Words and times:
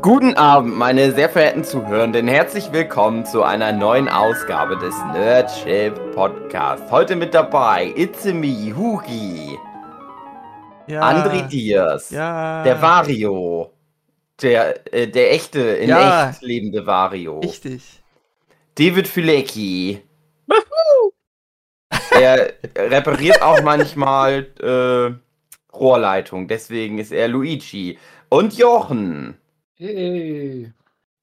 Guten 0.00 0.34
Abend, 0.34 0.76
meine 0.76 1.12
sehr 1.12 1.28
verehrten 1.28 1.64
Zuhörenden. 1.64 2.28
Herzlich 2.28 2.72
willkommen 2.72 3.26
zu 3.26 3.42
einer 3.42 3.72
neuen 3.72 4.08
Ausgabe 4.08 4.76
des 4.78 4.94
Nerdship 5.12 5.94
Podcast. 6.14 6.90
Heute 6.90 7.16
mit 7.16 7.34
dabei 7.34 7.92
Itze 7.96 8.32
me, 8.32 8.74
Hugi, 8.76 9.58
Ja. 10.86 11.02
André 11.02 11.46
Diers, 11.48 12.10
Ja. 12.10 12.62
der 12.62 12.80
Vario, 12.80 13.72
der, 14.40 14.92
äh, 14.94 15.08
der 15.08 15.32
echte, 15.32 15.60
in 15.60 15.88
Ja. 15.90 16.30
echt 16.30 16.42
lebende 16.42 16.86
Vario, 16.86 17.40
Richtig. 17.40 18.00
David 18.76 19.08
Fülecki. 19.08 20.02
er 22.10 22.52
repariert 22.76 23.42
auch 23.42 23.62
manchmal 23.62 24.46
äh, 24.60 25.74
Rohrleitung, 25.76 26.46
deswegen 26.48 26.98
ist 26.98 27.12
er 27.12 27.28
Luigi. 27.28 27.98
Und 28.28 28.56
Jochen. 28.56 29.36
Hey. 29.78 30.72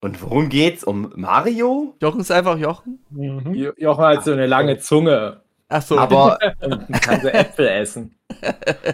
Und 0.01 0.21
worum 0.21 0.47
geht's? 0.49 0.83
Um 0.85 1.11
Mario? 1.15 1.95
Jochen 2.01 2.21
ist 2.21 2.31
einfach 2.31 2.57
Jochen? 2.57 2.99
Jo- 3.11 3.73
Jochen 3.77 4.03
hat 4.05 4.23
so 4.23 4.31
eine 4.31 4.45
lange 4.47 4.77
Zunge 4.77 5.41
Ach 5.67 5.81
so. 5.81 5.97
Aber, 5.97 6.37
kann 7.01 7.21
so 7.21 7.27
Äpfel 7.27 7.67
essen. 7.67 8.15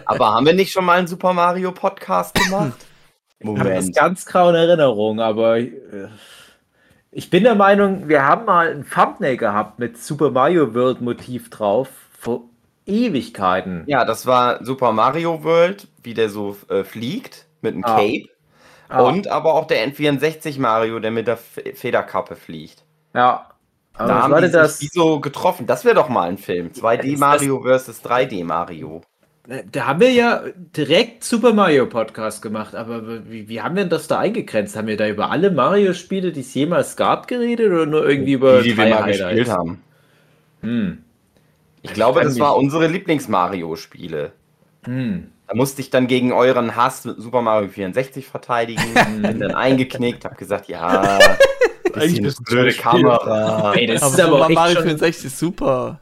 aber 0.06 0.34
haben 0.34 0.46
wir 0.46 0.54
nicht 0.54 0.72
schon 0.72 0.84
mal 0.84 0.98
einen 0.98 1.06
Super 1.06 1.32
Mario 1.32 1.70
Podcast 1.70 2.34
gemacht? 2.34 2.86
Ich 3.38 3.46
habe 3.48 3.58
das 3.70 3.84
Moment. 3.84 3.96
ganz 3.96 4.26
grau 4.26 4.48
in 4.48 4.54
Erinnerung, 4.56 5.20
aber 5.20 5.58
äh, 5.58 6.08
ich 7.12 7.28
bin 7.30 7.44
der 7.44 7.54
Meinung, 7.54 8.08
wir 8.08 8.24
haben 8.26 8.44
mal 8.46 8.70
ein 8.70 8.84
Thumbnail 8.88 9.36
gehabt 9.36 9.78
mit 9.78 9.98
Super 9.98 10.30
Mario 10.30 10.74
World 10.74 11.00
Motiv 11.02 11.50
drauf 11.50 11.88
vor 12.18 12.44
Ewigkeiten. 12.86 13.84
Ja, 13.86 14.04
das 14.04 14.26
war 14.26 14.64
Super 14.64 14.92
Mario 14.92 15.44
World, 15.44 15.86
wie 16.02 16.14
der 16.14 16.30
so 16.30 16.56
äh, 16.68 16.82
fliegt 16.84 17.46
mit 17.60 17.74
einem 17.74 17.84
Ah. 17.84 17.96
Cape. 17.96 18.24
Ah, 18.92 19.02
Und 19.02 19.28
aber 19.28 19.54
auch 19.54 19.66
der 19.66 19.86
N64 19.88 20.60
Mario, 20.60 20.98
der 21.00 21.10
mit 21.10 21.26
der 21.26 21.36
Federkappe 21.36 22.36
fliegt. 22.36 22.84
ja. 23.14 23.48
Aber 23.94 24.08
da 24.08 24.14
was 24.14 24.22
haben 24.22 24.42
die 24.42 24.50
das? 24.50 24.78
sich 24.78 24.88
wie 24.88 24.98
so 24.98 25.20
getroffen. 25.20 25.66
Das 25.66 25.84
wäre 25.84 25.94
doch 25.94 26.08
mal 26.08 26.28
ein 26.28 26.38
Film. 26.38 26.70
2D 26.70 27.12
Ist 27.12 27.20
Mario 27.20 27.60
versus 27.62 28.02
3D 28.02 28.42
Mario. 28.44 29.02
Da 29.70 29.86
haben 29.86 30.00
wir 30.00 30.10
ja 30.12 30.44
direkt 30.56 31.24
Super 31.24 31.52
Mario 31.52 31.86
Podcast 31.86 32.42
gemacht, 32.42 32.74
aber 32.74 33.28
wie, 33.30 33.48
wie 33.48 33.60
haben 33.60 33.74
wir 33.76 33.82
denn 33.82 33.90
das 33.90 34.06
da 34.08 34.18
eingegrenzt? 34.20 34.76
Haben 34.76 34.86
wir 34.86 34.96
da 34.96 35.08
über 35.08 35.30
alle 35.30 35.50
Mario-Spiele, 35.50 36.32
die 36.32 36.40
es 36.40 36.54
jemals 36.54 36.96
gab, 36.96 37.26
geredet 37.28 37.70
oder 37.72 37.86
nur 37.86 38.08
irgendwie 38.08 38.32
über 38.34 38.62
die, 38.62 38.70
die 38.70 38.76
wir 38.76 38.86
mal 38.86 39.02
Highlights? 39.02 39.18
gespielt 39.18 39.48
haben. 39.50 39.82
Hm. 40.62 41.04
Ich 41.82 41.92
glaube, 41.92 42.20
kann 42.20 42.28
das 42.28 42.38
war 42.38 42.56
unsere 42.56 42.86
Lieblings-Mario-Spiele. 42.86 44.32
Hm. 44.84 45.32
Da 45.48 45.54
musste 45.54 45.80
ich 45.80 45.90
dann 45.90 46.06
gegen 46.06 46.32
euren 46.32 46.76
Hass 46.76 47.04
mit 47.04 47.20
Super 47.20 47.42
Mario 47.42 47.68
64 47.68 48.26
verteidigen. 48.26 48.82
bin 49.22 49.40
dann 49.40 49.54
eingeknickt, 49.54 50.24
hab 50.24 50.38
gesagt, 50.38 50.68
ja, 50.68 51.18
bisschen 51.94 52.24
ist 52.24 52.42
blöde. 52.44 52.72
Kamera. 52.72 53.74
Ey, 53.74 53.86
das 53.86 54.02
aber 54.02 54.12
ist 54.14 54.20
aber 54.20 54.38
Super 54.38 54.48
Mario 54.48 54.74
schon, 54.74 54.82
64 54.84 55.24
ist 55.26 55.38
super. 55.38 56.00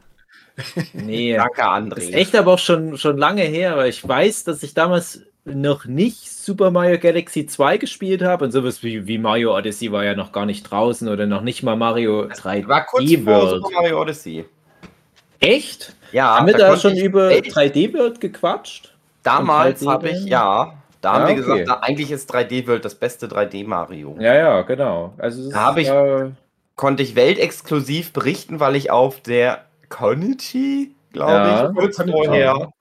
nee, 0.93 1.35
Danke, 1.35 1.53
das 1.57 1.67
André. 1.67 1.97
ist 1.99 2.13
echt 2.13 2.35
aber 2.35 2.53
auch 2.53 2.59
schon, 2.59 2.97
schon 2.97 3.17
lange 3.17 3.43
her, 3.43 3.73
aber 3.73 3.87
ich 3.87 4.07
weiß, 4.07 4.43
dass 4.43 4.63
ich 4.63 4.73
damals 4.73 5.23
noch 5.43 5.85
nicht 5.85 6.29
Super 6.31 6.71
Mario 6.71 6.99
Galaxy 6.99 7.45
2 7.47 7.77
gespielt 7.77 8.21
habe 8.21 8.45
und 8.45 8.51
sowas 8.51 8.83
wie, 8.83 9.07
wie 9.07 9.17
Mario 9.17 9.57
Odyssey 9.57 9.91
war 9.91 10.03
ja 10.03 10.15
noch 10.15 10.31
gar 10.31 10.45
nicht 10.45 10.63
draußen 10.63 11.07
oder 11.07 11.25
noch 11.25 11.41
nicht 11.41 11.63
mal 11.63 11.75
Mario 11.75 12.25
3D 12.25 12.67
War 12.67 12.85
kurz 12.85 13.11
vor 13.11 13.25
World. 13.25 13.63
Super 13.63 13.69
Mario 13.73 14.01
Odyssey. 14.01 14.45
Echt? 15.39 15.95
Ja, 16.11 16.37
Haben 16.37 16.47
wir 16.47 16.53
da 16.53 16.77
schon 16.77 16.95
über 16.95 17.31
Ey, 17.31 17.41
3D 17.41 17.93
World 17.93 18.21
gequatscht? 18.21 18.90
Damals 19.23 19.81
3D 19.81 19.87
habe 19.89 20.09
ich, 20.09 20.25
ja, 20.25 20.73
da 21.01 21.13
haben 21.13 21.21
Ja, 21.21 21.27
wir 21.27 21.33
okay. 21.33 21.41
gesagt, 21.41 21.63
na, 21.67 21.79
eigentlich 21.81 22.11
ist 22.11 22.31
3D 22.31 22.67
World 22.67 22.85
das 22.85 22.95
beste 22.95 23.27
3D 23.27 23.63
Mario. 23.65 24.15
Ja, 24.19 24.35
ja, 24.35 24.61
genau. 24.61 25.13
Also 25.17 25.41
es 25.47 25.49
Da 25.53 25.65
hab 25.67 25.77
ist, 25.77 25.83
ich- 25.87 25.89
äh, 25.89 26.31
Konnte 26.75 27.03
ich 27.03 27.15
weltexklusiv 27.15 28.11
berichten, 28.11 28.59
weil 28.59 28.75
ich 28.75 28.89
auf 28.89 29.19
der 29.21 29.65
Konichi, 29.89 30.95
glaube 31.13 31.47
Ja. 31.47 31.69
ich, 31.69 31.75
kurz 31.75 31.97
vorher 31.97 32.71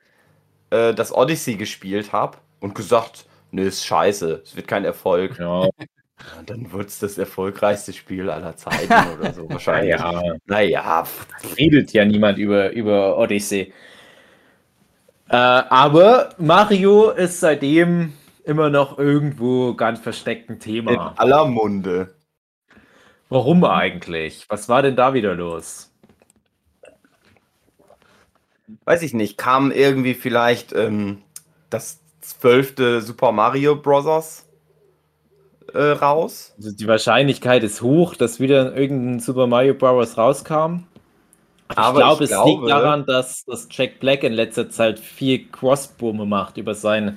äh, 0.71 0.95
das 0.95 1.13
Odyssey 1.15 1.57
gespielt 1.57 2.13
habe 2.13 2.39
und 2.61 2.75
gesagt, 2.75 3.27
ne, 3.51 3.63
ist 3.65 3.85
scheiße, 3.85 4.41
es 4.45 4.57
wird 4.57 4.69
kein 4.69 4.85
Erfolg. 4.87 5.39
ja, 5.39 5.69
dann 6.47 6.73
wird 6.73 6.89
es 6.89 6.99
das 7.01 7.19
erfolgreichste 7.19 7.93
Spiel 7.93 8.31
aller 8.31 8.57
Zeiten 8.57 8.95
oder 9.19 9.33
so 9.35 9.49
wahrscheinlich. 9.51 9.91
ja. 9.97 10.23
Naja, 10.47 11.05
redet 11.59 11.93
ja 11.93 12.05
niemand 12.05 12.39
über, 12.39 12.71
über 12.71 13.19
Odyssey. 13.19 13.73
Äh, 15.31 15.37
aber 15.37 16.31
Mario 16.39 17.11
ist 17.11 17.39
seitdem 17.39 18.15
immer 18.45 18.69
noch 18.69 18.99
irgendwo 18.99 19.75
ganz 19.75 20.01
versteckt 20.01 20.51
ein 20.51 20.55
in 20.55 20.61
Thema. 20.61 21.15
aller 21.17 21.47
Munde. 21.47 22.15
Warum 23.29 23.63
eigentlich? 23.65 24.47
Was 24.49 24.69
war 24.69 24.83
denn 24.83 24.97
da 24.97 25.15
wieder 25.15 25.37
los? 25.37 25.93
Weiß 28.85 29.03
ich 29.03 29.15
nicht, 29.15 29.39
kam 29.39 29.71
irgendwie 29.71 30.15
vielleicht 30.15 30.73
ähm, 30.73 31.23
das 31.71 32.01
zwölfte 32.21 33.01
Super 33.01 33.31
Mario 33.31 33.77
Bros. 33.77 34.47
Äh, 35.73 35.93
raus? 35.93 36.55
Also 36.57 36.73
die 36.73 36.89
Wahrscheinlichkeit 36.89 37.63
ist 37.63 37.83
hoch, 37.83 38.17
dass 38.17 38.41
wieder 38.41 38.77
irgendein 38.77 39.21
Super 39.21 39.47
Mario 39.47 39.75
Bros. 39.75 40.19
rauskam. 40.19 40.89
Ich 41.71 41.79
Aber 41.79 41.99
glaube, 41.99 42.25
ich 42.25 42.31
es 42.31 42.37
glaube- 42.37 42.51
liegt 42.51 42.69
daran, 42.71 43.07
dass, 43.07 43.45
dass 43.45 43.69
Jack 43.71 44.01
Black 44.01 44.25
in 44.25 44.33
letzter 44.33 44.69
Zeit 44.71 44.99
viel 44.99 45.47
Crossboomer 45.51 46.27
macht 46.27 46.57
über 46.57 46.75
sein, 46.75 47.17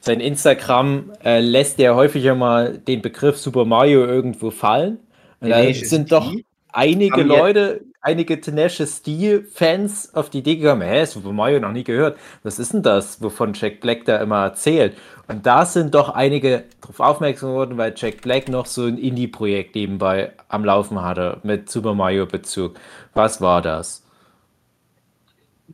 sein 0.00 0.20
Instagram. 0.20 1.12
Äh, 1.24 1.40
lässt 1.40 1.80
er 1.80 1.94
häufiger 1.94 2.34
mal 2.34 2.78
den 2.78 3.00
Begriff 3.02 3.38
Super 3.38 3.64
Mario 3.64 4.04
irgendwo 4.04 4.50
fallen. 4.50 4.98
Und 5.40 5.50
da 5.50 5.60
Tenacious 5.60 5.90
sind 5.90 6.12
doch 6.12 6.32
einige 6.72 7.22
Leute, 7.22 7.80
einige 8.04 8.38
Tenacious 8.38 9.02
D-Fans 9.02 10.14
auf 10.14 10.28
die 10.28 10.38
Idee 10.38 10.56
gekommen, 10.56 10.82
hä, 10.82 11.04
Super 11.06 11.32
Mario 11.32 11.58
noch 11.58 11.72
nie 11.72 11.84
gehört. 11.84 12.18
Was 12.42 12.58
ist 12.58 12.74
denn 12.74 12.82
das, 12.82 13.22
wovon 13.22 13.54
Jack 13.54 13.80
Black 13.80 14.04
da 14.04 14.18
immer 14.18 14.44
erzählt? 14.44 14.96
Und 15.26 15.46
da 15.46 15.64
sind 15.64 15.94
doch 15.94 16.10
einige 16.10 16.64
darauf 16.82 17.00
aufmerksam 17.00 17.50
geworden, 17.50 17.78
weil 17.78 17.94
Jack 17.96 18.20
Black 18.20 18.48
noch 18.48 18.66
so 18.66 18.84
ein 18.84 18.98
Indie-Projekt 18.98 19.74
nebenbei 19.74 20.32
am 20.48 20.66
Laufen 20.66 21.02
hatte 21.02 21.40
mit 21.42 21.70
Super 21.70 21.94
Mario-Bezug. 21.94 22.78
Was 23.14 23.40
war 23.40 23.62
das? 23.62 24.04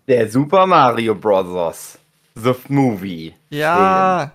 Der 0.06 0.30
Super 0.30 0.66
Mario 0.66 1.16
Bros. 1.16 1.98
The 2.36 2.54
Movie. 2.68 3.34
Ja. 3.50 4.30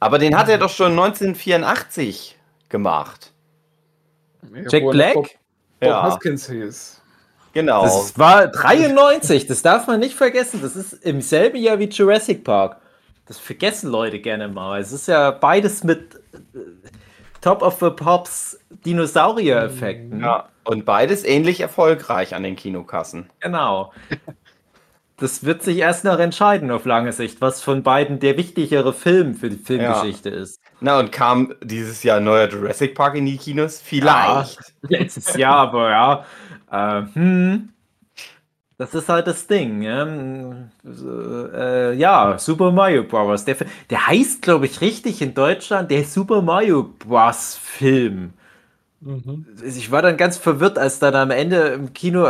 Aber 0.00 0.18
den 0.18 0.36
hat 0.36 0.48
er 0.48 0.56
doch 0.56 0.70
schon 0.70 0.92
1984 0.92 2.38
gemacht. 2.70 3.32
Jack 4.70 4.90
Black? 4.90 5.38
Bob, 5.84 5.92
Ja, 5.92 6.02
Hoskins 6.10 6.48
hieß. 6.48 7.00
genau. 7.52 7.82
Das 7.84 8.18
war 8.18 8.48
93, 8.48 9.46
das 9.46 9.62
darf 9.62 9.86
man 9.86 10.00
nicht 10.00 10.14
vergessen. 10.14 10.60
Das 10.62 10.76
ist 10.76 10.92
im 11.04 11.20
selben 11.20 11.56
Jahr 11.58 11.78
wie 11.78 11.88
Jurassic 11.88 12.44
Park. 12.44 12.78
Das 13.26 13.38
vergessen 13.38 13.90
Leute 13.90 14.20
gerne 14.20 14.48
mal. 14.48 14.80
Es 14.80 14.92
ist 14.92 15.08
ja 15.08 15.30
beides 15.30 15.82
mit 15.84 16.16
äh, 16.34 16.58
Top 17.40 17.62
of 17.62 17.78
the 17.80 17.90
Pops 17.90 18.58
Dinosaurier-Effekten. 18.84 20.20
Ja, 20.20 20.48
und 20.64 20.84
beides 20.84 21.24
ähnlich 21.24 21.60
erfolgreich 21.60 22.34
an 22.34 22.42
den 22.42 22.56
Kinokassen. 22.56 23.30
Genau. 23.40 23.92
Das 25.16 25.44
wird 25.44 25.62
sich 25.62 25.78
erst 25.78 26.04
noch 26.04 26.18
entscheiden 26.18 26.70
auf 26.70 26.84
lange 26.86 27.12
Sicht, 27.12 27.40
was 27.40 27.62
von 27.62 27.82
beiden 27.82 28.18
der 28.18 28.36
wichtigere 28.36 28.92
Film 28.92 29.34
für 29.34 29.48
die 29.48 29.58
Filmgeschichte 29.58 30.28
ist. 30.28 30.60
Na, 30.84 30.98
und 30.98 31.12
kam 31.12 31.54
dieses 31.62 32.02
Jahr 32.02 32.18
ein 32.18 32.24
neuer 32.24 32.46
Jurassic 32.46 32.94
Park 32.94 33.14
in 33.14 33.24
die 33.24 33.38
Kinos? 33.38 33.80
Vielleicht. 33.80 34.58
Letztes 34.82 35.34
Jahr, 35.34 35.56
aber 35.56 35.90
ja. 35.90 36.26
Äh, 36.70 37.06
hm. 37.14 37.70
Das 38.76 38.94
ist 38.94 39.08
halt 39.08 39.26
das 39.26 39.46
Ding. 39.46 39.80
Ja, 39.80 40.06
So, 40.82 41.48
äh, 41.54 41.94
ja 41.94 42.38
Super 42.38 42.70
Mario 42.70 43.02
Bros. 43.04 43.46
Der, 43.46 43.56
der 43.88 44.06
heißt, 44.08 44.42
glaube 44.42 44.66
ich, 44.66 44.82
richtig 44.82 45.22
in 45.22 45.32
Deutschland 45.32 45.90
der 45.90 46.04
Super 46.04 46.42
Mario 46.42 46.82
Bros. 46.98 47.58
Film. 47.62 48.34
Mhm. 49.00 49.46
Ich 49.64 49.90
war 49.90 50.02
dann 50.02 50.18
ganz 50.18 50.36
verwirrt, 50.36 50.78
als 50.78 50.98
dann 50.98 51.14
am 51.14 51.30
Ende 51.30 51.68
im 51.68 51.94
Kino, 51.94 52.26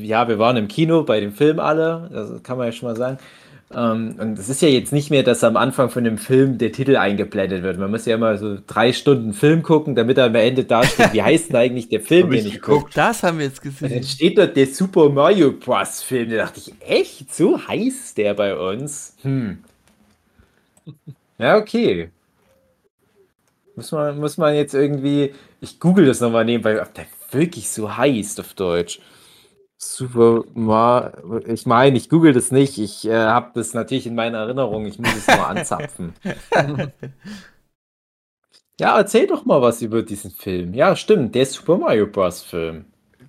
ja, 0.00 0.26
wir 0.26 0.38
waren 0.40 0.56
im 0.56 0.66
Kino 0.66 1.04
bei 1.04 1.20
dem 1.20 1.32
Film 1.32 1.60
alle, 1.60 2.10
das 2.12 2.42
kann 2.42 2.58
man 2.58 2.66
ja 2.66 2.72
schon 2.72 2.88
mal 2.88 2.96
sagen. 2.96 3.18
Ähm, 3.76 4.14
und 4.18 4.38
es 4.38 4.48
ist 4.48 4.62
ja 4.62 4.68
jetzt 4.68 4.92
nicht 4.92 5.10
mehr, 5.10 5.22
dass 5.22 5.42
am 5.44 5.56
Anfang 5.56 5.90
von 5.90 6.04
dem 6.04 6.18
Film 6.18 6.58
der 6.58 6.72
Titel 6.72 6.96
eingeblendet 6.96 7.62
wird. 7.62 7.78
Man 7.78 7.90
muss 7.90 8.06
ja 8.06 8.14
immer 8.14 8.36
so 8.38 8.58
drei 8.66 8.92
Stunden 8.92 9.32
Film 9.32 9.62
gucken, 9.62 9.94
damit 9.94 10.18
er 10.18 10.26
am 10.26 10.34
Ende 10.34 10.64
da 10.64 10.84
steht, 10.84 11.12
wie 11.12 11.22
heißt 11.22 11.48
denn 11.50 11.56
eigentlich 11.56 11.88
der 11.88 12.00
Film, 12.00 12.30
den 12.30 12.46
ich 12.46 12.60
gucke. 12.60 12.90
Das 12.94 13.22
haben 13.22 13.38
wir 13.38 13.46
jetzt 13.46 13.64
Und 13.64 13.80
dann 13.80 13.88
gesehen. 13.88 14.02
steht 14.04 14.38
dort 14.38 14.56
der 14.56 14.66
Super 14.66 15.08
Mario 15.08 15.52
Bros. 15.52 16.02
Film. 16.02 16.30
Da 16.30 16.36
dachte 16.36 16.60
ich, 16.60 16.72
echt? 16.80 17.34
So 17.34 17.58
heißt 17.66 18.16
der 18.18 18.34
bei 18.34 18.56
uns? 18.56 19.16
Hm. 19.22 19.58
Ja, 21.38 21.56
okay. 21.56 22.10
Muss 23.76 23.90
man, 23.90 24.18
muss 24.18 24.38
man 24.38 24.54
jetzt 24.54 24.74
irgendwie. 24.74 25.34
Ich 25.60 25.80
google 25.80 26.06
das 26.06 26.20
nochmal 26.20 26.44
nebenbei, 26.44 26.80
ob 26.80 26.94
der 26.94 27.06
wirklich 27.32 27.68
so 27.68 27.96
heißt 27.96 28.38
auf 28.38 28.54
Deutsch. 28.54 29.00
Super 29.92 30.44
Mario. 30.54 31.38
Ich 31.46 31.66
meine, 31.66 31.96
ich 31.96 32.08
google 32.08 32.32
das 32.32 32.50
nicht. 32.50 32.78
Ich 32.78 33.06
äh, 33.06 33.14
habe 33.14 33.50
das 33.54 33.74
natürlich 33.74 34.06
in 34.06 34.14
meiner 34.14 34.38
Erinnerung. 34.38 34.86
Ich 34.86 34.98
muss 34.98 35.14
es 35.14 35.26
nur 35.26 35.46
anzapfen. 35.46 36.14
Ja, 38.80 38.98
erzähl 38.98 39.28
doch 39.28 39.44
mal 39.44 39.62
was 39.62 39.82
über 39.82 40.02
diesen 40.02 40.32
Film. 40.32 40.74
Ja, 40.74 40.96
stimmt, 40.96 41.34
der 41.36 41.46
Super 41.46 41.78
Mario 41.78 42.08
Bros. 42.08 42.42
Film. 42.42 42.86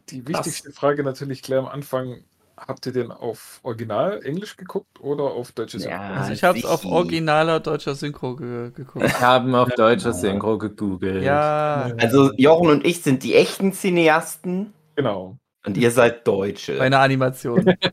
Die 0.09 0.27
wichtigste 0.27 0.71
Frage 0.71 1.03
natürlich 1.03 1.43
gleich 1.43 1.59
am 1.59 1.67
Anfang. 1.67 2.23
Habt 2.57 2.85
ihr 2.85 2.93
den 2.93 3.11
auf 3.11 3.59
Original 3.63 4.23
Englisch 4.23 4.55
geguckt 4.55 4.99
oder 5.01 5.25
auf 5.25 5.51
deutsches 5.51 5.83
Ja. 5.83 5.91
Synchron? 5.91 6.17
Also 6.17 6.31
ich 6.31 6.43
habe 6.43 6.57
es 6.57 6.65
auf 6.65 6.85
originaler 6.85 7.59
deutscher 7.59 7.93
Synchro 7.93 8.37
ge 8.37 8.71
geguckt. 8.71 9.05
Wir 9.05 9.19
haben 9.19 9.53
auf 9.53 9.69
deutscher 9.75 10.13
Synchro 10.13 10.57
gegoogelt. 10.57 11.23
Ja, 11.23 11.91
Also 11.97 12.31
Jochen 12.37 12.69
und 12.69 12.85
ich 12.85 13.03
sind 13.03 13.23
die 13.23 13.35
echten 13.35 13.73
Cineasten 13.73 14.73
Genau. 14.95 15.37
Und 15.65 15.77
ihr 15.77 15.91
seid 15.91 16.27
Deutsche. 16.27 16.77
bei 16.77 16.85
einer 16.85 16.99
Animation. 16.99 17.73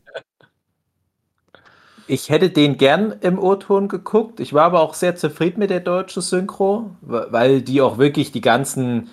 Ich 2.05 2.29
hätte 2.29 2.49
den 2.49 2.77
gern 2.77 3.15
im 3.21 3.39
O-Ton 3.39 3.87
geguckt. 3.87 4.41
Ich 4.41 4.53
war 4.53 4.63
aber 4.65 4.81
auch 4.81 4.93
sehr 4.93 5.15
zufrieden 5.15 5.59
mit 5.59 5.69
der 5.69 5.79
deutschen 5.79 6.21
Synchro, 6.21 6.91
weil 7.01 7.61
die 7.61 7.79
auch 7.81 7.97
wirklich 7.97 8.33
die 8.33 8.41
ganzen 8.41 9.09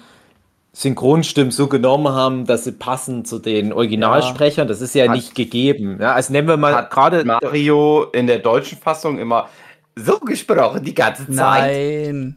Synchronstimmen 0.72 1.52
so 1.52 1.68
genommen 1.68 2.12
haben, 2.12 2.46
dass 2.46 2.64
sie 2.64 2.72
passen 2.72 3.24
zu 3.24 3.38
den 3.38 3.72
Originalsprechern. 3.72 4.66
Das 4.66 4.80
ist 4.80 4.94
ja 4.96 5.04
Hat- 5.04 5.14
nicht 5.14 5.36
gegeben. 5.36 5.98
Ja, 6.00 6.14
also 6.14 6.32
nehmen 6.32 6.48
wir 6.48 6.56
mal 6.56 6.74
Hat 6.74 6.90
gerade. 6.90 7.24
Mario 7.24 8.06
in 8.12 8.26
der 8.26 8.40
deutschen 8.40 8.76
Fassung 8.78 9.18
immer 9.18 9.48
so 9.94 10.18
gesprochen 10.18 10.82
die 10.82 10.94
ganze 10.94 11.26
Zeit. 11.26 11.36
Nein, 11.36 12.36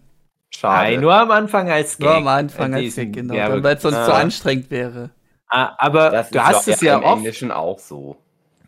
Schade. 0.52 0.92
Nein, 0.92 1.02
nur 1.02 1.16
am 1.16 1.32
Anfang 1.32 1.72
als 1.72 1.98
Gag. 1.98 2.06
nur 2.08 2.16
am 2.18 2.28
Anfang 2.28 2.76
als 2.76 2.94
Gag, 2.96 3.12
genau. 3.12 3.34
ja, 3.34 3.64
weil 3.64 3.76
es 3.76 3.82
sonst 3.82 3.98
Ah. 3.98 4.06
zu 4.06 4.14
anstrengend 4.14 4.70
wäre. 4.70 5.10
Aber 5.78 6.10
das 6.10 6.30
du 6.32 6.44
hast 6.44 6.68
es 6.68 6.82
ja 6.82 6.98
im 6.98 7.04
oft. 7.04 7.18
Englischen 7.18 7.52
auch 7.52 7.80
so. 7.80 8.16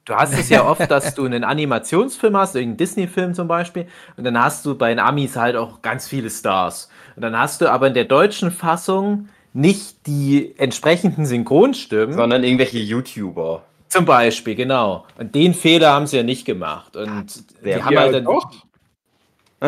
Du 0.05 0.13
hast 0.15 0.33
es 0.37 0.49
ja 0.49 0.63
oft, 0.63 0.89
dass 0.91 1.15
du 1.15 1.25
einen 1.25 1.43
Animationsfilm 1.43 2.37
hast, 2.37 2.55
irgendeinen 2.55 2.77
Disney-Film 2.77 3.33
zum 3.33 3.47
Beispiel, 3.47 3.87
und 4.17 4.23
dann 4.23 4.39
hast 4.39 4.63
du 4.65 4.75
bei 4.77 4.89
den 4.89 4.99
Amis 4.99 5.35
halt 5.35 5.55
auch 5.55 5.81
ganz 5.81 6.07
viele 6.07 6.29
Stars. 6.29 6.89
Und 7.15 7.23
dann 7.23 7.35
hast 7.35 7.61
du 7.61 7.71
aber 7.71 7.87
in 7.87 7.95
der 7.95 8.05
deutschen 8.05 8.51
Fassung 8.51 9.29
nicht 9.53 10.05
die 10.05 10.53
entsprechenden 10.59 11.25
Synchronstimmen, 11.25 12.13
Sondern 12.13 12.43
irgendwelche 12.43 12.77
YouTuber. 12.77 13.63
zum 13.89 14.05
Beispiel, 14.05 14.53
genau. 14.53 15.05
Und 15.17 15.33
den 15.33 15.55
Fehler 15.55 15.91
haben 15.93 16.05
sie 16.05 16.17
ja 16.17 16.23
nicht 16.23 16.45
gemacht. 16.45 16.95
Und 16.95 17.35
die 17.61 17.63
Sehr 17.63 17.83
haben 17.83 17.93
Ja, 17.93 18.01
halt 18.01 18.13
dann. 18.13 18.25
doch. 18.25 18.51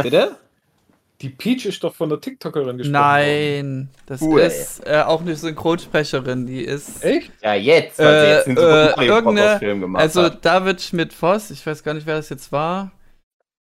Bitte? 0.03 0.35
Die 1.21 1.29
Peach 1.29 1.65
ist 1.65 1.83
doch 1.83 1.95
von 1.95 2.09
der 2.09 2.21
TikTokerin 2.21 2.77
gesprochen 2.77 2.93
worden. 2.93 3.01
Nein, 3.01 3.89
das 4.05 4.21
Cool. 4.21 4.39
ist 4.41 4.85
äh, 4.85 5.01
auch 5.01 5.21
eine 5.21 5.35
Synchronsprecherin, 5.35 6.45
die 6.45 6.61
ist. 6.61 7.03
Echt? 7.03 7.31
Ja, 7.41 7.55
jetzt, 7.55 7.97
weil 7.97 8.05
sie 8.21 8.27
Äh, 8.27 8.35
jetzt 8.35 8.47
den 8.47 8.57
äh, 8.57 9.05
irgendeine-. 9.07 9.59
Film 9.59 9.81
gemacht 9.81 10.01
Also 10.03 10.23
hat. 10.23 10.45
David 10.45 10.79
Schmidt-Voss, 10.81 11.49
ich 11.49 11.65
weiß 11.65 11.83
gar 11.83 11.95
nicht, 11.95 12.05
wer 12.05 12.17
das 12.17 12.29
jetzt 12.29 12.51
war. 12.51 12.91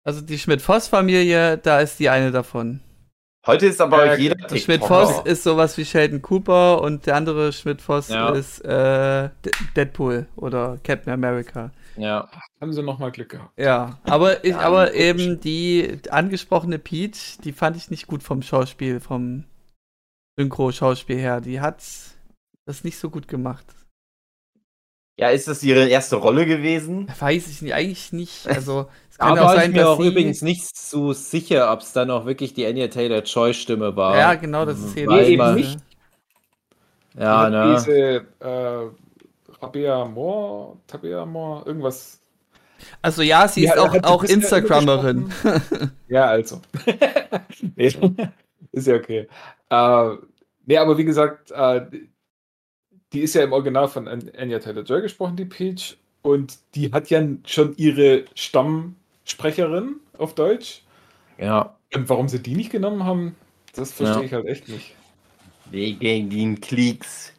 Also 0.03 0.21
die 0.21 0.39
Schmidt-Voss-Familie, 0.39 1.57
da 1.59 1.79
ist 1.79 1.99
die 1.99 2.09
eine 2.09 2.31
davon. 2.31 2.81
Heute 3.45 3.67
ist 3.67 3.79
aber 3.81 4.03
Äh, 4.17 4.19
jeder 4.21 4.35
Der 4.35 4.57
Schmidt-Voss 4.57 5.07
TikToker. 5.09 5.29
ist 5.29 5.43
sowas 5.43 5.77
wie 5.77 5.85
Sheldon 5.85 6.21
Cooper 6.21 6.81
und 6.81 7.05
der 7.05 7.15
andere 7.17 7.53
Schmidt-Voss 7.53 8.09
Ja. 8.09 8.29
ist 8.29 8.65
äh, 8.65 9.29
Deadpool 9.75 10.25
oder 10.37 10.77
Captain 10.83 11.13
America. 11.13 11.71
Ja. 11.95 12.29
Haben 12.59 12.73
sie 12.73 12.81
nochmal 12.83 13.11
Glück 13.11 13.29
gehabt. 13.29 13.51
Ja, 13.59 13.99
aber, 14.03 14.43
ich, 14.43 14.51
Ja, 14.51 14.59
aber 14.59 14.93
eben 14.93 15.39
die 15.39 15.99
angesprochene 16.09 16.79
Peach, 16.79 17.37
die 17.43 17.51
fand 17.51 17.77
ich 17.77 17.91
nicht 17.91 18.07
gut 18.07 18.23
vom 18.23 18.41
Schauspiel, 18.41 18.99
vom 18.99 19.43
Synchro-Schauspiel 20.39 21.17
her. 21.17 21.41
Die 21.41 21.61
hat 21.61 21.83
das 22.65 22.83
nicht 22.83 22.97
so 22.97 23.09
gut 23.09 23.27
gemacht. 23.27 23.65
Ja, 25.19 25.29
ist 25.29 25.47
das 25.47 25.61
ihre 25.61 25.87
erste 25.87 26.15
Rolle 26.15 26.47
gewesen? 26.47 27.07
Weiß 27.19 27.47
ich 27.47 27.61
nicht, 27.61 27.75
eigentlich 27.75 28.11
nicht. 28.13 28.47
Also, 28.47 28.87
es 29.11 29.19
kann 29.19 29.33
Aber 29.33 29.41
auch 29.41 29.45
war 29.49 29.55
sein, 29.57 29.69
ich 29.69 29.75
mir 29.75 29.83
dass 29.83 29.89
auch 29.89 30.01
sie, 30.01 30.07
übrigens 30.07 30.41
nicht 30.41 30.75
so 30.75 31.13
sicher, 31.13 31.71
ob 31.71 31.81
es 31.81 31.93
dann 31.93 32.09
auch 32.09 32.25
wirklich 32.25 32.55
die 32.55 32.65
Anya 32.65 32.87
Taylor-Joy-Stimme 32.87 33.95
war. 33.95 34.17
Ja, 34.17 34.33
genau, 34.33 34.65
das 34.65 34.79
ist 34.79 34.97
eben 34.97 35.37
man- 35.37 35.53
nicht. 35.55 35.77
Ja, 37.15 37.45
Die 37.45 37.51
ne? 37.55 37.75
Diese 37.75 38.25
äh, 38.39 38.89
Rabea 39.63 40.05
Moore, 40.05 40.77
Tabea 40.87 41.25
Moore, 41.25 41.65
irgendwas. 41.65 42.19
Also 43.01 43.21
ja, 43.21 43.47
sie 43.47 43.63
ist 43.65 43.75
Ja, 43.75 43.81
auch, 43.81 43.93
sie 43.93 44.03
auch 44.03 44.21
bisher 44.21 44.35
Instagrammerin. 44.37 45.31
Ja, 46.09 46.25
also. 46.25 46.61
nee, 47.75 47.91
ist 48.71 48.87
ja 48.87 48.95
okay. 48.95 49.27
Äh, 49.69 50.09
nee, 50.65 50.77
aber 50.77 50.97
wie 50.97 51.05
gesagt, 51.05 51.51
äh, 51.51 51.85
die 53.13 53.21
ist 53.21 53.35
ja 53.35 53.43
im 53.43 53.53
Original 53.53 53.87
von 53.87 54.07
An- 54.07 54.31
Anya 54.37 54.59
Taylor-Joy 54.59 55.01
gesprochen, 55.01 55.35
die 55.37 55.45
Peach. 55.45 55.97
Und 56.23 56.57
die 56.75 56.91
hat 56.91 57.09
ja 57.09 57.21
schon 57.45 57.75
ihre 57.77 58.25
Stammsprecherin 58.33 59.97
auf 60.17 60.35
Deutsch. 60.35 60.81
Ja. 61.37 61.75
Und 61.93 62.09
warum 62.09 62.27
sie 62.27 62.39
die 62.41 62.55
nicht 62.55 62.71
genommen 62.71 63.03
haben, 63.03 63.35
das 63.75 63.91
verstehe 63.91 64.19
Ja. 64.21 64.25
ich 64.25 64.33
halt 64.33 64.45
echt 64.47 64.69
nicht. 64.69 64.95
Wegen 65.69 66.29
den 66.29 66.59
Klicks. 66.61 67.33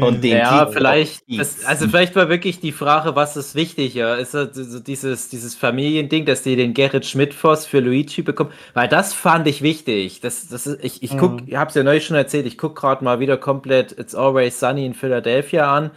Und 0.00 0.22
den 0.22 0.42
Ja, 0.42 0.42
Titel 0.42 0.72
vielleicht, 0.72 1.22
das, 1.34 1.56
hieß. 1.56 1.64
also 1.64 1.86
vielleicht 1.88 2.14
war 2.14 2.28
wirklich 2.28 2.60
die 2.60 2.72
Frage, 2.72 3.16
was 3.16 3.36
ist 3.36 3.54
wichtiger? 3.54 4.18
Ist 4.18 4.34
das 4.34 4.54
so 4.54 4.80
dieses, 4.80 5.28
dieses 5.28 5.54
Familiending, 5.56 6.24
dass 6.26 6.42
die 6.42 6.56
den 6.56 6.74
Gerrit 6.74 7.06
Schmidt-Voss 7.06 7.66
für 7.66 7.80
Luigi 7.80 8.22
bekommen? 8.22 8.50
Weil 8.74 8.88
das 8.88 9.14
fand 9.14 9.46
ich 9.48 9.62
wichtig. 9.62 10.20
Das, 10.20 10.48
das 10.48 10.66
ist, 10.66 10.84
ich, 10.84 11.02
ich 11.02 11.16
guck, 11.16 11.48
ich 11.48 11.56
hab's 11.56 11.74
ja 11.74 11.82
neulich 11.82 12.04
schon 12.06 12.16
erzählt, 12.16 12.46
ich 12.46 12.58
guck 12.58 12.76
gerade 12.76 13.02
mal 13.02 13.18
wieder 13.20 13.36
komplett 13.38 13.92
It's 13.98 14.14
Always 14.14 14.60
Sunny 14.60 14.86
in 14.86 14.94
Philadelphia 14.94 15.74
an. 15.74 15.90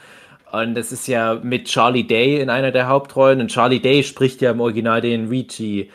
Und 0.51 0.75
das 0.75 0.91
ist 0.91 1.07
ja 1.07 1.35
mit 1.41 1.65
Charlie 1.67 2.03
Day 2.05 2.39
in 2.41 2.49
einer 2.49 2.71
der 2.71 2.87
Hauptrollen. 2.87 3.39
Und 3.41 3.49
Charlie 3.49 3.79
Day 3.79 4.03
spricht 4.03 4.41
ja 4.41 4.51
im 4.51 4.59
Original 4.61 5.01
den 5.01 5.27
Luigi. 5.27 5.89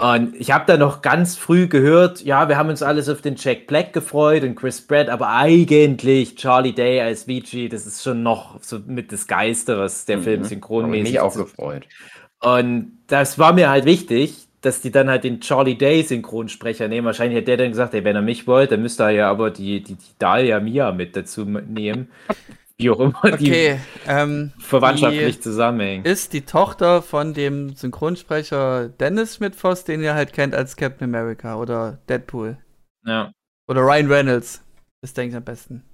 Und 0.00 0.34
ich 0.34 0.50
habe 0.50 0.64
da 0.66 0.78
noch 0.78 1.02
ganz 1.02 1.36
früh 1.36 1.68
gehört, 1.68 2.22
ja, 2.22 2.48
wir 2.48 2.56
haben 2.56 2.70
uns 2.70 2.82
alles 2.82 3.10
auf 3.10 3.20
den 3.20 3.36
Jack 3.36 3.66
Black 3.66 3.92
gefreut 3.92 4.42
und 4.44 4.54
Chris 4.54 4.80
Pratt, 4.80 5.10
aber 5.10 5.28
eigentlich 5.28 6.36
Charlie 6.36 6.72
Day 6.72 7.02
als 7.02 7.24
VG, 7.24 7.68
das 7.68 7.86
ist 7.86 8.02
schon 8.02 8.22
noch 8.22 8.62
so 8.62 8.78
mit 8.86 9.12
das 9.12 9.26
Geiste, 9.26 9.78
was 9.78 10.06
der 10.06 10.18
Film 10.18 10.38
Hab 10.38 10.44
ich 10.44 10.48
synchronmäßig 10.48 11.12
mich 11.12 11.20
auch 11.20 11.32
ist. 11.32 11.36
gefreut. 11.36 11.86
Und 12.40 12.98
das 13.08 13.38
war 13.38 13.52
mir 13.52 13.68
halt 13.68 13.84
wichtig, 13.84 14.48
dass 14.62 14.80
die 14.80 14.90
dann 14.90 15.10
halt 15.10 15.24
den 15.24 15.40
Charlie 15.40 15.76
Day 15.76 16.02
Synchronsprecher 16.02 16.88
nehmen. 16.88 17.06
Wahrscheinlich 17.06 17.38
hat 17.38 17.48
der 17.48 17.58
dann 17.58 17.68
gesagt, 17.68 17.92
ey, 17.92 18.02
wenn 18.02 18.16
er 18.16 18.22
mich 18.22 18.46
wollt, 18.46 18.72
dann 18.72 18.80
müsste 18.80 19.02
er 19.02 19.10
ja 19.10 19.30
aber 19.30 19.50
die, 19.50 19.82
die, 19.82 19.96
die 19.96 20.18
Dahlia 20.18 20.60
Mia 20.60 20.92
mit 20.92 21.14
dazu 21.14 21.44
nehmen. 21.44 22.08
Wie 22.80 22.90
auch 22.90 23.00
immer 23.00 23.22
Okay, 23.22 23.78
ähm, 24.06 24.52
die 24.56 24.62
verwandtschaftlich 24.64 25.36
die 25.36 25.40
zusammenhängen. 25.40 26.04
ist 26.04 26.32
die 26.32 26.42
Tochter 26.46 27.02
von 27.02 27.34
dem 27.34 27.74
Synchronsprecher 27.74 28.88
Dennis 28.88 29.36
Schmidt-Voss, 29.36 29.84
den 29.84 30.02
ihr 30.02 30.14
halt 30.14 30.32
kennt 30.32 30.54
als 30.54 30.76
Captain 30.76 31.04
America 31.04 31.56
oder 31.56 31.98
Deadpool. 32.08 32.58
Ja. 33.06 33.32
Oder 33.68 33.82
Ryan 33.82 34.10
Reynolds. 34.10 34.64
Das 35.02 35.12
denke 35.14 35.30
ich 35.30 35.36
am 35.36 35.44
besten. 35.44 35.84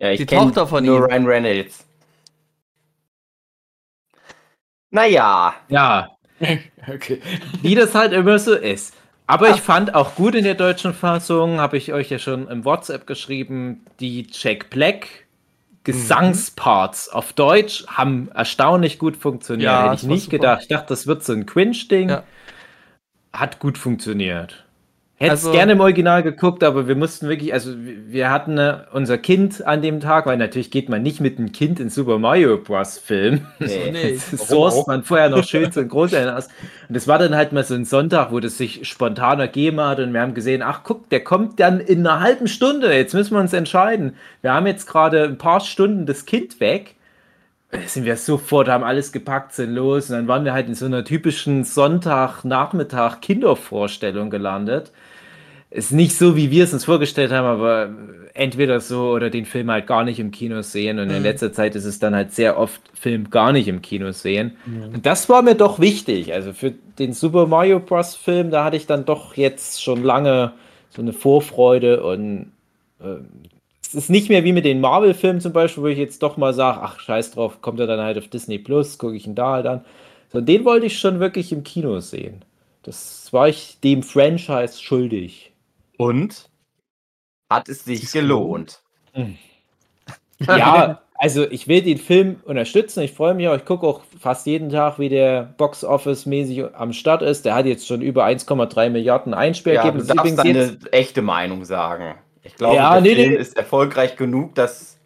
Ja, 0.00 0.10
ich 0.10 0.18
Die 0.18 0.26
Tochter 0.26 0.66
von 0.66 0.84
nur 0.84 0.98
ihm. 0.98 1.04
Ryan 1.04 1.26
Reynolds. 1.26 1.84
Naja, 4.90 5.54
ja, 5.68 6.08
Okay. 6.88 7.20
wie 7.62 7.74
das 7.74 7.94
halt 7.94 8.12
immer 8.12 8.38
so 8.38 8.54
ist. 8.54 8.94
Aber 9.26 9.50
ich 9.50 9.60
fand 9.60 9.94
auch 9.94 10.14
gut 10.14 10.36
in 10.36 10.44
der 10.44 10.54
deutschen 10.54 10.94
Fassung, 10.94 11.58
habe 11.58 11.76
ich 11.76 11.92
euch 11.92 12.10
ja 12.10 12.18
schon 12.20 12.46
im 12.48 12.64
WhatsApp 12.64 13.06
geschrieben, 13.06 13.84
die 13.98 14.26
Jack 14.30 14.70
Black 14.70 15.25
Gesangsparts 15.86 17.08
auf 17.08 17.32
Deutsch 17.32 17.86
haben 17.86 18.28
erstaunlich 18.34 18.98
gut 18.98 19.16
funktioniert. 19.16 19.70
Ja, 19.70 19.84
Hätte 19.84 19.94
ich 19.94 20.02
nicht 20.02 20.30
gedacht. 20.30 20.62
Ich 20.62 20.68
dachte, 20.68 20.88
das 20.88 21.06
wird 21.06 21.24
so 21.24 21.32
ein 21.32 21.46
Quinch-Ding. 21.46 22.08
Ja. 22.08 22.24
Hat 23.32 23.60
gut 23.60 23.78
funktioniert. 23.78 24.65
Hätte 25.18 25.32
es 25.32 25.40
Also- 25.46 25.52
gerne 25.52 25.72
im 25.72 25.80
Original 25.80 26.22
geguckt, 26.22 26.62
aber 26.62 26.88
wir 26.88 26.94
mussten 26.94 27.26
wirklich, 27.26 27.54
also 27.54 27.70
wir 27.74 28.28
hatten 28.30 28.58
äh, 28.58 28.80
unser 28.92 29.16
Kind 29.16 29.66
an 29.66 29.80
dem 29.80 30.00
Tag, 30.00 30.26
weil 30.26 30.36
natürlich 30.36 30.70
geht 30.70 30.90
man 30.90 31.02
nicht 31.02 31.22
mit 31.22 31.38
einem 31.38 31.52
Kind 31.52 31.80
in 31.80 31.88
Super 31.88 32.18
Mario 32.18 32.58
Bros. 32.58 32.98
Film. 32.98 33.46
nee. 33.58 33.90
Nee. 33.92 34.18
Das 34.30 34.46
sourced 34.48 34.86
man 34.86 35.04
vorher 35.04 35.30
noch 35.30 35.42
schön 35.42 35.72
so 35.72 35.80
ein 35.80 35.88
Großeltern 35.88 36.36
aus. 36.36 36.48
Und 36.90 36.96
es 36.96 37.08
war 37.08 37.18
dann 37.18 37.34
halt 37.34 37.52
mal 37.52 37.64
so 37.64 37.74
ein 37.74 37.86
Sonntag, 37.86 38.30
wo 38.30 38.40
das 38.40 38.58
sich 38.58 38.86
spontan 38.86 39.40
ergeben 39.40 39.80
hat 39.80 40.00
und 40.00 40.12
wir 40.12 40.20
haben 40.20 40.34
gesehen, 40.34 40.60
ach 40.62 40.80
guck, 40.84 41.08
der 41.08 41.24
kommt 41.24 41.60
dann 41.60 41.80
in 41.80 42.06
einer 42.06 42.20
halben 42.20 42.46
Stunde. 42.46 42.92
Jetzt 42.94 43.14
müssen 43.14 43.32
wir 43.34 43.40
uns 43.40 43.54
entscheiden. 43.54 44.16
Wir 44.42 44.52
haben 44.52 44.66
jetzt 44.66 44.86
gerade 44.86 45.24
ein 45.24 45.38
paar 45.38 45.60
Stunden 45.60 46.04
das 46.04 46.26
Kind 46.26 46.60
weg. 46.60 46.94
Sind 47.86 48.04
wir 48.04 48.16
sofort, 48.16 48.68
haben 48.68 48.84
alles 48.84 49.12
gepackt, 49.12 49.54
sind 49.54 49.74
los. 49.74 50.10
Und 50.10 50.16
dann 50.16 50.28
waren 50.28 50.44
wir 50.44 50.52
halt 50.52 50.68
in 50.68 50.74
so 50.74 50.84
einer 50.84 51.04
typischen 51.04 51.64
Sonntagnachmittag 51.64 53.20
Kindervorstellung 53.20 54.28
gelandet. 54.30 54.92
Ist 55.76 55.92
nicht 55.92 56.16
so, 56.16 56.36
wie 56.36 56.50
wir 56.50 56.64
es 56.64 56.72
uns 56.72 56.86
vorgestellt 56.86 57.32
haben, 57.32 57.46
aber 57.46 57.90
entweder 58.32 58.80
so 58.80 59.10
oder 59.10 59.28
den 59.28 59.44
Film 59.44 59.70
halt 59.70 59.86
gar 59.86 60.04
nicht 60.04 60.18
im 60.18 60.30
Kino 60.30 60.62
sehen. 60.62 60.98
Und 60.98 61.10
in 61.10 61.18
Mhm. 61.18 61.22
letzter 61.22 61.52
Zeit 61.52 61.74
ist 61.74 61.84
es 61.84 61.98
dann 61.98 62.14
halt 62.14 62.32
sehr 62.32 62.58
oft 62.58 62.80
Film 62.94 63.28
gar 63.30 63.52
nicht 63.52 63.68
im 63.68 63.82
Kino 63.82 64.10
sehen. 64.12 64.56
Und 64.94 65.04
das 65.04 65.28
war 65.28 65.42
mir 65.42 65.54
doch 65.54 65.78
wichtig. 65.78 66.32
Also 66.32 66.52
für 66.54 66.72
den 66.98 67.12
Super 67.12 67.46
Mario 67.46 67.80
Bros. 67.80 68.14
Film, 68.16 68.50
da 68.50 68.64
hatte 68.64 68.76
ich 68.76 68.86
dann 68.86 69.04
doch 69.04 69.36
jetzt 69.36 69.82
schon 69.82 70.02
lange 70.02 70.52
so 70.90 71.02
eine 71.02 71.12
Vorfreude 71.12 72.02
und 72.02 72.52
ähm, 73.02 73.26
es 73.82 73.94
ist 73.94 74.10
nicht 74.10 74.30
mehr 74.30 74.44
wie 74.44 74.52
mit 74.52 74.64
den 74.64 74.80
Marvel-Filmen 74.80 75.40
zum 75.42 75.52
Beispiel, 75.52 75.82
wo 75.82 75.86
ich 75.88 75.98
jetzt 75.98 76.22
doch 76.22 76.36
mal 76.38 76.54
sage, 76.54 76.80
ach 76.82 76.98
scheiß 77.00 77.32
drauf, 77.32 77.60
kommt 77.60 77.80
er 77.80 77.86
dann 77.86 78.00
halt 78.00 78.16
auf 78.18 78.28
Disney 78.28 78.58
Plus, 78.58 78.96
gucke 78.98 79.14
ich 79.16 79.26
ihn 79.26 79.34
da 79.34 79.52
halt 79.52 79.66
an. 79.66 79.84
So, 80.32 80.40
den 80.40 80.64
wollte 80.64 80.86
ich 80.86 80.98
schon 80.98 81.20
wirklich 81.20 81.52
im 81.52 81.64
Kino 81.64 82.00
sehen. 82.00 82.42
Das 82.82 83.32
war 83.32 83.48
ich 83.48 83.78
dem 83.84 84.02
Franchise 84.02 84.82
schuldig. 84.82 85.52
Und? 85.96 86.48
hat 87.50 87.68
es 87.68 87.84
sich 87.84 88.10
gelohnt. 88.10 88.82
Ja, 90.40 91.00
also 91.14 91.48
ich 91.50 91.68
will 91.68 91.82
den 91.82 91.98
Film 91.98 92.40
unterstützen. 92.44 93.02
Ich 93.02 93.12
freue 93.12 93.34
mich 93.34 93.48
auch. 93.48 93.56
Ich 93.56 93.64
gucke 93.64 93.86
auch 93.86 94.02
fast 94.20 94.46
jeden 94.46 94.70
Tag, 94.70 94.98
wie 94.98 95.08
der 95.08 95.54
Box 95.56 95.84
Office 95.84 96.26
mäßig 96.26 96.74
am 96.74 96.92
Start 96.92 97.22
ist. 97.22 97.44
Der 97.44 97.54
hat 97.54 97.66
jetzt 97.66 97.86
schon 97.86 98.02
über 98.02 98.24
1,3 98.26 98.90
Milliarden 98.90 99.32
Ja, 99.32 99.90
du 99.90 100.02
darfst 100.02 100.38
deine 100.38 100.58
jetzt, 100.64 100.92
echte 100.92 101.22
Meinung 101.22 101.64
sagen. 101.64 102.16
Ich 102.42 102.54
glaube, 102.56 102.76
Ja, 102.76 102.92
der 102.94 103.00
nee, 103.00 103.14
Film 103.14 103.30
nee. 103.32 103.36
ist 103.36 103.56
erfolgreich 103.56 104.16
genug, 104.16 104.54
dass 104.54 104.98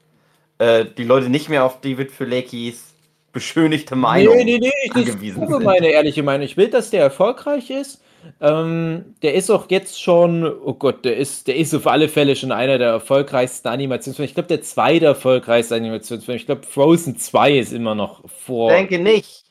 äh, 0.59 0.85
die 0.85 1.04
Leute 1.04 1.28
nicht 1.28 1.49
mehr 1.49 1.64
auf 1.64 1.80
David 1.80 2.11
Filecchis 2.11 2.92
beschönigte 3.32 3.94
Meinung 3.94 4.37
nee, 4.38 4.44
nee, 4.44 4.59
nee, 4.59 4.73
ich 4.82 4.94
angewiesen 4.94 5.47
sind. 5.47 5.62
meine 5.62 5.88
ehrliche 5.88 6.25
Meinung. 6.25 6.44
Ich 6.44 6.56
will, 6.56 6.68
dass 6.68 6.90
der 6.90 7.02
erfolgreich 7.02 7.70
ist. 7.70 8.02
Ähm, 8.40 9.14
der 9.22 9.34
ist 9.34 9.50
auch 9.50 9.70
jetzt 9.70 10.00
schon, 10.02 10.44
oh 10.44 10.74
Gott, 10.74 11.04
der 11.04 11.16
ist, 11.16 11.46
der 11.46 11.56
ist 11.56 11.74
auf 11.74 11.86
alle 11.86 12.08
Fälle 12.08 12.36
schon 12.36 12.52
einer 12.52 12.78
der 12.78 12.88
erfolgreichsten 12.90 13.68
Animationsfilme. 13.68 14.26
Ich 14.28 14.34
glaube, 14.34 14.48
der 14.48 14.62
zweite 14.62 15.06
erfolgreichste 15.06 15.74
Animationsfilm. 15.76 16.36
Ich 16.36 16.46
glaube, 16.46 16.62
Frozen 16.66 17.18
2 17.18 17.58
ist 17.58 17.72
immer 17.72 17.94
noch 17.94 18.28
vor. 18.28 18.70
Ich 18.72 18.76
denke 18.78 18.98
nicht. 18.98 19.44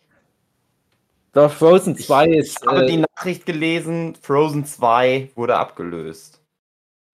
Doch, 1.34 1.52
Frozen 1.52 1.96
2 1.98 2.28
Ich 2.28 2.36
ist. 2.38 2.68
habe 2.68 2.86
Äh, 2.86 2.88
die 2.88 2.98
Nachricht 2.98 3.46
gelesen, 3.46 4.16
Frozen 4.22 4.66
2 4.66 5.30
wurde 5.36 5.58
abgelöst. 5.58 6.42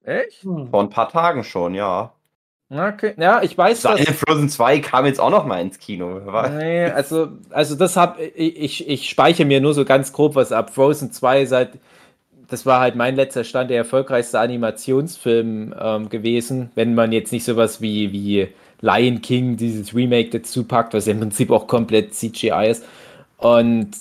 echt? 0.04 0.42
Vor 0.44 0.82
ein 0.82 0.90
paar 0.90 1.10
Tagen 1.10 1.44
schon, 1.44 1.76
ja. 1.76 2.15
Okay. 2.78 3.14
Ja, 3.18 3.42
ich 3.42 3.58
weiß, 3.58 3.82
dass. 3.82 3.98
Seine 3.98 4.16
Frozen 4.16 4.50
2 4.50 4.80
kam 4.80 5.06
jetzt 5.06 5.20
auch 5.20 5.30
noch 5.30 5.46
mal 5.46 5.62
ins 5.62 5.80
Kino. 5.80 6.22
Nee, 6.56 6.86
also, 6.86 7.30
also 7.50 7.76
das 7.76 7.98
hab 7.98 8.20
ich, 8.20 8.58
ich, 8.58 8.90
ich 8.90 9.10
speichere 9.10 9.46
mir 9.46 9.62
nur 9.62 9.74
so 9.74 9.86
ganz 9.86 10.12
grob 10.14 10.36
was 10.36 10.52
ab. 10.52 10.74
Frozen 10.74 11.12
2 11.12 11.46
seit, 11.46 11.72
das 12.48 12.66
war 12.66 12.80
halt 12.80 12.96
mein 12.96 13.16
letzter 13.16 13.44
Stand, 13.44 13.70
der 13.70 13.78
erfolgreichste 13.78 14.40
Animationsfilm 14.40 15.74
ähm, 15.80 16.10
gewesen, 16.10 16.72
wenn 16.76 16.94
man 16.96 17.12
jetzt 17.12 17.32
nicht 17.32 17.46
sowas 17.46 17.82
wie, 17.82 18.12
wie 18.12 18.48
Lion 18.82 19.22
King, 19.22 19.58
dieses 19.58 19.96
Remake 19.96 20.30
dazu 20.30 20.64
packt, 20.64 20.94
was 20.94 21.08
im 21.08 21.20
Prinzip 21.20 21.52
auch 21.52 21.68
komplett 21.68 22.14
CGI 22.14 22.70
ist. 22.70 22.84
Und 23.46 23.96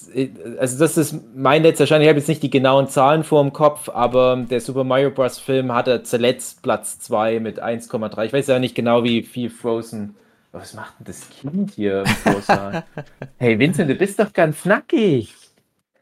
also 0.58 0.78
das 0.78 0.96
ist 0.96 1.20
mein 1.34 1.62
letzter 1.62 1.86
Stand. 1.86 2.02
Ich 2.02 2.08
habe 2.08 2.18
jetzt 2.18 2.28
nicht 2.28 2.42
die 2.42 2.48
genauen 2.48 2.88
Zahlen 2.88 3.24
vor 3.24 3.42
dem 3.42 3.52
Kopf, 3.52 3.90
aber 3.90 4.36
der 4.36 4.58
Super 4.58 4.84
Mario 4.84 5.10
Bros. 5.10 5.38
Film 5.38 5.70
hatte 5.70 6.02
zuletzt 6.02 6.62
Platz 6.62 6.98
2 7.00 7.40
mit 7.40 7.62
1,3. 7.62 8.24
Ich 8.24 8.32
weiß 8.32 8.46
ja 8.46 8.58
nicht 8.58 8.74
genau, 8.74 9.04
wie 9.04 9.22
viel 9.22 9.50
Frozen. 9.50 10.16
Oh, 10.54 10.60
Was 10.60 10.72
macht 10.72 10.98
denn 10.98 11.04
das 11.04 11.28
Kind 11.28 11.72
hier 11.72 12.04
hey 13.36 13.58
Vincent, 13.58 13.90
du 13.90 13.94
bist 13.96 14.18
doch 14.18 14.32
ganz 14.32 14.64
nackig. 14.64 15.34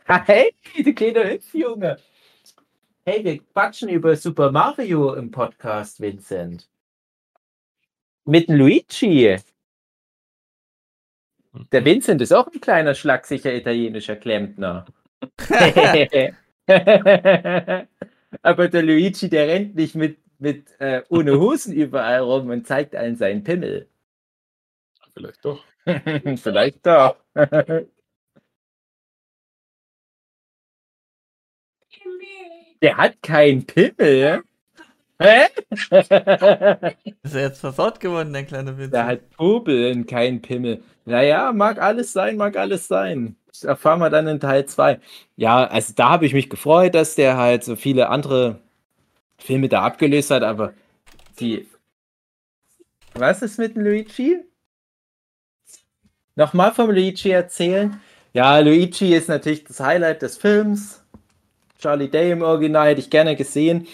Hey, 0.04 0.54
du 0.84 0.94
kleiner 0.94 1.28
Hüpfjunge. 1.28 1.96
Hey, 3.04 3.24
wir 3.24 3.40
quatschen 3.40 3.88
über 3.88 4.14
Super 4.14 4.52
Mario 4.52 5.14
im 5.14 5.32
Podcast, 5.32 6.00
Vincent. 6.00 6.68
Mit 8.24 8.48
Luigi. 8.48 9.36
Der 11.70 11.84
Vincent 11.84 12.20
ist 12.22 12.32
auch 12.32 12.46
ein 12.46 12.60
kleiner, 12.60 12.94
schlagsicher 12.94 13.54
italienischer 13.54 14.16
Klempner. 14.16 14.86
Aber 18.42 18.68
der 18.68 18.82
Luigi, 18.82 19.28
der 19.28 19.48
rennt 19.48 19.74
nicht 19.74 19.94
mit, 19.94 20.18
mit 20.38 20.80
äh, 20.80 21.02
ohne 21.10 21.38
Hosen 21.38 21.74
überall 21.74 22.20
rum 22.20 22.48
und 22.50 22.66
zeigt 22.66 22.96
allen 22.96 23.16
seinen 23.16 23.44
Pimmel. 23.44 23.88
Vielleicht 25.14 25.44
doch. 25.44 25.62
Vielleicht 26.36 26.86
doch. 26.86 27.16
Der 32.80 32.96
hat 32.96 33.22
keinen 33.22 33.66
Pimmel. 33.66 34.42
Hä? 35.22 35.46
Ist 37.22 37.34
er 37.34 37.42
jetzt 37.42 37.60
versaut 37.60 38.00
geworden, 38.00 38.32
der 38.32 38.44
kleine 38.44 38.76
Vincent? 38.76 38.94
Der 38.94 39.06
hat 39.06 39.30
Popel 39.30 39.92
und 39.92 40.06
keinen 40.06 40.42
Pimmel. 40.42 40.82
Naja, 41.04 41.52
mag 41.52 41.80
alles 41.80 42.12
sein, 42.12 42.36
mag 42.36 42.56
alles 42.56 42.88
sein. 42.88 43.36
Das 43.46 43.64
erfahren 43.64 44.00
wir 44.00 44.10
dann 44.10 44.26
in 44.26 44.40
Teil 44.40 44.66
2. 44.66 44.98
Ja, 45.36 45.64
also 45.64 45.92
da 45.94 46.10
habe 46.10 46.26
ich 46.26 46.34
mich 46.34 46.50
gefreut, 46.50 46.94
dass 46.94 47.14
der 47.14 47.36
halt 47.36 47.64
so 47.64 47.76
viele 47.76 48.08
andere 48.08 48.60
Filme 49.38 49.68
da 49.68 49.82
abgelöst 49.82 50.30
hat, 50.30 50.42
aber 50.42 50.72
die. 51.38 51.68
Was 53.14 53.42
ist 53.42 53.58
mit 53.58 53.76
dem 53.76 53.84
Luigi? 53.84 54.40
Nochmal 56.34 56.72
vom 56.72 56.90
Luigi 56.90 57.30
erzählen. 57.30 58.00
Ja, 58.32 58.58
Luigi 58.58 59.14
ist 59.14 59.28
natürlich 59.28 59.64
das 59.64 59.80
Highlight 59.80 60.22
des 60.22 60.38
Films. 60.38 61.04
Charlie 61.78 62.08
Day 62.08 62.30
im 62.30 62.42
Original 62.42 62.88
hätte 62.88 63.00
ich 63.00 63.10
gerne 63.10 63.36
gesehen, 63.36 63.86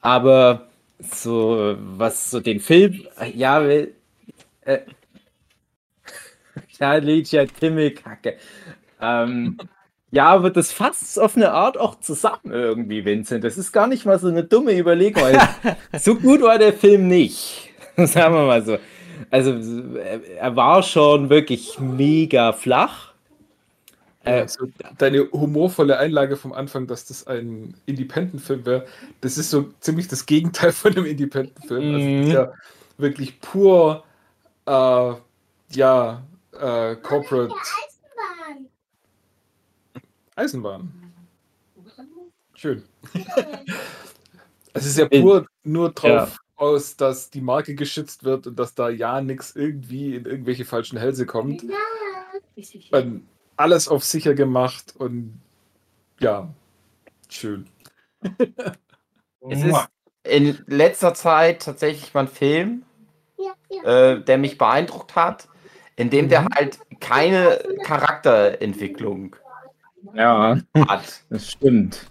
aber 0.00 0.65
so, 0.98 1.76
was 1.78 2.30
so 2.30 2.40
den 2.40 2.60
Film, 2.60 3.06
ja, 3.34 3.62
äh, 3.62 3.88
ja, 6.80 6.96
Luigi 6.96 7.36
hat 7.36 7.58
Pimmelkacke. 7.58 8.36
Ähm, 9.00 9.58
ja, 10.10 10.26
aber 10.28 10.50
das 10.50 10.72
fasst 10.72 11.20
auf 11.20 11.36
eine 11.36 11.52
Art 11.52 11.76
auch 11.76 12.00
zusammen 12.00 12.50
irgendwie, 12.50 13.04
Vincent. 13.04 13.44
Das 13.44 13.58
ist 13.58 13.72
gar 13.72 13.86
nicht 13.86 14.06
mal 14.06 14.18
so 14.18 14.28
eine 14.28 14.44
dumme 14.44 14.76
Überlegung, 14.78 15.22
weil 15.22 15.38
so 15.98 16.14
gut 16.14 16.40
war 16.42 16.58
der 16.58 16.72
Film 16.72 17.08
nicht. 17.08 17.70
Sagen 17.96 18.34
wir 18.34 18.46
mal 18.46 18.64
so. 18.64 18.78
Also, 19.30 19.52
er 19.98 20.20
er 20.38 20.56
war 20.56 20.82
schon 20.82 21.30
wirklich 21.30 21.78
mega 21.80 22.52
flach. 22.52 23.05
Also 24.26 24.68
deine 24.98 25.30
humorvolle 25.32 25.98
Einlage 25.98 26.36
vom 26.36 26.52
Anfang, 26.52 26.86
dass 26.86 27.04
das 27.06 27.26
ein 27.26 27.74
Independent-Film 27.86 28.66
wäre, 28.66 28.86
das 29.20 29.38
ist 29.38 29.50
so 29.50 29.72
ziemlich 29.80 30.08
das 30.08 30.26
Gegenteil 30.26 30.72
von 30.72 30.92
einem 30.92 31.06
Independent-Film. 31.06 31.82
Also 31.82 31.92
das 31.92 32.02
ist 32.02 32.26
Mhm. 32.26 32.30
ja 32.32 32.52
wirklich 32.98 33.40
pur, 33.40 34.04
äh, 34.66 35.14
ja, 35.76 36.22
äh, 36.52 36.96
Corporate 36.96 37.54
Eisenbahn. 37.54 38.68
Eisenbahn. 40.34 40.92
Schön. 42.54 42.82
Es 44.72 44.84
ist 44.84 44.98
ja 44.98 45.08
pur 45.08 45.46
nur 45.64 45.90
drauf 45.92 46.36
aus, 46.56 46.96
dass 46.96 47.30
die 47.30 47.40
Marke 47.40 47.74
geschützt 47.74 48.24
wird 48.24 48.46
und 48.46 48.58
dass 48.58 48.74
da 48.74 48.90
ja 48.90 49.22
nichts 49.22 49.56
irgendwie 49.56 50.14
in 50.16 50.26
irgendwelche 50.26 50.66
falschen 50.66 50.98
Hälse 50.98 51.24
kommt. 51.24 51.62
Ja. 51.62 52.98
Und 52.98 53.26
alles 53.56 53.88
auf 53.88 54.04
sicher 54.04 54.34
gemacht 54.34 54.94
und 54.96 55.40
ja, 56.20 56.48
schön. 57.28 57.66
Es 59.48 59.62
ist 59.62 59.88
in 60.24 60.58
letzter 60.66 61.14
Zeit 61.14 61.62
tatsächlich 61.62 62.12
mal 62.14 62.22
ein 62.22 62.28
Film, 62.28 62.82
Ja, 63.38 63.52
ja. 63.70 64.12
äh, 64.14 64.24
der 64.24 64.38
mich 64.38 64.58
beeindruckt 64.58 65.14
hat, 65.14 65.46
in 65.94 66.10
dem 66.10 66.28
der 66.28 66.46
halt 66.46 66.80
keine 66.98 67.58
Charakterentwicklung 67.84 69.36
ja, 70.14 70.58
hat. 70.88 71.22
das 71.30 71.50
stimmt. 71.52 72.10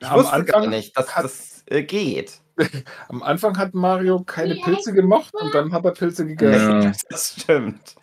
Ich 0.00 0.08
Am 0.08 0.18
wusste 0.18 0.44
gar 0.44 0.56
Anfang 0.56 0.70
nicht, 0.70 0.96
dass 0.98 1.14
hat- 1.14 1.24
das 1.24 1.62
äh, 1.66 1.82
geht. 1.84 2.40
Am 3.08 3.22
Anfang 3.22 3.56
hat 3.58 3.74
Mario 3.74 4.24
keine 4.24 4.56
Pilze 4.56 4.92
gemocht 4.92 5.34
und 5.34 5.54
dann 5.54 5.72
hat 5.72 5.84
er 5.84 5.92
Pilze 5.92 6.26
gegessen. 6.26 6.82
Ja. 6.82 6.92
Das 7.10 7.36
stimmt. 7.40 7.94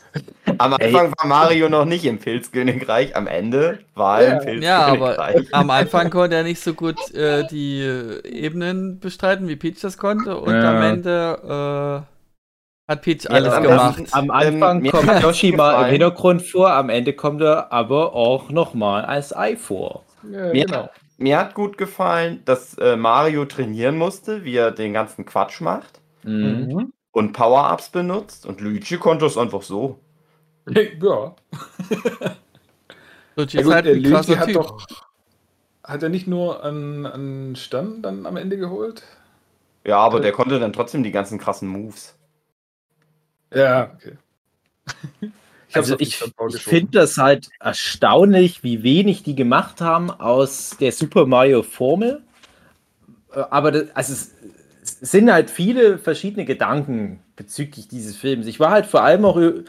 Am 0.57 0.73
Anfang 0.73 1.13
war 1.17 1.27
Mario 1.27 1.69
noch 1.69 1.85
nicht 1.85 2.05
im 2.05 2.19
Pilzkönigreich, 2.19 3.15
am 3.15 3.27
Ende 3.27 3.79
war 3.95 4.21
er 4.21 4.41
im 4.53 4.61
Ja, 4.61 4.85
aber 4.85 5.17
Pilzkönigreich. 5.19 5.53
am 5.53 5.69
Anfang 5.69 6.09
konnte 6.09 6.35
er 6.35 6.43
nicht 6.43 6.59
so 6.61 6.73
gut 6.73 7.11
äh, 7.13 7.43
die 7.45 7.81
äh, 7.81 8.27
Ebenen 8.27 8.99
bestreiten, 8.99 9.47
wie 9.47 9.55
Peach 9.55 9.79
das 9.81 9.97
konnte. 9.97 10.37
Und 10.37 10.53
Ja. 10.53 10.69
am 10.69 10.81
Ende 10.81 12.05
äh, 12.87 12.91
hat 12.91 13.01
Peach 13.01 13.23
Ja, 13.25 13.31
alles 13.31 13.53
am 13.55 13.63
gemacht. 13.63 14.03
Am 14.11 14.31
Anfang 14.31 14.77
Ähm, 14.77 14.81
mir 14.83 14.91
kommt 14.91 15.21
Yoshi 15.21 15.51
mal 15.53 15.85
im. 15.85 15.91
Hintergrund 15.91 16.41
vor, 16.43 16.71
am 16.71 16.89
Ende 16.89 17.13
kommt 17.13 17.41
er 17.41 17.71
aber 17.71 18.13
auch 18.13 18.49
nochmal 18.49 19.05
als 19.05 19.35
Ei 19.35 19.55
vor. 19.55 20.03
Ja, 20.31 20.51
Mir, 20.51 20.65
genau. 20.65 20.89
mir 21.17 21.37
hat 21.39 21.53
gut 21.55 21.77
gefallen, 21.77 22.41
dass 22.45 22.77
äh, 22.77 22.95
Mario 22.95 23.45
trainieren 23.45 23.97
musste, 23.97 24.43
wie 24.43 24.55
er 24.55 24.71
den 24.71 24.93
ganzen 24.93 25.25
Quatsch 25.25 25.61
macht 25.61 25.99
Mhm. 26.23 26.93
Und 27.13 27.33
Power-Ups 27.33 27.91
benutzt 27.91 28.45
und 28.45 28.61
Luigi 28.61 28.97
konnte 28.99 29.25
es 29.27 29.37
einfach 29.37 29.63
so. 29.63 29.99
Ja. 30.67 31.35
Luigi 33.35 33.57
ja 33.57 33.61
ist 33.61 33.69
gut, 33.69 33.71
halt 33.71 33.87
ein 33.87 34.01
Luigi 34.03 34.03
krasser 34.03 34.39
hat 34.39 34.53
Typ. 34.53 34.53
doch. 34.53 34.87
Hat 35.83 36.03
er 36.03 36.09
nicht 36.09 36.27
nur 36.27 36.61
einen, 36.63 37.05
einen 37.05 37.55
Stern 37.55 38.01
dann 38.01 38.25
am 38.25 38.35
Ende 38.37 38.57
geholt? 38.57 39.03
Ja, 39.85 39.99
aber 39.99 40.19
Äh. 40.19 40.21
der 40.21 40.33
konnte 40.33 40.59
dann 40.59 40.73
trotzdem 40.73 41.03
die 41.03 41.11
ganzen 41.11 41.39
krassen 41.39 41.69
Moves. 41.69 42.17
Ja, 43.53 43.93
okay. 43.93 44.17
Ich 45.67 45.77
Also 45.77 45.95
ich, 45.99 46.15
Stern 46.15 46.31
ich 46.45 46.61
vorgeschoben. 46.61 46.63
finde 46.63 46.99
das 46.99 47.17
halt 47.17 47.49
erstaunlich, 47.59 48.63
wie 48.63 48.83
wenig 48.83 49.23
die 49.23 49.35
gemacht 49.35 49.81
haben 49.81 50.11
aus 50.11 50.77
der 50.79 50.91
Super 50.91 51.25
Mario 51.25 51.63
Formel. 51.63 52.23
Äh, 53.31 53.39
Aber 53.49 53.71
das, 53.71 53.95
also 53.95 54.13
es, 54.13 54.31
sind 55.03 55.31
halt 55.31 55.51
viele 55.51 55.99
verschiedene 55.99 56.45
Gedanken 56.45 57.21
bezüglich 57.35 57.89
dieses 57.89 58.17
Films. 58.17 58.47
Ich 58.47 58.59
war 58.59 58.71
halt 58.71 58.87
vor 58.87 59.03
allem 59.03 59.25
auch 59.25 59.37
ü- 59.37 59.65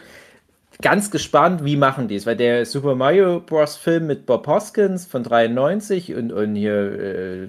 ganz 0.82 1.10
gespannt, 1.10 1.64
wie 1.64 1.76
machen 1.76 2.08
die 2.08 2.16
es, 2.16 2.26
weil 2.26 2.36
der 2.36 2.66
Super 2.66 2.94
Mario 2.94 3.40
Bros. 3.40 3.76
Film 3.76 4.06
mit 4.06 4.26
Bob 4.26 4.46
Hoskins 4.46 5.06
von 5.06 5.22
93 5.24 6.14
und, 6.14 6.32
und 6.32 6.54
hier 6.56 6.74
äh, 6.74 7.48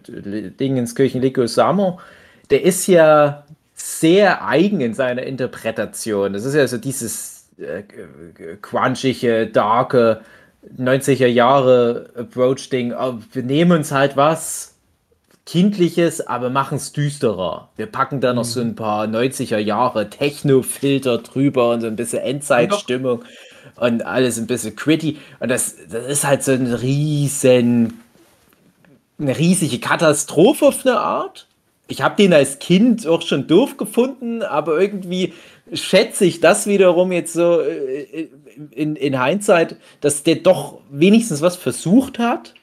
Dingenskirchen 0.52 1.22
Lego 1.22 1.48
Samo, 1.48 2.00
der 2.52 2.64
ist 2.64 2.88
ja 2.88 3.46
sehr 3.76 4.48
eigen 4.48 4.82
in 4.82 4.94
seiner 4.94 5.24
Interpretation. 5.24 6.34
Das 6.34 6.46
ist 6.46 6.56
ja 6.56 6.68
so 6.68 6.78
dieses 6.78 7.50
äh, 7.58 7.84
quanchige, 8.62 9.48
darke 9.48 10.22
90er 10.78 11.28
Jahre 11.28 12.10
Approach-Ding. 12.16 12.94
Oh, 12.94 13.20
wir 13.34 13.44
nehmen 13.44 13.72
uns 13.74 13.92
halt 13.92 14.18
was 14.18 14.75
Kindliches, 15.46 16.26
aber 16.26 16.50
machen 16.50 16.78
es 16.78 16.92
düsterer. 16.92 17.70
Wir 17.76 17.86
packen 17.86 18.20
da 18.20 18.34
noch 18.34 18.46
so 18.46 18.62
ein 18.62 18.76
paar 18.76 19.06
90er 19.06 19.60
Jahre 19.60 20.10
Techno-Filter 20.10 21.20
drüber 21.20 21.72
und 21.72 21.82
so 21.82 21.88
ein 21.88 21.96
bisschen 21.96 22.24
Endzeitstimmung 22.24 23.24
und 23.76 24.06
alles 24.06 24.38
ein 24.40 24.48
bisschen 24.48 24.76
gritty. 24.76 25.20
Und 25.40 25.50
das, 25.50 25.76
das 25.90 26.08
ist 26.08 26.26
halt 26.26 26.44
so 26.44 26.52
ein 26.52 26.66
riesen, 26.74 28.02
eine 29.20 29.38
riesige 29.38 29.80
Katastrophe 29.80 30.66
auf 30.66 30.86
eine 30.86 31.00
Art. 31.00 31.48
Ich 31.88 32.02
habe 32.02 32.16
den 32.16 32.34
als 32.34 32.58
Kind 32.58 33.06
auch 33.06 33.22
schon 33.22 33.46
doof 33.48 33.78
gefunden, 33.78 34.42
aber 34.42 34.80
irgendwie 34.80 35.34
schätze 35.72 36.26
ich 36.26 36.40
das 36.40 36.66
wiederum 36.66 37.12
jetzt 37.12 37.34
so 37.34 37.62
äh, 37.62 38.30
in, 38.72 38.96
in 38.96 39.24
Hindsight, 39.24 39.76
dass 40.02 40.24
der 40.24 40.38
doch 40.38 40.80
wenigstens 40.90 41.42
was 41.42 41.56
versucht 41.56 42.18
hat. 42.18 42.56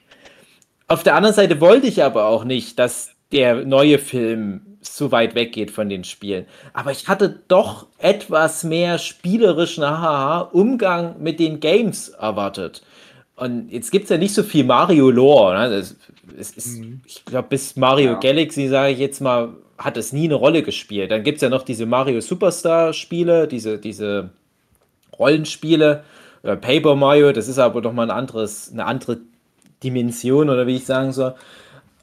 Auf 0.87 1.03
der 1.03 1.15
anderen 1.15 1.35
Seite 1.35 1.61
wollte 1.61 1.87
ich 1.87 2.03
aber 2.03 2.25
auch 2.25 2.43
nicht, 2.43 2.77
dass 2.79 3.11
der 3.31 3.65
neue 3.65 3.97
Film 3.99 4.61
so 4.81 5.11
weit 5.11 5.35
weggeht 5.35 5.71
von 5.71 5.89
den 5.89 6.03
Spielen. 6.03 6.45
Aber 6.73 6.91
ich 6.91 7.07
hatte 7.07 7.39
doch 7.47 7.87
etwas 7.97 8.63
mehr 8.63 8.97
spielerischen 8.97 9.83
Haha, 9.83 10.41
Umgang 10.41 11.15
mit 11.19 11.39
den 11.39 11.59
Games 11.59 12.09
erwartet. 12.09 12.83
Und 13.35 13.71
jetzt 13.71 13.91
gibt 13.91 14.03
es 14.03 14.09
ja 14.09 14.17
nicht 14.17 14.33
so 14.33 14.43
viel 14.43 14.63
Mario 14.63 15.09
Lore. 15.09 15.57
Ne? 15.57 15.69
Das, 15.69 15.95
das 16.37 16.51
ist, 16.51 16.79
mhm. 16.79 17.01
Ich 17.05 17.25
glaube, 17.25 17.47
bis 17.49 17.75
Mario 17.75 18.11
ja. 18.11 18.19
Galaxy, 18.19 18.67
sage 18.67 18.93
ich 18.93 18.99
jetzt 18.99 19.21
mal, 19.21 19.53
hat 19.77 19.97
es 19.97 20.13
nie 20.13 20.25
eine 20.25 20.35
Rolle 20.35 20.61
gespielt. 20.61 21.11
Dann 21.11 21.23
gibt 21.23 21.37
es 21.37 21.41
ja 21.41 21.49
noch 21.49 21.63
diese 21.63 21.85
Mario 21.85 22.21
Superstar-Spiele, 22.21 23.47
diese, 23.47 23.79
diese 23.79 24.29
Rollenspiele. 25.17 26.03
Paper 26.43 26.95
Mario, 26.95 27.31
das 27.31 27.47
ist 27.47 27.57
aber 27.57 27.81
doch 27.81 27.93
mal 27.93 28.03
ein 28.03 28.17
anderes, 28.17 28.69
eine 28.71 28.85
andere 28.85 29.19
Dimension 29.83 30.49
oder 30.49 30.67
wie 30.67 30.77
ich 30.77 30.85
sagen 30.85 31.11
soll, 31.11 31.35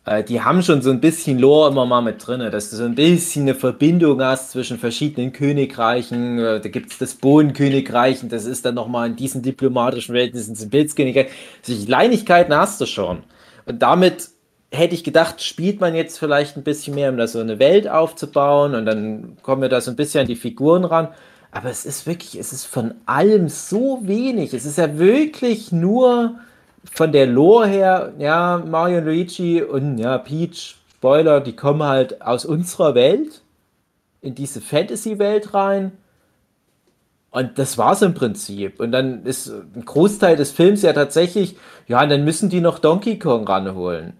äh, 0.05 0.25
die 0.25 0.41
haben 0.41 0.63
schon 0.63 0.83
so 0.83 0.91
ein 0.91 1.01
bisschen 1.01 1.39
Lore 1.39 1.71
immer 1.71 1.87
mal 1.87 2.01
mit 2.01 2.27
drin, 2.27 2.41
dass 2.51 2.71
du 2.71 2.77
so 2.77 2.85
ein 2.85 2.95
bisschen 2.95 3.43
eine 3.43 3.55
Verbindung 3.55 4.23
hast 4.23 4.51
zwischen 4.51 4.79
verschiedenen 4.79 5.33
Königreichen. 5.33 6.39
Äh, 6.39 6.61
da 6.61 6.69
gibt 6.69 6.93
es 6.93 6.99
das 6.99 7.15
Bohnenkönigreich 7.15 8.23
und 8.23 8.33
das 8.33 8.45
ist 8.47 8.65
dann 8.65 8.75
nochmal 8.75 9.09
in 9.09 9.17
diesen 9.17 9.43
diplomatischen 9.43 10.15
Verhältnissen 10.15 10.57
zum 10.57 10.71
Pilzkönigreich. 10.71 11.29
Solche 11.63 11.87
Kleinigkeiten 11.87 12.55
hast 12.55 12.81
du 12.81 12.87
schon. 12.87 13.23
Und 13.67 13.83
damit 13.83 14.31
hätte 14.73 14.95
ich 14.95 15.05
gedacht, 15.05 15.43
spielt 15.43 15.81
man 15.81 15.95
jetzt 15.95 16.19
vielleicht 16.19 16.57
ein 16.57 16.63
bisschen 16.63 16.95
mehr, 16.95 17.11
um 17.11 17.17
da 17.17 17.27
so 17.27 17.41
eine 17.41 17.59
Welt 17.59 17.89
aufzubauen 17.89 18.75
und 18.75 18.87
dann 18.87 19.37
kommen 19.43 19.63
wir 19.63 19.69
da 19.69 19.81
so 19.81 19.91
ein 19.91 19.97
bisschen 19.97 20.23
an 20.23 20.27
die 20.27 20.37
Figuren 20.37 20.85
ran. 20.85 21.09
Aber 21.53 21.69
es 21.71 21.85
ist 21.85 22.07
wirklich, 22.07 22.37
es 22.37 22.53
ist 22.53 22.65
von 22.65 22.95
allem 23.07 23.49
so 23.49 24.01
wenig. 24.03 24.55
Es 24.55 24.65
ist 24.65 24.79
ja 24.79 24.99
wirklich 24.99 25.73
nur 25.73 26.37
von 26.85 27.13
der 27.13 27.27
Lore 27.27 27.67
her, 27.67 28.13
ja, 28.19 28.63
Mario 28.67 28.99
und 28.99 29.05
Luigi 29.05 29.63
und 29.63 29.99
ja, 29.99 30.19
Peach, 30.19 30.77
Spoiler, 30.95 31.41
die 31.41 31.57
kommen 31.57 31.83
halt 31.83 32.23
aus 32.23 32.45
unserer 32.45 32.95
Welt 32.95 33.43
in 34.21 34.35
diese 34.35 34.61
Fantasy-Welt 34.61 35.55
rein. 35.55 35.93
Und 37.31 37.59
das 37.59 37.79
war's 37.79 38.03
im 38.03 38.13
Prinzip. 38.13 38.81
Und 38.81 38.93
dann 38.93 39.25
ist 39.25 39.49
ein 39.49 39.85
Großteil 39.85 40.37
des 40.37 40.51
Films 40.51 40.83
ja 40.83 40.93
tatsächlich, 40.93 41.57
ja, 41.87 42.03
und 42.03 42.11
dann 42.11 42.25
müssen 42.25 42.51
die 42.51 42.61
noch 42.61 42.79
Donkey 42.79 43.19
Kong 43.19 43.47
ranholen. 43.47 44.15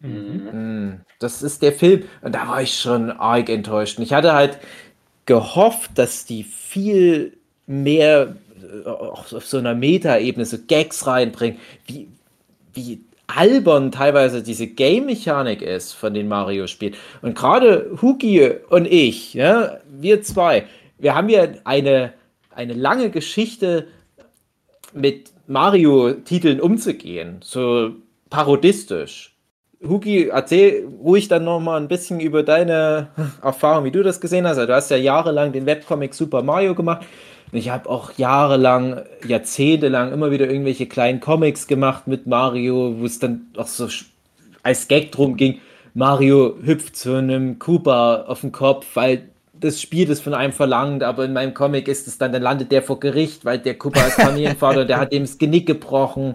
Mhm. 0.00 0.48
Hm, 0.50 1.00
das 1.18 1.42
ist 1.42 1.62
der 1.62 1.72
Film. 1.72 2.04
Und 2.22 2.34
da 2.34 2.48
war 2.48 2.62
ich 2.62 2.80
schon 2.80 3.10
arg 3.10 3.48
enttäuscht. 3.48 3.98
Und 3.98 4.04
ich 4.04 4.12
hatte 4.12 4.32
halt 4.32 4.58
gehofft, 5.26 5.92
dass 5.96 6.24
die 6.24 6.44
viel 6.44 7.36
mehr 7.66 8.36
auch 8.84 9.32
auf 9.32 9.46
so 9.46 9.58
einer 9.58 9.74
Meta-Ebene 9.74 10.44
so 10.44 10.58
Gags 10.66 11.06
reinbringen, 11.06 11.58
wie, 11.86 12.08
wie 12.72 13.00
albern 13.26 13.90
teilweise 13.90 14.42
diese 14.42 14.66
Game-Mechanik 14.66 15.62
ist 15.62 15.92
von 15.92 16.14
den 16.14 16.28
Mario-Spielen. 16.28 16.94
Und 17.22 17.34
gerade 17.34 17.96
Huki 18.02 18.50
und 18.68 18.86
ich, 18.86 19.34
ja, 19.34 19.78
wir 19.88 20.22
zwei, 20.22 20.66
wir 20.98 21.14
haben 21.14 21.28
ja 21.28 21.46
eine, 21.64 22.12
eine 22.54 22.74
lange 22.74 23.10
Geschichte 23.10 23.86
mit 24.92 25.32
Mario-Titeln 25.46 26.60
umzugehen, 26.60 27.40
so 27.42 27.92
parodistisch. 28.30 29.34
Huki, 29.86 30.28
erzähl 30.28 30.88
ruhig 31.02 31.28
dann 31.28 31.44
noch 31.44 31.60
mal 31.60 31.78
ein 31.78 31.88
bisschen 31.88 32.20
über 32.20 32.42
deine 32.42 33.08
Erfahrung, 33.42 33.84
wie 33.84 33.90
du 33.90 34.02
das 34.02 34.20
gesehen 34.20 34.46
hast. 34.46 34.56
Du 34.56 34.74
hast 34.74 34.90
ja 34.90 34.96
jahrelang 34.96 35.52
den 35.52 35.66
Webcomic 35.66 36.14
Super 36.14 36.42
Mario 36.42 36.74
gemacht. 36.74 37.04
Ich 37.54 37.70
habe 37.70 37.88
auch 37.88 38.12
jahrelang, 38.16 39.02
jahrzehntelang 39.26 40.12
immer 40.12 40.32
wieder 40.32 40.48
irgendwelche 40.48 40.86
kleinen 40.86 41.20
Comics 41.20 41.68
gemacht 41.68 42.08
mit 42.08 42.26
Mario, 42.26 42.96
wo 42.98 43.04
es 43.04 43.20
dann 43.20 43.46
auch 43.56 43.68
so 43.68 43.88
als 44.64 44.88
Gag 44.88 45.12
drum 45.12 45.36
ging, 45.36 45.60
Mario 45.94 46.56
hüpft 46.64 46.96
zu 46.96 47.14
einem 47.14 47.60
Koopa 47.60 48.24
auf 48.26 48.40
den 48.40 48.50
Kopf, 48.50 48.86
weil 48.94 49.28
das 49.52 49.80
Spiel 49.80 50.06
das 50.06 50.20
von 50.20 50.34
einem 50.34 50.52
verlangt, 50.52 51.04
aber 51.04 51.24
in 51.24 51.32
meinem 51.32 51.54
Comic 51.54 51.86
ist 51.86 52.08
es 52.08 52.18
dann, 52.18 52.32
dann 52.32 52.42
landet 52.42 52.72
der 52.72 52.82
vor 52.82 52.98
Gericht, 52.98 53.44
weil 53.44 53.60
der 53.60 53.78
Koopa 53.78 54.00
ist 54.00 54.20
Familienvater, 54.20 54.84
der 54.84 54.98
hat 54.98 55.12
ihm 55.12 55.22
das 55.22 55.38
Genick 55.38 55.66
gebrochen 55.66 56.34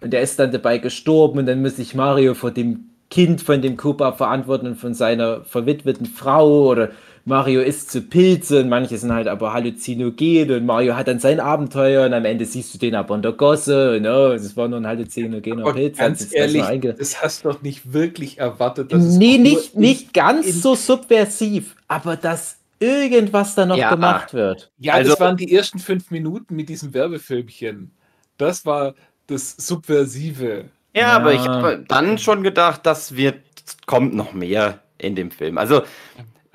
und 0.00 0.12
der 0.12 0.22
ist 0.22 0.38
dann 0.38 0.52
dabei 0.52 0.78
gestorben 0.78 1.40
und 1.40 1.46
dann 1.46 1.60
muss 1.60 1.76
sich 1.76 1.96
Mario 1.96 2.34
vor 2.34 2.52
dem 2.52 2.90
Kind 3.10 3.42
von 3.42 3.60
dem 3.60 3.76
Koopa 3.76 4.12
verantworten 4.12 4.68
und 4.68 4.76
von 4.76 4.94
seiner 4.94 5.44
verwitweten 5.44 6.06
Frau 6.06 6.68
oder 6.68 6.90
Mario 7.30 7.62
isst 7.62 7.90
zu 7.90 8.02
Pilze 8.02 8.60
und 8.60 8.68
manche 8.68 8.98
sind 8.98 9.12
halt 9.12 9.28
aber 9.28 9.52
halluzinogen 9.54 10.50
und 10.50 10.66
Mario 10.66 10.96
hat 10.96 11.08
dann 11.08 11.20
sein 11.20 11.40
Abenteuer 11.40 12.04
und 12.04 12.12
am 12.12 12.24
Ende 12.24 12.44
siehst 12.44 12.74
du 12.74 12.78
den 12.78 12.94
aber 12.96 13.14
in 13.14 13.22
der 13.22 13.32
Gosse 13.32 13.96
und 13.96 14.04
oh, 14.04 14.32
es 14.32 14.56
war 14.56 14.68
nur 14.68 14.80
ein 14.80 14.86
halluzinogener 14.86 15.62
aber 15.62 15.72
Pilz. 15.72 15.96
Ganz 15.96 16.28
ehrlich, 16.32 16.64
das 16.98 17.22
hast 17.22 17.44
du 17.44 17.50
doch 17.50 17.62
nicht 17.62 17.92
wirklich 17.92 18.38
erwartet. 18.38 18.92
Dass 18.92 19.16
nee, 19.16 19.38
nicht, 19.38 19.76
nicht 19.76 20.12
ganz 20.12 20.60
so 20.60 20.74
subversiv, 20.74 21.76
aber 21.88 22.16
dass 22.16 22.56
irgendwas 22.80 23.54
da 23.54 23.64
noch 23.64 23.76
ja, 23.76 23.90
gemacht 23.90 24.34
wird. 24.34 24.72
Ja, 24.78 24.94
also, 24.94 25.12
das 25.12 25.20
waren 25.20 25.36
die 25.36 25.54
ersten 25.54 25.78
fünf 25.78 26.10
Minuten 26.10 26.56
mit 26.56 26.68
diesem 26.68 26.92
Werbefilmchen. 26.92 27.92
Das 28.38 28.66
war 28.66 28.94
das 29.28 29.54
Subversive. 29.56 30.64
Ja, 30.94 31.00
ja. 31.00 31.12
aber 31.12 31.32
ich 31.32 31.46
habe 31.46 31.84
dann 31.86 32.18
schon 32.18 32.42
gedacht, 32.42 32.80
das 32.84 33.14
wird, 33.14 33.38
kommt 33.86 34.14
noch 34.14 34.32
mehr 34.32 34.80
in 34.98 35.14
dem 35.14 35.30
Film. 35.30 35.58
Also 35.58 35.82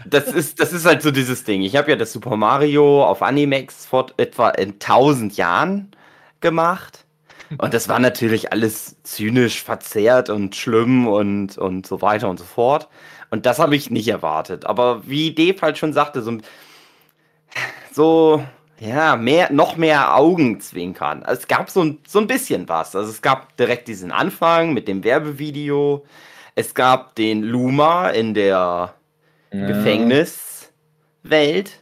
das 0.05 0.27
ist, 0.27 0.59
das 0.59 0.73
ist 0.73 0.85
halt 0.85 1.01
so 1.01 1.11
dieses 1.11 1.43
Ding. 1.43 1.61
Ich 1.61 1.75
habe 1.75 1.91
ja 1.91 1.95
das 1.95 2.13
Super 2.13 2.35
Mario 2.35 3.03
auf 3.05 3.21
Animex 3.21 3.85
vor 3.85 4.07
etwa 4.17 4.49
in 4.49 4.73
1000 4.73 5.37
Jahren 5.37 5.91
gemacht. 6.41 7.05
Und 7.57 7.73
das 7.73 7.87
war 7.89 7.99
natürlich 7.99 8.51
alles 8.51 9.01
zynisch 9.03 9.63
verzerrt 9.63 10.29
und 10.29 10.55
schlimm 10.55 11.07
und, 11.07 11.57
und 11.57 11.85
so 11.85 12.01
weiter 12.01 12.29
und 12.29 12.39
so 12.39 12.45
fort. 12.45 12.89
Und 13.29 13.45
das 13.45 13.59
habe 13.59 13.75
ich 13.75 13.91
nicht 13.91 14.07
erwartet. 14.07 14.65
Aber 14.65 15.07
wie 15.07 15.33
Dave 15.33 15.61
halt 15.61 15.77
schon 15.77 15.93
sagte, 15.93 16.21
so, 16.21 16.37
so 17.91 18.43
ja, 18.79 19.15
mehr, 19.15 19.51
noch 19.51 19.77
mehr 19.77 20.15
Augenzwinkern. 20.15 21.23
Es 21.27 21.47
gab 21.47 21.69
so 21.69 21.83
ein, 21.83 21.99
so 22.07 22.19
ein 22.19 22.27
bisschen 22.27 22.67
was. 22.67 22.95
Also 22.95 23.09
es 23.09 23.21
gab 23.21 23.55
direkt 23.57 23.87
diesen 23.87 24.11
Anfang 24.11 24.73
mit 24.73 24.87
dem 24.87 25.03
Werbevideo. 25.03 26.05
Es 26.55 26.73
gab 26.73 27.15
den 27.15 27.43
Luma 27.43 28.09
in 28.09 28.33
der 28.33 28.95
ja. 29.59 29.67
Gefängniswelt. 29.67 31.81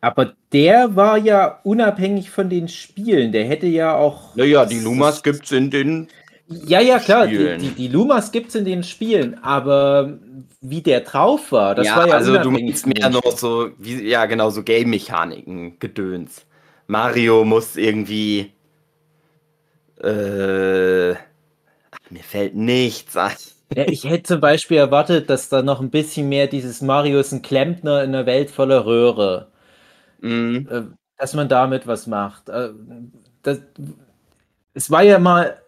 Aber 0.00 0.34
der 0.52 0.96
war 0.96 1.16
ja 1.16 1.60
unabhängig 1.64 2.30
von 2.30 2.50
den 2.50 2.68
Spielen. 2.68 3.32
Der 3.32 3.46
hätte 3.46 3.66
ja 3.66 3.96
auch. 3.96 4.36
Naja, 4.36 4.66
die 4.66 4.80
Lumas 4.80 5.22
gibt 5.22 5.44
es 5.44 5.52
in 5.52 5.70
den. 5.70 6.08
Ja, 6.46 6.80
ja, 6.80 6.98
klar, 6.98 7.26
die, 7.26 7.56
die, 7.56 7.70
die, 7.70 7.88
Lumas 7.88 8.30
gibt 8.30 8.50
es 8.50 8.54
in 8.54 8.66
den 8.66 8.82
Spielen, 8.82 9.42
aber 9.42 10.18
wie 10.60 10.82
der 10.82 11.00
drauf 11.00 11.52
war, 11.52 11.74
das 11.74 11.86
ja, 11.86 11.96
war 11.96 12.06
ja 12.06 12.14
Also 12.14 12.36
du 12.36 12.50
meinst 12.50 12.86
mehr 12.86 13.08
noch 13.08 13.38
so, 13.38 13.70
wie, 13.78 14.06
ja 14.06 14.26
genau, 14.26 14.50
so 14.50 14.62
Game-Mechaniken, 14.62 15.78
Gedöns. 15.78 16.44
Mario 16.86 17.46
muss 17.46 17.76
irgendwie. 17.76 18.52
Äh, 20.02 21.14
mir 22.10 22.22
fällt 22.22 22.54
nichts 22.54 23.16
ein. 23.16 23.32
Ja, 23.76 23.84
ich 23.88 24.04
hätte 24.04 24.24
zum 24.24 24.40
Beispiel 24.40 24.76
erwartet, 24.78 25.30
dass 25.30 25.48
da 25.48 25.62
noch 25.62 25.80
ein 25.80 25.90
bisschen 25.90 26.28
mehr 26.28 26.46
dieses 26.46 26.80
Mario 26.80 27.18
ist 27.18 27.32
ein 27.32 27.42
Klempner 27.42 28.02
in 28.04 28.14
einer 28.14 28.26
Welt 28.26 28.50
voller 28.50 28.86
Röhre. 28.86 29.48
Mhm. 30.20 30.68
Äh, 30.70 30.82
dass 31.18 31.34
man 31.34 31.48
damit 31.48 31.86
was 31.86 32.06
macht. 32.06 32.48
Äh, 32.48 32.70
das, 33.42 33.60
es 34.74 34.90
war 34.90 35.02
ja 35.02 35.18
mal 35.18 35.58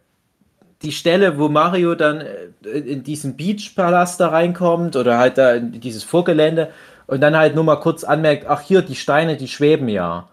die 0.83 0.92
Stelle, 0.92 1.38
wo 1.38 1.49
Mario 1.49 1.95
dann 1.95 2.21
äh, 2.21 2.79
in 2.79 3.03
diesen 3.03 3.37
Beachpalast 3.37 4.21
da 4.21 4.29
reinkommt 4.29 4.97
oder 4.97 5.19
halt 5.19 5.38
da 5.38 5.55
in 5.55 5.81
dieses 5.81 6.05
Vorgelände 6.05 6.71
und 7.07 7.21
dann 7.21 7.37
halt 7.37 7.55
nur 7.55 7.64
mal 7.64 7.77
kurz 7.77 8.05
anmerkt, 8.05 8.47
ach 8.49 8.61
hier, 8.62 8.83
die 8.83 8.97
Steine, 8.97 9.37
die 9.37 9.49
schweben 9.49 9.88
ja. 9.88 10.29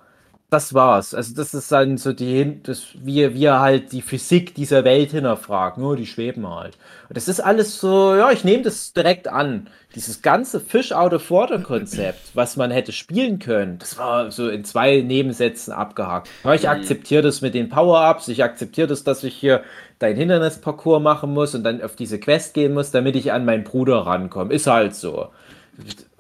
Das 0.54 0.74
war's. 0.74 1.14
Also 1.14 1.34
das 1.36 1.54
ist 1.54 1.72
dann 1.72 1.98
so 1.98 2.14
die, 2.14 2.62
das, 2.64 2.88
wir, 2.96 3.34
wir 3.34 3.60
halt 3.60 3.92
die 3.92 4.02
Physik 4.02 4.56
dieser 4.56 4.84
Welt 4.84 5.12
hinterfragen. 5.12 5.84
Nur 5.84 5.96
die 5.98 6.06
schweben 6.06 6.48
halt. 6.48 6.78
Und 7.10 7.18
das 7.18 7.28
ist 7.28 7.40
alles 7.40 7.80
so, 7.80 8.16
ja, 8.16 8.32
ich 8.32 8.44
nehme 8.44 8.64
das 8.64 8.94
direkt 8.94 9.28
an. 9.28 9.68
Dieses 9.96 10.22
ganze 10.22 10.60
Fish 10.60 10.92
out 10.92 11.14
of 11.14 11.30
water 11.30 11.60
Konzept, 11.60 12.32
was 12.34 12.56
man 12.58 12.72
hätte 12.72 12.92
spielen 12.92 13.40
können, 13.40 13.78
das 13.80 13.98
war 13.98 14.32
so 14.32 14.50
in 14.50 14.64
zwei 14.64 15.02
Nebensätzen 15.02 15.72
abgehakt. 15.74 16.30
Ich 16.56 16.64
Mhm. 16.64 16.70
akzeptiere 16.70 17.22
das 17.22 17.42
mit 17.42 17.54
den 17.54 17.70
Power-Ups, 17.70 18.28
ich 18.28 18.44
akzeptiere 18.44 18.88
das, 18.88 19.04
dass 19.04 19.24
ich 19.24 19.36
hier 19.36 19.64
dein 20.00 20.16
Hindernisparcours 20.16 21.02
machen 21.02 21.34
muss 21.34 21.54
und 21.56 21.64
dann 21.64 21.82
auf 21.82 21.96
diese 21.96 22.20
Quest 22.20 22.54
gehen 22.56 22.74
muss, 22.74 22.92
damit 22.92 23.16
ich 23.16 23.32
an 23.32 23.46
meinen 23.46 23.64
Bruder 23.64 23.98
rankomme. 24.06 24.54
Ist 24.54 24.68
halt 24.68 24.96
so. 24.96 25.30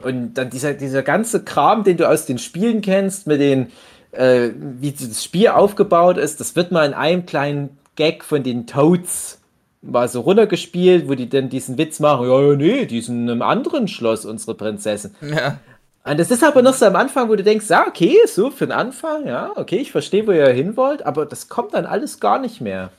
Und 0.02 0.34
dann 0.36 0.50
dieser, 0.50 0.74
dieser 0.74 1.04
ganze 1.04 1.44
Kram, 1.44 1.84
den 1.84 1.98
du 1.98 2.08
aus 2.10 2.26
den 2.26 2.38
Spielen 2.40 2.82
kennst, 2.82 3.28
mit 3.28 3.40
den, 3.40 3.72
äh, 4.14 4.52
wie 4.58 4.92
das 4.92 5.24
Spiel 5.24 5.50
aufgebaut 5.50 6.18
ist, 6.18 6.40
das 6.40 6.56
wird 6.56 6.72
mal 6.72 6.86
in 6.86 6.94
einem 6.94 7.26
kleinen 7.26 7.78
Gag 7.96 8.24
von 8.24 8.44
den 8.44 8.68
Toads 8.68 9.40
mal 9.82 10.08
so 10.08 10.22
runtergespielt, 10.22 11.10
wo 11.10 11.16
die 11.16 11.30
dann 11.30 11.50
diesen 11.50 11.78
Witz 11.78 12.00
machen, 12.00 12.28
ja, 12.28 12.42
ja, 12.42 12.56
nee, 12.56 12.86
die 12.86 13.02
sind 13.02 13.24
in 13.24 13.30
einem 13.30 13.42
anderen 13.42 13.88
Schloss, 13.88 14.26
unsere 14.26 14.56
Prinzessin. 14.56 15.14
Ja. 15.22 15.60
Und 16.06 16.20
das 16.20 16.32
ist 16.32 16.44
aber 16.44 16.62
noch 16.62 16.74
so 16.74 16.86
am 16.86 16.96
Anfang, 16.98 17.30
wo 17.30 17.36
du 17.36 17.44
denkst, 17.44 17.70
ja, 17.70 17.88
okay, 17.88 18.18
so 18.28 18.52
für 18.52 18.66
den 18.68 18.72
Anfang, 18.74 19.26
ja, 19.28 19.52
okay, 19.56 19.78
ich 19.78 19.92
verstehe, 19.92 20.28
wo 20.28 20.32
ihr 20.32 20.50
hin 20.50 20.76
wollt, 20.78 21.06
aber 21.06 21.26
das 21.26 21.50
kommt 21.50 21.74
dann 21.74 21.86
alles 21.86 22.20
gar 22.20 22.40
nicht 22.40 22.62
mehr. 22.62 22.92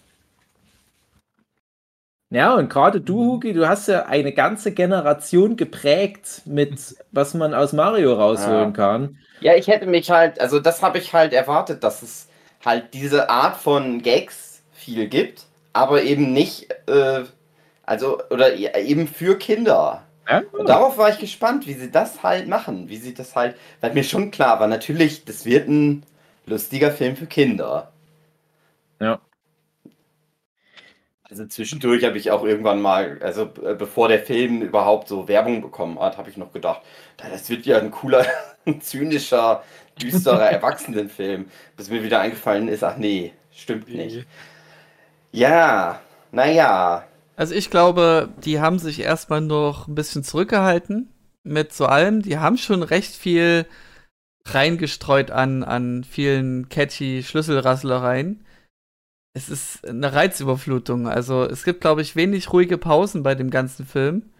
Ja, 2.30 2.54
und 2.56 2.68
gerade 2.68 3.00
du, 3.00 3.24
Hugi, 3.24 3.52
du 3.52 3.68
hast 3.68 3.86
ja 3.88 4.06
eine 4.06 4.32
ganze 4.32 4.72
Generation 4.72 5.56
geprägt 5.56 6.42
mit, 6.46 6.96
was 7.12 7.34
man 7.34 7.54
aus 7.54 7.72
Mario 7.72 8.14
rausholen 8.14 8.70
Ja. 8.70 8.70
kann. 8.72 9.18
Ja, 9.44 9.54
ich 9.54 9.68
hätte 9.68 9.84
mich 9.84 10.10
halt, 10.10 10.40
also 10.40 10.58
das 10.58 10.82
habe 10.82 10.96
ich 10.96 11.12
halt 11.12 11.34
erwartet, 11.34 11.84
dass 11.84 12.00
es 12.00 12.28
halt 12.64 12.94
diese 12.94 13.28
Art 13.28 13.58
von 13.58 14.00
Gags 14.00 14.62
viel 14.72 15.06
gibt, 15.06 15.44
aber 15.74 16.02
eben 16.02 16.32
nicht, 16.32 16.70
äh, 16.86 17.24
also, 17.84 18.22
oder 18.30 18.54
eben 18.54 19.06
für 19.06 19.36
Kinder. 19.36 20.02
Ja? 20.26 20.44
Und 20.52 20.66
darauf 20.66 20.96
war 20.96 21.10
ich 21.10 21.18
gespannt, 21.18 21.66
wie 21.66 21.74
sie 21.74 21.90
das 21.90 22.22
halt 22.22 22.48
machen, 22.48 22.88
wie 22.88 22.96
sie 22.96 23.12
das 23.12 23.36
halt, 23.36 23.54
weil 23.82 23.92
mir 23.92 24.04
schon 24.04 24.30
klar 24.30 24.60
war, 24.60 24.66
natürlich, 24.66 25.26
das 25.26 25.44
wird 25.44 25.68
ein 25.68 26.06
lustiger 26.46 26.90
Film 26.90 27.14
für 27.14 27.26
Kinder. 27.26 27.92
Ja. 28.98 29.20
Also 31.34 31.46
zwischendurch 31.46 32.04
habe 32.04 32.16
ich 32.16 32.30
auch 32.30 32.44
irgendwann 32.44 32.80
mal, 32.80 33.18
also 33.20 33.50
äh, 33.64 33.74
bevor 33.74 34.06
der 34.06 34.20
Film 34.20 34.62
überhaupt 34.62 35.08
so 35.08 35.26
Werbung 35.26 35.62
bekommen 35.62 35.98
hat, 35.98 36.16
habe 36.16 36.30
ich 36.30 36.36
noch 36.36 36.52
gedacht, 36.52 36.82
"Na, 37.20 37.28
das 37.28 37.50
wird 37.50 37.66
ja 37.66 37.78
ein 37.78 37.90
cooler, 37.90 38.24
zynischer, 38.78 39.64
düsterer 40.00 40.48
Erwachsenenfilm. 40.48 41.46
Bis 41.76 41.90
mir 41.90 42.04
wieder 42.04 42.20
eingefallen 42.20 42.68
ist, 42.68 42.84
ach 42.84 42.98
nee, 42.98 43.32
stimmt 43.50 43.88
nicht. 43.92 44.26
Ja, 45.32 46.00
naja. 46.30 47.04
Also 47.34 47.56
ich 47.56 47.68
glaube, 47.68 48.28
die 48.44 48.60
haben 48.60 48.78
sich 48.78 49.00
erstmal 49.00 49.40
noch 49.40 49.88
ein 49.88 49.96
bisschen 49.96 50.22
zurückgehalten 50.22 51.08
mit 51.42 51.72
so 51.72 51.86
allem. 51.86 52.22
Die 52.22 52.38
haben 52.38 52.58
schon 52.58 52.84
recht 52.84 53.16
viel 53.16 53.66
reingestreut 54.46 55.32
an, 55.32 55.64
an 55.64 56.04
vielen 56.04 56.68
catchy 56.68 57.24
Schlüsselrasslereien. 57.24 58.43
Es 59.36 59.48
ist 59.48 59.86
eine 59.86 60.12
Reizüberflutung. 60.12 61.08
Also 61.08 61.42
es 61.44 61.64
gibt, 61.64 61.80
glaube 61.80 62.02
ich, 62.02 62.16
wenig 62.16 62.52
ruhige 62.52 62.78
Pausen 62.78 63.22
bei 63.22 63.34
dem 63.34 63.50
ganzen 63.50 63.84
Film. 63.86 64.30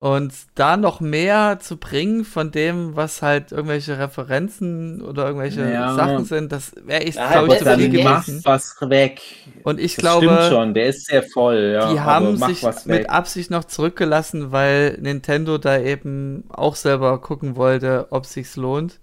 Und 0.00 0.32
da 0.54 0.76
noch 0.76 1.00
mehr 1.00 1.58
zu 1.60 1.76
bringen 1.76 2.24
von 2.24 2.52
dem, 2.52 2.94
was 2.94 3.20
halt 3.20 3.50
irgendwelche 3.50 3.98
Referenzen 3.98 5.02
oder 5.02 5.26
irgendwelche 5.26 5.68
Ja. 5.68 5.94
Sachen 5.94 6.24
sind, 6.24 6.52
das 6.52 6.72
wäre 6.84 7.02
ich, 7.02 7.16
Ja, 7.16 7.32
glaube 7.32 7.48
ich, 7.48 7.58
zu 7.58 7.64
viel 7.64 8.04
macht 8.04 8.04
mach 8.04 8.26
gewesen. 8.26 8.42
was 8.44 8.76
weg. 8.82 9.20
Und 9.64 9.80
ich 9.80 9.96
das 9.96 10.02
glaube, 10.02 10.26
stimmt 10.26 10.42
schon, 10.44 10.74
der 10.74 10.86
ist 10.86 11.06
sehr 11.06 11.24
voll. 11.24 11.72
Ja, 11.74 11.92
die 11.92 12.00
haben 12.00 12.36
sich 12.36 12.62
mit. 12.86 13.10
Absicht 13.10 13.50
noch 13.50 13.64
zurückgelassen, 13.64 14.52
weil 14.52 14.98
Nintendo 15.00 15.58
da 15.58 15.80
eben 15.80 16.44
auch 16.50 16.76
selber 16.76 17.20
gucken 17.20 17.56
wollte, 17.56 18.06
ob 18.10 18.24
sich's 18.26 18.54
lohnt. 18.54 19.00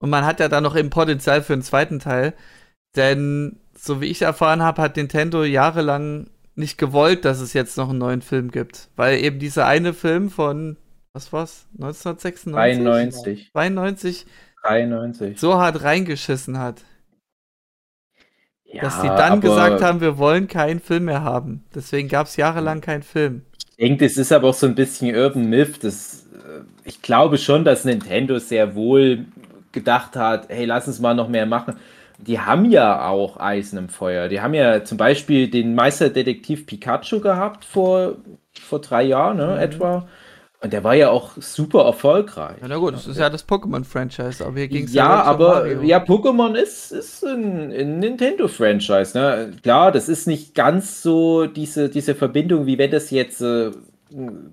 Und 0.00 0.10
man 0.10 0.24
hat 0.24 0.40
ja 0.40 0.48
da 0.48 0.60
noch 0.60 0.76
eben 0.76 0.90
Potenzial 0.90 1.42
für 1.42 1.54
einen 1.54 1.62
zweiten 1.62 1.98
Teil. 1.98 2.34
Denn, 2.96 3.58
so 3.82 4.00
wie 4.00 4.06
ich 4.06 4.22
erfahren 4.22 4.62
habe, 4.62 4.82
hat 4.82 4.96
Nintendo 4.96 5.44
jahrelang 5.44 6.28
nicht 6.54 6.78
gewollt, 6.78 7.24
dass 7.24 7.40
es 7.40 7.52
jetzt 7.54 7.76
noch 7.78 7.90
einen 7.90 7.98
neuen 7.98 8.22
Film 8.22 8.50
gibt. 8.50 8.88
Weil 8.96 9.18
eben 9.20 9.38
dieser 9.38 9.66
eine 9.66 9.94
Film 9.94 10.30
von, 10.30 10.76
was 11.12 11.32
war's? 11.32 11.66
1996? 11.78 13.50
93. 13.52 13.52
92 13.52 14.26
93. 14.62 15.40
so 15.40 15.54
hart 15.54 15.82
reingeschissen 15.82 16.58
hat, 16.58 16.84
Ja, 18.64 18.82
dass 18.82 19.00
die 19.00 19.08
dann 19.08 19.40
gesagt 19.40 19.82
haben, 19.82 20.00
wir 20.00 20.18
wollen 20.18 20.46
keinen 20.46 20.80
Film 20.80 21.06
mehr 21.06 21.22
haben. 21.22 21.64
Deswegen 21.74 22.08
gab 22.08 22.26
es 22.26 22.36
jahrelang 22.36 22.80
keinen 22.80 23.02
Film. 23.02 23.42
Ich 23.70 23.76
denke, 23.76 24.04
das 24.06 24.16
ist 24.16 24.30
aber 24.32 24.48
auch 24.48 24.54
so 24.54 24.66
ein 24.66 24.74
bisschen 24.74 25.14
Urban 25.16 25.48
Myth. 25.48 25.82
Das, 25.82 26.26
äh, 26.34 26.60
ich 26.84 27.02
glaube 27.02 27.38
schon, 27.38 27.64
dass 27.64 27.84
Nintendo 27.84 28.38
sehr 28.38 28.74
wohl 28.74 29.24
gedacht 29.72 30.16
hat, 30.16 30.48
hey, 30.50 30.66
lass 30.66 30.86
uns 30.86 31.00
mal 31.00 31.14
noch 31.14 31.28
mehr 31.28 31.46
machen. 31.46 31.76
Die 32.26 32.40
haben 32.40 32.70
ja 32.70 33.08
auch 33.08 33.38
Eisen 33.38 33.78
im 33.78 33.88
Feuer. 33.88 34.28
Die 34.28 34.40
haben 34.40 34.54
ja 34.54 34.84
zum 34.84 34.98
Beispiel 34.98 35.48
den 35.48 35.74
Meisterdetektiv 35.74 36.66
Pikachu 36.66 37.20
gehabt 37.20 37.64
vor, 37.64 38.16
vor 38.60 38.80
drei 38.80 39.02
Jahren 39.04 39.38
ne, 39.38 39.58
etwa. 39.60 40.06
Und 40.62 40.74
der 40.74 40.84
war 40.84 40.94
ja 40.94 41.08
auch 41.08 41.32
super 41.38 41.84
erfolgreich. 41.84 42.56
Ja, 42.60 42.68
na 42.68 42.76
gut, 42.76 42.92
das 42.92 43.06
ist 43.06 43.18
ja 43.18 43.30
das 43.30 43.48
Pokémon-Franchise, 43.48 44.44
aber 44.44 44.58
hier 44.58 44.68
ging 44.68 44.84
es 44.84 44.92
Ja, 44.92 45.22
aber 45.22 45.82
ja, 45.82 45.98
Pokémon 45.98 46.54
ist, 46.54 46.92
ist 46.92 47.24
ein, 47.24 47.72
ein 47.72 47.98
Nintendo-Franchise. 47.98 49.16
Ne? 49.16 49.52
Klar, 49.62 49.90
das 49.90 50.10
ist 50.10 50.26
nicht 50.26 50.54
ganz 50.54 51.02
so 51.02 51.46
diese, 51.46 51.88
diese 51.88 52.14
Verbindung, 52.14 52.66
wie 52.66 52.76
wenn 52.76 52.90
das 52.90 53.10
jetzt 53.10 53.40
äh, 53.40 53.70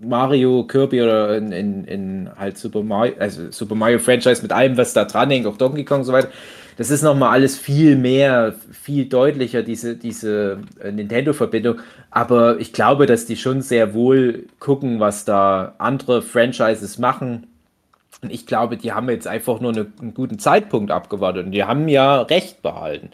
Mario, 0.02 0.64
Kirby 0.66 1.02
oder 1.02 1.36
in, 1.36 1.52
in, 1.52 1.84
in 1.84 2.30
halt 2.38 2.58
Super 2.58 2.84
Mario, 2.84 3.16
also 3.20 3.52
Super 3.52 3.76
Mario 3.76 4.00
Franchise 4.00 4.42
mit 4.42 4.54
allem, 4.54 4.78
was 4.78 4.94
da 4.94 5.04
dran 5.04 5.30
hängt, 5.30 5.46
auch 5.46 5.58
Donkey 5.58 5.84
Kong 5.84 6.00
und 6.00 6.06
so 6.06 6.14
weiter. 6.14 6.30
Das 6.78 6.92
ist 6.92 7.02
nochmal 7.02 7.32
alles 7.32 7.58
viel 7.58 7.96
mehr, 7.96 8.54
viel 8.72 9.06
deutlicher, 9.06 9.64
diese, 9.64 9.96
diese 9.96 10.60
äh, 10.80 10.92
Nintendo-Verbindung. 10.92 11.80
Aber 12.12 12.60
ich 12.60 12.72
glaube, 12.72 13.08
dass 13.08 13.26
die 13.26 13.36
schon 13.36 13.62
sehr 13.62 13.94
wohl 13.96 14.46
gucken, 14.60 15.00
was 15.00 15.26
da 15.26 15.74
andere 15.80 16.22
Franchises 16.22 17.00
machen. 17.00 17.48
Und 18.22 18.32
ich 18.32 18.46
glaube, 18.46 18.78
die 18.78 18.94
haben 18.94 19.10
jetzt 19.10 19.28
einfach 19.28 19.60
nur 19.60 19.72
eine, 19.72 19.88
einen 20.00 20.14
guten 20.14 20.40
Zeitpunkt 20.40 20.92
abgewartet 20.92 21.48
und 21.48 21.52
die 21.52 21.64
haben 21.64 21.88
ja 21.88 22.22
Recht 22.22 22.62
behalten. 22.62 23.10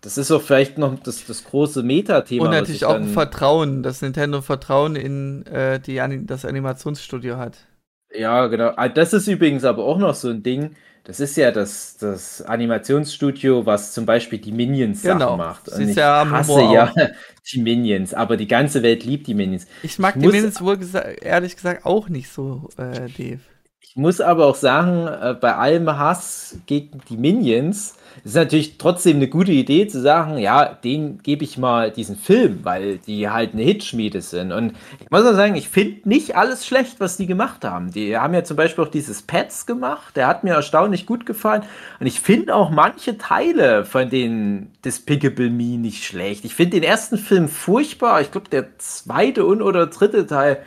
Das 0.00 0.16
ist 0.16 0.30
auch 0.30 0.42
vielleicht 0.42 0.78
noch 0.78 0.98
das, 1.00 1.26
das 1.26 1.44
große 1.44 1.82
Metathema. 1.82 2.44
Und 2.44 2.50
natürlich 2.50 2.82
ich 2.82 2.84
auch 2.86 2.94
ein 2.94 3.08
Vertrauen, 3.08 3.82
dass 3.82 4.00
Nintendo 4.00 4.42
Vertrauen 4.42 4.94
in 4.94 5.44
äh, 5.46 5.80
die, 5.80 6.00
das 6.24 6.44
Animationsstudio 6.44 7.36
hat. 7.36 7.66
Ja, 8.14 8.46
genau. 8.46 8.72
Ah, 8.76 8.88
Das 8.88 9.12
ist 9.12 9.26
übrigens 9.26 9.64
aber 9.64 9.84
auch 9.84 9.98
noch 9.98 10.14
so 10.14 10.28
ein 10.28 10.42
Ding. 10.42 10.76
Das 11.08 11.20
ist 11.20 11.38
ja 11.38 11.50
das, 11.52 11.96
das 11.96 12.42
Animationsstudio, 12.42 13.64
was 13.64 13.94
zum 13.94 14.04
Beispiel 14.04 14.38
die 14.38 14.52
Minions 14.52 15.00
Genau. 15.00 15.38
Macht. 15.38 15.66
Und 15.70 15.88
ich 15.88 15.96
ja 15.96 16.28
hasse 16.28 16.52
Humor 16.52 16.74
ja 16.74 16.92
die 17.50 17.62
Minions, 17.62 18.12
aber 18.12 18.36
die 18.36 18.46
ganze 18.46 18.82
Welt 18.82 19.04
liebt 19.04 19.26
die 19.26 19.32
Minions. 19.32 19.66
Ich 19.82 19.98
mag 19.98 20.16
Ich 20.16 20.22
die 20.22 20.28
Minions 20.28 20.60
wohl 20.60 20.76
gesa 20.76 21.00
ehrlich 21.00 21.56
gesagt 21.56 21.86
auch 21.86 22.10
nicht 22.10 22.30
so, 22.30 22.68
äh, 22.76 23.08
Dave. 23.16 23.40
Ich 23.80 23.96
muss 23.96 24.20
aber 24.20 24.44
auch 24.44 24.54
sagen, 24.54 25.06
äh, 25.06 25.32
bei 25.32 25.54
allem 25.54 25.88
Hass 25.98 26.58
gegen 26.66 27.00
die 27.08 27.16
Minions 27.16 27.94
ist 28.24 28.34
natürlich 28.34 28.78
trotzdem 28.78 29.16
eine 29.16 29.28
gute 29.28 29.52
Idee 29.52 29.86
zu 29.86 30.00
sagen, 30.00 30.38
ja, 30.38 30.64
den 30.66 31.22
gebe 31.22 31.44
ich 31.44 31.58
mal 31.58 31.90
diesen 31.90 32.16
Film, 32.16 32.60
weil 32.62 32.98
die 32.98 33.28
halt 33.28 33.52
eine 33.52 33.62
Hitschmiede 33.62 34.20
sind. 34.20 34.52
Und 34.52 34.74
ich 35.00 35.10
muss 35.10 35.24
auch 35.24 35.34
sagen, 35.34 35.54
ich 35.54 35.68
finde 35.68 36.08
nicht 36.08 36.36
alles 36.36 36.66
schlecht, 36.66 37.00
was 37.00 37.16
die 37.16 37.26
gemacht 37.26 37.64
haben. 37.64 37.90
Die 37.92 38.16
haben 38.16 38.34
ja 38.34 38.44
zum 38.44 38.56
Beispiel 38.56 38.84
auch 38.84 38.90
dieses 38.90 39.22
Pets 39.22 39.66
gemacht, 39.66 40.16
der 40.16 40.26
hat 40.26 40.44
mir 40.44 40.54
erstaunlich 40.54 41.06
gut 41.06 41.26
gefallen. 41.26 41.62
Und 42.00 42.06
ich 42.06 42.20
finde 42.20 42.54
auch 42.54 42.70
manche 42.70 43.18
Teile 43.18 43.84
von 43.84 44.10
den 44.10 44.70
Despicable 44.84 45.50
Me 45.50 45.78
nicht 45.78 46.04
schlecht. 46.04 46.44
Ich 46.44 46.54
finde 46.54 46.80
den 46.80 46.82
ersten 46.82 47.18
Film 47.18 47.48
furchtbar. 47.48 48.20
Ich 48.20 48.30
glaube, 48.30 48.48
der 48.48 48.78
zweite 48.78 49.44
und 49.44 49.62
oder 49.62 49.86
dritte 49.86 50.26
Teil 50.26 50.58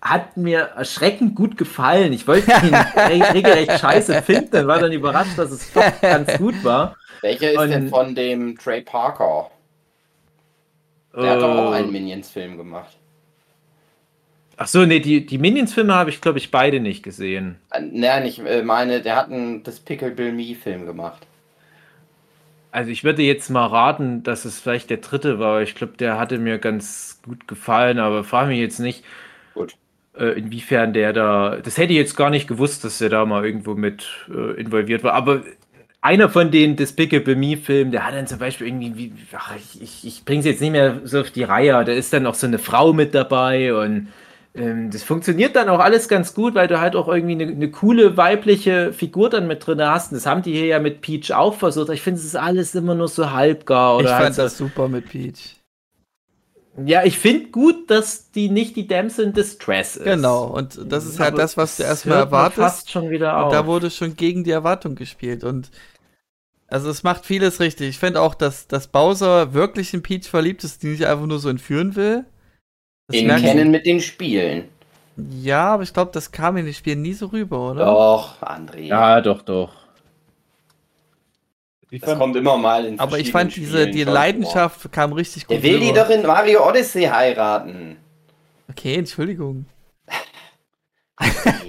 hat 0.00 0.36
mir 0.36 0.60
erschreckend 0.76 1.34
gut 1.34 1.56
gefallen. 1.58 2.12
Ich 2.12 2.26
wollte 2.26 2.50
ihn 2.50 2.74
re 2.96 3.34
regelrecht 3.34 3.78
scheiße 3.78 4.22
finden, 4.22 4.66
war 4.66 4.78
dann 4.78 4.92
überrascht, 4.92 5.36
dass 5.36 5.50
es 5.50 5.72
doch 5.72 6.00
ganz 6.00 6.38
gut 6.38 6.64
war. 6.64 6.96
Welcher 7.22 7.50
ist 7.52 7.70
denn 7.70 7.86
von 7.86 8.14
dem 8.14 8.58
Trey 8.58 8.82
Parker? 8.82 9.50
Der 11.22 11.30
hat 11.30 11.40
doch 11.40 11.56
auch 11.56 11.70
Äh, 11.70 11.78
einen 11.78 11.92
Minions-Film 11.92 12.58
gemacht. 12.58 12.98
Ach 14.56 14.68
so, 14.68 14.84
nee, 14.86 15.00
die, 15.00 15.26
die 15.26 15.38
Minions-Filme 15.38 15.92
habe 15.94 16.10
ich, 16.10 16.20
glaube 16.20 16.38
ich, 16.38 16.50
beide 16.52 16.78
nicht 16.80 17.02
gesehen. 17.02 17.58
Äh, 17.72 17.80
Nein, 17.82 18.26
ich 18.26 18.38
äh, 18.38 18.62
meine, 18.62 19.02
der 19.02 19.16
hat 19.16 19.26
einen 19.30 19.62
Despicable 19.64 20.30
Me-Film 20.32 20.86
gemacht. 20.86 21.26
Also 22.72 22.90
ich 22.90 23.02
würde 23.02 23.22
jetzt 23.22 23.48
mal 23.50 23.66
raten, 23.66 24.22
dass 24.22 24.44
es 24.44 24.60
vielleicht 24.60 24.90
der 24.90 24.98
dritte 24.98 25.38
war. 25.40 25.62
Ich 25.62 25.74
glaube, 25.74 25.94
der 25.96 26.18
hatte 26.18 26.38
mir 26.38 26.58
ganz 26.58 27.20
gut 27.24 27.48
gefallen, 27.48 27.98
aber 27.98 28.22
frage 28.24 28.48
mich 28.48 28.60
jetzt 28.60 28.78
nicht, 28.78 29.04
Gut. 29.54 29.76
äh, 30.16 30.38
inwiefern 30.38 30.92
der 30.92 31.12
da. 31.12 31.56
Das 31.62 31.76
hätte 31.78 31.92
ich 31.92 31.98
jetzt 31.98 32.16
gar 32.16 32.30
nicht 32.30 32.48
gewusst, 32.48 32.84
dass 32.84 32.98
der 32.98 33.08
da 33.08 33.24
mal 33.26 33.44
irgendwo 33.44 33.74
mit 33.74 34.08
äh, 34.28 34.60
involviert 34.60 35.04
war. 35.04 35.14
Aber 35.14 35.42
einer 36.02 36.28
von 36.28 36.50
den 36.50 36.76
Despicable 36.76 37.36
Me-Filmen, 37.36 37.92
der 37.92 38.06
hat 38.06 38.14
dann 38.14 38.26
zum 38.26 38.38
Beispiel 38.38 38.66
irgendwie, 38.68 38.96
wie, 38.96 39.12
ach, 39.36 39.54
ich, 39.80 40.04
ich, 40.04 40.24
bringe 40.24 40.40
es 40.40 40.46
jetzt 40.46 40.60
nicht 40.60 40.72
mehr 40.72 41.00
so 41.04 41.20
auf 41.20 41.30
die 41.30 41.42
Reihe, 41.42 41.84
da 41.84 41.92
ist 41.92 42.12
dann 42.12 42.26
auch 42.26 42.34
so 42.34 42.46
eine 42.46 42.58
Frau 42.58 42.92
mit 42.92 43.14
dabei 43.14 43.74
und 43.74 44.08
ähm, 44.54 44.90
das 44.90 45.02
funktioniert 45.02 45.54
dann 45.54 45.68
auch 45.68 45.78
alles 45.78 46.08
ganz 46.08 46.34
gut, 46.34 46.54
weil 46.54 46.66
du 46.68 46.80
halt 46.80 46.96
auch 46.96 47.06
irgendwie 47.06 47.34
eine, 47.34 47.52
eine 47.52 47.70
coole 47.70 48.16
weibliche 48.16 48.92
Figur 48.92 49.30
dann 49.30 49.46
mit 49.46 49.64
drin 49.64 49.80
hast. 49.80 50.10
Und 50.10 50.16
das 50.16 50.26
haben 50.26 50.42
die 50.42 50.52
hier 50.52 50.66
ja 50.66 50.78
mit 50.80 51.02
Peach 51.02 51.32
auch 51.32 51.54
versucht. 51.54 51.90
Ich 51.90 52.02
finde, 52.02 52.18
es 52.18 52.26
ist 52.26 52.36
alles 52.36 52.74
immer 52.74 52.96
nur 52.96 53.08
so 53.08 53.30
halbgar. 53.30 53.96
Oder 53.96 54.06
ich 54.06 54.10
halt 54.10 54.22
fand 54.24 54.34
so, 54.34 54.42
das 54.42 54.58
super 54.58 54.88
mit 54.88 55.08
Peach. 55.08 55.59
Ja, 56.76 57.04
ich 57.04 57.18
finde 57.18 57.50
gut, 57.50 57.90
dass 57.90 58.30
die 58.30 58.48
nicht 58.48 58.76
die 58.76 58.86
Damsel 58.86 59.26
in 59.26 59.32
Distress 59.32 59.96
ist. 59.96 60.04
Genau, 60.04 60.44
und 60.46 60.78
das 60.90 61.04
ist 61.06 61.20
halt 61.20 61.36
Aber 61.36 61.38
das, 61.38 61.56
was 61.56 61.76
du 61.76 61.82
erstmal 61.82 62.18
erwartest. 62.18 62.58
fast 62.58 62.90
schon 62.90 63.10
wieder 63.10 63.36
Und 63.36 63.48
auf. 63.48 63.50
da 63.50 63.66
wurde 63.66 63.90
schon 63.90 64.16
gegen 64.16 64.44
die 64.44 64.50
Erwartung 64.50 64.94
gespielt. 64.94 65.44
Und 65.44 65.70
also 66.68 66.90
es 66.90 67.02
macht 67.02 67.26
vieles 67.26 67.60
richtig. 67.60 67.88
Ich 67.90 67.98
finde 67.98 68.20
auch, 68.20 68.34
dass, 68.34 68.66
dass 68.68 68.88
Bowser 68.88 69.54
wirklich 69.54 69.94
in 69.94 70.02
Peach 70.02 70.28
verliebt 70.28 70.64
ist, 70.64 70.82
die 70.82 70.88
nicht 70.88 71.06
einfach 71.06 71.26
nur 71.26 71.38
so 71.40 71.48
entführen 71.48 71.96
will. 71.96 72.24
Das 73.08 73.16
Den 73.16 73.28
kennen 73.36 73.70
mit 73.70 73.86
den 73.86 74.00
Spielen. 74.00 74.68
Ja, 75.16 75.74
aber 75.74 75.82
ich 75.84 75.92
glaube, 75.92 76.10
das 76.12 76.32
kam 76.32 76.56
in 76.56 76.64
den 76.64 76.74
Spielen 76.74 77.02
nie 77.02 77.12
so 77.14 77.26
rüber, 77.26 77.70
oder? 77.72 77.84
Doch, 77.84 78.40
André. 78.42 78.80
ja, 78.82 79.20
doch, 79.20 79.42
doch. 79.42 79.79
Ich 81.90 82.00
Das 82.00 82.10
fand, 82.10 82.20
kommt 82.20 82.36
immer 82.36 82.56
mal 82.56 82.84
in 82.86 83.00
aber 83.00 83.18
ich 83.18 83.32
fand 83.32 83.54
diese, 83.56 83.78
Spielen 83.78 83.92
die 83.92 84.04
schon 84.04 84.12
Leidenschaft 84.12 84.92
kam 84.92 85.12
richtig 85.12 85.46
vor. 85.46 85.56
gut 85.56 85.64
Der 85.64 85.70
will 85.72 85.80
die 85.80 85.88
rüber. 85.88 86.04
doch 86.04 86.10
in 86.10 86.22
Mario 86.22 86.66
Odyssey 86.68 87.02
heiraten. 87.04 87.96
Okay, 88.68 88.94
Entschuldigung. 88.94 89.66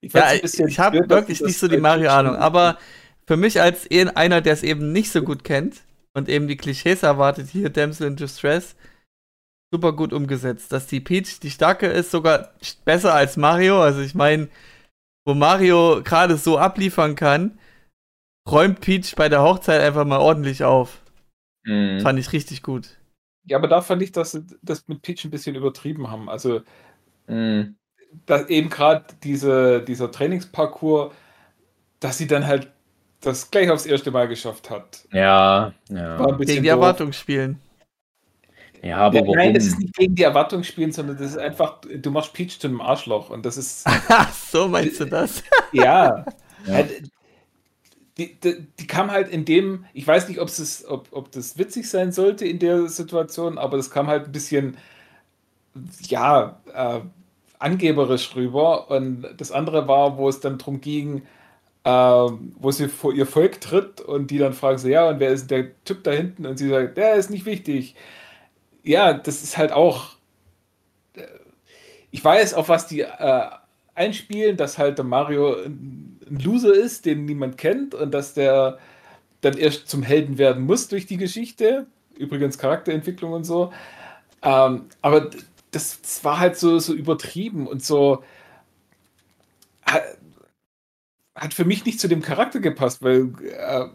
Ich 0.00 0.12
Ja, 0.14 0.32
ich, 0.32 0.78
habe 0.78 1.08
wirklich 1.08 1.40
nicht 1.42 1.58
so 1.58 1.68
die 1.68 1.76
Mario-Ahnung, 1.76 2.36
aber 2.36 2.78
für 3.26 3.36
mich 3.36 3.60
als 3.60 3.90
eh- 3.90 4.08
einer, 4.08 4.40
der 4.40 4.54
es 4.54 4.62
eben 4.62 4.92
nicht 4.92 5.12
so 5.12 5.22
gut 5.22 5.44
kennt 5.44 5.82
und 6.14 6.28
eben 6.28 6.48
die 6.48 6.56
Klischees 6.56 7.02
erwartet, 7.02 7.48
hier 7.50 7.68
Damsel 7.70 8.06
in 8.06 8.16
Distress, 8.16 8.74
super 9.70 9.92
gut 9.92 10.12
umgesetzt. 10.12 10.72
Dass 10.72 10.86
die 10.86 11.00
Peach 11.00 11.38
die 11.40 11.50
starke 11.50 11.86
ist, 11.86 12.10
sogar 12.10 12.52
besser 12.84 13.14
als 13.14 13.36
Mario. 13.36 13.82
Also 13.82 14.00
ich 14.00 14.14
meine, 14.14 14.48
wo 15.24 15.34
Mario 15.34 16.02
gerade 16.04 16.36
so 16.36 16.58
abliefern 16.58 17.14
kann, 17.14 17.58
räumt 18.50 18.80
Peach 18.80 19.14
bei 19.16 19.28
der 19.28 19.42
Hochzeit 19.42 19.80
einfach 19.80 20.04
mal 20.04 20.18
ordentlich 20.18 20.64
auf. 20.64 21.02
Mhm. 21.64 22.00
Fand 22.00 22.18
ich 22.18 22.32
richtig 22.32 22.62
gut. 22.62 22.98
Ja, 23.44 23.56
aber 23.58 23.68
da 23.68 23.80
fand 23.80 24.02
ich, 24.02 24.12
dass 24.12 24.32
sie 24.32 24.46
das 24.62 24.86
mit 24.88 25.02
Peach 25.02 25.24
ein 25.24 25.30
bisschen 25.30 25.56
übertrieben 25.56 26.10
haben. 26.10 26.28
Also 26.28 26.62
Mhm. 27.28 27.76
dass 28.26 28.48
eben 28.48 28.70
gerade 28.70 29.06
diese, 29.22 29.82
dieser 29.82 30.10
Trainingsparcours, 30.10 31.14
dass 32.00 32.18
sie 32.18 32.26
dann 32.26 32.46
halt 32.46 32.72
das 33.20 33.50
gleich 33.50 33.70
aufs 33.70 33.86
erste 33.86 34.10
Mal 34.10 34.28
geschafft 34.28 34.70
hat. 34.70 35.08
Ja, 35.12 35.72
ja. 35.88 36.18
War 36.18 36.28
ein 36.28 36.38
bisschen 36.38 36.62
Gegen 36.62 36.64
die 36.64 36.70
doof. 36.70 37.02
Ja, 38.82 38.98
aber 38.98 39.20
Ja, 39.20 39.22
warum? 39.26 39.38
nein, 39.38 39.54
das 39.54 39.66
ist 39.66 39.78
nicht 39.78 39.94
gegen 39.96 40.14
die 40.14 40.22
Erwartung 40.22 40.62
spielen, 40.64 40.92
sondern 40.92 41.16
das 41.18 41.32
ist 41.32 41.38
einfach, 41.38 41.80
du 41.82 42.10
machst 42.10 42.32
Peach 42.32 42.60
zu 42.60 42.68
einem 42.68 42.80
Arschloch 42.80 43.30
und 43.30 43.44
das 43.44 43.56
ist, 43.56 43.90
Ach, 44.08 44.32
so 44.32 44.68
meinst 44.68 45.00
du 45.00 45.04
das? 45.06 45.42
ja, 45.72 46.24
Ja. 46.66 46.72
Halt, 46.72 47.10
die, 48.18 48.38
die, 48.40 48.66
die 48.78 48.86
kam 48.86 49.10
halt 49.10 49.28
in 49.28 49.44
dem, 49.44 49.84
ich 49.94 50.06
weiß 50.06 50.28
nicht, 50.28 50.38
es, 50.40 50.84
ob, 50.86 51.08
ob 51.12 51.30
das 51.32 51.58
witzig 51.58 51.88
sein 51.88 52.12
sollte 52.12 52.46
in 52.46 52.58
der 52.58 52.86
Situation, 52.88 53.56
aber 53.58 53.76
das 53.76 53.90
kam 53.90 54.08
halt 54.08 54.26
ein 54.26 54.32
bisschen, 54.32 54.76
ja, 56.08 56.60
äh, 56.74 57.00
angeberisch 57.58 58.34
rüber. 58.36 58.90
Und 58.90 59.26
das 59.36 59.52
andere 59.52 59.88
war, 59.88 60.16
wo 60.18 60.28
es 60.28 60.40
dann 60.40 60.58
darum 60.58 60.80
ging, 60.80 61.22
ähm, 61.84 62.54
wo 62.58 62.70
sie 62.72 62.88
vor 62.88 63.14
ihr 63.14 63.26
Volk 63.26 63.60
tritt 63.62 64.00
und 64.02 64.30
die 64.30 64.38
dann 64.38 64.54
fragen 64.54 64.78
so, 64.78 64.88
ja, 64.88 65.08
und 65.10 65.20
wer 65.20 65.30
ist 65.30 65.50
der 65.50 65.70
Typ 65.84 66.04
da 66.04 66.12
hinten? 66.12 66.46
Und 66.46 66.58
sie 66.58 66.68
sagt, 66.68 66.96
der 66.98 67.16
ist 67.16 67.30
nicht 67.30 67.46
wichtig. 67.46 67.96
Ja, 68.82 69.12
das 69.12 69.42
ist 69.42 69.56
halt 69.58 69.72
auch, 69.72 70.16
äh, 71.16 71.22
ich 72.10 72.24
weiß, 72.24 72.54
auf 72.54 72.68
was 72.68 72.86
die 72.86 73.00
äh, 73.02 73.50
einspielen, 73.94 74.56
dass 74.56 74.78
halt 74.78 74.98
der 74.98 75.04
Mario 75.04 75.56
ein 75.64 76.20
Loser 76.28 76.74
ist, 76.74 77.06
den 77.06 77.24
niemand 77.26 77.58
kennt 77.58 77.94
und 77.94 78.12
dass 78.12 78.34
der 78.34 78.78
dann 79.42 79.58
erst 79.58 79.88
zum 79.88 80.02
Helden 80.02 80.38
werden 80.38 80.64
muss 80.64 80.88
durch 80.88 81.06
die 81.06 81.16
Geschichte. 81.18 81.86
Übrigens 82.18 82.58
Charakterentwicklung 82.58 83.32
und 83.32 83.44
so. 83.44 83.72
Ähm, 84.42 84.86
aber 85.02 85.30
das, 85.72 86.00
das 86.02 86.24
war 86.24 86.40
halt 86.40 86.56
so, 86.58 86.78
so 86.78 86.94
übertrieben 86.94 87.66
und 87.66 87.84
so 87.84 88.22
hat, 89.84 90.02
hat 91.34 91.54
für 91.54 91.64
mich 91.64 91.84
nicht 91.84 92.00
zu 92.00 92.08
dem 92.08 92.22
Charakter 92.22 92.60
gepasst, 92.60 93.02
weil 93.02 93.32
äh, 93.56 93.86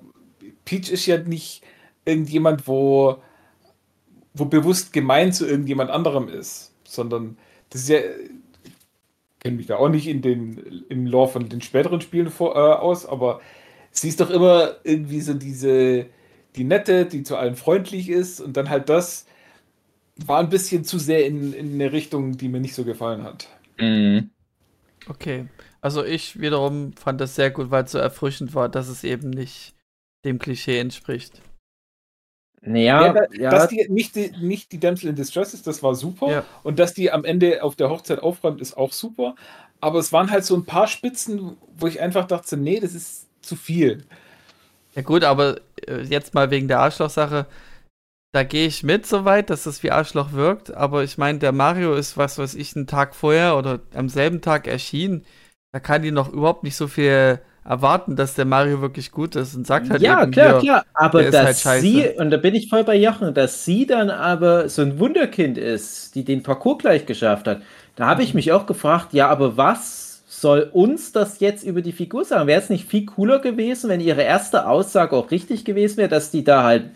Peach 0.66 0.90
ist 0.92 1.06
ja 1.06 1.18
nicht 1.18 1.64
irgendjemand, 2.06 2.68
wo, 2.68 3.22
wo 4.36 4.46
bewusst 4.46 4.94
gemein 4.94 5.34
zu 5.34 5.48
irgendjemand 5.48 5.90
anderem 5.90 6.28
ist, 6.28 6.74
sondern 6.84 7.38
das 7.70 7.82
ist 7.82 7.90
ja, 7.90 8.00
kenne 9.40 9.58
mich 9.58 9.68
da 9.68 9.78
auch 9.78 9.90
nicht 9.90 10.08
in 10.08 10.22
den, 10.22 10.86
im 10.90 11.08
Lore 11.08 11.32
von 11.32 11.50
den 11.50 11.62
späteren 11.62 12.02
Spielen 12.02 12.30
vor, 12.30 12.56
äh, 12.56 12.60
aus, 12.60 13.06
aber 13.06 13.42
sie 13.92 14.10
ist 14.10 14.20
doch 14.20 14.30
immer 14.30 14.76
irgendwie 14.84 15.22
so 15.22 15.34
diese, 15.34 16.06
die 16.56 16.64
Nette, 16.64 17.06
die 17.06 17.24
zu 17.24 17.38
allen 17.38 17.56
freundlich 17.56 18.10
ist 18.10 18.42
und 18.42 18.58
dann 18.58 18.70
halt 18.70 18.90
das 18.90 19.26
war 20.18 20.40
ein 20.40 20.50
bisschen 20.50 20.84
zu 20.86 20.98
sehr 21.00 21.26
in, 21.26 21.54
in 21.54 21.74
eine 21.74 21.92
Richtung, 21.92 22.38
die 22.38 22.48
mir 22.48 22.60
nicht 22.60 22.76
so 22.76 22.86
gefallen 22.86 23.24
hat. 23.24 23.48
Mhm. 23.80 24.30
Okay. 25.08 25.48
Also 25.82 26.04
ich 26.04 26.40
wiederum 26.40 26.94
fand 26.94 27.22
das 27.22 27.36
sehr 27.36 27.52
gut, 27.52 27.70
weil 27.70 27.84
es 27.84 27.92
so 27.92 27.98
erfrischend 27.98 28.56
war, 28.56 28.70
dass 28.70 28.88
es 28.88 29.04
eben 29.04 29.30
nicht 29.30 29.76
dem 30.24 30.40
Klischee 30.40 30.80
entspricht. 30.80 31.42
Naja, 32.66 33.14
da- 33.14 33.28
ja, 33.34 33.50
Dass 33.52 33.68
die 33.68 33.86
nicht, 33.90 34.16
die 34.16 34.32
nicht 34.42 34.72
die 34.72 34.80
Damsel 34.80 35.10
in 35.10 35.16
Distress 35.16 35.54
ist, 35.54 35.68
das 35.68 35.84
war 35.84 35.96
super. 35.96 36.30
Ja. 36.32 36.44
Und 36.64 36.80
dass 36.80 36.94
die 36.94 37.12
am 37.12 37.24
Ende 37.26 37.64
auf 37.64 37.76
der 37.76 37.90
Hochzeit 37.90 38.20
aufräumt, 38.20 38.62
ist 38.62 38.76
auch 38.78 38.92
super. 38.92 39.36
Aber 39.82 40.00
es 40.00 40.12
waren 40.12 40.32
halt 40.32 40.46
so 40.46 40.56
ein 40.56 40.66
paar 40.66 40.88
Spitzen, 40.88 41.58
wo 41.78 41.88
ich 41.88 42.02
einfach 42.02 42.26
dachte, 42.26 42.58
nee, 42.58 42.80
das 42.80 42.96
ist 42.96 43.28
zu 43.42 43.56
viel. 43.56 44.04
Ja 44.96 45.02
gut, 45.04 45.24
aber 45.24 45.58
äh, 45.88 46.02
jetzt 46.02 46.34
mal 46.34 46.50
wegen 46.50 46.68
der 46.68 46.80
Arschloch-Sache, 46.80 47.46
da 48.34 48.44
gehe 48.44 48.68
ich 48.68 48.84
mit 48.84 49.06
soweit, 49.06 49.50
dass 49.50 49.64
das 49.64 49.84
wie 49.84 49.92
Arschloch 49.92 50.32
wirkt, 50.34 50.74
aber 50.74 51.04
ich 51.04 51.18
meine, 51.18 51.40
der 51.40 51.52
Mario 51.52 51.94
ist, 51.96 52.18
was 52.18 52.38
weiß 52.38 52.56
ich, 52.56 52.76
einen 52.76 52.88
Tag 52.88 53.16
vorher 53.16 53.58
oder 53.58 53.80
am 53.94 54.10
selben 54.10 54.42
Tag 54.42 54.68
erschienen. 54.68 55.26
Da 55.72 55.80
kann 55.80 56.02
die 56.02 56.12
noch 56.12 56.32
überhaupt 56.34 56.64
nicht 56.64 56.76
so 56.76 56.88
viel 56.88 57.40
erwarten, 57.66 58.16
dass 58.16 58.36
der 58.36 58.46
Mario 58.46 58.82
wirklich 58.82 59.12
gut 59.12 59.36
ist 59.36 59.56
und 59.56 59.66
sagt 59.68 59.90
halt 59.90 60.02
ja, 60.02 60.22
eben 60.22 60.32
klar, 60.32 60.54
hier, 60.54 60.60
klar. 60.60 60.86
Aber 60.94 61.24
dass 61.24 61.66
halt 61.66 61.82
sie, 61.82 62.10
und 62.18 62.30
da 62.32 62.38
bin 62.38 62.56
ich 62.56 62.70
voll 62.70 62.84
bei 62.84 62.96
Jochen, 62.96 63.34
dass 63.34 63.66
sie 63.66 63.86
dann 63.88 64.10
aber 64.12 64.70
so 64.70 64.84
ein 64.84 65.00
Wunderkind 65.00 65.58
ist, 65.58 66.16
die 66.16 66.24
den 66.24 66.44
Parcours 66.44 66.80
gleich 66.80 67.06
geschafft 67.06 67.48
hat. 67.48 67.62
Da 67.96 68.06
habe 68.08 68.24
ich 68.24 68.34
mich 68.34 68.52
auch 68.52 68.66
gefragt, 68.68 69.14
ja, 69.14 69.30
aber 69.30 69.58
was 69.58 70.24
soll 70.28 70.70
uns 70.74 71.12
das 71.12 71.40
jetzt 71.40 71.64
über 71.64 71.82
die 71.82 71.94
Figur 71.94 72.26
sagen? 72.26 72.48
Wäre 72.48 72.62
es 72.62 72.70
nicht 72.70 72.88
viel 72.90 73.06
cooler 73.06 73.40
gewesen, 73.40 73.90
wenn 73.90 74.02
ihre 74.02 74.22
erste 74.24 74.68
Aussage 74.68 75.16
auch 75.16 75.32
richtig 75.32 75.66
gewesen 75.66 75.98
wäre, 75.98 76.10
dass 76.10 76.32
die 76.32 76.44
da 76.44 76.64
halt 76.64 76.92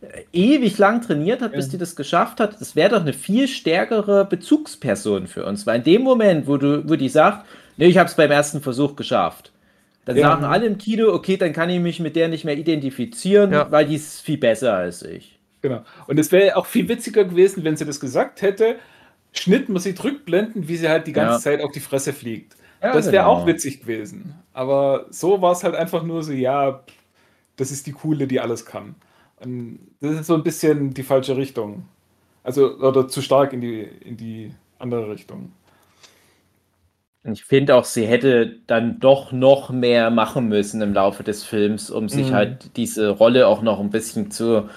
äh, 0.00 0.22
ewig 0.32 0.78
lang 0.78 1.02
trainiert 1.02 1.42
hat, 1.42 1.56
bis 1.56 1.66
Ja. 1.66 1.72
die 1.72 1.78
das 1.78 1.96
geschafft 1.96 2.40
hat? 2.40 2.60
Das 2.60 2.76
wäre 2.76 2.90
doch 2.90 3.00
eine 3.02 3.12
viel 3.12 3.48
stärkere 3.48 4.24
Bezugsperson 4.24 5.26
für 5.26 5.44
uns. 5.46 5.66
Weil 5.66 5.78
in 5.78 5.84
dem 5.84 6.02
Moment, 6.02 6.46
wo 6.46 6.56
du, 6.56 6.88
wo 6.88 6.96
die 6.96 7.08
sagt, 7.08 7.46
nee, 7.76 7.86
ich 7.86 7.98
habe 7.98 8.08
es 8.08 8.14
beim 8.16 8.30
ersten 8.30 8.60
Versuch 8.62 8.96
geschafft, 8.96 9.52
dann 10.04 10.16
Ja. 10.16 10.30
sagen 10.30 10.44
alle 10.44 10.66
im 10.66 10.78
Kino, 10.78 11.12
okay, 11.12 11.36
dann 11.36 11.52
kann 11.52 11.70
ich 11.70 11.80
mich 11.80 12.00
mit 12.00 12.16
der 12.16 12.28
nicht 12.28 12.44
mehr 12.44 12.56
identifizieren, 12.56 13.52
Ja. 13.52 13.70
weil 13.70 13.86
die 13.86 13.94
ist 13.96 14.20
viel 14.20 14.38
besser 14.38 14.74
als 14.74 15.02
ich. 15.02 15.38
Genau. 15.62 15.82
Und 16.06 16.18
es 16.18 16.30
wäre 16.30 16.56
auch 16.56 16.66
viel 16.66 16.88
witziger 16.88 17.24
gewesen, 17.24 17.64
wenn 17.64 17.76
sie 17.76 17.86
das 17.86 17.98
gesagt 18.00 18.42
hätte. 18.42 18.76
Schnitt 19.32 19.68
muss 19.68 19.84
sie 19.84 19.94
zurückblenden, 19.94 20.68
wie 20.68 20.76
sie 20.76 20.88
halt 20.88 21.06
die 21.06 21.12
ganze 21.12 21.34
Ja. 21.34 21.38
Zeit 21.56 21.64
auf 21.64 21.72
die 21.72 21.80
Fresse 21.80 22.12
fliegt. 22.12 22.54
Das 22.80 23.06
wäre 23.06 23.24
genau. 23.24 23.28
auch 23.28 23.46
witzig 23.46 23.80
gewesen. 23.80 24.34
Aber 24.52 25.06
so 25.08 25.40
war 25.40 25.52
es 25.52 25.64
halt 25.64 25.74
einfach 25.74 26.02
nur 26.02 26.22
so, 26.22 26.32
ja, 26.32 26.82
das 27.56 27.70
ist 27.70 27.86
die 27.86 27.92
Coole, 27.92 28.26
die 28.26 28.40
alles 28.40 28.66
kann. 28.66 28.94
Und 29.40 29.78
das 30.00 30.20
ist 30.20 30.26
so 30.26 30.34
ein 30.34 30.42
bisschen 30.42 30.92
die 30.92 31.02
falsche 31.02 31.36
Richtung. 31.36 31.86
Also, 32.42 32.76
oder 32.76 33.08
zu 33.08 33.22
stark 33.22 33.54
in 33.54 33.62
die, 33.62 33.80
in 34.04 34.18
die 34.18 34.52
andere 34.78 35.10
Richtung. 35.10 35.52
Ich 37.32 37.44
finde 37.44 37.74
auch, 37.74 37.84
sie 37.86 38.06
hätte 38.06 38.60
dann 38.66 39.00
doch 39.00 39.32
noch 39.32 39.70
mehr 39.70 40.10
machen 40.10 40.46
müssen 40.48 40.82
im 40.82 40.92
Laufe 40.92 41.22
des 41.24 41.42
Films, 41.42 41.90
um 41.90 42.08
sich 42.10 42.30
Mhm. 42.30 42.34
halt 42.34 42.76
diese 42.76 43.08
Rolle 43.08 43.46
auch 43.46 43.62
noch 43.62 43.80
ein 43.80 43.88
bisschen 43.90 44.30
zu, 44.30 44.68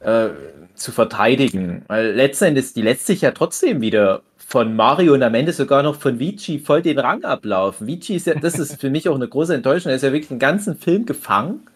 äh, 0.00 0.28
zu 0.74 0.92
verteidigen. 0.92 1.84
Weil 1.88 2.12
letzten 2.14 2.46
Endes, 2.46 2.72
die 2.74 2.82
lässt 2.82 3.06
sich 3.06 3.22
ja 3.22 3.32
trotzdem 3.32 3.80
wieder 3.80 4.22
von 4.36 4.76
Mario 4.76 5.14
und 5.14 5.22
am 5.24 5.34
Ende 5.34 5.52
sogar 5.52 5.82
noch 5.82 5.96
von 5.96 6.18
Vici 6.20 6.58
voll 6.60 6.82
den 6.82 6.98
Rang 7.00 7.24
ablaufen. 7.24 7.86
Vici 7.88 8.14
ist 8.16 8.26
ja, 8.28 8.34
das 8.36 8.58
ist 8.58 8.80
für 8.80 8.90
mich 8.90 9.08
auch 9.08 9.16
eine 9.16 9.28
große 9.28 9.54
Enttäuschung. 9.54 9.90
Er 9.90 9.96
ist 9.96 10.02
ja 10.02 10.12
wirklich 10.12 10.28
den 10.28 10.38
ganzen 10.38 10.76
Film 10.76 11.04
gefangen. 11.06 11.68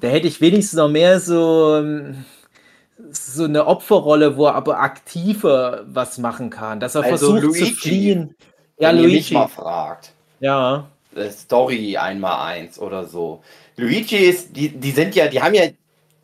Da 0.00 0.08
hätte 0.08 0.28
ich 0.28 0.40
wenigstens 0.40 0.78
noch 0.78 0.88
mehr 0.90 1.20
so, 1.20 1.76
ähm, 1.78 2.24
so 3.10 3.44
eine 3.44 3.66
Opferrolle, 3.66 4.36
wo 4.36 4.46
er 4.46 4.54
aber 4.54 4.80
aktiver 4.80 5.84
was 5.88 6.18
machen 6.18 6.50
kann, 6.50 6.80
dass 6.80 6.94
er 6.94 7.02
Also 7.02 7.08
versucht 7.08 7.42
Luigi, 7.42 7.58
zu 7.58 7.66
fliehen. 7.66 8.34
Ja, 8.78 8.90
Wenn 8.90 8.98
ihr 8.98 9.08
mich 9.08 9.30
Luigi. 9.30 9.32
mal 9.32 9.48
fragt. 9.48 10.14
Ja. 10.40 10.90
äh, 11.14 11.30
Story 11.30 11.96
einmal 11.96 12.46
eins 12.52 12.78
oder 12.78 13.04
so. 13.06 13.42
Luigi 13.76 14.16
ist, 14.16 14.56
die, 14.56 14.68
die 14.70 14.90
sind 14.92 15.14
ja, 15.14 15.28
die 15.28 15.40
haben 15.42 15.54
ja 15.54 15.66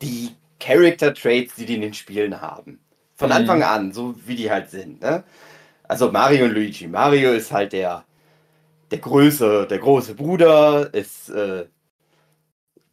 die 0.01 0.35
Character 0.59 1.13
Traits, 1.13 1.55
die 1.55 1.65
die 1.65 1.75
in 1.75 1.81
den 1.81 1.93
Spielen 1.93 2.41
haben. 2.41 2.79
Von 3.15 3.31
Mhm. 3.31 3.31
Anfang 3.31 3.63
an, 3.63 3.91
so 3.93 4.15
wie 4.25 4.35
die 4.35 4.49
halt 4.51 4.69
sind. 4.69 5.01
Ne? 5.01 5.23
Also 5.87 6.11
Mario 6.11 6.45
und 6.45 6.53
Luigi. 6.53 6.87
Mario 6.87 7.33
ist 7.33 7.51
halt 7.51 7.73
der, 7.73 8.05
der 8.91 8.99
Größe, 8.99 9.67
der 9.69 9.79
große 9.79 10.15
Bruder, 10.15 10.93
ist 10.93 11.29
äh, 11.29 11.65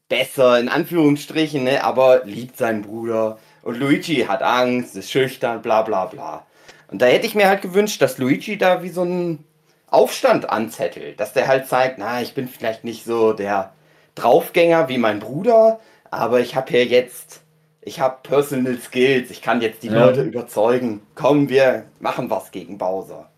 besser 0.08 0.58
in 0.58 0.68
Anführungsstrichen, 0.68 1.64
ne? 1.64 1.84
aber 1.84 2.24
liebt 2.24 2.56
seinen 2.56 2.82
Bruder. 2.82 3.38
Und 3.62 3.78
Luigi 3.78 4.16
hat 4.28 4.42
Angst, 4.42 4.96
ist 4.96 5.10
schüchtern, 5.10 5.62
bla 5.62 5.82
bla 5.82 6.06
bla. 6.06 6.46
Und 6.88 7.00
da 7.02 7.06
hätte 7.06 7.26
ich 7.26 7.34
mir 7.34 7.48
halt 7.48 7.62
gewünscht, 7.62 8.02
dass 8.02 8.18
Luigi 8.18 8.58
da 8.58 8.82
wie 8.82 8.88
so 8.88 9.02
ein 9.04 9.44
Aufstand 9.90 10.50
anzettelt, 10.50 11.18
dass 11.20 11.32
der 11.32 11.48
halt 11.48 11.66
zeigt, 11.66 11.98
na, 11.98 12.22
ich 12.22 12.34
bin 12.34 12.48
vielleicht 12.48 12.84
nicht 12.84 13.04
so 13.04 13.32
der 13.32 13.72
Draufgänger 14.14 14.88
wie 14.88 14.98
mein 14.98 15.20
Bruder, 15.20 15.80
aber 16.10 16.40
ich 16.40 16.54
habe 16.56 16.70
hier 16.70 16.84
jetzt, 16.86 17.42
ich 17.82 18.00
habe 18.00 18.18
Personal 18.22 18.78
Skills, 18.78 19.30
ich 19.30 19.42
kann 19.42 19.60
jetzt 19.60 19.82
die 19.82 19.88
Ja. 19.88 20.06
Leute 20.06 20.22
überzeugen. 20.22 21.02
Komm, 21.14 21.48
wir 21.48 21.86
machen 22.00 22.30
was 22.30 22.50
gegen 22.50 22.78
Bowser. 22.78 23.30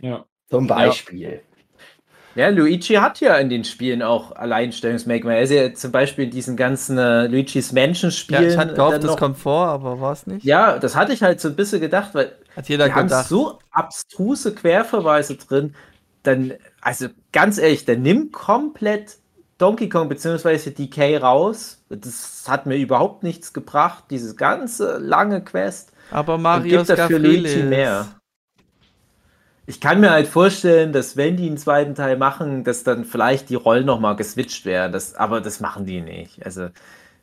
Ja. 0.00 0.24
Zum 0.50 0.66
Beispiel. 0.66 1.42
Ja, 2.34 2.48
Luigi 2.48 2.94
hat 2.94 3.20
ja 3.20 3.36
in 3.36 3.48
den 3.48 3.62
Spielen 3.62 4.02
auch 4.02 4.32
Alleinstellungsmerkmale. 4.32 5.36
Er 5.36 5.42
ist 5.42 5.50
ja 5.52 5.72
zum 5.74 5.92
Beispiel 5.92 6.24
in 6.24 6.30
diesen 6.32 6.56
ganzen 6.56 6.98
äh, 6.98 7.28
Luigi's 7.28 7.70
Mansion 7.72 8.10
Ja, 8.28 8.42
ich 8.42 8.56
hatte 8.56 8.74
gehofft, 8.74 9.04
das 9.04 9.16
kommt 9.16 9.38
vor, 9.38 9.66
aber 9.68 10.00
war 10.00 10.12
es 10.12 10.26
nicht. 10.26 10.44
ja, 10.44 10.78
das 10.78 10.96
hatte 10.96 11.12
ich 11.12 11.22
halt 11.22 11.40
so 11.40 11.48
ein 11.48 11.54
bisschen 11.56 11.80
gedacht, 11.80 12.10
weil 12.14 12.32
Hat 12.56 12.68
jeder 12.68 12.86
die 12.86 12.92
haben 12.94 13.08
gedacht. 13.08 13.28
so 13.28 13.58
abstruse 13.70 14.54
Querverweise 14.54 15.36
drin. 15.36 15.74
Dann, 16.22 16.54
also 16.80 17.08
ganz 17.32 17.58
ehrlich, 17.58 17.84
der 17.84 17.98
nimmt 17.98 18.32
komplett 18.32 19.18
Donkey 19.58 19.88
Kong 19.88 20.08
bzw. 20.08 20.70
DK 20.70 21.18
raus. 21.22 21.82
Das 21.88 22.44
hat 22.48 22.66
mir 22.66 22.76
überhaupt 22.76 23.22
nichts 23.22 23.52
gebracht, 23.52 24.04
diese 24.10 24.34
ganze 24.34 24.98
lange 24.98 25.42
Quest. 25.44 25.92
aber 26.10 26.38
Marius 26.38 26.86
gibt 26.88 26.98
dafür 26.98 27.18
Gafrilis. 27.20 27.64
mehr. 27.64 28.06
Ich 29.66 29.80
kann 29.80 30.00
mir 30.00 30.10
halt 30.10 30.28
vorstellen, 30.28 30.92
dass 30.92 31.16
wenn 31.16 31.36
die 31.38 31.46
einen 31.46 31.56
zweiten 31.56 31.94
Teil 31.94 32.18
machen, 32.18 32.64
dass 32.64 32.84
dann 32.84 33.04
vielleicht 33.04 33.48
die 33.48 33.54
Rollen 33.54 33.86
nochmal 33.86 34.14
geswitcht 34.14 34.66
werden. 34.66 34.92
Das, 34.92 35.14
aber 35.14 35.40
das 35.40 35.60
machen 35.60 35.86
die 35.86 36.02
nicht. 36.02 36.44
Also 36.44 36.68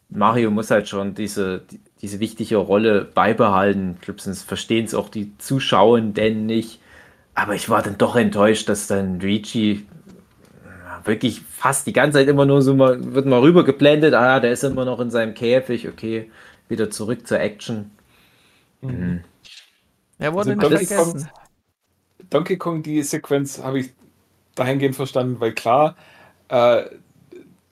Mario 0.10 0.50
muss 0.50 0.72
halt 0.72 0.90
schon 0.90 1.14
diese, 1.14 1.60
die- 1.60 1.80
diese 2.02 2.20
wichtige 2.20 2.58
Rolle 2.58 3.06
beibehalten. 3.06 3.96
Ich 3.96 4.02
glaube, 4.02 4.22
sonst 4.22 4.44
verstehen 4.44 4.86
es 4.86 4.94
auch 4.96 5.10
die 5.10 5.38
Zuschauenden 5.38 6.46
nicht. 6.46 6.80
Aber 7.34 7.56
ich 7.56 7.70
war 7.70 7.82
dann 7.82 7.98
doch 7.98 8.16
enttäuscht, 8.16 8.68
dass 8.70 8.88
dann 8.88 9.20
Luigi 9.20 9.86
ja, 10.66 11.06
wirklich 11.06 11.42
fast 11.42 11.88
die 11.88 11.94
ganze 11.94 12.18
Zeit 12.20 12.28
immer 12.28 12.46
nur 12.46 12.62
so 12.62 12.74
mal, 12.76 13.14
wird 13.14 13.26
mal 13.26 13.40
rüber 13.40 13.64
geblendet. 13.64 14.14
Ah, 14.14 14.40
der 14.40 14.52
ist 14.52 14.64
immer 14.64 14.86
noch 14.86 15.00
in 15.00 15.12
seinem 15.12 15.34
Käfig. 15.34 15.88
Okay, 15.88 16.30
wieder 16.68 16.90
zurück 16.90 17.28
zur 17.28 17.40
Action. 17.40 17.92
Mhm. 18.82 19.22
Er 20.18 20.34
wurde 20.34 20.52
Also 20.52 20.52
nicht 20.52 20.64
Donkey 20.64 20.86
vergessen. 20.86 21.30
Donkey 22.30 22.58
Kong, 22.58 22.84
die 22.84 23.04
Sequenz 23.04 23.62
habe 23.62 23.80
ich 23.80 23.94
dahingehend 24.56 24.96
verstanden, 24.96 25.40
weil 25.40 25.54
klar, 25.54 25.96
äh, 26.50 26.84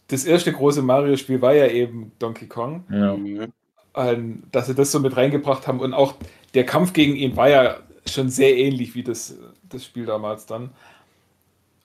das 0.08 0.26
erste 0.26 0.52
große 0.52 0.82
Mario-Spiel 0.82 1.42
war 1.42 1.54
ja 1.54 1.68
eben 1.68 2.12
Donkey 2.20 2.48
Kong. 2.48 2.84
Ja. 2.90 3.16
Mhm. 3.16 3.54
Ähm, 4.00 4.44
dass 4.52 4.68
sie 4.68 4.76
das 4.76 4.92
so 4.92 5.00
mit 5.00 5.18
reingebracht 5.18 5.68
haben 5.68 5.82
und 5.82 5.94
auch 5.94 6.16
der 6.54 6.66
Kampf 6.66 6.94
gegen 6.94 7.16
ihn 7.16 7.36
war 7.36 7.50
ja 7.50 7.78
schon 8.06 8.30
sehr 8.30 8.58
ähnlich 8.58 8.96
wie 8.96 9.04
das, 9.04 9.38
das 9.68 9.84
Spiel 9.86 10.06
damals 10.06 10.46
dann 10.46 10.70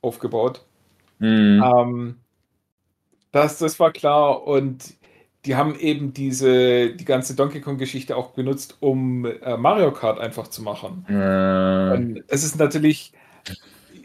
aufgebaut. 0.00 0.64
Mhm. 1.18 1.62
Ähm, 1.62 2.16
das, 3.32 3.58
das 3.58 3.80
war 3.80 3.92
klar 3.92 4.46
und 4.46 4.94
die 5.44 5.56
haben 5.56 5.78
eben 5.78 6.14
diese, 6.14 6.94
die 6.94 7.04
ganze 7.04 7.34
Donkey 7.34 7.60
Kong-Geschichte 7.60 8.16
auch 8.16 8.30
benutzt, 8.30 8.76
um 8.80 9.26
äh, 9.26 9.56
Mario 9.56 9.92
Kart 9.92 10.18
einfach 10.18 10.48
zu 10.48 10.62
machen. 10.62 11.04
Und 11.08 12.24
es 12.28 12.44
ist 12.44 12.58
natürlich, 12.58 13.12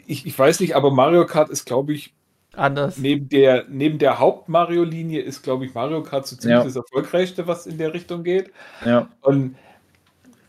ich, 0.07 0.25
ich 0.25 0.37
weiß 0.37 0.59
nicht, 0.59 0.75
aber 0.75 0.91
Mario 0.91 1.25
Kart 1.25 1.49
ist, 1.49 1.65
glaube 1.65 1.93
ich, 1.93 2.13
Anders. 2.55 2.97
neben 2.97 3.29
der, 3.29 3.65
neben 3.69 3.99
der 3.99 4.19
Haupt-Mario-Linie 4.19 5.21
ist, 5.21 5.43
glaube 5.43 5.65
ich, 5.65 5.73
Mario 5.73 6.01
Kart 6.03 6.25
so 6.27 6.35
ziemlich 6.35 6.57
Ja. 6.59 6.63
das 6.63 6.75
erfolgreichste, 6.75 7.47
was 7.47 7.67
in 7.67 7.77
der 7.77 7.93
Richtung 7.93 8.23
geht. 8.23 8.51
ja. 8.85 9.07
Und 9.21 9.55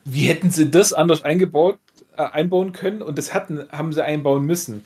wie 0.05 0.23
hätten 0.29 0.51
sie 0.51 0.71
das 0.71 0.93
anders 0.95 1.25
eingebaut, 1.25 1.79
äh, 2.17 2.23
einbauen 2.23 2.73
können? 2.73 3.03
Und 3.03 3.19
das 3.19 3.35
hatten, 3.35 3.67
haben 3.71 3.93
sie 3.93 4.03
einbauen 4.05 4.45
müssen. 4.47 4.83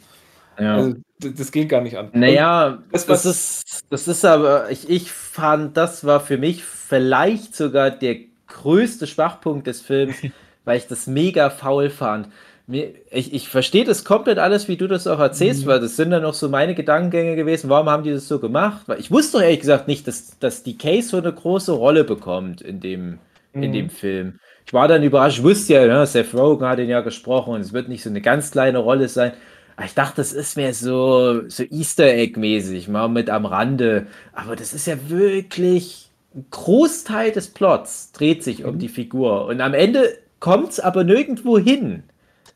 Ja. 0.58 0.74
Also, 0.76 0.94
das 1.20 1.52
geht 1.52 1.68
gar 1.68 1.80
nicht 1.80 1.96
an. 1.96 2.10
naja, 2.12 2.78
das, 2.92 3.06
das, 3.06 3.24
was- 3.24 3.36
ist, 3.64 3.84
das 3.90 4.08
ist 4.08 4.24
aber, 4.24 4.70
ich, 4.70 4.90
ich 4.90 5.10
fand, 5.12 5.76
das 5.76 6.04
war 6.04 6.20
für 6.20 6.36
mich 6.36 6.64
vielleicht 6.64 7.54
sogar 7.56 7.90
der 7.90 8.16
größte 8.48 9.06
Schwachpunkt 9.06 9.66
des 9.68 9.80
Films, 9.80 10.16
weil 10.64 10.78
ich 10.78 10.86
das 10.88 11.06
mega 11.06 11.48
faul 11.48 11.90
fand. 11.90 12.28
Ich, 12.66 13.34
ich 13.34 13.48
verstehe 13.50 13.84
das 13.84 14.04
komplett 14.06 14.38
alles, 14.38 14.68
wie 14.68 14.78
du 14.78 14.88
das 14.88 15.06
auch 15.06 15.18
erzählst, 15.18 15.66
weil 15.66 15.80
das 15.80 15.96
sind 15.96 16.10
dann 16.10 16.24
auch 16.24 16.32
so 16.32 16.48
meine 16.48 16.74
Gedankengänge 16.74 17.36
gewesen. 17.36 17.68
Warum 17.68 17.90
haben 17.90 18.04
die 18.04 18.10
das 18.12 18.26
so 18.26 18.38
gemacht? 18.40 18.84
Weil 18.86 19.00
ich 19.00 19.10
wusste 19.10 19.38
doch 19.38 19.42
ehrlich 19.44 19.60
gesagt 19.60 19.86
nicht, 19.86 20.06
dass, 20.08 20.38
dass 20.38 20.62
die 20.62 20.78
Case 20.78 21.08
so 21.10 21.18
eine 21.18 21.32
große 21.32 21.72
Rolle 21.72 22.04
bekommt 22.04 22.62
in 22.62 22.80
dem, 22.80 23.20
in 23.60 23.70
Mhm. 23.70 23.72
dem 23.72 23.90
Film. 23.90 24.38
Ich 24.66 24.72
war 24.72 24.88
dann 24.88 25.02
überrascht, 25.02 25.38
ich 25.38 25.44
wusste 25.44 25.74
ja, 25.74 25.86
ne, 25.86 26.06
Seth 26.06 26.32
Rogen 26.32 26.66
hat 26.66 26.78
ihn 26.78 26.88
ja 26.88 27.02
gesprochen 27.02 27.54
und 27.54 27.60
es 27.60 27.74
wird 27.74 27.88
nicht 27.88 28.02
so 28.02 28.08
eine 28.08 28.22
ganz 28.22 28.50
kleine 28.50 28.78
Rolle 28.78 29.08
sein. 29.08 29.32
Aber 29.76 29.84
ich 29.86 29.94
dachte, 29.94 30.16
das 30.16 30.32
ist 30.32 30.56
mehr 30.56 30.72
so, 30.72 31.46
so 31.48 31.64
Easter 31.64 32.06
Egg-mäßig, 32.14 32.88
mal 32.88 33.08
mit 33.08 33.28
am 33.28 33.44
Rande. 33.44 34.06
Aber 34.32 34.56
das 34.56 34.72
ist 34.72 34.86
ja 34.86 34.96
wirklich 35.10 36.10
ein 36.34 36.46
Großteil 36.50 37.30
des 37.32 37.48
Plots 37.52 38.12
dreht 38.12 38.42
sich 38.42 38.64
um 38.64 38.78
die 38.78 38.88
Figur. 38.88 39.46
Und 39.46 39.60
am 39.60 39.74
Ende 39.74 40.16
kommt 40.40 40.70
es 40.70 40.80
aber 40.80 41.04
nirgendwo 41.04 41.58
hin. 41.58 42.04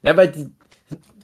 Ja, 0.02 0.16
weil 0.16 0.28
die, 0.28 0.50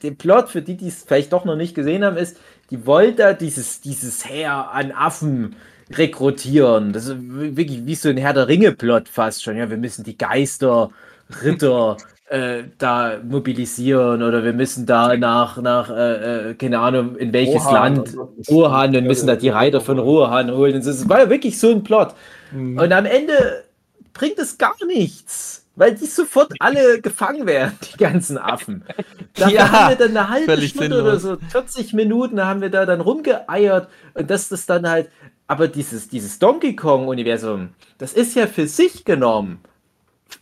der 0.03 0.13
Plot, 0.13 0.49
für 0.49 0.63
die, 0.63 0.77
die 0.77 0.89
es 0.89 1.05
vielleicht 1.05 1.33
doch 1.33 1.45
noch 1.45 1.57
nicht 1.57 1.75
gesehen 1.75 2.05
haben, 2.05 2.17
ist, 2.17 2.39
die 2.71 2.87
wollen 2.87 3.17
da 3.17 3.33
dieses, 3.33 3.81
dieses 3.81 4.29
Heer 4.29 4.71
an 4.73 4.93
Affen 4.93 5.57
rekrutieren. 5.91 6.93
Das 6.93 7.07
ist 7.07 7.17
wirklich 7.19 7.87
wie 7.87 7.95
so 7.95 8.09
ein 8.09 8.17
Herr 8.17 8.33
der 8.33 8.49
Ringe-Plot 8.49 9.09
fast 9.09 9.43
schon. 9.43 9.57
Ja, 9.57 9.71
wir 9.71 9.77
müssen 9.77 10.05
die 10.05 10.17
Geister, 10.17 10.91
Ritter 11.43 11.97
äh, 12.29 12.65
da 12.79 13.19
mobilisieren 13.23 14.23
oder 14.23 14.45
wir 14.45 14.55
müssen 14.55 14.87
da 14.87 15.17
nach, 15.17 15.61
nach 15.61 15.91
äh, 15.91 16.51
äh, 16.51 16.55
keine 16.55 16.79
Ahnung, 16.79 17.17
in 17.17 17.33
welches 17.33 17.65
Rohan 17.65 17.97
Land, 17.97 18.17
und. 18.17 18.49
Rohan, 18.49 18.93
wir 18.93 19.03
müssen 19.03 19.27
da 19.27 19.37
die 19.37 19.51
Reiter 19.51 19.81
von 19.81 19.99
Rohan 19.99 20.51
holen. 20.51 20.77
Und 20.77 20.87
Das 20.87 21.09
war 21.09 21.21
ja 21.21 21.31
wirklich 21.31 21.59
so 21.59 21.71
ein 21.71 21.85
Plot. 21.85 22.15
Mhm. 22.53 22.79
Und 22.79 22.93
am 22.93 23.07
Ende 23.07 23.65
bringt 24.15 24.39
es 24.39 24.57
gar 24.59 24.75
nichts. 24.87 25.64
Weil 25.77 25.95
die 25.95 26.07
sofort 26.07 26.53
alle 26.61 27.01
gefangen 27.01 27.47
werden, 27.47 27.77
die 27.93 27.99
ganzen 27.99 28.39
Affen. 28.39 28.85
Da 29.37 29.49
Ja, 29.49 29.69
haben 29.69 29.89
wir 29.89 30.07
dann 30.07 30.17
eine 30.17 30.29
halbe 30.29 30.63
Stunde 30.63 31.03
oder 31.03 31.19
so, 31.19 31.37
40 31.49 31.93
Minuten 31.93 32.41
haben 32.41 32.61
wir 32.61 32.71
da 32.71 32.87
dann 32.87 33.01
rumgeeiert. 33.01 33.89
Und 34.15 34.31
das 34.31 34.49
dann 34.67 34.89
halt, 34.89 35.11
aber 35.49 35.67
dieses, 35.67 36.09
dieses 36.09 36.39
Donkey 36.39 36.77
Kong-Universum, 36.77 37.71
das 37.99 38.13
ist 38.13 38.37
ja 38.37 38.47
für 38.47 38.69
sich 38.69 39.05
genommen 39.05 39.59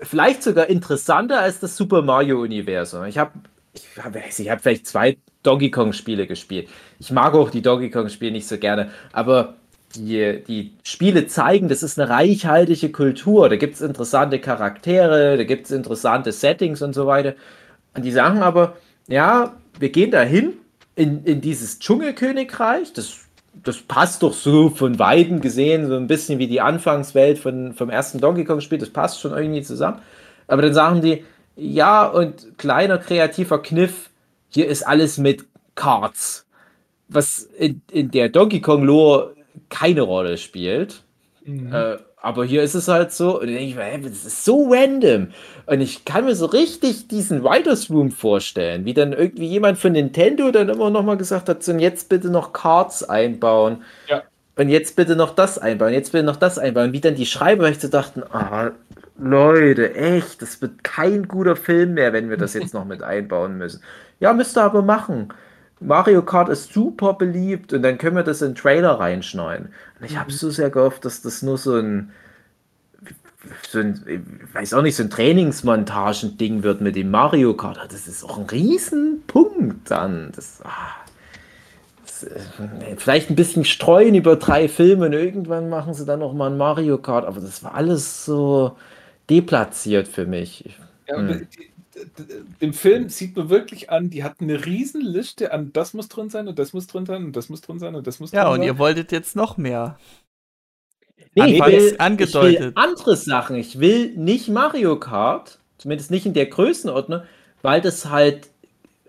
vielleicht 0.01 0.43
sogar 0.43 0.69
interessanter 0.69 1.41
als 1.41 1.61
das 1.61 1.77
Super 1.77 2.03
Mario-Universum. 2.03 3.05
Ich 3.07 3.19
habe 3.19 3.33
ich 3.75 3.87
hab, 4.03 4.15
ich 4.17 4.51
hab 4.51 4.63
vielleicht 4.63 4.87
zwei 4.87 5.17
Donkey 5.43 5.71
Kong-Spiele 5.71 6.27
gespielt. 6.27 6.69
Ich 6.99 7.11
mag 7.11 7.35
auch 7.35 7.51
die 7.51 7.63
Donkey 7.63 7.91
Kong-Spiele 7.91 8.33
nicht 8.33 8.47
so 8.47 8.59
gerne, 8.59 8.91
aber 9.13 9.57
die, 9.97 10.43
die 10.47 10.73
Spiele 10.83 11.27
zeigen, 11.27 11.69
das 11.69 11.83
ist 11.83 11.99
eine 11.99 12.11
reichhaltige 12.11 12.91
Kultur. 12.91 13.49
Da 13.49 13.57
gibt 13.57 13.75
es 13.75 13.81
interessante 13.81 14.39
Charaktere, 14.39 15.37
da 15.37 15.45
gibt 15.45 15.67
es 15.67 15.73
interessante 15.73 16.33
Settings 16.33 16.83
und 16.83 16.95
so 16.95 17.07
weiter. 17.07 17.35
Und 17.95 18.05
die 18.05 18.13
sagen 18.13 18.39
aber, 18.39 18.77
ja, 19.09 19.57
wir 19.79 19.91
gehen 19.91 20.11
dahin 20.11 20.55
in, 20.95 21.25
in 21.25 21.41
dieses 21.41 21.79
Dschungelkönigreich. 21.79 22.93
Das, 22.93 23.19
das 23.55 23.79
passt 23.79 24.23
doch 24.23 24.33
so 24.33 24.71
von 24.71 24.99
Weitem 24.99 25.41
gesehen, 25.41 25.87
so 25.87 25.97
ein 25.97 26.07
bisschen 26.07 26.39
wie 26.39 26.47
die 26.47 26.61
Anfangswelt 26.61 27.39
von, 27.39 27.75
vom 27.75 27.91
ersten 27.91 28.21
Donkey 28.21 28.45
Kong-Spiel. 28.45 28.79
Das 28.79 28.91
passt 28.91 29.21
schon 29.21 29.33
irgendwie 29.33 29.63
zusammen. 29.63 30.01
Aber 30.47 30.63
dann 30.63 30.75
sagen 30.75 31.01
die, 31.03 31.25
ja, 31.57 32.07
und 32.07 32.59
kleiner 32.59 32.99
kreativer 32.99 33.61
Kniff, 33.63 34.11
hier 34.49 34.69
ist 34.69 34.87
alles 34.87 35.19
mit 35.19 35.45
Cards. 35.75 36.47
Was 37.09 37.43
in, 37.43 37.83
in 37.91 38.11
der 38.11 38.31
Donkey 38.31 38.61
Kong-Lore 38.61 39.35
keine 39.69 40.03
Rolle 40.03 40.37
spielt. 40.39 41.03
Mhm. 41.45 41.73
Äh, 41.73 41.97
aber 42.23 42.45
hier 42.45 42.63
ist 42.63 42.75
es 42.75 42.87
halt 42.87 43.13
so, 43.13 43.41
und 43.41 43.47
dann 43.47 43.57
denke 43.57 43.65
ich 43.65 43.75
mir, 43.75 44.09
das 44.09 44.25
ist 44.25 44.45
so 44.45 44.73
random. 44.73 45.29
Und 45.67 45.81
ich 45.81 46.05
kann 46.05 46.25
mir 46.25 46.37
so 46.37 46.47
richtig 46.47 47.09
diesen 47.09 47.43
Writers 47.43 47.91
Room 47.91 48.13
vorstellen, 48.13 48.85
wie 48.85 48.95
dann 48.95 49.13
irgendwie 49.13 49.47
jemand 49.47 49.79
von 49.79 49.93
Nintendo 49.93 50.53
dann 50.53 50.69
immer 50.69 50.91
noch 50.91 51.03
mal 51.03 51.17
gesagt 51.17 51.49
hat, 51.49 51.65
so, 51.65 51.73
und 51.73 51.81
jetzt 51.81 52.09
bitte 52.09 52.31
noch 52.31 52.53
Cards 52.53 53.03
einbauen. 53.03 53.83
Ja. 54.09 54.23
Und 54.55 54.69
jetzt 54.69 54.95
bitte 54.95 55.17
noch 55.17 55.35
das 55.35 55.59
einbauen, 55.59 55.93
jetzt 55.93 56.13
bitte 56.13 56.25
noch 56.25 56.37
das 56.37 56.59
einbauen. 56.59 56.93
Wie 56.93 57.01
dann 57.01 57.17
die 57.17 57.27
Schreiber 57.27 57.67
echt 57.67 57.81
so 57.81 57.89
dachten, 57.89 58.23
ah, 58.23 58.71
Leute, 59.19 59.95
echt, 59.95 60.43
das 60.43 60.61
wird 60.63 60.85
kein 60.85 61.27
guter 61.27 61.57
Film 61.57 61.95
mehr, 61.95 62.13
wenn 62.13 62.31
wir 62.31 62.37
das 62.37 62.55
jetzt 62.55 62.73
noch 62.73 62.85
mit 62.85 63.03
einbauen 63.03 63.59
müssen. 63.59 63.83
Ja, 64.21 64.33
müsst 64.33 64.57
ihr 64.57 64.63
aber 64.63 64.83
machen. 64.83 65.33
Mario 65.87 66.23
Kart 66.23 66.49
ist 66.49 66.73
super 66.73 67.15
beliebt 67.15 67.73
und 67.73 67.83
dann 67.83 67.99
können 67.99 68.17
wir 68.17 68.23
das 68.23 68.43
in 68.43 68.51
den 68.51 68.55
Trailer 68.57 68.93
reinschneiden. 69.01 69.69
Und 70.01 70.07
ich 70.07 70.17
habe 70.17 70.33
so 70.33 70.51
sehr 70.51 70.71
gehofft, 70.71 71.05
dass 71.05 71.23
das 71.23 71.43
nur 71.43 71.59
so 71.59 71.77
ein, 71.77 72.13
so 73.69 73.81
ein, 73.81 74.03
ich 74.07 74.55
weiß 74.55 74.75
auch 74.75 74.83
nicht, 74.83 74.97
so 74.97 75.03
ein 75.03 75.11
Trainingsmontagen-Ding 75.11 76.63
wird 76.63 76.81
mit 76.81 76.97
dem 76.97 77.11
Mario 77.11 77.55
Kart. 77.55 77.79
Das 77.91 78.07
ist 78.09 78.25
auch 78.25 78.39
ein 78.39 78.47
Riesenpunkt 78.47 79.91
dann. 79.91 80.33
Das, 80.35 80.61
ah, 80.65 80.95
das, 82.05 82.25
äh, 82.25 82.97
vielleicht 82.97 83.31
ein 83.31 83.37
bisschen 83.37 83.65
streuen 83.65 84.15
über 84.15 84.37
drei 84.37 84.69
Filme 84.69 85.07
und 85.07 85.13
irgendwann 85.13 85.69
machen 85.69 85.95
sie 85.95 86.05
dann 86.07 86.21
noch 86.21 86.33
mal 86.35 86.51
ein 86.51 86.57
Mario 86.59 86.99
Kart, 86.99 87.25
aber 87.27 87.41
das 87.41 87.63
war 87.65 87.75
alles 87.75 88.25
so 88.25 88.77
deplatziert 89.31 90.09
für 90.09 90.27
mich. 90.27 90.79
Ja, 91.09 91.17
Hm. 91.17 91.49
die, 91.57 91.72
dem 92.61 92.73
Film 92.73 93.09
sieht 93.09 93.37
man 93.37 93.51
wirklich 93.51 93.91
an, 93.91 94.09
die 94.11 94.25
hatten 94.25 94.45
eine 94.45 94.65
riesen 94.65 95.01
Liste 95.03 95.53
an, 95.53 95.73
das 95.73 95.95
muss 95.95 96.09
drin 96.09 96.31
sein 96.31 96.49
und 96.49 96.59
das 96.59 96.73
muss 96.73 96.87
drin 96.87 97.07
sein 97.07 97.25
und 97.25 97.37
das 97.37 97.49
muss 97.49 97.61
drin 97.61 97.79
sein 97.79 97.95
und 97.95 98.07
das 98.07 98.19
muss 98.21 98.33
Ja, 98.33 98.45
drin 98.45 98.53
und 98.55 98.59
sein. 98.61 98.67
ihr 98.67 98.79
wolltet 98.79 99.13
jetzt 99.13 99.37
noch 99.37 99.57
mehr. 99.57 99.99
Nee, 101.35 101.57
ich 101.57 101.65
will, 101.65 101.73
ich 101.73 101.81
will 101.93 101.95
angedeutet. 101.99 102.77
andere 102.77 103.17
Sachen. 103.17 103.57
Ich 103.57 103.81
will 103.81 104.15
nicht 104.17 104.49
Mario 104.49 104.99
Kart, 104.99 105.59
zumindest 105.79 106.11
nicht 106.11 106.27
in 106.27 106.35
der 106.35 106.47
Größenordnung, 106.47 107.23
weil 107.63 107.81
das 107.81 108.07
halt 108.11 108.49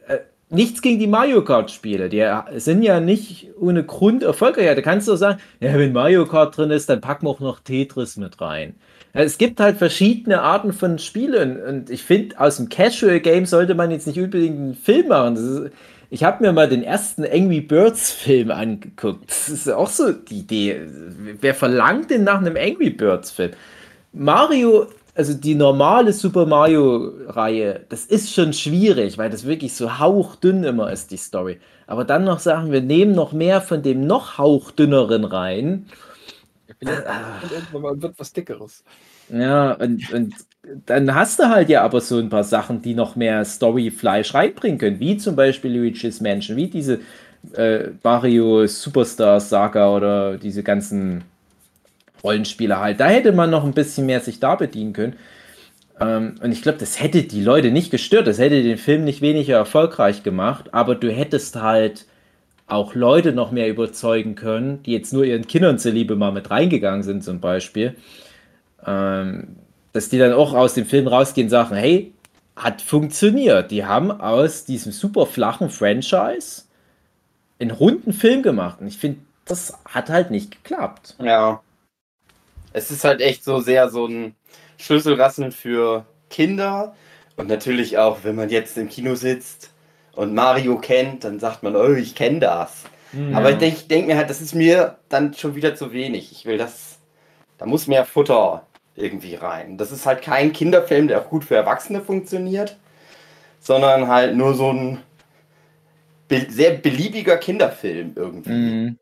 äh, 0.07 0.19
nichts 0.49 0.81
gegen 0.81 0.99
die 0.99 1.07
Mario 1.07 1.43
Kart 1.43 1.71
Spiele. 1.71 2.07
Die 2.09 2.25
sind 2.59 2.81
ja 2.83 2.99
nicht 2.99 3.49
ohne 3.59 3.83
Grund 3.83 4.23
erfolgreich. 4.23 4.73
Da 4.75 4.81
kannst 4.81 5.07
du 5.07 5.15
sagen, 5.15 5.39
ja, 5.59 5.73
wenn 5.77 5.91
Mario 5.93 6.25
Kart 6.25 6.55
drin 6.57 6.71
ist, 6.71 6.89
dann 6.89 7.01
packen 7.01 7.25
wir 7.25 7.31
auch 7.31 7.39
noch 7.41 7.59
Tetris 7.59 8.15
mit 8.17 8.39
rein. 8.39 8.75
Es 9.15 9.37
gibt 9.37 9.59
halt 9.59 9.77
verschiedene 9.77 10.41
Arten 10.41 10.73
von 10.73 10.97
Spielen 10.97 11.61
und 11.61 11.91
ich 11.91 12.01
finde, 12.01 12.39
aus 12.39 12.57
dem 12.57 12.67
Casual 12.69 13.19
Game 13.19 13.45
sollte 13.45 13.75
man 13.75 13.91
jetzt 13.91 14.07
nicht 14.07 14.19
unbedingt 14.19 14.57
einen 14.57 14.73
Film 14.73 15.09
machen. 15.09 15.35
Ist, 15.35 15.71
ich 16.09 16.23
habe 16.23 16.43
mir 16.43 16.51
mal 16.51 16.67
den 16.67 16.83
ersten 16.83 17.23
Angry 17.23 17.61
Birds 17.61 18.11
Film 18.11 18.49
angeguckt. 18.49 19.29
Das 19.29 19.49
ist 19.49 19.69
auch 19.69 19.89
so 19.89 20.11
die 20.11 20.39
Idee. 20.39 20.81
Wer 21.39 21.53
verlangt 21.53 22.09
denn 22.09 22.23
nach 22.23 22.39
einem 22.39 22.57
Angry 22.57 22.89
Birds 22.89 23.29
Film? 23.29 23.51
Mario, 24.13 24.87
also 25.13 25.35
die 25.35 25.53
normale 25.53 26.11
Super 26.11 26.47
Mario 26.47 27.11
Reihe, 27.27 27.85
das 27.89 28.05
ist 28.05 28.33
schon 28.33 28.51
schwierig, 28.51 29.19
weil 29.19 29.29
das 29.29 29.45
wirklich 29.45 29.75
so 29.75 29.99
hauchdünn 29.99 30.63
immer 30.63 30.91
ist, 30.91 31.11
die 31.11 31.17
Story. 31.17 31.59
Aber 31.85 32.03
dann 32.03 32.23
noch 32.23 32.39
sagen, 32.39 32.71
wir 32.71 32.81
nehmen 32.81 33.13
noch 33.13 33.31
mehr 33.31 33.61
von 33.61 33.83
dem 33.83 34.07
noch 34.07 34.39
hauchdünneren 34.39 35.23
rein. 35.23 35.85
Vielleicht 36.79 37.05
kommt 37.05 37.51
irgendwann 37.51 37.81
mal 37.81 38.01
wird 38.01 38.19
was 38.19 38.33
Dickeres. 38.33 38.83
Ja, 39.29 39.73
und, 39.73 40.11
und 40.13 40.33
dann 40.85 41.13
hast 41.13 41.39
du 41.39 41.49
halt 41.49 41.69
ja 41.69 41.81
aber 41.81 42.01
so 42.01 42.19
ein 42.19 42.29
paar 42.29 42.43
Sachen, 42.43 42.81
die 42.81 42.93
noch 42.93 43.15
mehr 43.15 43.43
Storyfleisch 43.43 44.33
reinbringen 44.33 44.77
können, 44.77 44.99
wie 44.99 45.17
zum 45.17 45.35
Beispiel 45.35 45.75
Luigi's 45.75 46.21
Mansion, 46.21 46.55
wie 46.55 46.67
diese 46.67 46.99
äh, 47.55 47.89
Mario 48.01 48.65
Superstar 48.67 49.39
Saga 49.39 49.93
oder 49.93 50.37
diese 50.37 50.63
ganzen 50.63 51.23
Rollenspiele 52.23 52.79
halt. 52.79 52.99
Da 52.99 53.07
hätte 53.07 53.33
man 53.33 53.49
noch 53.49 53.65
ein 53.65 53.73
bisschen 53.73 54.05
mehr 54.05 54.21
sich 54.21 54.39
da 54.39 54.55
bedienen 54.55 54.93
können. 54.93 55.15
Ähm, 55.99 56.35
und 56.41 56.51
ich 56.51 56.61
glaube, 56.61 56.77
das 56.77 57.01
hätte 57.01 57.23
die 57.23 57.41
Leute 57.41 57.71
nicht 57.71 57.91
gestört, 57.91 58.27
das 58.27 58.39
hätte 58.39 58.63
den 58.63 58.77
Film 58.77 59.03
nicht 59.03 59.21
weniger 59.21 59.57
erfolgreich 59.57 60.23
gemacht, 60.23 60.73
aber 60.73 60.95
du 60.95 61.11
hättest 61.11 61.57
halt 61.57 62.05
auch 62.67 62.95
Leute 62.95 63.33
noch 63.33 63.51
mehr 63.51 63.69
überzeugen 63.69 64.35
können, 64.35 64.81
die 64.83 64.93
jetzt 64.93 65.13
nur 65.13 65.25
ihren 65.25 65.47
Kindern 65.47 65.79
zuliebe 65.79 66.15
mal 66.15 66.31
mit 66.31 66.49
reingegangen 66.49 67.03
sind, 67.03 67.23
zum 67.23 67.39
Beispiel 67.39 67.95
ähm, 68.85 69.55
dass 69.91 70.09
die 70.09 70.17
dann 70.17 70.33
auch 70.33 70.53
aus 70.53 70.73
dem 70.73 70.85
Film 70.85 71.07
rausgehen 71.07 71.45
und 71.45 71.51
sagen, 71.51 71.75
hey, 71.75 72.13
hat 72.55 72.81
funktioniert. 72.81 73.71
Die 73.71 73.85
haben 73.85 74.11
aus 74.11 74.65
diesem 74.65 74.91
super 74.91 75.25
flachen 75.25 75.69
Franchise 75.69 76.63
einen 77.59 77.71
runden 77.71 78.13
Film 78.13 78.43
gemacht. 78.43 78.81
Und 78.81 78.87
ich 78.87 78.97
finde, 78.97 79.19
das 79.45 79.73
hat 79.85 80.09
halt 80.09 80.31
nicht 80.31 80.51
geklappt. 80.51 81.15
Ja. 81.21 81.61
Es 82.73 82.91
ist 82.91 83.03
halt 83.03 83.21
echt 83.21 83.43
so 83.43 83.59
sehr 83.59 83.89
so 83.89 84.07
ein 84.07 84.35
Schlüsselrassen 84.77 85.51
für 85.51 86.05
Kinder. 86.29 86.95
Und 87.35 87.49
natürlich 87.49 87.97
auch, 87.97 88.19
wenn 88.23 88.35
man 88.35 88.49
jetzt 88.49 88.77
im 88.77 88.89
Kino 88.89 89.15
sitzt 89.15 89.71
und 90.15 90.33
Mario 90.33 90.77
kennt, 90.77 91.23
dann 91.23 91.39
sagt 91.39 91.63
man, 91.63 91.75
oh, 91.75 91.93
ich 91.93 92.15
kenne 92.15 92.39
das. 92.39 92.83
Aber 93.33 93.51
ich 93.51 93.57
denke 93.57 93.81
denk 93.83 94.07
mir 94.07 94.17
halt, 94.17 94.29
das 94.31 94.41
ist 94.41 94.55
mir 94.55 94.97
dann 95.09 95.33
schon 95.35 95.55
wieder 95.55 95.75
zu 95.75 95.91
wenig. 95.93 96.31
Ich 96.31 96.45
will 96.45 96.57
das, 96.57 96.97
da 97.59 97.65
muss 97.67 97.87
mehr 97.87 98.05
Futter 98.05 98.65
irgendwie 98.95 99.35
rein. 99.35 99.77
Das 99.77 99.91
ist 99.91 100.05
halt 100.07 100.21
kein 100.23 100.51
Kinderfilm, 100.53 101.07
der 101.07 101.21
auch 101.21 101.29
gut 101.29 101.43
für 101.45 101.55
Erwachsene 101.55 102.01
funktioniert, 102.01 102.75
sondern 103.59 104.07
halt 104.07 104.35
nur 104.35 104.55
so 104.55 104.71
ein 104.71 104.99
be 106.27 106.45
sehr 106.49 106.71
beliebiger 106.71 107.37
Kinderfilm 107.37 108.13
irgendwie, 108.15 108.49
Mhm. 108.51 108.97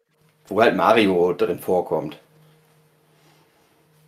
wo 0.48 0.62
halt 0.62 0.76
Mario 0.76 1.34
drin 1.34 1.60
vorkommt. 1.60 2.18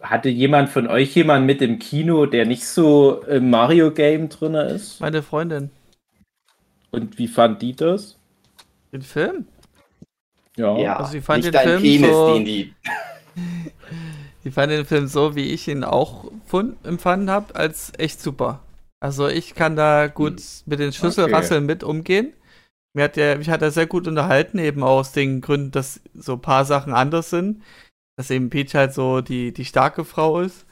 Hatte 0.01 0.27
jemand 0.29 0.69
von 0.69 0.87
euch 0.87 1.15
jemanden 1.15 1.45
mit 1.45 1.61
im 1.61 1.79
Kino, 1.79 2.25
der 2.25 2.45
nicht 2.45 2.65
so 2.67 3.21
im 3.23 3.49
Mario-Game 3.49 4.27
drin 4.29 4.55
ist? 4.55 4.99
Meine 4.99 5.23
Freundin. 5.23 5.71
Und 6.93 7.17
wie 7.17 7.27
fand 7.27 7.61
die 7.61 7.75
das? 7.75 8.17
Den 8.91 9.01
Film? 9.01 9.47
Ja. 10.55 10.77
Ja, 10.77 10.97
also 10.97 11.17
ich 11.17 11.23
fand 11.23 11.43
nicht 11.43 11.53
den 11.53 11.61
Film 11.61 11.81
Penis, 11.81 12.11
so- 12.11 12.33
den 12.35 12.45
die 12.45 12.73
Ich 14.45 14.53
fand 14.53 14.71
den 14.71 14.85
Film 14.85 15.07
so, 15.07 15.35
wie 15.35 15.51
ich 15.51 15.67
ihn 15.67 15.83
auch 15.83 16.29
fund, 16.45 16.75
empfanden 16.85 17.29
habe, 17.29 17.55
als 17.55 17.93
echt 17.97 18.21
super. 18.21 18.59
Also 18.99 19.27
ich 19.27 19.55
kann 19.55 19.75
da 19.75 20.07
gut 20.07 20.41
mit 20.65 20.79
den 20.79 20.93
Schlüsselrasseln 20.93 21.65
mit 21.65 21.83
umgehen. 21.83 22.33
Mir 22.95 23.05
hat 23.05 23.15
der, 23.15 23.37
mich 23.37 23.49
hat 23.49 23.61
er 23.61 23.71
sehr 23.71 23.87
gut 23.87 24.07
unterhalten, 24.07 24.59
eben 24.59 24.83
aus 24.83 25.13
den 25.13 25.41
Gründen, 25.41 25.71
dass 25.71 26.01
so 26.13 26.33
ein 26.33 26.41
paar 26.41 26.65
Sachen 26.65 26.93
anders 26.93 27.29
sind. 27.31 27.63
Dass 28.17 28.29
eben 28.29 28.49
Peach 28.51 28.75
halt 28.75 28.93
so 28.93 29.21
die, 29.21 29.51
die 29.51 29.65
starke 29.65 30.05
Frau 30.05 30.41
ist. 30.41 30.65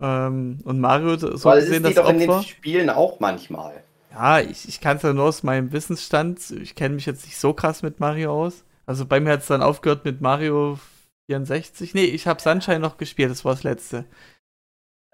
Ähm, 0.00 0.60
und 0.64 0.78
Mario 0.78 1.16
so 1.16 1.42
Weil 1.44 1.58
es 1.58 1.64
gesehen 1.64 1.84
ist 1.84 1.90
die 1.90 1.94
das 1.94 2.04
doch 2.04 2.10
in 2.12 2.18
den 2.20 2.30
Opfer. 2.30 2.42
Spielen 2.44 2.90
auch 2.90 3.18
manchmal. 3.20 3.82
Ja, 4.18 4.40
ich, 4.40 4.66
ich 4.68 4.80
kann 4.80 4.96
es 4.96 5.02
ja 5.04 5.12
nur 5.12 5.26
aus 5.26 5.44
meinem 5.44 5.70
Wissensstand. 5.72 6.50
Ich 6.50 6.74
kenne 6.74 6.96
mich 6.96 7.06
jetzt 7.06 7.24
nicht 7.24 7.36
so 7.38 7.52
krass 7.54 7.82
mit 7.82 8.00
Mario 8.00 8.32
aus. 8.32 8.64
Also 8.84 9.06
bei 9.06 9.20
mir 9.20 9.32
hat 9.32 9.40
es 9.42 9.46
dann 9.46 9.62
aufgehört 9.62 10.04
mit 10.04 10.20
Mario 10.20 10.78
64. 11.26 11.94
Nee, 11.94 12.04
ich 12.06 12.26
habe 12.26 12.40
Sunshine 12.42 12.80
noch 12.80 12.96
gespielt, 12.96 13.30
das 13.30 13.44
war 13.44 13.54
das 13.54 13.62
letzte. 13.62 14.06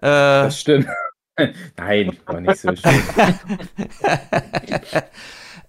Äh, 0.01 0.07
Das 0.07 0.59
stimmt. 0.59 0.87
Nein, 1.77 2.17
war 2.25 2.41
nicht 2.41 2.57
so 2.57 2.75
schön. 2.75 3.01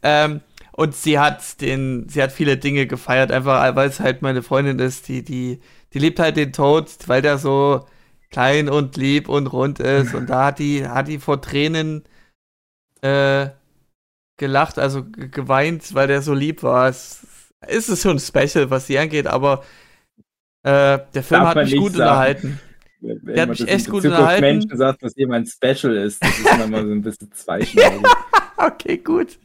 ähm, 0.03 0.41
und 0.73 0.95
sie 0.95 1.19
hat 1.19 1.61
den, 1.61 2.09
sie 2.09 2.23
hat 2.23 2.33
viele 2.33 2.57
Dinge 2.59 2.87
gefeiert, 2.87 3.33
einfach 3.33 3.75
weil 3.77 3.89
es 3.89 4.01
halt 4.01 4.23
meine 4.23 4.43
Freundin 4.43 4.79
ist, 4.79 5.09
die, 5.09 5.23
die, 5.25 5.61
die 5.93 5.99
liebt 5.99 6.19
halt 6.19 6.37
den 6.37 6.53
Tod, 6.53 6.91
weil 7.07 7.23
der 7.23 7.39
so 7.39 7.87
klein 8.31 8.69
und 8.69 8.97
lieb 8.97 9.29
und 9.29 9.47
rund 9.49 9.79
ist. 9.81 10.15
Und 10.15 10.29
da 10.29 10.47
hat 10.47 10.59
die, 10.59 10.87
hat 10.87 11.09
die 11.09 11.19
vor 11.19 11.41
Tränen 11.41 12.05
äh, 13.07 13.51
gelacht, 14.39 14.79
also 14.79 15.05
ge- 15.05 15.29
geweint, 15.29 15.95
weil 15.95 16.07
der 16.09 16.23
so 16.23 16.35
lieb 16.35 16.63
war. 16.63 16.89
Es 16.89 17.25
ist 17.69 17.89
es 17.89 18.03
schon 18.03 18.19
special, 18.19 18.71
was 18.71 18.87
sie 18.87 18.99
angeht, 18.99 19.27
aber 19.27 19.65
äh, 20.63 20.99
der 21.15 21.23
Film 21.23 21.43
Darf 21.43 21.55
hat 21.55 21.65
mich 21.65 21.77
gut 21.77 21.93
sagen. 21.93 22.03
unterhalten. 22.03 22.61
Wenn 23.01 23.35
Der 23.35 23.43
hat 23.43 23.49
mich 23.51 23.69
echt 23.69 23.89
gut 23.89 24.05
unterhalten. 24.05 24.41
Menschen 24.43 24.77
sagt, 24.77 25.03
dass 25.03 25.15
jemand 25.17 25.49
special 25.49 25.97
ist, 25.97 26.23
das 26.25 26.39
ist 26.39 26.45
manchmal 26.45 26.85
so 26.87 26.93
ein 26.93 27.03
bisschen 27.03 27.33
zweischneidig. 27.33 28.03
Okay, 28.59 28.97
gut. 28.97 29.39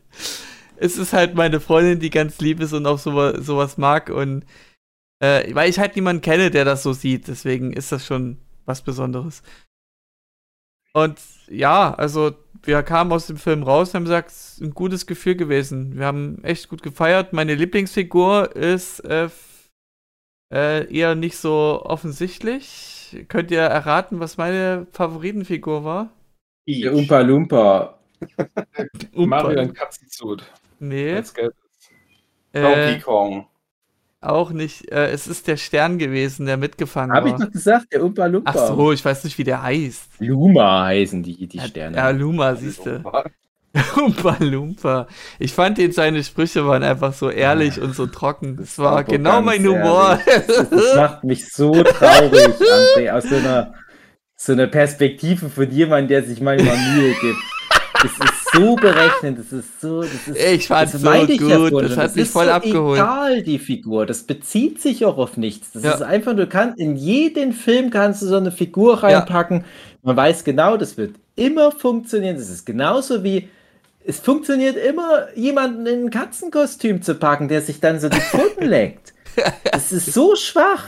Es 0.77 0.95
ist 0.97 1.11
halt 1.11 1.35
meine 1.35 1.59
Freundin, 1.59 1.99
die 1.99 2.09
ganz 2.09 2.39
lieb 2.39 2.61
ist 2.61 2.71
und 2.71 2.85
auch 2.85 2.97
sowas, 2.97 3.45
sowas 3.45 3.77
mag. 3.77 4.09
Und 4.09 4.45
äh, 5.19 5.53
weil 5.53 5.69
ich 5.69 5.79
halt 5.79 5.97
niemanden 5.97 6.21
kenne, 6.21 6.49
der 6.49 6.63
das 6.63 6.81
so 6.81 6.93
sieht, 6.93 7.27
deswegen 7.27 7.73
ist 7.73 7.91
das 7.91 8.05
schon 8.05 8.37
was 8.65 8.81
Besonderes. 8.81 9.43
Und 10.93 11.19
ja, 11.49 11.93
also 11.93 12.33
wir 12.63 12.83
kamen 12.83 13.11
aus 13.11 13.27
dem 13.27 13.37
Film 13.37 13.63
raus 13.63 13.89
und 13.89 13.95
haben 13.95 14.03
gesagt, 14.05 14.29
es 14.29 14.53
ist 14.53 14.61
ein 14.61 14.73
gutes 14.73 15.05
Gefühl 15.07 15.35
gewesen. 15.35 15.97
Wir 15.97 16.05
haben 16.05 16.43
echt 16.43 16.69
gut 16.69 16.83
gefeiert. 16.83 17.33
Meine 17.33 17.55
Lieblingsfigur 17.55 18.55
ist 18.55 18.99
äh, 19.01 19.29
äh, 20.53 20.93
eher 20.93 21.15
nicht 21.15 21.37
so 21.37 21.81
offensichtlich. 21.83 23.25
Könnt 23.27 23.51
ihr 23.51 23.61
erraten, 23.61 24.19
was 24.19 24.37
meine 24.37 24.87
Favoritenfigur 24.91 25.83
war? 25.83 26.09
Der 26.67 26.93
Umpa 26.93 27.21
Lumpa. 27.21 27.99
Mario 29.13 29.61
und 29.61 29.73
Katzenzut. 29.73 30.43
Nee. 30.79 31.13
Als 31.15 31.33
gelb. 31.33 31.55
Donkey 32.53 32.95
Äh, 32.95 32.99
Kong. 32.99 33.47
Auch 34.21 34.51
nicht. 34.51 34.91
Äh, 34.91 35.09
es 35.11 35.27
ist 35.27 35.47
der 35.47 35.57
Stern 35.57 35.97
gewesen, 35.97 36.45
der 36.45 36.57
mitgefangen 36.57 37.11
Habe 37.13 37.29
ich 37.29 37.33
war. 37.33 37.45
doch 37.47 37.51
gesagt, 37.51 37.91
der 37.91 38.03
Umpa 38.03 38.25
Lumpa. 38.27 38.51
Ach 38.53 38.67
so, 38.67 38.91
ich 38.91 39.03
weiß 39.03 39.23
nicht, 39.23 39.37
wie 39.37 39.43
der 39.43 39.61
heißt. 39.63 40.03
Luma 40.19 40.85
heißen 40.85 41.23
die, 41.23 41.47
die 41.47 41.59
Sterne. 41.59 41.97
Ja, 41.97 42.09
Luma, 42.11 42.55
siehst 42.55 42.85
du. 42.85 43.01
Lumpa 43.95 44.35
Lumpa. 44.39 45.07
Ich 45.39 45.53
fand 45.53 45.79
ihn, 45.79 45.91
seine 45.91 46.23
Sprüche 46.23 46.67
waren 46.67 46.83
einfach 46.83 47.13
so 47.13 47.29
ehrlich 47.29 47.79
und 47.81 47.95
so 47.95 48.05
trocken. 48.07 48.57
Das 48.57 48.77
war 48.77 48.91
Aber 48.91 49.03
genau 49.05 49.41
mein 49.41 49.65
Humor. 49.65 50.19
ehrlich, 50.25 50.69
Das 50.69 50.95
macht 50.95 51.23
mich 51.23 51.49
so 51.51 51.71
traurig, 51.71 52.33
André, 52.59 53.11
aus 53.11 53.23
so 53.23 53.35
einer, 53.35 53.73
so 54.35 54.51
einer 54.53 54.67
Perspektive 54.67 55.49
von 55.49 55.71
jemandem, 55.71 56.09
der 56.09 56.23
sich 56.23 56.41
manchmal 56.41 56.75
Mühe 56.77 57.13
gibt. 57.21 57.39
Das 57.93 58.11
ist 58.11 58.53
so 58.53 58.75
berechnend, 58.75 59.39
das 59.39 59.51
ist 59.51 59.79
so. 59.81 60.01
Das 60.01 60.11
ist, 60.27 60.37
Ich 60.37 60.67
fand's 60.67 60.93
das 60.93 61.01
so 61.01 61.11
ja 61.11 61.25
gut, 61.25 61.39
vorhin 61.39 61.71
das 61.81 61.89
schon. 61.93 61.97
hat 62.03 62.15
mich 62.15 62.23
ist 62.25 62.31
voll 62.33 62.45
so 62.45 62.51
abgeholt. 62.51 62.99
Egal, 62.99 63.43
die 63.43 63.59
Figur. 63.59 64.05
Das 64.05 64.23
bezieht 64.23 64.81
sich 64.81 65.05
auch 65.05 65.17
auf 65.17 65.37
nichts. 65.37 65.71
Das 65.71 65.83
Ja. 65.83 65.91
ist 65.93 66.01
einfach, 66.01 66.35
du 66.35 66.47
kannst 66.47 66.79
in 66.79 66.95
jeden 66.95 67.53
Film 67.53 67.89
kannst 67.91 68.21
du 68.21 68.25
so 68.27 68.37
eine 68.37 68.51
Figur 68.51 69.03
reinpacken. 69.03 69.65
Man 70.03 70.15
weiß 70.15 70.43
genau, 70.43 70.77
das 70.77 70.97
wird 70.97 71.15
immer 71.35 71.71
funktionieren. 71.71 72.35
Das 72.37 72.49
ist 72.49 72.65
genauso 72.65 73.23
wie. 73.23 73.49
Es 74.03 74.19
funktioniert 74.19 74.77
immer, 74.77 75.27
jemanden 75.35 75.85
in 75.85 76.05
ein 76.05 76.09
Katzenkostüm 76.09 77.03
zu 77.03 77.13
packen, 77.15 77.47
der 77.49 77.61
sich 77.61 77.79
dann 77.81 77.99
so 77.99 78.09
die 78.09 78.19
Pfoten 78.19 78.65
leckt. 78.67 79.13
Das 79.71 79.91
ist 79.91 80.11
so 80.11 80.35
schwach. 80.35 80.83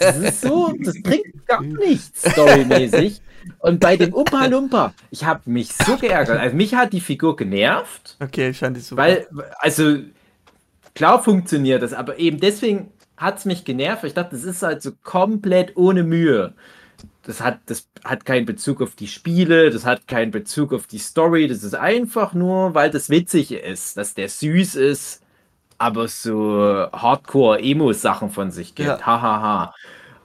Das 0.00 0.16
ist 0.18 0.40
so, 0.40 0.72
das 0.80 1.00
bringt 1.00 1.46
gar 1.46 1.62
nichts 1.62 2.28
storymäßig. 2.32 3.20
Und 3.58 3.80
bei 3.80 3.96
dem 3.96 4.12
Umpa 4.12 4.46
Lumpa, 4.46 4.92
ich 5.10 5.24
habe 5.24 5.42
mich 5.46 5.72
so 5.72 5.96
geärgert. 5.96 6.38
Also 6.38 6.56
mich 6.56 6.74
hat 6.74 6.92
die 6.92 7.00
Figur 7.00 7.36
genervt, 7.36 8.16
Okay, 8.20 8.50
ich 8.50 8.58
fand 8.58 8.76
die 8.76 8.80
super. 8.80 9.02
weil, 9.02 9.26
also 9.58 9.98
klar 10.94 11.22
funktioniert 11.22 11.82
das, 11.82 11.92
aber 11.92 12.18
eben 12.18 12.40
deswegen 12.40 12.92
hat 13.16 13.38
es 13.38 13.44
mich 13.44 13.64
genervt. 13.64 14.04
Ich 14.04 14.14
dachte, 14.14 14.34
das 14.34 14.44
ist 14.44 14.62
halt 14.62 14.82
so 14.82 14.92
komplett 15.02 15.76
ohne 15.76 16.02
Mühe. 16.02 16.54
Das 17.22 17.40
hat, 17.42 17.58
das 17.66 17.86
hat 18.02 18.24
keinen 18.24 18.46
Bezug 18.46 18.80
auf 18.80 18.94
die 18.96 19.06
Spiele, 19.06 19.70
das 19.70 19.84
hat 19.84 20.08
keinen 20.08 20.30
Bezug 20.30 20.72
auf 20.72 20.86
die 20.86 20.98
Story. 20.98 21.46
Das 21.48 21.62
ist 21.62 21.74
einfach 21.74 22.32
nur, 22.32 22.74
weil 22.74 22.90
das 22.90 23.10
witzig 23.10 23.52
ist, 23.52 23.96
dass 23.96 24.14
der 24.14 24.28
süß 24.28 24.74
ist, 24.74 25.22
aber 25.76 26.08
so 26.08 26.88
Hardcore-Emo-Sachen 26.92 28.30
von 28.30 28.50
sich 28.50 28.74
gibt. 28.74 28.88
Ja. 28.88 29.00
Hahaha. 29.00 29.22
Ha, 29.22 29.42
ha. 29.42 29.74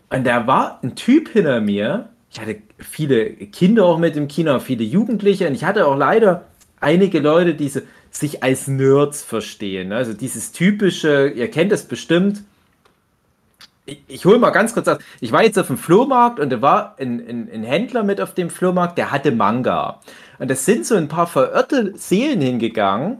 Und 0.09 0.25
da 0.25 0.47
war 0.47 0.79
ein 0.83 0.95
Typ 0.95 1.29
hinter 1.29 1.59
mir. 1.61 2.09
Ich 2.35 2.41
hatte 2.41 2.57
viele 2.79 3.29
Kinder 3.29 3.85
auch 3.85 3.97
mit 3.97 4.17
im 4.17 4.27
Kino, 4.27 4.59
viele 4.59 4.83
Jugendliche. 4.83 5.47
Und 5.47 5.55
ich 5.55 5.63
hatte 5.63 5.87
auch 5.87 5.95
leider 5.95 6.43
einige 6.81 7.19
Leute, 7.19 7.53
die 7.53 7.71
sich 8.11 8.43
als 8.43 8.67
Nerds 8.67 9.23
verstehen. 9.23 9.93
Also 9.93 10.11
dieses 10.11 10.51
typische, 10.51 11.29
ihr 11.29 11.49
kennt 11.49 11.71
das 11.71 11.85
bestimmt. 11.85 12.43
Ich, 13.85 14.01
ich 14.09 14.25
hole 14.25 14.37
mal 14.37 14.49
ganz 14.49 14.73
kurz 14.73 14.89
aus. 14.89 14.97
Ich 15.21 15.31
war 15.31 15.45
jetzt 15.45 15.57
auf 15.57 15.67
dem 15.67 15.77
Flohmarkt 15.77 16.41
und 16.41 16.49
da 16.49 16.61
war 16.61 16.95
ein, 16.99 17.25
ein, 17.25 17.49
ein 17.53 17.63
Händler 17.63 18.03
mit 18.03 18.19
auf 18.19 18.33
dem 18.33 18.49
Flohmarkt, 18.49 18.97
der 18.97 19.11
hatte 19.11 19.31
Manga. 19.31 20.01
Und 20.37 20.51
das 20.51 20.65
sind 20.65 20.85
so 20.85 20.95
ein 20.95 21.07
paar 21.07 21.27
verirrte 21.27 21.93
Seelen 21.95 22.41
hingegangen, 22.41 23.19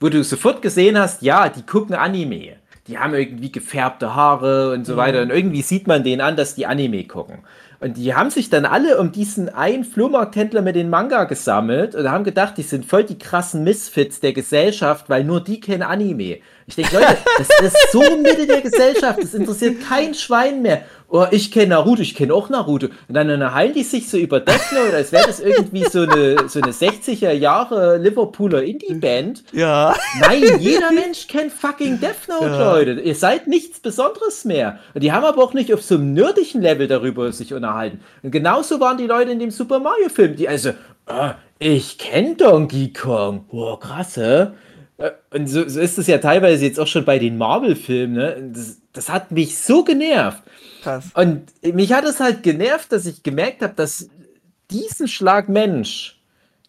wo 0.00 0.08
du 0.08 0.24
sofort 0.24 0.62
gesehen 0.62 0.98
hast, 0.98 1.20
ja, 1.20 1.50
die 1.50 1.66
gucken 1.66 1.94
Anime. 1.94 2.56
Die 2.86 2.98
haben 2.98 3.12
irgendwie 3.12 3.52
gefärbte 3.52 4.14
Haare 4.14 4.72
und 4.72 4.86
so 4.86 4.96
weiter. 4.96 5.20
Und 5.20 5.30
irgendwie 5.30 5.60
sieht 5.60 5.86
man 5.86 6.04
denen 6.04 6.22
an, 6.22 6.36
dass 6.36 6.54
die 6.54 6.64
Anime 6.64 7.04
gucken. 7.04 7.40
Und 7.78 7.96
die 7.96 8.14
haben 8.14 8.30
sich 8.30 8.48
dann 8.48 8.64
alle 8.64 8.98
um 8.98 9.12
diesen 9.12 9.48
einen 9.48 9.84
Flohmarkthändler 9.84 10.62
mit 10.62 10.76
den 10.76 10.88
Manga 10.88 11.24
gesammelt 11.24 11.94
und 11.94 12.10
haben 12.10 12.24
gedacht, 12.24 12.54
die 12.56 12.62
sind 12.62 12.86
voll 12.86 13.04
die 13.04 13.18
krassen 13.18 13.64
Misfits 13.64 14.20
der 14.20 14.32
Gesellschaft, 14.32 15.10
weil 15.10 15.24
nur 15.24 15.42
die 15.42 15.60
kennen 15.60 15.82
Anime. 15.82 16.38
Ich 16.66 16.74
denke, 16.74 16.96
Leute, 16.96 17.18
das 17.38 17.48
ist 17.60 17.92
so 17.92 18.00
Mitte 18.00 18.46
der 18.46 18.62
Gesellschaft, 18.62 19.22
das 19.22 19.34
interessiert 19.34 19.86
kein 19.88 20.14
Schwein 20.14 20.62
mehr. 20.62 20.82
Oh, 21.08 21.24
ich 21.30 21.52
kenne 21.52 21.68
Naruto, 21.68 22.02
ich 22.02 22.16
kenne 22.16 22.34
auch 22.34 22.48
Naruto. 22.48 22.86
Und 23.08 23.14
dann 23.14 23.30
unterhalten 23.30 23.74
die 23.74 23.84
sich 23.84 24.08
so 24.10 24.16
über 24.16 24.40
Death 24.40 24.72
Note, 24.72 24.96
als 24.96 25.12
wäre 25.12 25.26
das 25.26 25.38
irgendwie 25.38 25.84
so 25.84 26.00
eine, 26.00 26.48
so 26.48 26.60
eine 26.60 26.72
60er 26.72 27.30
Jahre 27.30 27.96
Liverpooler 27.98 28.64
Indie-Band. 28.64 29.44
ja. 29.52 29.94
Nein, 30.20 30.42
jeder 30.58 30.90
Mensch 30.90 31.28
kennt 31.28 31.52
fucking 31.52 32.00
Death 32.00 32.28
Note, 32.28 32.46
Ja. 32.46 32.72
Leute. 32.72 32.92
Ihr 33.00 33.14
seid 33.14 33.46
nichts 33.46 33.78
Besonderes 33.78 34.44
mehr. 34.44 34.80
Und 34.94 35.04
die 35.04 35.12
haben 35.12 35.24
aber 35.24 35.42
auch 35.44 35.54
nicht 35.54 35.72
auf 35.72 35.82
so 35.82 35.94
einem 35.94 36.12
nerdischen 36.12 36.60
Level 36.60 36.88
darüber 36.88 37.30
sich 37.30 37.54
unterhalten. 37.54 38.00
Und 38.24 38.32
genauso 38.32 38.80
waren 38.80 38.98
die 38.98 39.06
Leute 39.06 39.30
in 39.30 39.38
dem 39.38 39.52
Super 39.52 39.78
Mario-Film, 39.78 40.34
die 40.34 40.48
also, 40.48 40.70
ah, 41.06 41.34
ich 41.60 41.98
kenne 41.98 42.34
Donkey 42.34 42.92
Kong. 42.92 43.44
Oh, 43.50 43.76
krass, 43.76 44.16
hä? 44.16 44.48
Äh, 44.98 45.10
Und 45.32 45.46
so, 45.46 45.68
so 45.68 45.78
ist 45.78 45.98
es 45.98 46.06
ja 46.08 46.18
teilweise 46.18 46.64
jetzt 46.64 46.80
auch 46.80 46.86
schon 46.86 47.04
bei 47.04 47.18
den 47.18 47.38
Marvel-Filmen. 47.38 48.14
Ne? 48.14 48.50
Das, 48.54 48.78
das 48.96 49.08
hat 49.08 49.30
mich 49.30 49.58
so 49.58 49.84
genervt. 49.84 50.42
Krass. 50.82 51.06
Und 51.14 51.52
mich 51.62 51.92
hat 51.92 52.04
es 52.04 52.20
halt 52.20 52.42
genervt, 52.42 52.92
dass 52.92 53.06
ich 53.06 53.22
gemerkt 53.22 53.62
habe, 53.62 53.74
dass 53.74 54.08
diesen 54.70 55.08
Schlag 55.08 55.48
Mensch 55.48 56.18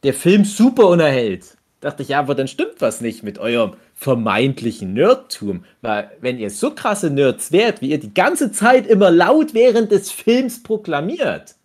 der 0.03 0.13
Film 0.13 0.43
super 0.43 0.87
unterhält. 0.87 1.57
Dachte 1.79 2.03
ich, 2.03 2.09
ja, 2.09 2.19
aber 2.19 2.35
dann 2.35 2.47
stimmt 2.47 2.79
was 2.79 3.01
nicht 3.01 3.23
mit 3.23 3.39
eurem 3.39 3.73
vermeintlichen 3.93 4.93
Nerdtum. 4.93 5.63
Weil, 5.81 6.11
wenn 6.21 6.39
ihr 6.39 6.49
so 6.49 6.71
krasse 6.71 7.09
Nerds 7.09 7.51
wärt, 7.51 7.81
wie 7.81 7.91
ihr 7.91 7.99
die 7.99 8.13
ganze 8.13 8.51
Zeit 8.51 8.87
immer 8.87 9.11
laut 9.11 9.53
während 9.53 9.91
des 9.91 10.11
Films 10.11 10.61
proklamiert, 10.63 11.55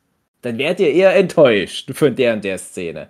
dann 0.42 0.58
wärt 0.58 0.80
ihr 0.80 0.92
eher 0.92 1.14
enttäuscht 1.16 1.90
von 1.94 2.14
der 2.14 2.34
und 2.34 2.44
der 2.44 2.58
Szene. 2.58 3.08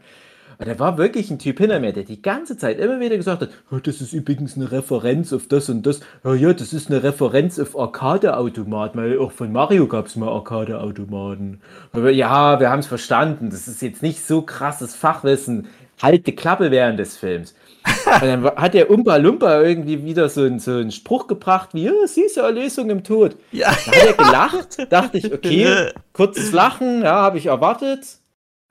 Und 0.62 0.68
da 0.68 0.78
war 0.78 0.96
wirklich 0.96 1.30
ein 1.30 1.38
Typ 1.38 1.58
hinter 1.58 1.80
mir, 1.80 1.92
der 1.92 2.04
die 2.04 2.22
ganze 2.22 2.56
Zeit 2.56 2.78
immer 2.78 3.00
wieder 3.00 3.16
gesagt 3.16 3.42
hat, 3.42 3.50
"Oh, 3.72 3.76
das 3.82 4.00
ist 4.00 4.12
übrigens 4.12 4.56
eine 4.56 4.70
Referenz 4.70 5.32
auf 5.32 5.48
das 5.48 5.68
und 5.68 5.84
das. 5.86 6.00
Ja, 6.24 6.34
ja, 6.34 6.52
das 6.52 6.72
ist 6.72 6.88
eine 6.90 7.02
Referenz 7.02 7.58
auf 7.58 7.76
Arcade-Automaten, 7.78 8.98
weil 8.98 9.18
auch 9.18 9.32
von 9.32 9.50
Mario 9.52 9.86
gab 9.88 10.06
es 10.06 10.16
mal 10.16 10.28
Arcade-Automaten. 10.28 11.60
Aber 11.92 12.10
Ja, 12.10 12.60
wir 12.60 12.70
haben 12.70 12.78
es 12.80 12.86
verstanden. 12.86 13.50
Das 13.50 13.66
ist 13.68 13.82
jetzt 13.82 14.02
nicht 14.02 14.24
so 14.24 14.42
krasses 14.42 14.94
Fachwissen. 14.94 15.66
Halt 16.00 16.26
die 16.26 16.34
Klappe 16.34 16.70
während 16.70 16.98
des 16.98 17.16
Films. 17.16 17.54
Und 18.06 18.22
dann 18.22 18.44
hat 18.44 18.74
der 18.74 18.90
Umpa 18.90 19.16
Lumpa 19.16 19.60
irgendwie 19.60 20.04
wieder 20.04 20.28
so, 20.28 20.42
einen- 20.42 20.60
so 20.60 20.72
einen 20.72 20.92
Spruch 20.92 21.26
gebracht 21.26 21.70
wie, 21.72 21.84
ja, 21.84 21.92
süße 22.06 22.40
Erlösung 22.40 22.90
im 22.90 23.02
Tod. 23.02 23.36
Ja. 23.50 23.70
Da 23.70 23.92
hat 23.92 24.06
er 24.06 24.12
gelacht, 24.12 24.92
dachte 24.92 25.18
ich, 25.18 25.32
okay, 25.32 25.88
kurzes 26.12 26.52
Lachen, 26.52 27.02
ja, 27.02 27.14
habe 27.22 27.38
ich 27.38 27.46
erwartet. 27.46 28.00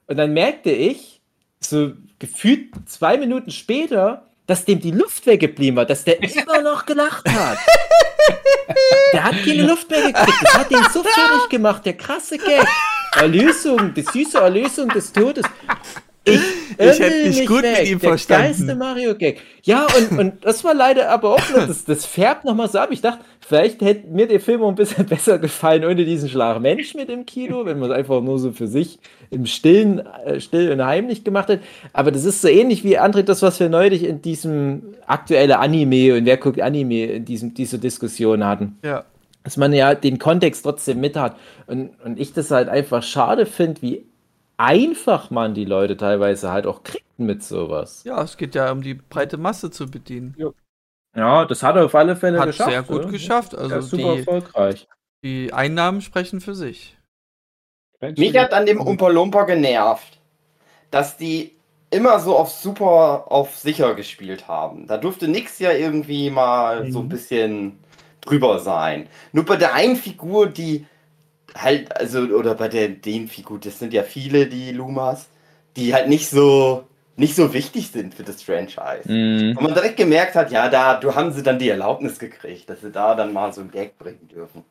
Und 0.08 0.18
dann 0.18 0.34
merkte 0.34 0.72
ich, 0.72 1.21
so 1.64 1.94
gefühlt 2.20 2.70
zwei 2.86 3.18
Minuten 3.18 3.52
später, 3.52 4.28
dass 4.48 4.66
dem 4.66 4.80
die 4.80 4.92
Luft 4.92 5.26
weggeblieben 5.26 5.78
war, 5.78 5.86
dass 5.86 6.04
der 6.04 6.22
immer 6.22 6.62
noch 6.62 6.86
gelacht 6.86 7.28
hat. 7.30 7.58
Der 9.14 9.24
hat 9.24 9.36
keine 9.44 9.64
Luft 9.64 9.90
mehr 9.90 10.02
gekriegt. 10.04 10.38
Das 10.42 10.54
hat 10.54 10.72
ihn 10.72 10.86
so 10.94 11.04
fertig 11.04 11.50
gemacht, 11.50 11.86
der 11.86 11.94
krasse 11.98 12.38
Gag. 12.38 12.66
Erlösung, 13.20 13.94
die 13.94 14.04
süße 14.04 14.38
Erlösung 14.38 14.88
des 14.90 15.12
Todes. 15.12 15.44
Ich, 16.24 16.40
Ich 16.78 17.00
hätte 17.00 17.28
mich 17.28 17.46
gut 17.46 17.62
mit 17.64 17.78
weg. 17.78 17.90
ihm 17.92 18.00
der 18.00 18.10
verstanden. 18.10 18.44
geilste 18.44 18.76
Mario-Gag. 18.76 19.42
Ja, 19.64 19.86
und, 19.98 20.18
und 20.18 20.34
das 20.46 20.64
war 20.64 20.74
leider 20.74 21.10
aber 21.12 21.36
auch 21.36 21.50
noch, 21.52 21.68
das, 21.68 21.84
das 21.86 22.06
färbt 22.06 22.44
nochmal 22.46 22.70
so 22.70 22.80
ab. 22.80 22.90
Ich 22.92 23.02
dachte, 23.02 23.24
vielleicht 23.40 23.82
hätte 23.82 24.08
mir 24.08 24.26
der 24.28 24.40
Film 24.40 24.64
auch 24.64 24.70
ein 24.70 24.76
bisschen 24.76 25.06
besser 25.08 25.38
gefallen 25.38 25.84
ohne 25.86 26.06
diesen 26.06 26.30
Schlag 26.30 26.60
Mensch 26.62 26.96
mit 26.96 27.10
im 27.10 27.26
Kino, 27.26 27.66
wenn 27.66 27.78
man 27.78 27.92
es 27.92 27.98
einfach 27.98 28.22
nur 28.22 28.40
so 28.40 28.52
für 28.52 28.68
sich 28.68 29.00
im 29.30 29.46
Stillen, 29.46 30.00
äh, 30.26 30.40
still 30.40 30.72
und 30.72 30.84
heimlich 30.84 31.24
gemacht 31.24 31.50
hat. 31.50 31.60
Aber 31.94 32.12
das 32.12 32.24
ist 32.26 32.42
so 32.42 32.48
ähnlich 32.48 32.84
wie 32.84 32.98
André, 33.00 33.22
das, 33.24 33.42
was 33.42 33.60
wir 33.60 33.70
neulich 33.70 34.04
in 34.04 34.22
diesem 34.22 34.82
aktuelle 35.06 35.60
Anime 35.60 36.16
und 36.18 36.26
wer 36.26 36.38
guckt 36.38 36.62
Anime 36.62 37.06
in 37.06 37.26
diesem, 37.26 37.54
diese 37.54 37.78
Diskussion 37.80 38.46
hatten 38.46 38.78
Ja. 38.84 39.04
dass 39.44 39.58
man 39.58 39.72
ja 39.74 39.94
den 39.94 40.18
Kontext 40.20 40.64
trotzdem 40.64 41.00
mit 41.00 41.16
hat. 41.16 41.36
Und, 41.68 41.92
und 42.04 42.20
ich 42.20 42.34
das 42.34 42.50
halt 42.50 42.70
einfach 42.70 43.04
schade 43.04 43.46
finde, 43.46 43.82
wie 43.82 44.06
einfach 44.62 45.30
man 45.32 45.54
die 45.54 45.66
Leute 45.66 45.98
teilweise 45.98 46.52
halt 46.52 46.66
auch 46.68 46.84
kriegt 46.84 47.20
mit 47.20 47.44
sowas. 47.44 48.04
Ja, 48.04 48.22
es 48.24 48.38
geht 48.38 48.56
ja 48.56 48.72
um 48.72 48.82
die 48.82 48.94
breite 48.96 49.38
Masse 49.38 49.72
zu 49.72 49.88
bedienen. 49.88 50.36
Ja, 51.16 51.46
das 51.46 51.64
hat 51.64 51.76
er 51.76 51.86
auf 51.86 51.96
alle 51.96 52.16
Fälle 52.16 52.40
Hat 52.40 52.48
geschafft. 52.50 52.72
sehr 52.72 52.84
gut 52.84 53.02
oder? 53.04 53.12
geschafft. 53.12 53.54
Ja, 53.54 53.60
Also 53.60 53.82
super 53.82 53.98
die, 53.98 54.20
erfolgreich. 54.20 54.88
die 55.24 55.54
Einnahmen 55.54 56.02
sprechen 56.02 56.42
für 56.42 56.56
sich. 56.56 56.98
Mich 58.18 58.36
hat 58.38 58.54
an 58.54 58.66
dem 58.66 58.82
Umpa 58.82 59.10
Lumpa 59.10 59.44
genervt, 59.44 60.20
dass 60.92 61.18
die 61.18 61.56
immer 61.92 62.20
so 62.20 62.38
auf 62.38 62.52
super 62.52 63.26
auf 63.32 63.58
sicher 63.58 63.96
gespielt 63.96 64.48
haben. 64.48 64.88
Da 64.88 64.98
durfte 64.98 65.28
nix 65.28 65.60
ja 65.60 65.72
irgendwie 65.74 66.30
mal 66.32 66.92
so 66.92 67.00
ein 67.02 67.06
Mhm. 67.06 67.10
bisschen 67.10 67.80
drüber 68.22 68.60
sein. 68.60 69.10
Nur 69.34 69.46
bei 69.46 69.58
der 69.58 69.74
einen 69.74 69.96
Figur, 69.98 70.48
die 70.48 70.88
halt, 71.58 71.96
also, 71.98 72.20
oder 72.22 72.56
bei 72.56 72.68
der 72.68 72.90
den 72.90 73.28
Figur, 73.28 73.60
das 73.60 73.80
sind 73.80 73.94
ja 73.94 74.04
viele, 74.04 74.48
die 74.48 74.72
Lumas, 74.72 75.30
die 75.76 75.94
halt 75.94 76.10
nicht 76.10 76.30
so 76.30 76.88
nicht 77.18 77.36
so 77.36 77.54
wichtig 77.54 77.92
sind 77.92 78.16
für 78.16 78.24
das 78.24 78.42
Franchise. 78.44 79.04
Mhm. 79.12 79.56
Und 79.58 79.64
man 79.64 79.74
direkt 79.74 79.98
gemerkt 79.98 80.36
hat, 80.36 80.52
ja, 80.52 80.70
da 80.70 80.96
du 81.00 81.14
haben 81.16 81.32
sie 81.34 81.44
dann 81.44 81.60
die 81.60 81.70
Erlaubnis 81.70 82.18
gekriegt, 82.20 82.70
dass 82.70 82.82
sie 82.82 82.92
da 82.92 83.16
dann 83.16 83.34
mal 83.34 83.54
so 83.54 83.62
ein 83.62 83.70
Gag 83.72 83.98
bringen 84.00 84.28
dürfen. 84.28 84.64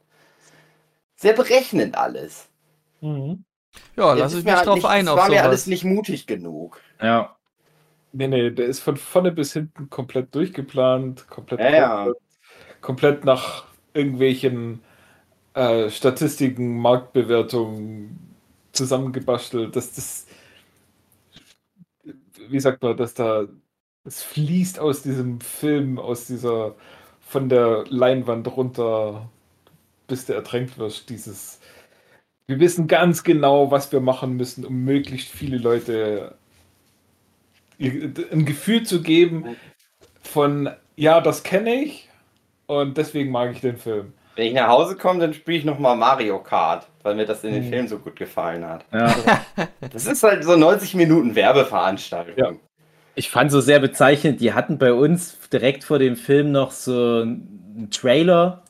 Sehr 1.16 1.34
berechnend 1.34 1.96
alles. 1.96 2.48
Mhm. 3.00 3.44
Ja, 3.96 4.14
lass 4.14 4.34
ist 4.34 4.40
ich 4.40 4.44
mir 4.44 4.52
mich 4.52 4.56
halt 4.56 4.66
drauf 4.66 4.74
nicht, 4.76 4.86
ein 4.86 5.06
das 5.06 5.14
auf 5.14 5.20
war 5.20 5.28
mir 5.28 5.42
alles 5.44 5.64
sowas. 5.64 5.66
nicht 5.66 5.84
mutig 5.84 6.26
genug. 6.26 6.80
Ja. 7.00 7.36
Nee, 8.12 8.28
nee, 8.28 8.50
der 8.50 8.66
ist 8.66 8.80
von 8.80 8.96
vorne 8.96 9.32
bis 9.32 9.52
hinten 9.52 9.90
komplett 9.90 10.34
durchgeplant, 10.34 11.28
komplett, 11.28 11.60
Ja, 11.60 11.70
ja. 11.70 12.12
komplett 12.80 13.24
nach 13.24 13.66
irgendwelchen 13.94 14.82
äh, 15.54 15.90
Statistiken, 15.90 16.78
Marktbewertungen 16.78 18.18
zusammengebastelt. 18.72 19.76
Das, 19.76 19.92
das, 19.94 20.26
wie 22.48 22.60
sagt 22.60 22.82
man, 22.82 22.96
dass 22.96 23.14
da, 23.14 23.46
es 24.04 24.22
fließt 24.22 24.78
aus 24.80 25.02
diesem 25.02 25.40
Film, 25.40 25.98
aus 25.98 26.26
dieser, 26.26 26.74
von 27.20 27.48
der 27.48 27.84
Leinwand 27.88 28.48
runter, 28.56 29.30
bis 30.08 30.26
du 30.26 30.34
ertränkt 30.34 30.78
wirst, 30.78 31.10
dieses, 31.10 31.60
wir 32.48 32.60
wissen 32.60 32.88
ganz 32.88 33.24
genau, 33.24 33.70
was 33.70 33.92
wir 33.92 34.00
machen 34.00 34.36
müssen, 34.36 34.64
um 34.66 34.84
möglichst 34.84 35.30
viele 35.30 35.58
Leute 35.58 36.36
ein 37.80 38.44
Gefühl 38.44 38.84
zu 38.84 39.02
geben 39.02 39.46
von, 40.22 40.70
ja, 40.96 41.20
das 41.20 41.42
kenne 41.42 41.74
ich 41.84 42.08
und 42.66 42.98
deswegen 42.98 43.30
mag 43.30 43.52
ich 43.52 43.60
den 43.60 43.76
Film. 43.78 44.12
Wenn 44.40 44.46
ich 44.46 44.54
nach 44.54 44.68
Hause 44.68 44.96
komme, 44.96 45.20
dann 45.20 45.34
spiele 45.34 45.58
ich 45.58 45.66
nochmal 45.66 45.94
Mario 45.96 46.38
Kart, 46.38 46.86
weil 47.02 47.14
mir 47.14 47.26
das 47.26 47.44
in 47.44 47.52
den 47.52 47.66
Mhm. 47.66 47.68
Film 47.68 47.88
so 47.88 47.98
gut 47.98 48.16
gefallen 48.16 48.66
hat. 48.66 48.86
Ja. 48.90 49.14
Das 49.92 50.06
ist 50.06 50.22
halt 50.22 50.44
so 50.44 50.56
90 50.56 50.94
Minuten 50.94 51.34
Werbeveranstaltung. 51.34 52.38
Ja. 52.38 52.52
Ich 53.16 53.28
fand 53.28 53.50
so 53.50 53.60
sehr 53.60 53.80
bezeichnend, 53.80 54.40
die 54.40 54.54
hatten 54.54 54.78
bei 54.78 54.94
uns 54.94 55.36
direkt 55.52 55.84
vor 55.84 55.98
dem 55.98 56.16
Film 56.16 56.52
noch 56.52 56.70
so 56.70 57.20
einen 57.20 57.88
Trailer. 57.90 58.62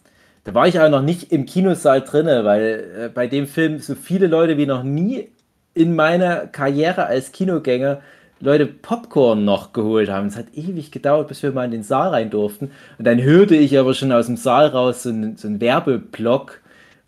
Da 0.43 0.55
war 0.55 0.67
ich 0.67 0.77
aber 0.77 0.89
noch 0.89 1.03
nicht 1.03 1.31
im 1.31 1.47
Kinosaal 1.47 2.01
drinne, 2.01 2.45
weil 2.45 3.05
äh, 3.05 3.09
bei 3.09 3.29
dem 3.29 3.47
Film 3.47 3.79
so 3.79 3.95
viele 3.95 4.27
Leute 4.27 4.57
wie 4.57 4.67
noch 4.67 4.83
nie 4.83 5.31
in 5.75 5.95
meiner 5.95 6.49
Karriere 6.49 7.07
als 7.07 7.31
Kinogänger 7.31 8.01
Leute 8.41 8.67
Popcorn 8.67 9.45
noch 9.45 9.73
geholt 9.73 10.09
haben. 10.09 10.27
Es 10.29 10.37
hat 10.37 10.47
ewig 10.55 10.91
gedauert, 10.91 11.29
bis 11.29 11.43
wir 11.43 11.53
mal 11.53 11.65
in 11.67 11.71
den 11.73 11.83
Saal 11.83 12.11
rein 12.11 12.31
durften. 12.31 12.71
Und 12.99 13.07
dann 13.07 13.21
hörte 13.23 13.55
ich 13.57 13.79
aber 13.79 13.95
schon 13.95 14.13
aus 14.13 14.27
dem 14.27 14.37
Saal 14.37 14.69
raus 14.69 15.03
so 15.03 15.11
einen, 15.11 15.37
so 15.37 15.47
einen 15.49 15.61
Werbeblock, 15.61 16.61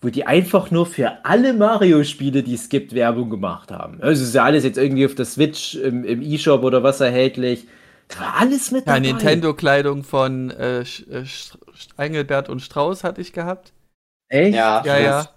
wo 0.03 0.09
die 0.09 0.26
einfach 0.26 0.70
nur 0.70 0.87
für 0.87 1.24
alle 1.24 1.53
Mario-Spiele, 1.55 2.43
die 2.43 2.55
es 2.55 2.68
gibt, 2.68 2.95
Werbung 2.95 3.30
gemacht 3.30 3.70
haben. 3.70 3.99
Also 4.03 4.22
es 4.22 4.28
ist 4.28 4.35
ja 4.35 4.45
alles 4.45 4.64
jetzt 4.64 4.78
irgendwie 4.78 5.07
auf 5.07 5.14
der 5.14 5.24
Switch 5.24 5.74
im, 5.76 6.05
im 6.05 6.20
E-Shop 6.22 6.62
oder 6.64 6.83
was 6.83 7.01
erhältlich. 7.01 7.66
Da 8.09 8.20
war 8.20 8.41
alles 8.41 8.70
mit 8.70 8.87
Ja, 8.87 8.99
dabei. 9.01 9.01
Nintendo-Kleidung 9.01 10.03
von 10.05 10.51
äh, 10.51 10.83
Sch- 10.85 11.09
äh, 11.11 11.22
Sch- 11.22 11.57
Engelbert 11.97 12.49
und 12.49 12.61
Strauß 12.61 13.03
hatte 13.05 13.20
ich 13.20 13.33
gehabt. 13.33 13.72
Echt? 14.28 14.83
Ja, 14.83 14.83
Ja, 14.83 14.99
ja. 14.99 15.35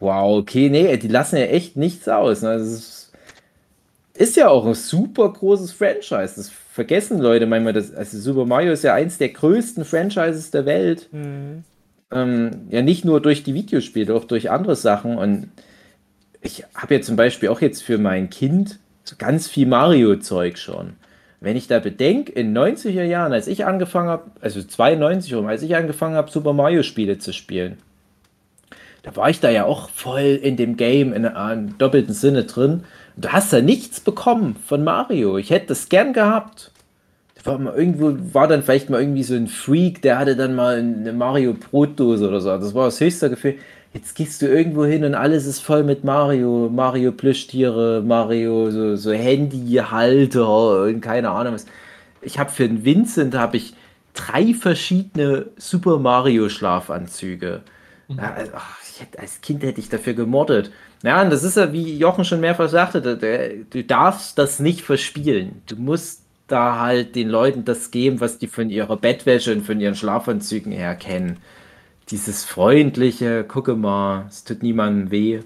Wow, 0.00 0.38
okay, 0.38 0.70
nee, 0.70 0.96
die 0.96 1.08
lassen 1.08 1.36
ja 1.36 1.44
echt 1.46 1.76
nichts 1.76 2.08
aus. 2.08 2.42
Ne? 2.42 2.58
Das 2.58 2.68
ist, 2.68 2.97
ist 4.18 4.36
ja 4.36 4.48
auch 4.48 4.66
ein 4.66 4.74
super 4.74 5.32
großes 5.32 5.72
Franchise. 5.72 6.34
Das 6.36 6.50
vergessen 6.72 7.20
Leute 7.20 7.46
manchmal. 7.46 7.72
Das, 7.72 7.94
also 7.94 8.18
Super 8.18 8.44
Mario 8.44 8.72
ist 8.72 8.84
ja 8.84 8.94
eins 8.94 9.18
der 9.18 9.28
größten 9.28 9.84
Franchises 9.84 10.50
der 10.50 10.66
Welt. 10.66 11.08
Mhm. 11.12 11.64
Ähm, 12.10 12.50
ja, 12.70 12.82
nicht 12.82 13.04
nur 13.04 13.20
durch 13.20 13.44
die 13.44 13.54
Videospiele, 13.54 14.14
auch 14.14 14.24
durch 14.24 14.50
andere 14.50 14.76
Sachen. 14.76 15.16
Und 15.16 15.50
ich 16.40 16.64
habe 16.74 16.96
ja 16.96 17.00
zum 17.00 17.16
Beispiel 17.16 17.48
auch 17.48 17.60
jetzt 17.60 17.82
für 17.82 17.98
mein 17.98 18.28
Kind 18.28 18.78
so 19.04 19.14
ganz 19.16 19.48
viel 19.48 19.66
Mario-Zeug 19.66 20.58
schon. 20.58 20.94
Wenn 21.40 21.56
ich 21.56 21.68
da 21.68 21.78
bedenke, 21.78 22.32
in 22.32 22.56
90er 22.56 23.04
Jahren, 23.04 23.32
als 23.32 23.46
ich 23.46 23.64
angefangen 23.64 24.08
habe, 24.08 24.24
also 24.40 24.60
92 24.60 25.32
rum, 25.34 25.46
als 25.46 25.62
ich 25.62 25.76
angefangen 25.76 26.16
habe, 26.16 26.30
Super 26.30 26.52
Mario-Spiele 26.52 27.18
zu 27.18 27.32
spielen, 27.32 27.78
da 29.02 29.14
war 29.14 29.30
ich 29.30 29.38
da 29.38 29.48
ja 29.48 29.64
auch 29.64 29.88
voll 29.90 30.40
in 30.42 30.56
dem 30.56 30.76
Game 30.76 31.12
in 31.12 31.24
einem 31.24 31.78
doppelten 31.78 32.14
Sinne 32.14 32.44
drin. 32.44 32.82
Du 33.20 33.30
hast 33.30 33.52
da 33.52 33.60
nichts 33.60 33.98
bekommen 33.98 34.54
von 34.64 34.84
Mario. 34.84 35.38
Ich 35.38 35.50
hätte 35.50 35.66
das 35.68 35.88
gern 35.88 36.12
gehabt. 36.12 36.70
War 37.42 37.58
mal 37.58 37.74
irgendwo, 37.74 38.14
war 38.32 38.46
dann 38.46 38.62
vielleicht 38.62 38.90
mal 38.90 39.00
irgendwie 39.00 39.22
so 39.24 39.34
ein 39.34 39.48
Freak, 39.48 40.02
der 40.02 40.18
hatte 40.18 40.36
dann 40.36 40.54
mal 40.54 40.76
eine 40.76 41.12
Mario 41.12 41.54
Brotdose 41.54 42.28
oder 42.28 42.40
so. 42.40 42.50
Das 42.50 42.74
war 42.74 42.84
das 42.86 43.00
höchste 43.00 43.30
Gefühl. 43.30 43.54
Jetzt 43.92 44.14
gehst 44.14 44.42
du 44.42 44.46
irgendwo 44.46 44.84
hin 44.84 45.04
und 45.04 45.14
alles 45.14 45.46
ist 45.46 45.60
voll 45.60 45.82
mit 45.82 46.04
Mario, 46.04 46.68
Mario 46.70 47.10
Plüschtiere, 47.10 48.02
Mario 48.04 48.70
so, 48.70 48.96
so 48.96 49.12
Handyhalter 49.12 50.82
und 50.82 51.00
keine 51.00 51.30
Ahnung 51.30 51.54
was. 51.54 51.66
Ich 52.20 52.38
habe 52.38 52.50
für 52.50 52.68
den 52.68 52.84
Vincent 52.84 53.34
habe 53.34 53.56
ich 53.56 53.74
drei 54.14 54.52
verschiedene 54.52 55.46
Super 55.56 55.98
Mario 55.98 56.48
Schlafanzüge. 56.48 57.62
Ja, 58.16 58.32
also, 58.34 58.52
ach, 58.54 58.78
ich 58.90 59.00
hätte, 59.00 59.18
als 59.18 59.40
Kind 59.40 59.62
hätte 59.62 59.80
ich 59.80 59.88
dafür 59.88 60.14
gemordet. 60.14 60.70
Ja, 61.02 61.22
und 61.22 61.30
das 61.30 61.44
ist 61.44 61.56
ja, 61.56 61.72
wie 61.72 61.96
Jochen 61.96 62.24
schon 62.24 62.40
mehrfach 62.40 62.68
sagte, 62.68 63.00
da- 63.02 63.14
da- 63.14 63.48
du 63.70 63.84
darfst 63.84 64.38
das 64.38 64.60
nicht 64.60 64.82
verspielen. 64.82 65.62
Du 65.66 65.76
musst 65.76 66.22
da 66.46 66.80
halt 66.80 67.14
den 67.14 67.28
Leuten 67.28 67.64
das 67.64 67.90
geben, 67.90 68.20
was 68.20 68.38
die 68.38 68.46
von 68.46 68.70
ihrer 68.70 68.96
Bettwäsche 68.96 69.52
und 69.52 69.64
von 69.66 69.80
ihren 69.80 69.94
Schlafanzügen 69.94 70.72
her 70.72 70.94
kennen. 70.94 71.36
Dieses 72.10 72.44
freundliche, 72.44 73.44
gucke 73.44 73.74
mal, 73.76 74.24
es 74.28 74.44
tut 74.44 74.62
niemandem 74.62 75.10
weh. 75.10 75.40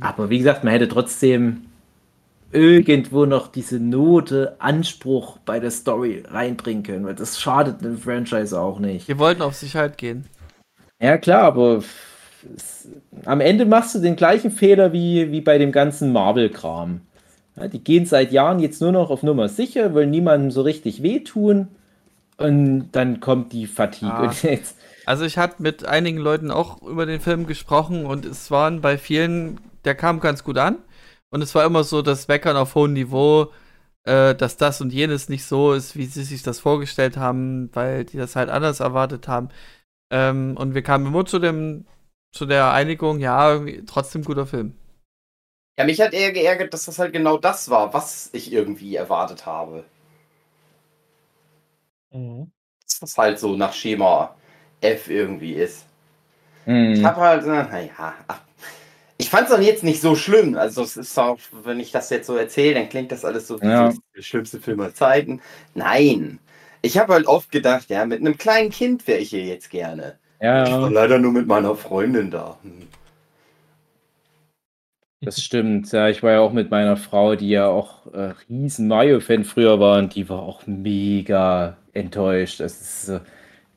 Aber 0.00 0.28
wie 0.30 0.38
gesagt, 0.38 0.64
man 0.64 0.72
hätte 0.72 0.88
trotzdem 0.88 1.62
irgendwo 2.52 3.26
noch 3.26 3.48
diese 3.48 3.80
Note 3.80 4.56
Anspruch 4.58 5.38
bei 5.38 5.58
der 5.60 5.70
Story 5.70 6.22
reinbringen 6.28 6.82
können, 6.82 7.04
weil 7.06 7.14
das 7.14 7.40
schadet 7.40 7.82
dem 7.82 7.98
Franchise 7.98 8.58
auch 8.58 8.78
nicht. 8.78 9.08
Wir 9.08 9.18
wollten 9.18 9.42
auf 9.42 9.54
Sicherheit 9.54 9.98
gehen. 9.98 10.24
Ja, 11.00 11.18
klar, 11.18 11.42
aber 11.42 11.82
es, 12.56 12.88
am 13.24 13.40
Ende 13.40 13.66
machst 13.66 13.94
du 13.94 13.98
den 14.00 14.16
gleichen 14.16 14.50
Fehler 14.50 14.92
wie, 14.92 15.30
wie 15.32 15.40
bei 15.40 15.58
dem 15.58 15.72
ganzen 15.72 16.12
Marvel-Kram. 16.12 17.00
Ja, 17.56 17.68
die 17.68 17.82
gehen 17.82 18.06
seit 18.06 18.32
Jahren 18.32 18.58
jetzt 18.58 18.80
nur 18.80 18.92
noch 18.92 19.10
auf 19.10 19.22
Nummer 19.22 19.48
sicher, 19.48 19.94
wollen 19.94 20.10
niemandem 20.10 20.50
so 20.50 20.62
richtig 20.62 21.02
wehtun 21.02 21.68
und 22.36 22.90
dann 22.92 23.20
kommt 23.20 23.52
die 23.52 23.66
Fatigue. 23.66 24.12
Ah. 24.12 24.22
Und 24.24 24.42
jetzt, 24.42 24.76
Also 25.06 25.24
ich 25.24 25.38
hatte 25.38 25.62
mit 25.62 25.84
einigen 25.84 26.18
Leuten 26.18 26.50
auch 26.50 26.82
über 26.82 27.06
den 27.06 27.20
Film 27.20 27.46
gesprochen 27.46 28.06
und 28.06 28.24
es 28.26 28.50
waren 28.50 28.80
bei 28.80 28.98
vielen, 28.98 29.60
der 29.84 29.94
kam 29.94 30.20
ganz 30.20 30.44
gut 30.44 30.58
an. 30.58 30.78
Und 31.30 31.42
es 31.42 31.54
war 31.54 31.64
immer 31.64 31.84
so 31.84 32.02
das 32.02 32.28
Weckern 32.28 32.56
auf 32.56 32.74
hohem 32.76 32.92
Niveau, 32.92 33.50
äh, 34.04 34.34
dass 34.34 34.56
das 34.56 34.80
und 34.80 34.92
jenes 34.92 35.28
nicht 35.28 35.44
so 35.44 35.72
ist, 35.72 35.96
wie 35.96 36.06
sie 36.06 36.22
sich 36.24 36.42
das 36.42 36.60
vorgestellt 36.60 37.16
haben, 37.16 37.70
weil 37.72 38.04
die 38.04 38.16
das 38.16 38.36
halt 38.36 38.50
anders 38.50 38.80
erwartet 38.80 39.28
haben. 39.28 39.48
Ähm, 40.14 40.56
und 40.56 40.74
wir 40.74 40.82
kamen 40.82 41.06
immer 41.06 41.26
zu 41.26 41.38
dem, 41.40 41.86
zu 42.32 42.46
der 42.46 42.72
Einigung, 42.72 43.20
ja, 43.20 43.60
trotzdem 43.86 44.24
guter 44.24 44.46
Film. 44.46 44.74
Ja, 45.78 45.84
mich 45.84 46.00
hat 46.00 46.12
eher 46.14 46.32
geärgert, 46.32 46.74
dass 46.74 46.86
das 46.86 46.98
halt 46.98 47.12
genau 47.12 47.38
das 47.38 47.70
war, 47.70 47.92
was 47.94 48.28
ich 48.32 48.52
irgendwie 48.52 48.96
erwartet 48.96 49.46
habe. 49.46 49.84
Dass 52.86 52.98
das 53.00 53.18
halt 53.18 53.38
so 53.38 53.56
nach 53.56 53.74
Schema 53.74 54.34
F 54.80 55.08
irgendwie 55.10 55.52
ist. 55.52 55.84
Ich 56.92 57.02
Hm. 57.02 57.04
habe 57.04 57.20
halt, 57.20 57.42
äh, 57.44 57.46
naja, 57.46 58.14
ich 59.18 59.30
fand 59.30 59.48
es 59.48 59.54
auch 59.54 59.60
jetzt 59.60 59.84
nicht 59.84 60.00
so 60.00 60.16
schlimm. 60.16 60.56
Also 60.56 60.82
es 60.82 60.96
ist 60.96 61.18
auch, 61.18 61.38
wenn 61.52 61.80
ich 61.80 61.92
das 61.92 62.10
jetzt 62.10 62.26
so 62.26 62.36
erzähle, 62.36 62.74
dann 62.74 62.88
klingt 62.88 63.12
das 63.12 63.24
alles 63.24 63.46
so 63.46 63.62
wie 63.62 63.70
Ja. 63.70 63.90
so 63.90 64.00
der 64.16 64.22
schlimmste 64.22 64.60
Film 64.60 64.80
aller 64.80 64.94
Zeiten. 64.94 65.40
Nein. 65.74 66.38
Ich 66.84 66.98
habe 66.98 67.14
halt 67.14 67.26
oft 67.26 67.50
gedacht, 67.50 67.88
ja, 67.88 68.04
mit 68.04 68.20
einem 68.20 68.36
kleinen 68.36 68.68
Kind 68.70 69.06
wäre 69.06 69.18
ich 69.18 69.30
hier 69.30 69.44
jetzt 69.44 69.70
gerne. 69.70 70.18
ja, 70.40 70.64
Ich 70.64 70.70
war 70.70 70.90
leider 70.90 71.18
nur 71.18 71.32
mit 71.32 71.46
meiner 71.46 71.74
Freundin 71.76 72.30
da. 72.30 72.58
Hm. 72.62 72.88
das 75.22 75.40
stimmt. 75.40 75.90
Ja, 75.92 76.08
ich 76.08 76.22
war 76.22 76.32
ja 76.32 76.40
auch 76.40 76.52
mit 76.52 76.70
meiner 76.70 76.96
Frau, 76.98 77.36
die 77.36 77.48
ja 77.48 77.66
auch 77.68 78.12
äh, 78.12 78.34
riesen 78.50 78.88
Mario-Fan 78.88 79.44
früher 79.44 79.80
war 79.80 79.98
und 79.98 80.14
die 80.14 80.28
war 80.28 80.42
auch 80.42 80.66
mega 80.66 81.78
enttäuscht. 81.94 82.60
Das 82.60 82.80
ist 82.80 83.06
so 83.06 83.20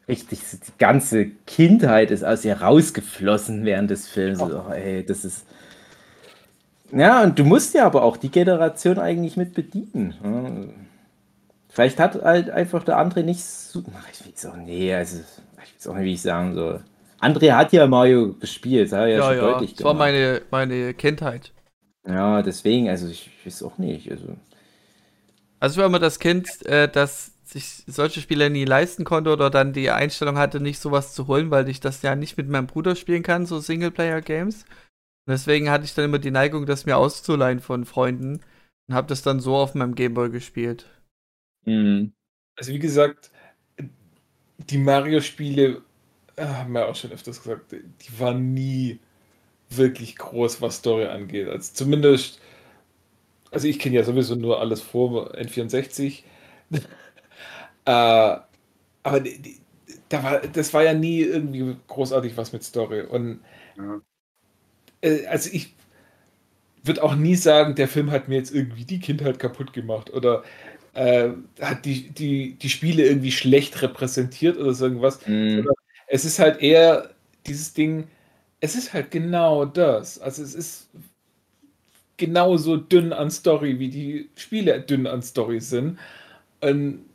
richtig, 0.09 0.45
so 0.45 0.57
die 0.57 0.77
ganze 0.77 1.27
Kindheit 1.45 2.11
ist 2.11 2.23
aus 2.25 2.43
ihr 2.43 2.61
rausgeflossen 2.61 3.63
während 3.63 3.89
des 3.89 4.09
Films. 4.09 4.41
Oh. 4.41 4.51
Oh, 4.67 4.71
ey, 4.73 5.05
das 5.05 5.23
ist. 5.23 5.45
Ja, 6.91 7.23
und 7.23 7.39
du 7.39 7.45
musst 7.45 7.73
ja 7.73 7.85
aber 7.85 8.03
auch 8.03 8.17
die 8.17 8.31
Generation 8.31 8.99
eigentlich 8.99 9.37
mit 9.37 9.53
bedienen. 9.53 10.13
Ja. 10.23 10.86
Vielleicht 11.77 11.99
hat 11.99 12.23
halt 12.23 12.49
einfach 12.49 12.83
der 12.83 12.97
André 12.97 13.21
nicht 13.21 13.43
so. 13.43 13.83
Ich 14.11 14.25
weiß 14.25 14.47
auch, 14.47 14.55
nee, 14.55 14.91
also, 14.95 15.19
ich 15.19 15.75
weiß 15.75 15.87
auch 15.89 15.93
nicht, 15.93 16.05
wie 16.05 16.13
ich 16.13 16.21
sagen 16.23 16.55
soll. 16.55 16.83
André 17.21 17.51
hat 17.51 17.71
ja 17.71 17.85
Mario 17.85 18.33
gespielt, 18.33 18.91
hat 18.91 19.01
ja, 19.01 19.17
Ja, 19.17 19.27
schon 19.27 19.37
ja, 19.37 19.51
deutlich 19.51 19.75
das 19.75 19.83
war 19.85 19.93
meine, 19.93 20.41
meine 20.49 20.95
Kindheit. 20.95 21.51
Ja, 22.07 22.41
deswegen, 22.41 22.89
also 22.89 23.07
ich 23.07 23.29
weiß 23.45 23.61
auch 23.61 23.77
nicht. 23.77 24.09
Also, 24.09 24.25
Also 25.59 25.73
ich 25.73 25.77
war 25.77 25.85
immer 25.85 25.99
das 25.99 26.17
Kind, 26.17 26.65
äh, 26.65 26.89
das 26.89 27.33
sich 27.43 27.83
solche 27.85 28.21
Spiele 28.21 28.49
nie 28.49 28.65
leisten 28.65 29.03
konnte 29.03 29.31
oder 29.31 29.51
dann 29.51 29.71
die 29.71 29.91
Einstellung 29.91 30.39
hatte, 30.39 30.59
nicht 30.59 30.79
sowas 30.79 31.13
zu 31.13 31.27
holen, 31.27 31.51
weil 31.51 31.69
ich 31.69 31.79
das 31.79 32.01
ja 32.01 32.15
nicht 32.15 32.37
mit 32.37 32.49
meinem 32.49 32.65
Bruder 32.65 32.95
spielen 32.95 33.21
kann, 33.21 33.45
so 33.45 33.59
Singleplayer-Games. 33.59 34.63
Und 34.63 35.31
deswegen 35.31 35.69
hatte 35.69 35.85
ich 35.85 35.93
dann 35.93 36.05
immer 36.05 36.17
die 36.17 36.31
Neigung, 36.31 36.65
das 36.65 36.87
mir 36.87 36.97
auszuleihen 36.97 37.59
von 37.59 37.85
Freunden 37.85 38.39
und 38.89 38.95
habe 38.95 39.05
das 39.05 39.21
dann 39.21 39.39
so 39.39 39.55
auf 39.57 39.75
meinem 39.75 39.93
Gameboy 39.93 40.31
gespielt. 40.31 40.87
Hm. 41.67 42.11
Also 42.57 42.71
wie 42.73 42.79
gesagt, 42.79 43.31
die 44.69 44.77
Mario-Spiele, 44.77 45.81
äh, 46.35 46.45
haben 46.45 46.73
wir 46.73 46.87
auch 46.87 46.95
schon 46.95 47.11
öfters 47.11 47.41
gesagt, 47.43 47.73
die 47.73 48.19
waren 48.19 48.53
nie 48.53 48.99
wirklich 49.69 50.17
groß, 50.17 50.61
was 50.61 50.77
Story 50.77 51.05
angeht. 51.07 51.49
Also 51.49 51.73
zumindest, 51.73 52.39
also 53.51 53.67
ich 53.67 53.79
kenne 53.79 53.95
ja 53.95 54.03
sowieso 54.03 54.35
nur 54.35 54.59
alles 54.59 54.81
vor 54.81 55.35
N64. 55.35 56.23
äh, 57.85 58.37
aber 59.03 59.19
die, 59.21 59.39
die, 59.41 59.59
da 60.09 60.23
war, 60.23 60.39
das 60.41 60.73
war 60.73 60.83
ja 60.83 60.93
nie 60.93 61.21
irgendwie 61.21 61.77
großartig 61.87 62.37
was 62.37 62.53
mit 62.53 62.63
Story. 62.63 63.01
Und 63.03 63.41
Ja. 63.75 64.01
äh, 65.01 65.25
also 65.27 65.49
ich 65.51 65.73
würde 66.83 67.03
auch 67.03 67.15
nie 67.15 67.35
sagen, 67.35 67.75
der 67.75 67.87
Film 67.87 68.11
hat 68.11 68.27
mir 68.27 68.35
jetzt 68.35 68.53
irgendwie 68.53 68.85
die 68.85 68.99
Kindheit 68.99 69.39
kaputt 69.39 69.73
gemacht 69.73 70.11
oder 70.13 70.43
äh, 70.97 71.29
hat 71.61 71.85
die, 71.85 72.09
die, 72.09 72.53
die 72.55 72.69
Spiele 72.69 73.05
irgendwie 73.05 73.31
schlecht 73.31 73.83
repräsentiert 73.83 74.57
oder 74.57 74.73
so 74.73 74.85
irgendwas. 74.85 75.23
Hm. 75.27 75.69
Es 76.07 76.25
ist 76.25 76.39
halt 76.39 76.59
eher 76.59 77.11
dieses 77.45 77.73
Ding, 77.73 78.07
es 78.61 78.75
ist 78.75 78.93
halt 78.93 79.11
genau 79.11 79.65
das. 79.65 80.19
Also 80.19 80.41
es 80.41 80.55
ist 80.55 80.89
genauso 82.17 82.77
dünn 82.77 83.13
an 83.13 83.29
Story, 83.29 83.77
wie 83.77 83.89
die 83.89 84.29
Spiele 84.35 84.81
dünn 84.81 85.05
an 85.05 85.21
Story 85.21 85.59
sind. 85.59 85.99
Und 86.61 87.05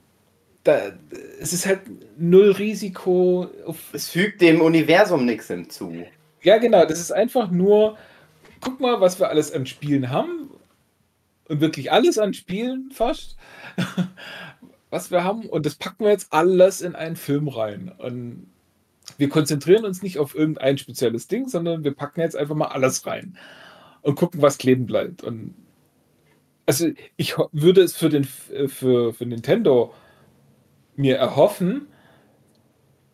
da, 0.62 0.92
es 1.40 1.52
ist 1.52 1.66
halt 1.66 1.80
null 2.16 2.52
Risiko. 2.52 3.48
Es 3.92 4.10
fügt 4.10 4.42
dem 4.42 4.60
Universum 4.60 5.24
nichts 5.26 5.48
hinzu. 5.48 6.04
ja, 6.42 6.58
genau, 6.58 6.84
das 6.84 7.00
ist 7.00 7.10
einfach 7.10 7.50
nur, 7.50 7.98
guck 8.60 8.78
mal, 8.78 9.00
was 9.00 9.18
wir 9.18 9.28
alles 9.28 9.52
an 9.52 9.66
Spielen 9.66 10.08
haben. 10.10 10.51
Und 11.49 11.61
wirklich 11.61 11.93
alles 11.93 12.18
an 12.18 12.34
Spielen 12.34 12.90
fast. 12.93 13.36
was 14.93 15.11
wir 15.11 15.24
haben. 15.24 15.47
Und 15.47 15.66
das 15.66 15.74
packen 15.74 16.05
wir 16.05 16.12
jetzt 16.12 16.32
alles 16.32 16.82
in 16.82 16.95
einen 16.95 17.16
Film 17.16 17.49
rein. 17.49 17.90
Und 17.97 18.47
wir 19.16 19.30
konzentrieren 19.30 19.84
uns 19.84 20.03
nicht 20.03 20.18
auf 20.18 20.34
irgendein 20.34 20.78
spezielles 20.78 21.26
Ding, 21.26 21.49
sondern 21.49 21.82
wir 21.82 21.95
packen 21.95 22.20
jetzt 22.20 22.36
einfach 22.36 22.55
mal 22.55 22.66
alles 22.66 23.07
rein. 23.07 23.36
Und 24.03 24.16
gucken, 24.16 24.43
was 24.43 24.59
kleben 24.59 24.84
bleibt. 24.84 25.24
Und 25.24 25.55
also 26.66 26.88
ich 27.16 27.36
würde 27.53 27.80
es 27.80 27.97
für 27.97 28.11
den 28.11 28.28
äh, 28.53 28.68
für, 28.68 29.14
für 29.14 29.24
Nintendo 29.24 29.95
mir 30.95 31.16
erhoffen, 31.16 31.86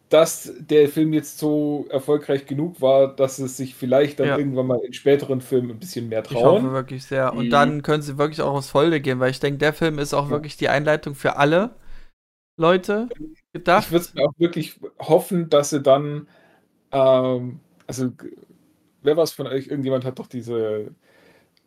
dass 0.09 0.52
der 0.59 0.88
Film 0.88 1.12
jetzt 1.12 1.38
so 1.38 1.86
erfolgreich 1.90 2.46
genug 2.46 2.80
war, 2.80 3.14
dass 3.14 3.38
es 3.38 3.56
sich 3.56 3.74
vielleicht 3.74 4.20
dann 4.20 4.28
Ja. 4.28 4.36
irgendwann 4.36 4.66
mal 4.66 4.80
in 4.84 4.92
späteren 4.92 5.40
Filmen 5.40 5.70
ein 5.72 5.78
bisschen 5.80 6.09
mehr 6.09 6.22
Ich 6.30 6.44
hoffe 6.44 6.72
trauen. 6.72 6.72
wirklich 6.72 7.04
sehr. 7.04 7.34
Und 7.34 7.46
Mhm. 7.46 7.50
dann 7.50 7.82
können 7.82 8.02
sie 8.02 8.18
wirklich 8.18 8.42
auch 8.42 8.54
aufs 8.54 8.70
Folge 8.70 9.00
gehen, 9.00 9.18
weil 9.20 9.30
ich 9.30 9.40
denke, 9.40 9.59
der 9.59 9.72
Film 9.72 9.98
ist 9.98 10.14
auch 10.14 10.24
Ja. 10.24 10.30
wirklich 10.30 10.56
die 10.56 10.68
Einleitung 10.68 11.14
für 11.14 11.36
alle 11.36 11.74
Leute 12.59 13.09
gedacht. 13.52 13.86
Ich 13.86 13.92
würde 13.92 14.04
es 14.04 14.14
mir 14.14 14.24
auch 14.26 14.34
wirklich 14.38 14.80
hoffen, 14.98 15.48
dass 15.50 15.70
sie 15.70 15.82
dann, 15.82 16.28
ähm, 16.92 17.61
also 17.86 18.12
wer 19.02 19.16
war 19.16 19.24
es 19.24 19.32
von 19.32 19.46
euch? 19.46 19.68
Irgendjemand 19.68 20.04
hat 20.04 20.18
doch 20.18 20.26
diese 20.28 20.90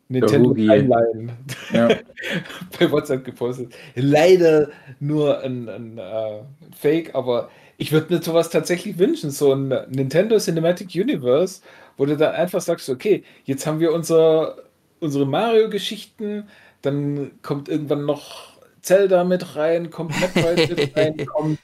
Nintendo. 0.08 0.54
Timeline 0.54 1.36
Ja. 1.72 1.88
bei 2.78 2.90
WhatsApp 2.90 3.24
gepostet. 3.24 3.74
Leider 3.94 4.70
nur 5.00 5.40
ein, 5.40 5.68
ein 5.68 5.98
äh, 5.98 6.42
Fake, 6.76 7.14
aber 7.14 7.50
ich 7.78 7.92
würde 7.92 8.14
mir 8.14 8.22
sowas 8.22 8.50
tatsächlich 8.50 8.98
wünschen, 8.98 9.30
so 9.30 9.54
ein 9.54 9.68
Nintendo 9.88 10.38
Cinematic 10.38 10.94
Universe, 10.94 11.62
wo 11.96 12.06
du 12.06 12.16
dann 12.16 12.34
einfach 12.34 12.60
sagst, 12.60 12.88
okay, 12.88 13.24
jetzt 13.44 13.66
haben 13.66 13.80
wir 13.80 13.92
unser, 13.92 14.56
unsere 15.00 15.26
Mario-Geschichten, 15.26 16.48
dann 16.82 17.32
kommt 17.42 17.68
irgendwann 17.68 18.04
noch 18.04 18.52
Zelda 18.82 19.24
mit 19.24 19.56
rein, 19.56 19.90
kommt 19.90 20.18
Metroid 20.20 20.76
mit 20.76 20.96
rein, 20.96 21.26
kommt 21.26 21.58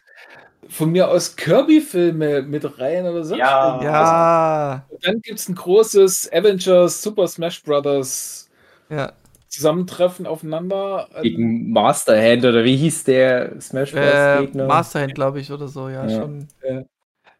von 0.68 0.90
mir 0.90 1.08
aus 1.08 1.36
Kirby-Filme 1.36 2.42
mit 2.42 2.78
rein 2.78 3.06
oder 3.06 3.24
so. 3.24 3.34
Ja. 3.36 3.80
ja, 3.82 4.86
Dann 5.00 5.20
gibt 5.22 5.38
es 5.38 5.48
ein 5.48 5.54
großes 5.54 6.30
Avengers 6.32 7.02
Super 7.02 7.26
Smash 7.26 7.62
Brothers 7.62 8.48
ja. 8.90 9.12
Zusammentreffen 9.48 10.26
aufeinander. 10.26 11.08
Gegen 11.22 11.70
Masterhand 11.70 12.44
oder 12.44 12.64
wie 12.64 12.76
hieß 12.76 13.04
der 13.04 13.60
Smash 13.60 13.92
Bros. 13.92 14.02
Äh, 14.02 14.40
Gegner? 14.46 14.66
Masterhand, 14.66 15.14
glaube 15.14 15.40
ich, 15.40 15.50
oder 15.50 15.68
so, 15.68 15.88
ja, 15.88 16.06
Ja. 16.06 16.20
schon. 16.22 16.48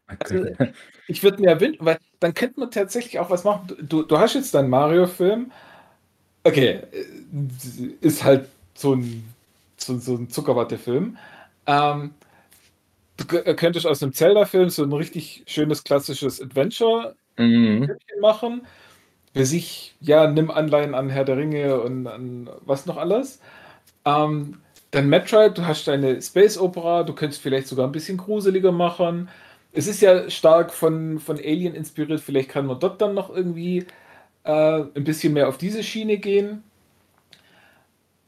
Also, 0.06 0.46
ich 1.06 1.22
würde 1.22 1.42
mir 1.42 1.60
wünschen, 1.60 1.84
weil 1.84 1.98
dann 2.20 2.32
könnte 2.34 2.60
man 2.60 2.70
tatsächlich 2.70 3.18
auch 3.18 3.28
was 3.30 3.44
machen. 3.44 3.76
Du, 3.82 4.02
du 4.02 4.18
hast 4.18 4.34
jetzt 4.34 4.54
deinen 4.54 4.70
Mario-Film. 4.70 5.52
Okay, 6.44 6.80
äh, 6.92 7.04
ist 8.00 8.24
halt 8.24 8.48
so 8.74 8.94
ein, 8.94 9.22
so, 9.76 9.98
so 9.98 10.14
ein 10.16 10.30
Zuckerwatte-Film. 10.30 11.18
Ähm, 11.66 12.14
du 13.18 13.24
kö- 13.24 13.54
könntest 13.54 13.86
aus 13.86 14.02
einem 14.02 14.14
Zelda-Film 14.14 14.70
so 14.70 14.82
ein 14.84 14.92
richtig 14.92 15.42
schönes 15.46 15.84
klassisches 15.84 16.40
Adventure 16.40 17.14
Mhm. 17.36 17.90
machen. 18.20 18.66
Für 19.34 19.46
sich, 19.46 19.94
ja, 20.00 20.26
nimm 20.30 20.50
Anleihen 20.50 20.94
an 20.94 21.10
Herr 21.10 21.24
der 21.24 21.36
Ringe 21.36 21.80
und 21.80 22.06
an 22.06 22.50
was 22.62 22.86
noch 22.86 22.96
alles. 22.96 23.40
Ähm, 24.04 24.60
dann 24.90 25.08
Metroid, 25.08 25.58
du 25.58 25.66
hast 25.66 25.88
deine 25.88 26.20
Space 26.22 26.58
Opera, 26.58 27.04
du 27.04 27.14
könntest 27.14 27.42
vielleicht 27.42 27.68
sogar 27.68 27.86
ein 27.88 27.92
bisschen 27.92 28.18
gruseliger 28.18 28.72
machen. 28.72 29.28
Es 29.72 29.86
ist 29.86 30.00
ja 30.00 30.30
stark 30.30 30.72
von, 30.72 31.18
von 31.20 31.38
Alien 31.38 31.74
inspiriert, 31.74 32.20
vielleicht 32.20 32.50
kann 32.50 32.66
man 32.66 32.80
dort 32.80 33.00
dann 33.02 33.14
noch 33.14 33.30
irgendwie 33.34 33.86
äh, 34.44 34.82
ein 34.82 35.04
bisschen 35.04 35.34
mehr 35.34 35.48
auf 35.48 35.58
diese 35.58 35.82
Schiene 35.84 36.18
gehen. 36.18 36.62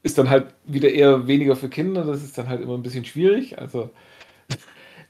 Ist 0.02 0.16
dann 0.18 0.30
halt 0.30 0.54
wieder 0.64 0.90
eher 0.90 1.26
weniger 1.26 1.56
für 1.56 1.68
Kinder, 1.68 2.04
das 2.04 2.22
ist 2.22 2.36
dann 2.38 2.48
halt 2.48 2.60
immer 2.62 2.74
ein 2.74 2.82
bisschen 2.82 3.04
schwierig. 3.04 3.58
Also, 3.58 3.90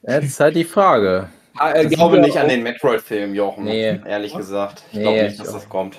Das 0.03 0.25
ist 0.25 0.41
halt 0.41 0.57
die 0.57 0.65
Frage. 0.65 1.31
Ah, 1.57 1.75
Ich 1.77 1.85
Das 1.89 1.93
glaube 1.93 2.21
nicht 2.21 2.37
an 2.39 2.49
den 2.49 2.63
Metroid-Film, 2.63 3.35
Jochen. 3.35 3.65
Nee. 3.65 4.01
Ehrlich 4.07 4.35
gesagt. 4.35 4.83
Ich 4.91 4.97
Nee, 4.99 5.03
glaube 5.03 5.23
nicht, 5.23 5.33
ich 5.33 5.39
dass 5.39 5.49
auch. 5.49 5.55
das 5.55 5.69
kommt. 5.69 5.97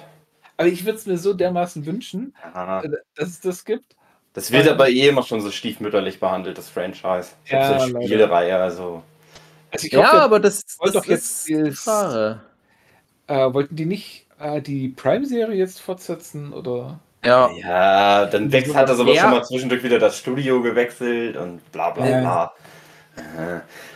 aber 0.57 0.67
ich 0.67 0.85
würde 0.85 0.97
es 0.97 1.05
mir 1.05 1.17
so 1.17 1.33
dermaßen 1.33 1.85
wünschen, 1.85 2.35
Ja. 2.53 2.81
äh, 2.83 2.89
dass 3.15 3.29
es 3.29 3.41
das 3.41 3.65
gibt. 3.65 3.95
Das 4.33 4.51
wird 4.51 4.67
aber 4.69 4.87
eh 4.89 5.07
immer 5.09 5.23
schon 5.23 5.41
so 5.41 5.51
stiefmütterlich 5.51 6.19
behandelt, 6.19 6.57
das 6.57 6.69
Franchise. 6.69 7.29
Ja, 7.47 7.73
die 7.85 7.91
leider. 7.91 8.01
Spielereihe, 8.05 8.55
also. 8.57 9.03
Also 9.71 9.87
ich 9.87 9.93
Ja, 9.93 10.11
aber 10.13 10.39
das, 10.39 10.63
wollt 10.79 10.95
das 10.95 11.03
doch 11.03 11.09
ist 11.09 11.09
jetzt 11.09 11.47
die 11.49 11.55
dieses- 11.63 11.79
Frage. 11.83 12.39
Äh, 13.27 13.53
wollten 13.53 13.75
die 13.75 13.85
nicht 13.85 14.25
äh, 14.39 14.61
die 14.61 14.89
Prime-Serie 14.89 15.55
jetzt 15.55 15.81
fortsetzen? 15.81 16.51
Oder? 16.53 16.99
Ja, 17.23 17.49
Ja, 17.61 18.25
dann 18.25 18.51
wächst, 18.51 18.73
hat 18.73 18.89
das 18.89 18.99
aber 18.99 19.13
Ja. 19.13 19.21
schon 19.23 19.31
mal 19.31 19.43
zwischendurch 19.43 19.83
wieder 19.83 19.99
das 19.99 20.17
Studio 20.17 20.61
gewechselt 20.61 21.37
und 21.37 21.59
bla 21.71 21.91
bla 21.91 22.07
Ja. 22.09 22.19
bla. 22.21 22.45
Äh, 22.45 22.49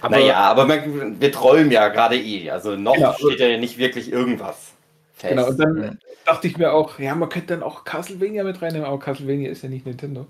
Aber- 0.02 0.18
naja, 0.18 0.38
aber 0.38 0.66
man, 0.66 1.20
wir 1.20 1.32
träumen 1.32 1.72
ja 1.72 1.88
gerade 1.90 2.18
eh. 2.18 2.50
Also 2.52 2.76
noch 2.76 2.96
Genau. 2.96 3.14
steht 3.14 3.40
ja 3.40 3.58
nicht 3.58 3.78
wirklich 3.78 4.12
irgendwas 4.12 4.74
fest. 5.14 5.34
Genau, 5.36 5.48
und 5.50 5.58
dann 5.60 6.00
dachte 6.26 6.48
ich 6.48 6.58
mir 6.58 6.72
auch, 6.74 7.00
ja, 7.00 7.16
man 7.16 7.30
könnte 7.30 7.48
dann 7.54 7.64
auch 7.64 7.84
Castlevania 7.86 8.44
mit 8.44 8.62
reinnehmen, 8.62 8.86
aber 8.88 9.00
Castlevania 9.00 9.50
ist 9.52 9.64
ja 9.64 9.70
nicht 9.70 9.86
Nintendo. 9.86 10.28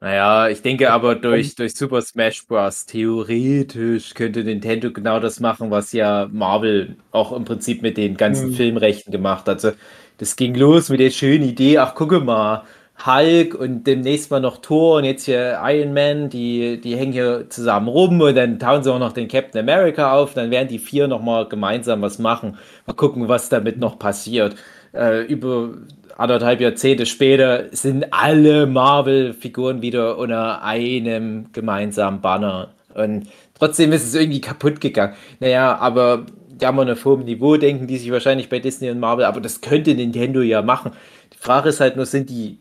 Naja, 0.00 0.48
ich 0.48 0.62
denke 0.62 0.92
aber 0.92 1.16
durch, 1.16 1.56
durch 1.56 1.74
Super 1.74 2.00
Smash 2.02 2.46
Bros. 2.46 2.86
theoretisch 2.86 4.14
könnte 4.14 4.44
Nintendo 4.44 4.92
genau 4.92 5.18
das 5.18 5.40
machen, 5.40 5.72
was 5.72 5.92
ja 5.92 6.28
Marvel 6.30 6.96
auch 7.10 7.32
im 7.32 7.44
Prinzip 7.44 7.82
mit 7.82 7.96
den 7.96 8.16
ganzen 8.16 8.50
Mhm. 8.50 8.54
Filmrechten 8.54 9.10
gemacht 9.10 9.48
hat. 9.48 9.64
Also, 9.64 9.72
das 10.18 10.36
ging 10.36 10.54
los 10.54 10.88
mit 10.88 11.00
der 11.00 11.10
schönen 11.10 11.42
Idee, 11.48 11.78
ach 11.78 11.96
gucke 11.96 12.20
mal, 12.20 12.62
Hulk 13.06 13.54
und 13.54 13.86
demnächst 13.86 14.30
mal 14.30 14.40
noch 14.40 14.58
Thor 14.58 14.96
und 14.96 15.04
jetzt 15.04 15.24
hier 15.24 15.60
Iron 15.64 15.94
Man, 15.94 16.30
die, 16.30 16.80
die 16.80 16.96
hängen 16.96 17.12
hier 17.12 17.48
zusammen 17.48 17.88
rum 17.88 18.20
und 18.20 18.34
dann 18.34 18.58
tauen 18.58 18.82
sie 18.82 18.92
auch 18.92 18.98
noch 18.98 19.12
den 19.12 19.28
Captain 19.28 19.60
America 19.60 20.12
auf, 20.12 20.34
dann 20.34 20.50
werden 20.50 20.68
die 20.68 20.78
vier 20.78 21.06
nochmal 21.06 21.48
gemeinsam 21.48 22.02
was 22.02 22.18
machen. 22.18 22.58
Mal 22.86 22.94
gucken, 22.94 23.28
was 23.28 23.48
damit 23.48 23.78
noch 23.78 23.98
passiert. 23.98 24.56
Äh, 24.92 25.22
über 25.22 25.70
anderthalb 26.16 26.60
Jahrzehnte 26.60 27.06
später 27.06 27.66
sind 27.70 28.12
alle 28.12 28.66
Marvel-Figuren 28.66 29.80
wieder 29.80 30.18
unter 30.18 30.62
einem 30.62 31.52
gemeinsamen 31.52 32.20
Banner. 32.20 32.70
Und 32.94 33.28
trotzdem 33.56 33.92
ist 33.92 34.04
es 34.04 34.14
irgendwie 34.14 34.40
kaputt 34.40 34.80
gegangen. 34.80 35.14
Naja, 35.38 35.76
aber 35.78 36.26
die 36.48 36.66
haben 36.66 36.80
auf 36.80 37.04
hohem 37.04 37.24
Niveau, 37.24 37.56
denken 37.56 37.86
die 37.86 37.98
sich 37.98 38.10
wahrscheinlich 38.10 38.48
bei 38.48 38.58
Disney 38.58 38.90
und 38.90 38.98
Marvel, 38.98 39.24
aber 39.24 39.40
das 39.40 39.60
könnte 39.60 39.94
Nintendo 39.94 40.40
ja 40.40 40.62
machen. 40.62 40.90
Die 41.32 41.38
Frage 41.38 41.68
ist 41.68 41.78
halt 41.78 41.94
nur, 41.94 42.04
sind 42.04 42.30
die 42.30 42.58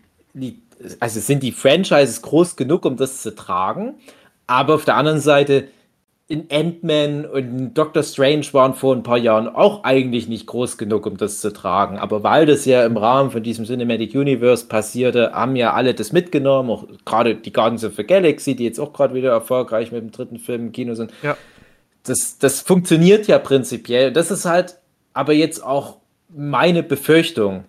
also 0.99 1.19
sind 1.19 1.43
die 1.43 1.51
Franchises 1.51 2.21
groß 2.21 2.55
genug, 2.55 2.85
um 2.85 2.97
das 2.97 3.21
zu 3.21 3.35
tragen? 3.35 3.95
Aber 4.45 4.75
auf 4.75 4.85
der 4.85 4.95
anderen 4.95 5.19
Seite, 5.19 5.67
in 6.29 6.47
Ant-Man 6.51 7.25
und 7.25 7.37
in 7.37 7.73
Doctor 7.73 8.03
Strange 8.03 8.45
waren 8.51 8.73
vor 8.73 8.93
ein 8.93 9.03
paar 9.03 9.17
Jahren 9.17 9.47
auch 9.47 9.85
eigentlich 9.85 10.27
nicht 10.27 10.45
groß 10.45 10.77
genug, 10.77 11.05
um 11.05 11.15
das 11.15 11.39
zu 11.39 11.53
tragen. 11.53 11.97
Aber 11.97 12.21
weil 12.21 12.45
das 12.45 12.65
ja 12.65 12.85
im 12.85 12.97
Rahmen 12.97 13.31
von 13.31 13.43
diesem 13.43 13.63
Cinematic 13.65 14.13
Universe 14.13 14.65
passierte, 14.65 15.31
haben 15.31 15.55
ja 15.55 15.71
alle 15.73 15.93
das 15.93 16.11
mitgenommen. 16.11 16.69
Auch 16.69 16.85
gerade 17.05 17.35
die 17.35 17.53
Guardians 17.53 17.85
of 17.85 17.95
the 17.95 18.03
Galaxy, 18.03 18.55
die 18.55 18.65
jetzt 18.65 18.79
auch 18.79 18.91
gerade 18.91 19.13
wieder 19.13 19.31
erfolgreich 19.31 19.93
mit 19.93 20.01
dem 20.01 20.11
dritten 20.11 20.37
Film 20.37 20.67
im 20.67 20.71
Kino 20.73 20.95
sind. 20.95 21.11
Ja. 21.23 21.37
Das, 22.03 22.37
das 22.37 22.59
funktioniert 22.59 23.27
ja 23.27 23.39
prinzipiell. 23.39 24.11
Das 24.11 24.29
ist 24.29 24.43
halt 24.43 24.79
aber 25.13 25.31
jetzt 25.31 25.63
auch 25.63 25.97
meine 26.29 26.83
Befürchtung, 26.83 27.63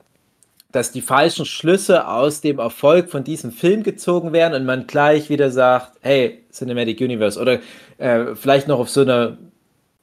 dass 0.70 0.92
die 0.92 1.00
falschen 1.00 1.46
Schlüsse 1.46 2.06
aus 2.08 2.42
dem 2.42 2.58
Erfolg 2.58 3.08
von 3.08 3.24
diesem 3.24 3.52
Film 3.52 3.82
gezogen 3.82 4.32
werden 4.32 4.54
und 4.54 4.66
man 4.66 4.86
gleich 4.86 5.30
wieder 5.30 5.50
sagt, 5.50 5.92
hey, 6.02 6.44
Cinematic 6.52 7.00
Universe 7.00 7.40
oder 7.40 7.60
äh, 7.96 8.34
vielleicht 8.34 8.68
noch 8.68 8.78
auf 8.78 8.90
so 8.90 9.00
einer 9.00 9.38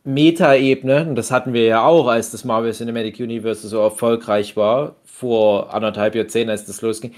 Meta-Ebene, 0.05 1.07
und 1.07 1.15
das 1.15 1.31
hatten 1.31 1.53
wir 1.53 1.65
ja 1.65 1.85
auch, 1.85 2.07
als 2.07 2.31
das 2.31 2.45
Marvel 2.45 2.73
Cinematic 2.73 3.19
Universe 3.19 3.67
so 3.67 3.79
erfolgreich 3.79 4.55
war, 4.55 4.95
vor 5.03 5.73
anderthalb 5.73 6.15
Jahrzehnten, 6.15 6.49
als 6.49 6.65
das 6.65 6.81
losging, 6.81 7.13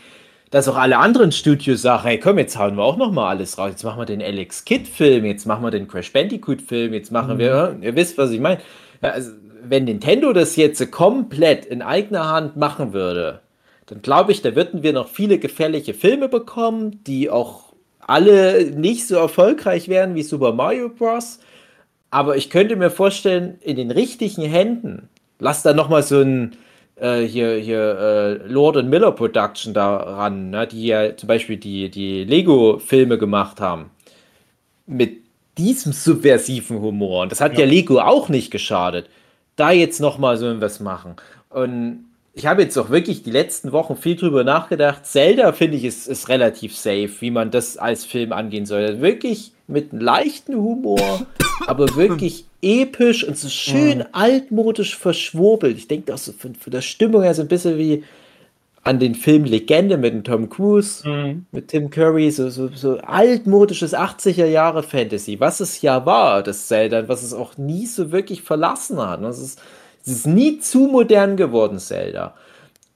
dass 0.52 0.68
auch 0.68 0.78
alle 0.78 0.98
anderen 0.98 1.32
Studios 1.32 1.82
sagen, 1.82 2.04
hey 2.04 2.20
komm, 2.20 2.38
jetzt 2.40 2.58
hauen 2.58 2.76
wir 2.76 2.84
auch 2.84 2.98
noch 2.98 3.12
mal 3.12 3.30
alles 3.30 3.58
raus, 3.58 3.72
jetzt 3.72 3.84
machen 3.84 4.00
wir 4.00 4.06
den 4.06 4.22
Alex 4.22 4.64
Kidd-Film, 4.66 5.26
jetzt 5.26 5.46
machen 5.46 5.64
wir 5.64 5.72
den 5.72 5.88
Crash 5.88 6.12
Bandicoot-Film, 6.12 6.94
jetzt 6.94 7.12
machen 7.12 7.38
wir, 7.40 7.78
ihr 7.82 7.96
wisst, 7.96 8.18
was 8.18 8.32
ich 8.32 8.40
meine. 8.40 8.60
Also, 9.02 9.32
wenn 9.64 9.86
Nintendo 9.86 10.34
das 10.34 10.56
jetzt 10.56 10.92
komplett 10.92 11.66
in 11.66 11.82
eigener 11.82 12.30
Hand 12.30 12.58
machen 12.58 12.94
würde, 12.94 13.42
dann 13.88 14.02
glaube 14.02 14.32
ich, 14.32 14.42
da 14.42 14.56
würden 14.56 14.84
wir 14.84 14.94
noch 14.94 15.08
viele 15.08 15.40
gefährliche 15.40 15.94
Filme 15.94 16.30
bekommen, 16.30 17.04
die 17.06 17.30
auch 17.30 17.74
alle 18.00 18.72
nicht 18.72 19.08
so 19.08 19.16
erfolgreich 19.16 19.90
wären 19.90 20.16
wie 20.16 20.24
Super 20.24 20.54
Mario 20.54 20.90
Bros. 20.90 21.40
Aber 22.10 22.38
ich 22.38 22.50
könnte 22.50 22.76
mir 22.76 22.90
vorstellen, 22.90 23.58
in 23.62 23.76
den 23.76 23.92
richtigen 23.92 24.44
Händen, 24.44 25.10
lass 25.40 25.64
da 25.64 25.74
noch 25.74 25.90
mal 25.90 26.04
so 26.04 26.22
ein 26.22 26.58
äh, 26.96 27.22
hier, 27.22 27.56
hier 27.56 27.98
äh, 28.00 28.34
Lord 28.48 28.78
and 28.78 28.90
Miller 28.90 29.12
Production 29.12 29.74
daran, 29.74 30.50
ne, 30.50 30.68
die 30.68 30.88
ja 30.88 31.16
zum 31.16 31.28
Beispiel 31.28 31.58
die, 31.58 31.90
die 31.90 32.24
Lego-Filme 32.24 33.18
gemacht 33.18 33.60
haben. 33.60 33.92
Mit 34.86 35.18
diesem 35.58 35.92
subversiven 35.92 36.82
Humor. 36.82 37.24
Und 37.24 37.32
das 37.32 37.42
hat 37.42 37.54
ja, 37.54 37.60
Ja. 37.60 37.66
Lego 37.66 38.00
auch 38.00 38.30
nicht 38.30 38.52
geschadet. 38.52 39.10
Da 39.58 39.72
jetzt 39.72 40.00
nochmal 40.00 40.38
so 40.38 40.62
was 40.62 40.80
machen. 40.80 41.18
Und 41.50 42.06
ich 42.34 42.46
habe 42.46 42.62
jetzt 42.62 42.78
auch 42.78 42.92
wirklich 42.92 43.24
die 43.24 43.32
letzten 43.32 43.72
Wochen 43.72 43.96
viel 43.96 44.16
drüber 44.16 44.44
nachgedacht. 44.44 45.06
Zelda, 45.06 45.52
finde 45.52 45.78
ich, 45.78 45.84
ist, 45.84 46.08
ist 46.08 46.30
relativ 46.30 46.76
safe, 46.78 47.10
wie 47.20 47.32
man 47.32 47.50
das 47.50 47.78
als 47.78 48.06
Film 48.06 48.32
angehen 48.32 48.68
soll. 48.68 49.02
Wirklich 49.02 49.52
mit 49.68 49.92
einem 49.92 50.02
leichten 50.02 50.56
Humor, 50.56 51.26
aber 51.68 51.96
wirklich 51.96 52.46
episch 52.62 53.24
und 53.24 53.38
so 53.38 53.50
schön 53.50 54.06
altmodisch 54.14 54.96
verschwurbelt. 54.96 55.78
Ich 55.78 55.88
denke 55.88 56.14
auch 56.14 56.20
so 56.20 56.32
von, 56.32 56.54
von 56.56 56.72
der 56.72 56.82
Stimmung 56.82 57.24
her 57.24 57.34
so 57.34 57.42
ein 57.42 57.48
bisschen 57.48 57.78
wie 57.78 58.04
an 58.88 59.00
den 59.00 59.16
Film 59.16 59.44
Legende 59.44 59.98
mit 59.98 60.14
dem 60.14 60.24
Tom 60.24 60.50
Cruise 60.50 61.08
mit 61.52 61.68
Tim 61.68 61.90
Curry, 61.90 62.32
so, 62.32 62.50
so, 62.50 62.70
so 62.74 62.98
altmodisches 63.00 63.94
80er 63.94 64.46
Jahre 64.46 64.82
Fantasy, 64.82 65.40
was 65.40 65.60
es 65.60 65.82
ja 65.82 66.06
war, 66.06 66.42
das 66.42 66.68
Zelda, 66.68 67.08
was 67.08 67.24
es 67.24 67.34
auch 67.34 67.58
nie 67.58 67.86
so 67.86 68.12
wirklich 68.12 68.42
verlassen 68.42 69.00
hat. 69.00 69.22
Es 69.24 69.40
ist, 69.40 69.62
es 70.06 70.12
ist 70.14 70.28
nie 70.28 70.60
zu 70.60 70.88
modern 70.88 71.36
geworden, 71.36 71.80
Zelda. 71.80 72.34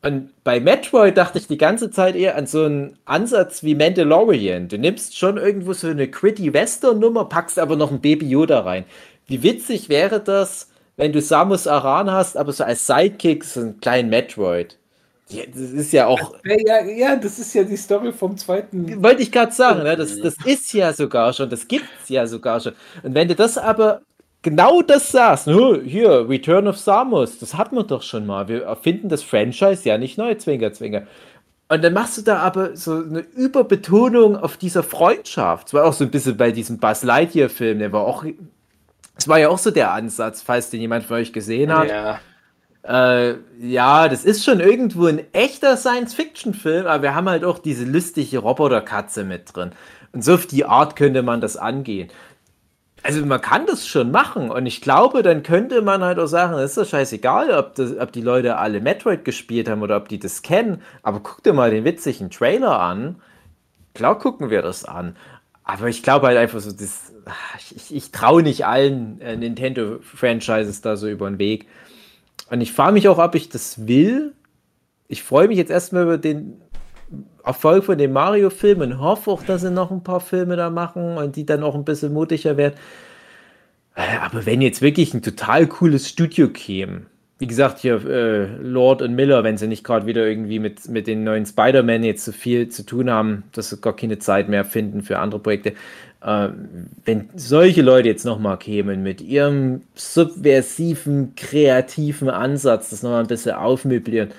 Und 0.02 0.30
bei 0.44 0.60
Metroid 0.60 1.16
dachte 1.16 1.38
ich 1.38 1.48
die 1.48 1.58
ganze 1.58 1.92
Zeit 1.92 2.16
eher 2.16 2.36
an 2.36 2.48
so 2.48 2.64
einen 2.64 2.98
Ansatz 3.06 3.62
wie 3.62 3.76
Mandalorian. 3.76 4.68
Du 4.68 4.78
nimmst 4.78 5.18
schon 5.18 5.38
irgendwo 5.38 5.74
so 5.74 5.88
eine 5.88 6.08
gritty 6.08 6.54
Western-Nummer, 6.54 7.26
packst 7.26 7.60
aber 7.60 7.76
noch 7.76 7.92
ein 7.92 8.02
Baby 8.02 8.28
Yoda 8.28 8.62
rein. 8.62 8.86
Wie 9.28 9.44
witzig 9.44 9.90
wäre 9.90 10.20
das, 10.20 10.70
wenn 10.98 11.12
du 11.12 11.22
Samus 11.22 11.68
Aran 11.68 12.10
hast, 12.12 12.36
aber 12.36 12.52
so 12.52 12.64
als 12.64 12.88
Sidekick 12.88 13.44
so 13.44 13.60
einen 13.60 13.80
kleinen 13.80 14.10
Metroid. 14.10 14.78
Ja, 15.34 15.44
das 15.48 15.62
ist 15.62 15.94
ja 15.94 16.08
auch 16.08 16.36
Ja, 16.44 16.84
ja, 16.86 17.16
das 17.16 17.40
ist 17.40 17.54
ja 17.54 17.64
die 17.64 17.78
Story 17.78 18.12
vom 18.12 18.38
zweiten. 18.38 19.02
wollte 19.02 19.22
ich 19.22 19.32
gerade 19.32 19.52
sagen, 19.52 19.84
ne? 19.84 19.96
das, 19.96 20.20
das 20.20 20.36
ist 20.46 20.74
ja 20.74 20.94
sogar 20.94 21.34
schon, 21.34 21.50
das 21.50 21.68
gibt's 21.68 22.10
ja 22.10 22.28
sogar 22.28 22.60
schon. 22.60 22.74
Und 23.04 23.16
wenn 23.16 23.28
du 23.28 23.36
das 23.36 23.58
aber 23.58 24.02
genau 24.42 24.82
das 24.82 25.12
sagst, 25.12 25.48
"Oh, 25.48 25.78
hier, 25.82 26.28
Return 26.30 26.68
of 26.68 26.78
Samus, 26.78 27.40
das 27.40 27.56
hatten 27.56 27.76
wir 27.76 27.84
doch 27.84 28.02
schon 28.02 28.26
mal. 28.26 28.48
Wir 28.48 28.64
erfinden 28.64 29.10
das 29.10 29.24
Franchise 29.24 29.88
ja 29.88 29.98
nicht 29.98 30.18
neu, 30.18 30.36
Zwinger, 30.36 30.74
Zwinger. 30.74 31.04
Und 31.70 31.84
dann 31.86 31.94
machst 31.94 32.18
du 32.18 32.22
da 32.22 32.40
aber 32.40 32.76
so 32.76 32.96
eine 32.96 33.20
Überbetonung 33.20 34.36
auf 34.36 34.58
dieser 34.58 34.84
Freundschaft. 34.84 35.68
Es 35.68 35.74
war 35.74 35.86
auch 35.86 35.94
so 35.94 36.04
ein 36.04 36.12
bisschen 36.12 36.36
bei 36.36 36.52
diesem 36.52 36.80
Buzz 36.80 37.04
Lightyear-Film, 37.04 37.80
der 37.80 37.94
war 37.94 38.02
auch. 38.02 38.26
Es 39.18 39.28
war 39.28 39.40
ja 39.40 39.48
auch 39.48 39.58
so 39.58 39.72
der 39.72 39.94
Ansatz, 39.94 40.42
falls 40.42 40.70
den 40.70 40.82
jemand 40.82 41.06
von 41.06 41.18
euch 41.18 41.32
gesehen 41.32 41.74
hat. 41.74 41.88
Ja. 41.88 42.20
Äh, 42.84 43.36
ja, 43.60 44.10
das 44.10 44.26
ist 44.26 44.44
schon 44.44 44.60
irgendwo 44.60 45.06
ein 45.06 45.22
echter 45.34 45.78
Science-Fiction-Film, 45.78 46.88
aber 46.88 47.04
wir 47.04 47.16
haben 47.16 47.30
halt 47.30 47.44
auch 47.44 47.60
diese 47.60 47.86
lustige 47.86 48.40
Roboterkatze 48.40 49.24
mit 49.24 49.56
drin. 49.56 49.72
Und 50.14 50.24
so 50.24 50.34
auf 50.34 50.48
die 50.48 50.66
Art 50.66 50.96
könnte 50.96 51.22
man 51.22 51.42
das 51.42 51.58
angehen. 51.58 52.10
Also 53.04 53.26
man 53.26 53.42
kann 53.42 53.66
das 53.66 53.88
schon 53.88 54.12
machen 54.12 54.52
und 54.52 54.68
ich 54.68 54.82
glaube, 54.82 55.24
dann 55.24 55.42
könnte 55.42 55.82
man 55.82 56.04
halt 56.04 56.20
auch 56.20 56.28
sagen, 56.28 56.54
es 56.60 56.72
ist 56.72 56.78
doch 56.78 56.86
scheißegal, 56.86 57.52
ob, 57.52 57.74
das, 57.74 57.98
ob 57.98 58.12
die 58.12 58.22
Leute 58.22 58.58
alle 58.58 58.80
Metroid 58.80 59.26
gespielt 59.26 59.68
haben 59.68 59.82
oder 59.82 59.98
ob 59.98 60.08
die 60.08 60.20
das 60.20 60.44
kennen, 60.44 60.84
aber 61.02 61.20
guck 61.22 61.42
dir 61.42 61.54
mal 61.54 61.72
den 61.72 61.84
witzigen 61.84 62.30
Trailer 62.30 62.80
an. 62.80 63.16
Klar 63.96 64.20
gucken 64.20 64.52
wir 64.52 64.62
das 64.62 64.86
an. 64.86 65.16
Aber 65.64 65.88
ich 65.88 66.04
glaube 66.04 66.28
halt 66.28 66.38
einfach 66.38 66.60
so, 66.60 66.72
das, 66.72 67.12
ich, 67.76 67.96
ich 67.96 68.12
traue 68.12 68.44
nicht 68.44 68.66
allen 68.68 69.20
äh, 69.22 69.36
Nintendo-Franchises 69.36 70.82
da 70.82 70.96
so 70.96 71.08
über 71.10 71.28
den 71.30 71.40
Weg. 71.40 71.68
Und 72.52 72.60
ich 72.60 72.74
frage 72.74 72.92
mich 72.92 73.08
auch, 73.08 73.18
ob 73.18 73.34
ich 73.36 73.48
das 73.48 73.88
will. 73.88 74.34
Ich 75.08 75.24
freue 75.24 75.48
mich 75.48 75.58
jetzt 75.58 75.72
erstmal 75.72 76.04
über 76.04 76.18
den 76.18 76.62
Erfolg 77.46 77.86
von 77.86 77.98
dem 77.98 78.12
Mario-Film 78.12 78.82
und 78.82 79.00
hoffe 79.00 79.32
auch, 79.32 79.44
dass 79.44 79.62
sie 79.62 79.72
noch 79.72 79.90
ein 79.90 80.04
paar 80.04 80.20
Filme 80.20 80.58
da 80.58 80.70
machen 80.70 81.18
und 81.18 81.38
die 81.38 81.46
dann 81.46 81.64
auch 81.64 81.76
ein 81.76 81.86
bisschen 81.86 82.12
mutiger 82.12 82.58
werden. 82.58 82.76
Äh, 83.96 84.18
Aber 84.22 84.46
wenn 84.46 84.62
jetzt 84.62 84.82
wirklich 84.82 85.14
ein 85.14 85.22
total 85.22 85.66
cooles 85.68 86.10
Studio 86.10 86.50
käme, 86.50 87.04
wie 87.40 87.48
gesagt, 87.48 87.80
hier 87.80 88.06
äh, 88.06 88.48
Lord 88.62 89.02
und 89.02 89.16
Miller, 89.16 89.44
wenn 89.46 89.58
sie 89.58 89.68
nicht 89.68 89.86
gerade 89.86 90.06
wieder 90.06 90.28
irgendwie 90.28 90.60
mit, 90.60 90.90
mit 90.90 91.08
den 91.08 91.24
neuen 91.24 91.46
Spider-Man 91.46 92.04
jetzt 92.04 92.26
so 92.26 92.34
viel 92.34 92.68
zu 92.68 92.86
tun 92.86 93.10
haben, 93.10 93.44
dass 93.54 93.70
sie 93.70 93.78
gar 93.78 93.96
keine 93.96 94.20
Zeit 94.20 94.50
mehr 94.50 94.66
finden 94.66 95.02
für 95.04 95.20
andere 95.20 95.40
Projekte. 95.40 95.74
Äh, 96.24 96.50
wenn 97.06 97.30
solche 97.36 97.82
Leute 97.82 98.10
jetzt 98.10 98.26
nochmal 98.26 98.58
kämen 98.58 99.02
mit 99.04 99.22
ihrem 99.22 99.82
subversiven, 99.96 101.34
kreativen 101.36 102.30
Ansatz, 102.30 102.90
das 102.90 103.04
nochmal 103.04 103.22
ein 103.22 103.28
bisschen 103.28 103.56
aufmöblieren, 103.56 104.30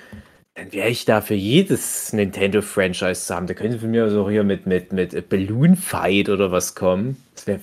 dann 0.55 0.72
wäre 0.72 0.89
ich 0.89 1.05
da 1.07 1.20
für 1.22 1.35
jedes 1.35 2.12
Nintendo-Franchise 2.12 3.26
zu 3.26 3.35
haben. 3.35 3.47
Da 3.47 3.55
können 3.55 3.72
sie 3.72 3.78
von 3.78 3.91
mir 3.91 4.11
so 4.11 4.28
hier 4.28 4.45
mit, 4.45 4.66
mit, 4.66 4.93
mit 4.93 5.28
Balloon 5.28 5.76
Fight 5.76 6.28
oder 6.28 6.53
was 6.53 6.74
kommen. 6.74 7.16
Wäre, 7.47 7.61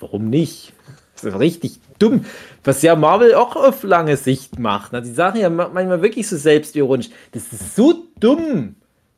warum 0.00 0.28
nicht? 0.28 0.72
Das 1.14 1.24
ist 1.24 1.38
richtig 1.38 1.78
dumm. 1.98 2.24
Was 2.64 2.82
ja 2.82 2.94
Marvel 2.96 3.34
auch 3.34 3.56
auf 3.56 3.84
lange 3.84 4.16
Sicht 4.18 4.58
macht. 4.58 4.92
ne? 4.92 5.00
Die 5.00 5.12
sagen 5.12 5.38
ja 5.38 5.48
ma- 5.48 5.70
manchmal 5.72 6.02
wirklich 6.02 6.28
so 6.28 6.36
selbstironisch. 6.36 7.08
Das 7.32 7.50
ist 7.52 7.74
so 7.76 8.04
dumm, 8.20 8.74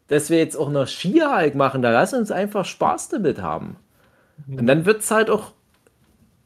dass 0.06 0.30
wir 0.30 0.38
jetzt 0.38 0.56
auch 0.56 0.70
noch 0.70 0.86
Ski-Hulk 0.86 1.54
machen. 1.56 1.82
Da 1.82 1.90
lass 1.90 2.12
uns 2.14 2.30
einfach 2.30 2.64
Spaß 2.66 3.08
damit 3.08 3.40
haben. 3.42 3.76
Und 4.46 4.66
dann 4.66 4.84
wird 4.84 5.00
es 5.02 5.10
halt 5.10 5.30
auch 5.30 5.52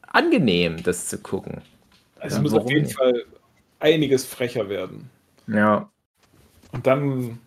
angenehm, 0.01 0.83
das 0.83 1.07
zu 1.07 1.19
gucken. 1.19 1.61
Also 2.19 2.37
Ja, 2.37 2.41
muss 2.41 2.53
auf 2.53 2.69
jeden 2.69 2.83
nicht? 2.83 2.95
Fall 2.95 3.25
einiges 3.79 4.25
frecher 4.25 4.69
werden. 4.69 5.09
Ja. 5.47 5.89
Und 6.71 6.87
dann, 6.87 7.39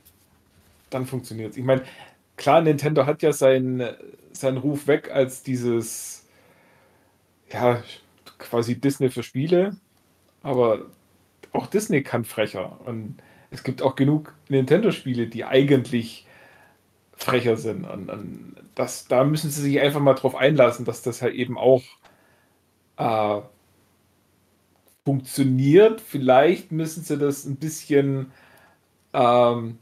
dann 0.90 1.07
funktioniert 1.07 1.53
es. 1.53 1.57
Ich 1.57 1.64
meine, 1.64 1.82
klar, 2.36 2.61
Nintendo 2.62 3.07
hat 3.07 3.22
ja 3.22 3.32
seinen, 3.32 3.82
seinen 4.32 4.59
Ruf 4.59 4.86
weg 4.86 5.11
als 5.12 5.42
dieses, 5.42 6.26
ja, 7.53 7.82
quasi 8.38 8.78
Disney 8.80 9.11
für 9.11 9.22
Spiele, 9.22 9.76
aber 10.42 10.86
auch 11.53 11.68
Disney 11.68 12.03
kann 12.03 12.24
frecher. 12.24 12.80
Und 12.86 13.18
es 13.51 13.64
gibt 13.64 13.82
auch 13.82 13.97
genug 13.97 14.34
Nintendo-Spiele, 14.49 15.28
die 15.28 15.44
eigentlich 15.44 16.26
frecher 17.17 17.57
sind. 17.57 17.85
Und, 17.85 18.11
und 18.11 18.55
das, 18.75 19.07
da 19.09 19.25
müssen 19.25 19.51
sie 19.51 19.62
sich 19.62 19.81
einfach 19.81 20.01
mal 20.01 20.14
drauf 20.14 20.35
einlassen, 20.35 20.85
dass 20.85 21.03
das 21.03 21.23
halt 21.23 21.35
eben 21.35 21.59
auch 21.59 21.83
äh, 22.99 23.41
funktioniert. 25.05 26.01
Vielleicht 26.01 26.73
müssen 26.73 27.03
sie 27.05 27.19
das 27.19 27.45
ein 27.47 27.57
bisschen 27.57 28.33
ähm, 29.12 29.79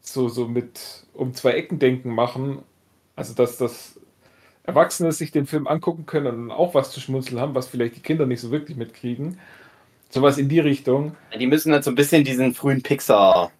so, 0.00 0.28
so 0.28 0.46
mit 0.48 1.06
um 1.14 1.34
zwei 1.34 1.52
Ecken 1.52 1.78
denken 1.78 2.10
machen. 2.14 2.62
Also, 3.16 3.34
dass 3.34 3.56
das 3.56 3.98
Erwachsene 4.64 5.12
sich 5.12 5.30
den 5.30 5.46
Film 5.46 5.66
angucken 5.66 6.06
können 6.06 6.44
und 6.44 6.50
auch 6.50 6.74
was 6.74 6.90
zu 6.92 7.00
schmunzeln 7.00 7.40
haben, 7.40 7.54
was 7.54 7.68
vielleicht 7.68 7.96
die 7.96 8.00
Kinder 8.00 8.26
nicht 8.26 8.40
so 8.40 8.50
wirklich 8.50 8.76
mitkriegen. 8.76 9.38
Sowas 10.10 10.38
in 10.38 10.48
die 10.48 10.60
Richtung. 10.60 11.16
Die 11.38 11.46
müssen 11.46 11.72
dann 11.72 11.82
so 11.82 11.90
ein 11.90 11.96
bisschen 11.96 12.24
diesen 12.24 12.54
frühen 12.54 12.82
Pixar-Knack 12.82 13.55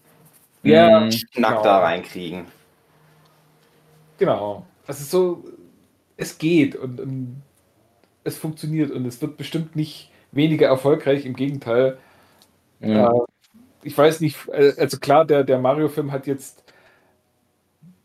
Ja, 0.66 1.00
Mhm. 1.00 1.10
genau. 1.32 1.62
da 1.62 1.78
reinkriegen. 1.80 2.46
Genau. 4.18 4.66
Also 4.86 5.04
so, 5.04 5.44
es 6.16 6.38
geht 6.38 6.76
und, 6.76 7.00
und 7.00 7.42
es 8.24 8.38
funktioniert 8.38 8.90
und 8.92 9.06
es 9.06 9.20
wird 9.22 9.36
bestimmt 9.38 9.76
nicht 9.76 10.12
weniger 10.32 10.68
erfolgreich, 10.68 11.26
im 11.26 11.34
Gegenteil. 11.36 11.98
Ja. 12.80 13.08
Äh, 13.08 13.20
ich 13.82 13.96
weiß 13.98 14.20
nicht, 14.20 14.38
äh, 14.48 14.74
also 14.78 14.98
klar, 14.98 15.24
der, 15.26 15.44
der 15.44 15.58
Mario-Film 15.60 16.12
hat 16.12 16.26
jetzt 16.26 16.64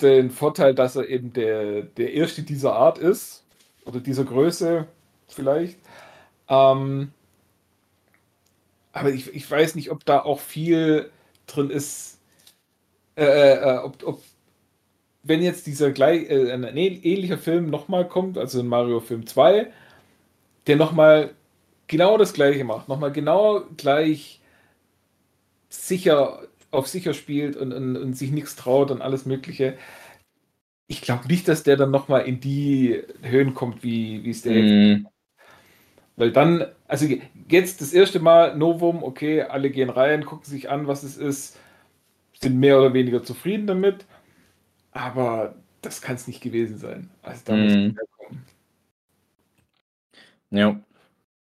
den 0.02 0.32
Vorteil, 0.32 0.74
dass 0.76 0.96
er 0.96 1.08
eben 1.08 1.34
der, 1.34 1.84
der 1.84 2.14
erste 2.14 2.44
dieser 2.44 2.74
Art 2.74 2.98
ist 2.98 3.44
oder 3.86 4.00
dieser 4.00 4.24
Größe 4.26 4.88
vielleicht. 5.28 5.80
Ähm, 6.50 7.14
aber 8.94 9.10
ich, 9.12 9.34
ich 9.34 9.50
weiß 9.50 9.76
nicht, 9.76 9.92
ob 9.92 10.06
da 10.06 10.22
auch 10.22 10.40
viel 10.40 11.10
drin 11.48 11.70
ist, 11.70 12.20
äh, 13.16 13.54
äh, 13.56 13.78
ob, 13.80 14.04
ob 14.04 14.22
wenn 15.24 15.42
jetzt 15.42 15.68
dieser 15.68 15.92
gleich, 15.92 16.30
äh, 16.30 16.52
ein 16.52 16.64
ähnlicher 16.78 17.38
Film 17.38 17.70
nochmal 17.70 18.08
kommt, 18.08 18.38
also 18.38 18.60
in 18.60 18.68
Mario 18.68 19.00
Film 19.00 19.26
2, 19.28 19.72
der 20.68 20.76
nochmal 20.78 21.32
genau 21.88 22.18
das 22.18 22.34
gleiche 22.34 22.64
macht, 22.64 22.90
nochmal 22.90 23.12
genau 23.12 23.62
gleich 23.78 24.42
sicher 25.70 26.48
auf 26.72 26.88
sicher 26.88 27.14
spielt 27.14 27.56
und, 27.58 27.74
und, 27.74 27.98
und 27.98 28.14
sich 28.14 28.32
nichts 28.32 28.56
traut 28.56 28.92
und 28.92 29.02
alles 29.02 29.26
Mögliche. 29.26 29.78
Ich 30.88 31.02
glaube 31.02 31.28
nicht, 31.28 31.48
dass 31.48 31.64
der 31.64 31.78
dann 31.78 31.92
nochmal 31.92 32.26
in 32.28 32.40
die 32.40 33.02
Höhen 33.22 33.54
kommt, 33.54 33.84
wie, 33.84 34.30
es 34.30 34.42
der 34.42 34.54
Mhm. 34.54 35.08
weil 36.16 36.32
dann, 36.32 36.66
also 36.88 37.08
jetzt 37.50 37.82
das 37.82 37.94
erste 37.94 38.20
Mal 38.20 38.56
Novum, 38.58 39.04
okay, 39.04 39.42
alle 39.44 39.70
gehen 39.72 39.90
rein, 39.90 40.26
gucken 40.26 40.46
sich 40.46 40.70
an, 40.70 40.88
was 40.88 41.04
es 41.04 41.18
ist, 41.18 41.58
sind 42.44 42.60
mehr 42.60 42.80
oder 42.80 42.94
weniger 42.94 43.24
zufrieden 43.24 43.68
damit, 43.68 44.06
aber 44.92 45.56
das 45.82 46.02
kann 46.02 46.16
es 46.16 46.28
nicht 46.28 46.42
gewesen 46.42 46.78
sein. 46.78 47.10
Also 47.22 47.42
da 47.46 47.56
muss 47.56 47.72
Mhm. 47.74 47.94
mehr 47.94 48.06
kommen. 48.18 48.46
Ja. 50.50 50.80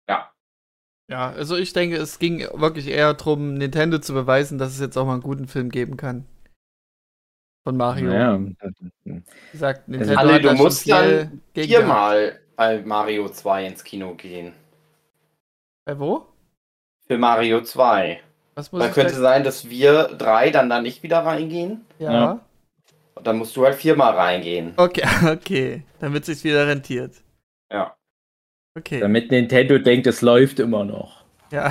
Ja. 0.09 0.33
Ja, 1.09 1.31
also 1.31 1.57
ich 1.57 1.73
denke, 1.73 1.97
es 1.97 2.19
ging 2.19 2.41
wirklich 2.55 2.89
eher 2.89 3.15
darum, 3.15 3.55
Nintendo 3.55 3.99
zu 3.99 4.13
beweisen, 4.13 4.59
dass 4.59 4.73
es 4.73 4.81
jetzt 4.81 4.97
auch 4.97 5.07
mal 5.07 5.15
einen 5.15 5.23
guten 5.23 5.49
Film 5.49 5.71
geben 5.71 5.97
kann. 5.97 6.27
Von 7.65 7.77
Mario. 7.77 8.13
Ja. 8.13 8.41
Wie 9.05 9.23
gesagt, 9.53 9.89
Nintendo 9.89 10.17
Alle, 10.17 10.35
hat 10.35 10.45
du 10.45 10.53
musst 10.55 10.91
dann 10.91 11.43
viermal 11.55 12.41
bei 12.57 12.83
Mario 12.83 13.29
2 13.29 13.67
ins 13.67 13.85
Kino 13.85 14.15
gehen. 14.15 14.55
Bei 15.85 15.99
wo? 15.99 16.27
Für 17.07 17.19
Mario 17.19 17.63
2. 17.63 18.23
Was 18.55 18.73
muss 18.73 18.83
Dann 18.83 18.93
könnte 18.93 19.15
sein, 19.15 19.45
dass 19.45 19.71
wir 19.71 20.05
drei 20.19 20.51
dann 20.51 20.69
da 20.69 20.81
nicht 20.81 21.03
wieder 21.03 21.19
reingehen. 21.19 21.85
Ja. 21.99 22.13
Ja. 22.13 22.41
Und 23.15 23.27
dann 23.27 23.39
musst 23.39 23.57
du 23.57 23.65
halt 23.65 23.75
viermal 23.77 24.15
reingehen. 24.15 24.73
Okay, 24.77 25.05
okay. 25.27 25.83
Damit 26.01 26.25
sich 26.25 26.43
wieder 26.45 26.67
rentiert. 26.67 27.15
Ja. 27.73 27.95
Okay. 28.77 29.01
Damit 29.01 29.31
Nintendo 29.31 29.79
denkt, 29.79 30.07
es 30.07 30.23
läuft 30.23 30.59
immer 30.59 30.85
noch. 30.85 31.21
Ja. 31.53 31.71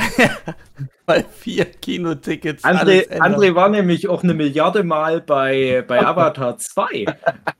Bei 1.06 1.24
vier 1.24 1.66
Kinotickets. 1.66 2.64
André. 2.64 3.10
André 3.20 3.56
war 3.56 3.70
nämlich 3.70 4.08
auch 4.10 4.24
eine 4.24 4.34
Milliarde 4.34 4.84
Mal 4.84 5.22
bei, 5.22 5.84
bei 5.88 6.00
Avatar 6.06 6.58
2. 6.58 7.06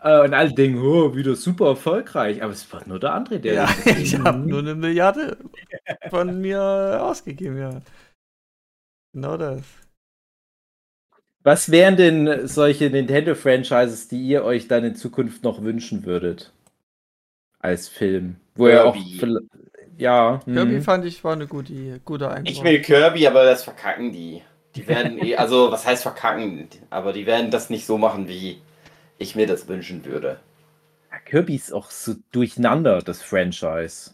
äh, 0.04 0.22
und 0.22 0.34
alle 0.34 0.54
denken, 0.54 0.82
oh, 0.82 1.16
wieder 1.16 1.36
super 1.36 1.70
erfolgreich. 1.70 2.44
Aber 2.44 2.52
es 2.52 2.72
war 2.72 2.82
nur 2.86 3.00
der 3.00 3.16
André, 3.16 3.40
der. 3.40 3.54
Ja, 3.54 3.70
ich 3.86 4.20
habe 4.20 4.38
nur 4.38 4.60
eine 4.60 4.76
Milliarde 4.76 5.38
von 6.10 6.40
mir 6.42 7.00
ausgegeben, 7.02 7.58
ja. 7.58 7.72
Genau 9.14 9.38
das. 9.38 9.64
Was 11.44 11.72
wären 11.72 11.96
denn 11.96 12.48
solche 12.48 12.90
Nintendo-Franchises, 12.90 14.08
die 14.08 14.22
ihr 14.22 14.44
euch 14.44 14.68
dann 14.68 14.84
in 14.84 14.96
Zukunft 14.96 15.44
noch 15.44 15.62
wünschen 15.64 16.06
würdet? 16.06 16.52
Als 17.60 17.88
Film. 17.88 18.36
Wo 18.56 18.68
ihr 18.68 18.86
auch. 18.86 18.94
Kirby. 18.94 19.48
Ja. 19.98 20.42
Kirby 20.46 20.76
mhm. 20.76 20.82
fand 20.82 21.06
ich 21.06 21.24
war 21.24 21.34
eine 21.34 21.48
gute, 21.48 22.00
guter 22.06 22.32
Einbau. 22.32 22.52
Ich 22.52 22.64
will 22.64 22.82
Kirby, 22.82 23.26
aber 23.28 23.44
das 23.46 23.64
verkacken 23.64 24.12
die. 24.12 24.42
Die 24.76 24.88
werden 24.88 25.18
eh, 25.18 25.36
also 25.36 25.72
was 25.72 25.86
heißt 25.86 26.04
verkacken? 26.04 26.68
Aber 26.90 27.14
die 27.14 27.26
werden 27.26 27.52
das 27.52 27.70
nicht 27.70 27.86
so 27.86 27.98
machen, 27.98 28.28
wie 28.28 28.62
ich 29.18 29.36
mir 29.36 29.48
das 29.48 29.68
wünschen 29.68 30.06
würde. 30.06 30.40
Kirby 31.26 31.56
ist 31.56 31.74
auch 31.74 31.92
so 31.92 32.16
durcheinander, 32.32 33.02
das 33.02 33.22
Franchise. 33.22 34.12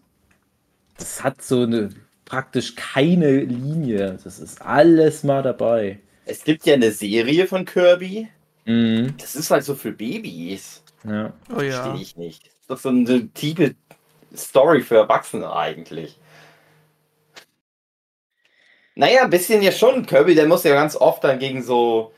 Das 0.98 1.24
hat 1.24 1.42
so 1.42 1.64
eine 1.64 1.90
praktisch 2.26 2.76
keine 2.76 3.40
Linie. 3.42 4.18
Das 4.24 4.40
ist 4.40 4.62
alles 4.62 5.24
mal 5.24 5.44
dabei. 5.44 6.00
Es 6.26 6.44
gibt 6.44 6.66
ja 6.66 6.74
eine 6.74 6.92
Serie 6.92 7.48
von 7.48 7.66
Kirby. 7.66 8.28
Mhm. 8.66 9.14
Das 9.18 9.36
ist 9.36 9.52
halt 9.52 9.64
so 9.64 9.76
für 9.76 9.92
Babys. 9.92 10.84
Ja. 11.04 11.34
oh 11.56 11.62
ja. 11.62 11.84
Verstehe 11.84 12.02
ich 12.02 12.18
nicht. 12.18 12.46
Das 12.48 12.54
ist 12.62 12.70
doch 12.70 12.78
so 12.80 12.90
eine 12.90 13.28
tiefe 13.30 13.76
Story 14.36 14.82
für 14.82 14.96
Erwachsene 14.98 15.52
eigentlich. 15.56 16.18
Naja, 18.96 19.24
ein 19.24 19.30
bisschen 19.30 19.62
ja 19.62 19.72
schon. 19.72 20.06
Kirby, 20.06 20.36
der 20.36 20.48
muss 20.48 20.64
ja 20.64 20.74
ganz 20.74 20.96
oft 20.96 21.24
dann 21.24 21.38
gegen 21.38 21.62
so, 21.62 22.14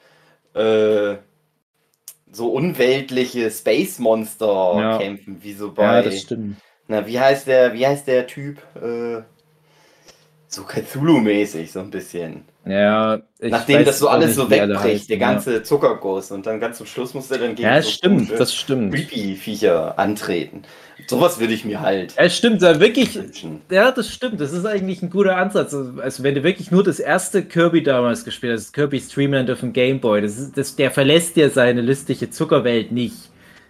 äh, 0.53 1.15
so 2.31 2.51
unweltliche 2.53 3.49
Space 3.49 3.99
Monster 3.99 4.75
Ja. 4.79 4.97
kämpfen, 4.99 5.41
wie 5.41 5.53
so 5.53 5.71
bei. 5.73 5.83
ja, 5.83 6.01
das 6.03 6.21
stimmt. 6.21 6.57
Na, 6.87 7.05
wie 7.05 7.19
heißt 7.19 7.47
der, 7.47 7.73
wie 7.73 7.85
heißt 7.85 8.07
der 8.07 8.27
Typ? 8.27 8.59
Äh, 8.81 9.23
so 10.47 10.63
Cthulhu-mäßig, 10.63 11.71
so 11.71 11.79
ein 11.79 11.89
bisschen. 11.91 12.43
Ja, 12.65 13.21
ich 13.39 13.51
Nachdem 13.51 13.79
weiß 13.79 13.85
das 13.85 13.99
so 13.99 14.09
alles 14.09 14.27
nicht, 14.27 14.35
so 14.35 14.49
wegbricht, 14.49 15.09
der 15.09 15.17
ganze 15.17 15.63
Zuckerguss 15.63 16.31
und 16.31 16.45
dann 16.45 16.59
ganz 16.59 16.77
zum 16.77 16.85
Schluss 16.85 17.13
muss 17.13 17.31
er 17.31 17.37
dann 17.37 17.55
gegen 17.55 17.61
Ja, 17.63 17.75
ja 17.75 17.81
so 17.81 17.89
stimmt, 17.89 18.31
das 18.37 18.53
stimmt. 18.53 18.93
creepy 18.93 19.35
Viecher 19.35 19.97
antreten. 19.97 20.63
Sowas 21.07 21.39
würde 21.39 21.53
ich 21.53 21.63
mir 21.63 21.79
halt 21.81 22.15
Ja, 22.17 22.29
stimmt, 22.29 22.61
da 22.61 22.79
wirklich. 22.79 23.15
wünschen. 23.15 23.61
Ja, 23.71 23.91
das 23.91 24.09
stimmt. 24.13 24.41
Das 24.41 24.51
ist 24.51 24.65
eigentlich 24.65 25.01
ein 25.01 25.09
guter 25.09 25.37
Ansatz. 25.37 25.73
Also, 25.73 26.23
wenn 26.23 26.35
du 26.35 26.43
wirklich 26.43 26.71
nur 26.71 26.83
das 26.83 26.99
erste 26.99 27.43
Kirby 27.43 27.83
damals 27.83 28.25
gespielt 28.25 28.53
hast, 28.53 28.73
Kirby 28.73 28.99
Streamland 28.99 29.49
auf 29.51 29.61
dem 29.61 29.71
Game 29.73 29.99
Boy, 30.01 30.21
das 30.21 30.37
ist, 30.37 30.57
das, 30.57 30.75
der 30.75 30.91
verlässt 30.91 31.35
dir 31.37 31.49
seine 31.49 31.81
lustige 31.81 32.29
Zuckerwelt 32.29 32.91
nicht. 32.91 33.15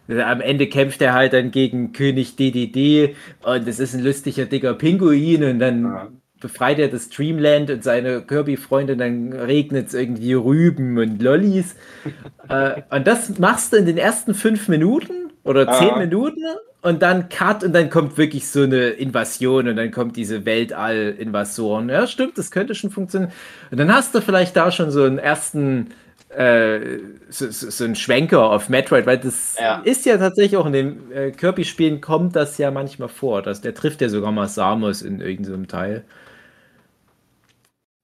Am 0.09 0.39
Ende 0.41 0.67
kämpft 0.67 1.01
er 1.01 1.13
halt 1.13 1.33
dann 1.33 1.51
gegen 1.51 1.91
König 1.91 2.37
DDD 2.37 3.13
und 3.43 3.67
es 3.67 3.77
ist 3.79 3.93
ein 3.93 4.03
lustiger 4.03 4.45
dicker 4.45 4.73
Pinguin 4.73 5.43
und 5.43 5.59
dann 5.59 5.83
Ja. 5.83 6.07
Befreit 6.39 6.79
er 6.79 6.87
das 6.89 7.09
Dreamland 7.09 7.69
und 7.69 7.83
seine 7.83 8.21
Kirby-Freunde, 8.21 8.97
dann 8.97 9.33
regnet 9.33 9.87
es 9.87 9.93
irgendwie 9.93 10.33
Rüben 10.33 10.97
und 10.97 11.21
Lollis. 11.21 11.75
äh, 12.49 12.81
und 12.89 13.07
das 13.07 13.37
machst 13.39 13.73
du 13.73 13.77
in 13.77 13.85
den 13.85 13.97
ersten 13.97 14.33
fünf 14.33 14.67
Minuten 14.67 15.31
oder 15.43 15.69
zehn 15.71 15.95
Ah. 15.95 15.97
Minuten 15.97 16.41
und 16.81 17.01
dann 17.01 17.29
Cut 17.29 17.63
und 17.63 17.73
dann 17.73 17.89
kommt 17.89 18.17
wirklich 18.17 18.47
so 18.47 18.63
eine 18.63 18.89
Invasion 18.89 19.67
und 19.67 19.75
dann 19.75 19.91
kommt 19.91 20.15
diese 20.15 20.45
Weltall-Invasoren. 20.45 21.89
Ja, 21.89 22.07
stimmt, 22.07 22.37
das 22.37 22.51
könnte 22.51 22.75
schon 22.75 22.91
funktionieren. 22.91 23.31
Und 23.71 23.77
dann 23.77 23.93
hast 23.93 24.13
du 24.15 24.21
vielleicht 24.21 24.55
da 24.55 24.71
schon 24.71 24.91
so 24.91 25.03
einen 25.03 25.17
ersten 25.19 25.87
äh, 26.29 26.99
so, 27.29 27.49
so, 27.49 27.69
so 27.69 27.83
einen 27.85 27.95
Schwenker 27.95 28.51
auf 28.51 28.69
Metroid, 28.69 29.05
weil 29.05 29.17
das 29.17 29.55
Ja. 29.59 29.81
ist 29.85 30.05
ja 30.05 30.17
tatsächlich 30.17 30.57
auch 30.57 30.65
in 30.65 30.73
den 30.73 31.11
äh, 31.11 31.31
Kirby-Spielen 31.31 32.01
kommt 32.01 32.35
das 32.35 32.57
ja 32.57 32.69
manchmal 32.69 33.07
vor. 33.09 33.41
Dass, 33.41 33.61
der 33.61 33.73
trifft 33.73 34.01
ja 34.01 34.09
sogar 34.09 34.31
mal 34.31 34.47
Samus 34.47 35.01
in 35.01 35.21
irgendeinem 35.21 35.67
Teil. 35.67 36.03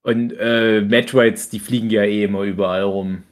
Und 0.03 0.33
äh, 0.37 0.81
Metroids, 0.81 1.49
die 1.49 1.59
fliegen 1.59 1.89
ja 1.89 2.03
eh 2.03 2.25
immer 2.25 2.41
überall 2.41 2.83
rum. 2.83 3.23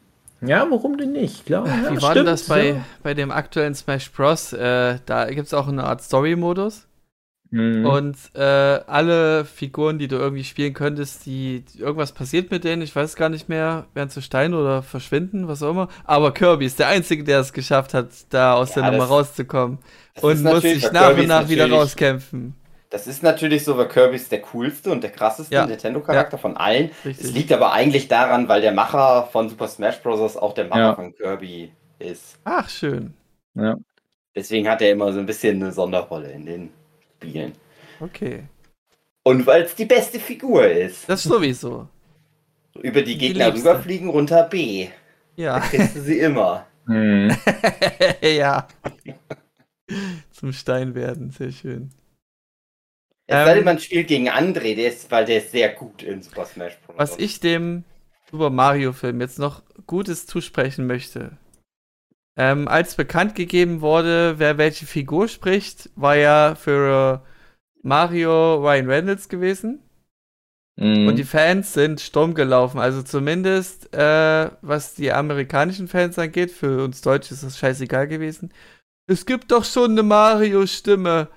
Ja, 0.42 0.66
warum 0.70 0.98
denn 0.98 1.12
nicht? 1.12 1.46
Klar. 1.46 1.68
Ja, 1.68 1.92
Wie 1.92 2.02
war 2.02 2.16
denn 2.16 2.26
das 2.26 2.48
bei, 2.48 2.70
ja. 2.70 2.86
bei 3.04 3.14
dem 3.14 3.30
aktuellen 3.30 3.76
Smash 3.76 4.12
Bros? 4.12 4.54
Äh, 4.54 4.98
da 5.06 5.26
gibt 5.26 5.48
es 5.48 5.54
auch 5.54 5.68
eine 5.68 5.84
Art 5.84 6.02
Story-Modus. 6.02 6.88
Mhm. 7.52 7.86
Und 7.86 8.16
äh, 8.34 8.42
alle 8.42 9.44
Figuren, 9.44 10.00
die 10.00 10.08
du 10.08 10.16
irgendwie 10.16 10.46
spielen 10.46 10.74
könntest, 10.74 11.26
die 11.26 11.66
irgendwas 11.78 12.14
passiert 12.14 12.50
mit 12.50 12.64
denen, 12.64 12.82
ich 12.82 12.96
weiß 12.96 13.18
gar 13.18 13.28
nicht 13.28 13.50
mehr, 13.50 13.88
werden 13.94 14.10
zu 14.10 14.22
Stein 14.22 14.54
oder 14.54 14.82
verschwinden, 14.82 15.50
was 15.50 15.62
auch 15.62 15.72
immer. 15.72 15.90
Aber 16.06 16.34
Kirby 16.34 16.66
ist 16.66 16.80
der 16.80 16.88
Einzige, 16.88 17.26
der 17.26 17.42
es 17.42 17.52
geschafft 17.52 17.94
hat, 17.94 18.08
da 18.30 18.54
aus 18.54 18.74
Ja, 18.76 18.84
der 18.84 18.92
Nummer 18.92 19.04
rauszukommen. 19.04 19.80
Und 20.22 20.44
muss 20.44 20.62
sich 20.62 20.92
nach 20.94 21.16
und 21.16 21.28
nach 21.28 21.50
wieder 21.50 21.70
rauskämpfen. 21.70 22.56
Das 22.92 23.08
ist 23.08 23.24
natürlich 23.24 23.64
so, 23.64 23.78
weil 23.78 23.88
Kirby 23.88 24.18
ist 24.18 24.32
der 24.34 24.42
coolste 24.42 24.92
und 24.92 25.02
der 25.02 25.12
krasseste 25.12 25.56
Ja. 25.56 25.66
Nintendo-Charakter 25.66 26.38
von 26.38 26.58
allen. 26.58 26.92
Richtig. 27.06 27.26
Es 27.26 27.32
liegt 27.34 27.52
aber 27.54 27.72
eigentlich 27.72 28.10
daran, 28.10 28.48
weil 28.50 28.60
der 28.62 28.74
Macher 28.74 29.30
von 29.32 29.48
Super 29.50 29.68
Smash 29.70 30.00
Bros. 30.02 30.36
auch 30.38 30.54
der 30.54 30.66
Macher 30.68 30.80
Ja. 30.82 30.96
von 30.96 31.16
Kirby 31.16 31.72
ist. 32.00 32.38
Ach, 32.44 32.70
schön. 32.70 33.14
Deswegen 34.36 34.68
hat 34.70 34.82
er 34.82 34.92
immer 34.92 35.12
so 35.14 35.20
ein 35.20 35.26
bisschen 35.26 35.62
eine 35.64 35.72
Sonderrolle 35.72 36.32
in 36.32 36.46
den 36.46 36.70
Spielen. 37.18 37.54
Okay. 38.02 38.44
Und 39.24 39.46
weil 39.48 39.64
es 39.64 39.76
die 39.76 39.86
beste 39.86 40.20
Figur 40.20 40.66
ist. 40.68 41.08
Das 41.08 41.24
sowieso. 41.24 41.88
Über 42.82 43.02
die 43.02 43.14
Die 43.14 43.18
Gegner 43.18 43.52
liebste. 43.52 43.70
rüberfliegen, 43.70 44.10
runter 44.10 44.44
B. 44.44 44.88
Ja. 45.38 45.60
Kriegst 45.62 45.96
du 45.96 46.02
sie 46.02 46.20
immer. 46.20 46.66
Mhm. 46.88 47.34
ja. 48.22 48.68
Zum 50.32 50.52
Stein 50.52 50.94
werden, 50.96 51.32
sehr 51.32 51.52
schön. 51.52 51.90
Es 53.28 53.38
Ähm, 53.38 53.46
sei 53.46 53.54
denn, 53.56 53.64
man 53.66 53.80
spielt 53.80 54.08
gegen 54.08 54.30
André, 54.30 54.76
der 54.76 54.90
ist, 54.90 55.10
weil 55.12 55.26
der 55.26 55.38
ist 55.38 55.52
sehr 55.52 55.70
gut 55.70 56.04
in 56.04 56.22
Super 56.22 56.46
Smash 56.46 56.78
Bros. 56.86 56.98
Was 56.98 57.18
ich 57.18 57.40
dem 57.40 57.84
Super 58.30 58.50
Mario-Film 58.50 59.22
jetzt 59.22 59.40
noch 59.40 59.64
Gutes 59.88 60.26
zusprechen 60.26 60.88
möchte. 60.88 61.38
Ähm, 62.38 62.68
als 62.68 62.96
bekannt 62.96 63.36
gegeben 63.36 63.82
wurde, 63.82 64.40
wer 64.40 64.58
welche 64.58 64.86
Figur 64.86 65.28
spricht, 65.28 65.90
war 65.96 66.16
ja 66.16 66.56
für 66.56 67.24
Mario 67.84 68.56
Ryan 68.56 68.90
Reynolds 68.90 69.28
gewesen. 69.28 69.82
Mhm. 70.78 71.08
Und 71.08 71.18
die 71.18 71.26
Fans 71.26 71.74
sind 71.74 72.00
stumm 72.00 72.34
gelaufen. 72.34 72.80
Also 72.80 73.04
zumindest, 73.04 73.94
äh, 73.94 74.50
was 74.62 74.96
die 74.96 75.12
amerikanischen 75.12 75.88
Fans 75.88 76.18
angeht, 76.18 76.52
für 76.52 76.86
uns 76.86 77.02
Deutsche 77.02 77.34
ist 77.34 77.44
das 77.44 77.60
scheißegal 77.60 78.08
gewesen. 78.08 78.54
Es 79.08 79.26
gibt 79.26 79.52
doch 79.52 79.66
schon 79.66 79.92
eine 79.92 80.04
Mario-Stimme. 80.04 81.28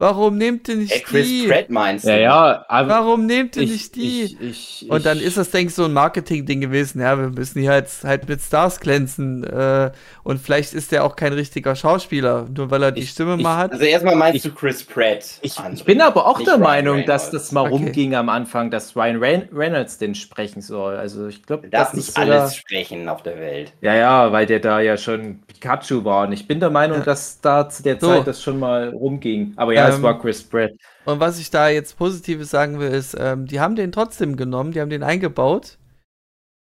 Warum 0.00 0.38
nehmt 0.38 0.66
ihr 0.68 0.76
nicht 0.76 0.92
Ey, 0.92 1.00
Chris 1.02 1.26
die? 1.28 1.46
Pratt 1.46 1.68
meinst 1.68 2.06
du? 2.06 2.08
ja, 2.10 2.16
ja, 2.16 2.64
aber 2.68 2.88
Warum 2.88 3.26
nehmt 3.26 3.54
ihr 3.56 3.62
ich, 3.64 3.70
nicht 3.70 3.94
die? 3.96 4.22
Ich, 4.22 4.40
ich, 4.82 4.90
Und 4.90 5.04
dann 5.04 5.20
ist 5.20 5.36
das, 5.36 5.50
denke 5.50 5.68
ich, 5.68 5.74
so 5.74 5.84
ein 5.84 5.92
Marketing-Ding 5.92 6.62
gewesen. 6.62 7.02
Ja, 7.02 7.18
wir 7.18 7.28
müssen 7.28 7.60
hier 7.60 7.70
halt, 7.70 7.86
halt 8.02 8.26
mit 8.26 8.40
Stars 8.40 8.80
glänzen. 8.80 9.44
Äh, 9.44 9.90
und 10.22 10.40
vielleicht 10.40 10.72
ist 10.72 10.90
der 10.90 11.04
auch 11.04 11.16
kein 11.16 11.34
richtiger 11.34 11.76
Schauspieler, 11.76 12.46
nur 12.56 12.70
weil 12.70 12.82
er 12.82 12.92
die 12.92 13.02
Ich- 13.02 13.10
Stimme 13.10 13.36
ich- 13.36 13.42
mal 13.42 13.58
hat. 13.58 13.72
Also 13.72 13.84
erstmal 13.84 14.16
meinst 14.16 14.36
Ich- 14.36 14.42
du 14.50 14.56
Chris 14.58 14.82
Pratt. 14.82 15.22
Ich, 15.42 15.56
bin 15.84 16.00
aber 16.00 16.26
auch 16.26 16.40
der 16.40 16.54
Ryan 16.54 16.60
Meinung, 16.62 17.04
dass 17.04 17.26
Reynolds. 17.26 17.30
das 17.48 17.52
mal 17.52 17.60
Okay. 17.66 17.70
rumging 17.72 18.14
am 18.14 18.30
Anfang, 18.30 18.70
dass 18.70 18.96
Ryan 18.96 19.16
Reyn 19.18 19.48
Reynolds 19.54 19.98
den 19.98 20.14
sprechen 20.14 20.62
soll. 20.62 20.96
Also 20.96 21.26
ich 21.26 21.42
glaube, 21.42 21.68
das 21.68 21.92
nicht 21.92 22.08
ist 22.08 22.14
sogar, 22.16 22.40
alles 22.40 22.56
sprechen 22.56 23.06
auf 23.10 23.22
der 23.22 23.36
Welt. 23.38 23.74
Ja, 23.82 23.94
ja, 23.94 24.32
weil 24.32 24.46
der 24.46 24.60
da 24.60 24.80
ja 24.80 24.96
schon 24.96 25.40
Pikachu 25.46 26.04
war. 26.06 26.26
Und 26.26 26.32
ich 26.32 26.48
bin 26.48 26.58
der 26.58 26.70
Meinung, 26.70 26.98
Ja. 27.00 27.04
dass 27.04 27.38
da 27.42 27.68
zu 27.68 27.82
der 27.82 28.00
So. 28.00 28.06
Zeit 28.08 28.26
das 28.26 28.42
schon 28.42 28.58
mal 28.58 28.88
rumging. 28.88 29.52
Aber 29.56 29.74
ja, 29.74 29.89
es 29.90 29.98
Ähm, 29.98 30.02
war 30.02 30.18
Chris 30.20 30.42
Pratt. 30.48 30.72
Und 31.04 31.20
was 31.20 31.38
ich 31.38 31.50
da 31.50 31.68
jetzt 31.68 31.96
Positives 31.98 32.50
sagen 32.50 32.78
will, 32.80 32.90
ist, 32.90 33.16
ähm, 33.18 33.46
die 33.46 33.60
haben 33.60 33.76
den 33.76 33.92
trotzdem 33.92 34.36
genommen, 34.36 34.72
die 34.72 34.80
haben 34.80 34.90
den 34.90 35.02
eingebaut. 35.02 35.78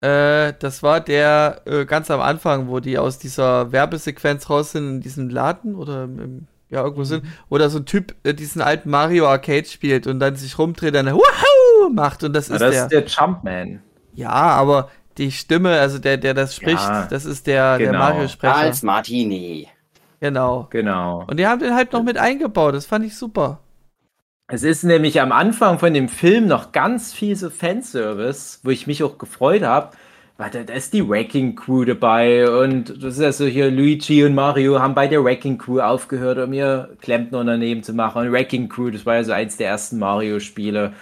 Äh, 0.02 0.54
das 0.58 0.82
war 0.82 1.00
der 1.00 1.62
äh, 1.66 1.84
ganz 1.84 2.10
am 2.10 2.20
Anfang, 2.20 2.68
wo 2.68 2.80
die 2.80 2.98
aus 2.98 3.18
dieser 3.18 3.70
Werbesequenz 3.72 4.48
raus 4.48 4.72
sind 4.72 4.88
in 4.88 5.00
diesem 5.00 5.28
Laden 5.28 5.74
oder 5.74 6.04
im, 6.04 6.48
ja, 6.70 6.82
irgendwo 6.82 7.04
sind, 7.04 7.24
wo 7.50 7.58
da 7.58 7.68
so 7.68 7.78
ein 7.78 7.86
Typ 7.86 8.14
äh, 8.24 8.32
diesen 8.34 8.62
alten 8.62 8.88
Mario 8.90 9.26
Arcade 9.28 9.66
spielt 9.66 10.06
und 10.06 10.20
dann 10.20 10.36
sich 10.36 10.58
rumdreht, 10.58 10.94
dann 10.94 11.06
Wahoo! 11.06 11.90
macht 11.92 12.24
und 12.24 12.32
das 12.32 12.48
Ja, 12.48 12.56
ist 12.56 12.60
das 12.60 12.70
der. 12.70 12.84
ist 12.86 12.88
der 12.92 13.04
Jumpman. 13.06 13.82
Ja, 14.12 14.30
aber 14.30 14.90
die 15.18 15.32
Stimme, 15.32 15.78
also 15.80 15.98
der, 15.98 16.16
der 16.18 16.34
das 16.34 16.54
spricht, 16.54 16.78
Ja, 16.78 17.06
das 17.06 17.24
ist 17.24 17.46
der, 17.46 17.78
der 17.78 17.92
genau. 17.92 17.98
Mario-Sprecher. 17.98 18.54
Als 18.56 18.82
Martini. 18.82 19.68
Genau. 20.20 20.68
Genau. 20.70 21.24
Und 21.26 21.38
die 21.38 21.46
haben 21.46 21.60
den 21.60 21.74
halt 21.74 21.92
noch 21.92 22.02
mit 22.02 22.18
eingebaut, 22.18 22.74
das 22.74 22.86
fand 22.86 23.04
ich 23.04 23.16
super. 23.16 23.60
Es 24.52 24.62
ist 24.64 24.82
nämlich 24.82 25.20
am 25.20 25.32
Anfang 25.32 25.78
von 25.78 25.94
dem 25.94 26.08
Film 26.08 26.46
noch 26.46 26.72
ganz 26.72 27.12
viel 27.12 27.36
so 27.36 27.50
Fanservice, 27.50 28.60
wo 28.64 28.70
ich 28.70 28.86
mich 28.86 29.02
auch 29.02 29.16
gefreut 29.16 29.62
habe. 29.62 29.90
Weil 30.38 30.50
da, 30.50 30.72
ist 30.72 30.94
die 30.94 31.06
Wrecking 31.06 31.54
Crew 31.54 31.84
dabei 31.84 32.50
und 32.50 33.04
das 33.04 33.18
ist 33.18 33.20
ja 33.20 33.30
so 33.30 33.44
hier 33.44 33.70
Luigi 33.70 34.24
und 34.24 34.34
Mario 34.34 34.80
haben 34.80 34.94
bei 34.94 35.06
der 35.06 35.22
Wrecking 35.22 35.58
Crew 35.58 35.80
aufgehört, 35.80 36.38
um 36.38 36.52
ihr 36.54 36.96
Klempnerunternehmen 37.02 37.84
zu 37.84 37.92
machen. 37.92 38.22
Und 38.22 38.32
Wrecking 38.32 38.70
Crew, 38.70 38.90
das 38.90 39.04
war 39.04 39.16
ja 39.16 39.24
so 39.24 39.32
eins 39.32 39.58
der 39.58 39.68
ersten 39.68 39.98
Mario-Spiele. 39.98 40.94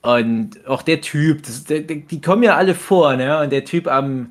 Und 0.00 0.64
auch 0.68 0.82
der 0.82 1.00
Typ, 1.00 1.42
das, 1.42 1.64
der, 1.64 1.80
die 1.80 2.20
kommen 2.20 2.44
ja 2.44 2.54
alle 2.56 2.76
vor, 2.76 3.16
ne? 3.16 3.40
Und 3.40 3.50
der 3.50 3.64
Typ 3.64 3.88
am, 3.88 4.30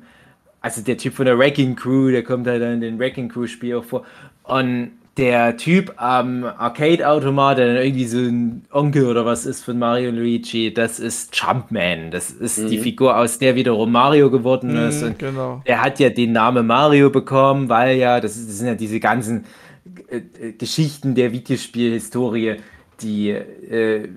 also 0.68 0.82
der 0.82 0.98
Typ 0.98 1.14
von 1.14 1.24
der 1.24 1.38
Wrecking 1.38 1.76
Crew, 1.76 2.10
der 2.10 2.22
kommt 2.22 2.46
halt 2.46 2.62
dann 2.62 2.74
in 2.74 2.80
den 2.80 2.98
Wrecking 2.98 3.28
Crew-Spiel 3.28 3.76
auch 3.76 3.84
vor. 3.84 4.04
Und 4.44 4.92
der 5.16 5.56
Typ 5.56 5.94
am 5.96 6.44
Arcade-Automat, 6.44 7.58
der 7.58 7.74
dann 7.74 7.76
irgendwie 7.84 8.04
so 8.06 8.18
ein 8.18 8.62
Onkel 8.70 9.06
oder 9.06 9.26
was 9.26 9.46
ist 9.46 9.64
von 9.64 9.78
Mario 9.78 10.10
und 10.10 10.16
Luigi, 10.16 10.72
das 10.72 11.00
ist 11.00 11.34
Jumpman. 11.34 12.12
Das 12.12 12.30
ist 12.30 12.70
die 12.70 12.78
Mhm. 12.78 12.82
Figur, 12.82 13.16
aus 13.16 13.38
der 13.38 13.56
wiederum 13.56 13.90
Mario 13.90 14.30
geworden 14.30 14.76
ist. 14.76 15.02
Und 15.02 15.18
genau. 15.18 15.60
er 15.64 15.82
hat 15.82 15.98
ja 15.98 16.10
den 16.10 16.32
Namen 16.32 16.66
Mario 16.66 17.10
bekommen, 17.10 17.68
weil 17.68 17.96
ja, 17.98 18.20
das, 18.20 18.36
ist, 18.36 18.48
das 18.48 18.58
sind 18.58 18.68
ja 18.68 18.74
diese 18.74 19.00
ganzen 19.00 19.44
äh, 20.08 20.18
äh, 20.18 20.52
Geschichten 20.52 21.16
der 21.16 21.32
Videospielhistorie, 21.32 22.56
die 23.00 23.30
äh, 23.30 24.08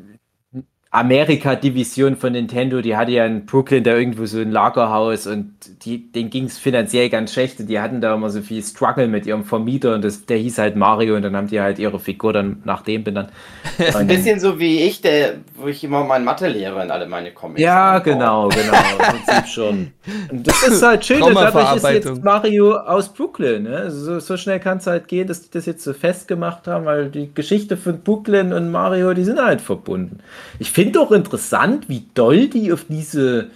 Amerika-Division 0.91 2.17
von 2.17 2.33
Nintendo, 2.33 2.81
die 2.81 2.97
hatte 2.97 3.11
ja 3.11 3.25
in 3.25 3.45
Brooklyn 3.45 3.83
da 3.83 3.95
irgendwo 3.95 4.25
so 4.25 4.39
ein 4.39 4.51
Lagerhaus 4.51 5.25
und 5.25 5.53
die, 5.85 6.11
denen 6.11 6.29
ging 6.29 6.45
es 6.45 6.57
finanziell 6.59 7.09
ganz 7.09 7.31
schlecht 7.31 7.61
und 7.61 7.67
die 7.67 7.79
hatten 7.79 8.01
da 8.01 8.13
immer 8.13 8.29
so 8.29 8.41
viel 8.41 8.61
Struggle 8.61 9.07
mit 9.07 9.25
ihrem 9.25 9.45
Vermieter 9.45 9.95
und 9.95 10.03
das, 10.03 10.25
der 10.25 10.37
hieß 10.37 10.57
halt 10.57 10.75
Mario 10.75 11.15
und 11.15 11.21
dann 11.21 11.35
haben 11.37 11.47
die 11.47 11.61
halt 11.61 11.79
ihre 11.79 11.97
Figur 11.99 12.33
dann 12.33 12.61
nach 12.65 12.81
dem 12.81 13.05
benannt. 13.05 13.29
Ein 13.77 13.95
Und- 13.95 14.07
bisschen 14.07 14.41
so 14.41 14.59
wie 14.59 14.81
ich, 14.81 14.99
der, 14.99 15.35
wo 15.55 15.67
ich 15.67 15.81
immer 15.83 16.03
meinen 16.03 16.25
Mathelehrer 16.25 16.83
in 16.83 16.91
alle 16.91 17.07
meine 17.07 17.31
Comics 17.31 17.61
Ja, 17.61 17.93
einbaue. 17.95 18.13
genau, 18.13 18.49
genau, 18.49 18.73
im 18.73 19.23
Prinzip 19.23 19.47
schon. 19.47 19.91
Und 20.31 20.45
das 20.47 20.63
ist 20.67 20.81
halt 20.83 21.05
schön, 21.05 21.21
und 21.21 21.35
dadurch 21.35 21.75
ist 21.75 21.87
jetzt 21.87 22.23
Mario 22.23 22.75
aus 22.75 23.13
Brooklyn. 23.13 23.63
Ne? 23.63 23.77
Also 23.77 24.03
so, 24.13 24.19
so 24.19 24.35
schnell 24.35 24.59
kann 24.59 24.79
es 24.79 24.87
halt 24.87 25.07
gehen, 25.07 25.27
dass 25.27 25.43
die 25.43 25.51
das 25.51 25.67
jetzt 25.67 25.83
so 25.83 25.93
festgemacht 25.93 26.67
haben, 26.67 26.85
weil 26.85 27.09
die 27.09 27.31
Geschichte 27.31 27.77
von 27.77 27.99
Brooklyn 28.01 28.51
und 28.51 28.71
Mario, 28.71 29.13
die 29.13 29.23
sind 29.23 29.39
halt 29.39 29.61
verbunden. 29.61 30.17
Ich 30.57 30.71
finde 30.71 30.80
auch 30.97 31.11
interessant, 31.11 31.89
wie 31.89 32.05
doll 32.13 32.47
die 32.47 32.71
auf 32.73 32.85
diese, 32.89 33.49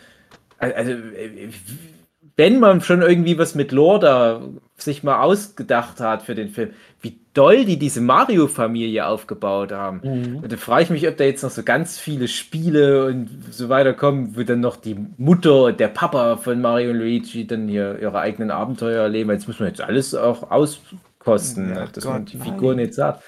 also 0.58 0.92
äh, 0.92 1.50
wenn 2.38 2.60
man 2.60 2.82
schon 2.82 3.02
irgendwie 3.02 3.38
was 3.38 3.56
mit 3.56 3.72
Lore 3.72 4.00
da 4.00 4.42
sich 4.78 5.04
mal 5.04 5.22
ausgedacht 5.22 6.00
hat 6.02 6.24
für 6.24 6.36
den 6.36 6.50
Film, 6.50 6.72
wie 7.02 7.18
doll 7.34 7.64
die 7.64 7.78
diese 7.80 8.02
Mario-Familie 8.02 9.06
aufgebaut 9.08 9.72
haben. 9.72 10.02
Und 10.44 10.52
da 10.52 10.58
frage 10.58 10.84
ich 10.84 10.90
mich, 10.90 11.08
ob 11.08 11.16
da 11.16 11.24
jetzt 11.24 11.44
noch 11.44 11.50
so 11.50 11.64
ganz 11.64 11.98
viele 11.98 12.28
Spiele 12.28 13.06
und 13.06 13.30
so 13.52 13.70
weiter 13.70 13.94
kommen, 13.94 14.36
wo 14.36 14.44
dann 14.44 14.60
noch 14.60 14.76
die 14.76 14.98
Mutter 15.18 15.66
und 15.66 15.80
der 15.80 15.88
Papa 15.88 16.36
von 16.38 16.60
Mario 16.60 16.92
und 16.92 16.98
Luigi 16.98 17.48
dann 17.48 17.68
hier 17.70 18.00
ihre 18.02 18.20
eigenen 18.20 18.52
Abenteuer 18.52 19.04
erleben. 19.04 19.32
Jetzt 19.32 19.48
muss 19.48 19.60
man 19.60 19.70
jetzt 19.70 19.82
alles 19.82 20.14
auch 20.14 20.52
auskosten, 20.52 21.70
Ja, 21.70 21.86
dass 21.88 22.04
Gott, 22.04 22.14
man 22.14 22.26
die. 22.26 22.38
Figuren 22.38 22.80
jetzt 22.80 22.98
hat. 22.98 23.22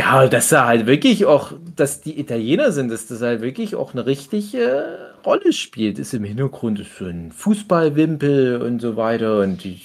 Ja, 0.00 0.26
dass 0.28 0.48
da 0.48 0.66
halt 0.66 0.86
wirklich 0.86 1.26
auch, 1.26 1.52
dass 1.76 2.00
die 2.00 2.18
Italiener 2.18 2.72
sind, 2.72 2.90
dass 2.90 3.06
das 3.06 3.20
halt 3.20 3.42
wirklich 3.42 3.74
auch 3.74 3.92
eine 3.92 4.06
richtige 4.06 5.12
Rolle 5.26 5.52
spielt. 5.52 5.98
Ist 5.98 6.14
im 6.14 6.24
Hintergrund 6.24 6.80
ist 6.80 6.96
so 6.96 7.04
ein 7.04 7.32
Fußballwimpel 7.32 8.62
und 8.62 8.80
so 8.80 8.96
weiter 8.96 9.40
und 9.40 9.62
die 9.62 9.78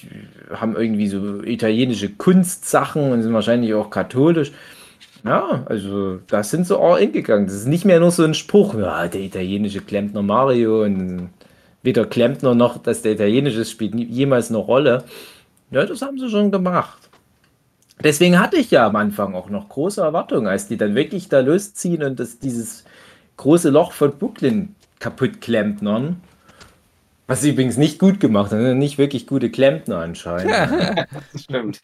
haben 0.54 0.74
irgendwie 0.74 1.08
so 1.08 1.42
italienische 1.42 2.08
Kunstsachen 2.08 3.12
und 3.12 3.22
sind 3.22 3.34
wahrscheinlich 3.34 3.74
auch 3.74 3.90
katholisch. 3.90 4.52
Ja, 5.22 5.66
also 5.66 6.20
da 6.28 6.42
sind 6.42 6.66
sie 6.66 6.78
all 6.78 7.02
in 7.02 7.12
gegangen. 7.12 7.46
Das 7.46 7.56
ist 7.56 7.66
nicht 7.66 7.84
mehr 7.84 8.00
nur 8.00 8.10
so 8.10 8.24
ein 8.24 8.32
Spruch, 8.32 8.74
ja, 8.74 9.08
der 9.08 9.20
italienische 9.20 9.82
Klempner 9.82 10.22
Mario 10.22 10.82
und 10.82 11.28
weder 11.82 12.06
Klempner 12.06 12.54
noch, 12.54 12.78
dass 12.78 13.02
der 13.02 13.12
italienische 13.12 13.66
spielt 13.66 13.94
jemals 13.94 14.48
eine 14.48 14.58
Rolle. 14.58 15.04
Ja, 15.70 15.84
das 15.84 16.00
haben 16.00 16.18
sie 16.18 16.30
schon 16.30 16.50
gemacht. 16.50 17.05
Deswegen 18.02 18.38
hatte 18.38 18.56
ich 18.56 18.70
ja 18.70 18.86
am 18.86 18.96
Anfang 18.96 19.34
auch 19.34 19.48
noch 19.48 19.68
große 19.68 20.00
Erwartungen, 20.02 20.46
als 20.46 20.68
die 20.68 20.76
dann 20.76 20.94
wirklich 20.94 21.28
da 21.28 21.40
losziehen 21.40 22.02
und 22.02 22.20
das, 22.20 22.38
dieses 22.38 22.84
große 23.38 23.70
Loch 23.70 23.92
von 23.92 24.18
Brooklyn 24.18 24.74
kaputt 24.98 25.40
klempnern. 25.40 26.20
Was 27.26 27.40
sie 27.42 27.50
übrigens 27.50 27.76
nicht 27.76 27.98
gut 27.98 28.20
gemacht 28.20 28.52
haben, 28.52 28.78
nicht 28.78 28.98
wirklich 28.98 29.26
gute 29.26 29.50
Klempner 29.50 29.98
anscheinend. 29.98 30.62
Das 31.32 31.42
stimmt. 31.42 31.80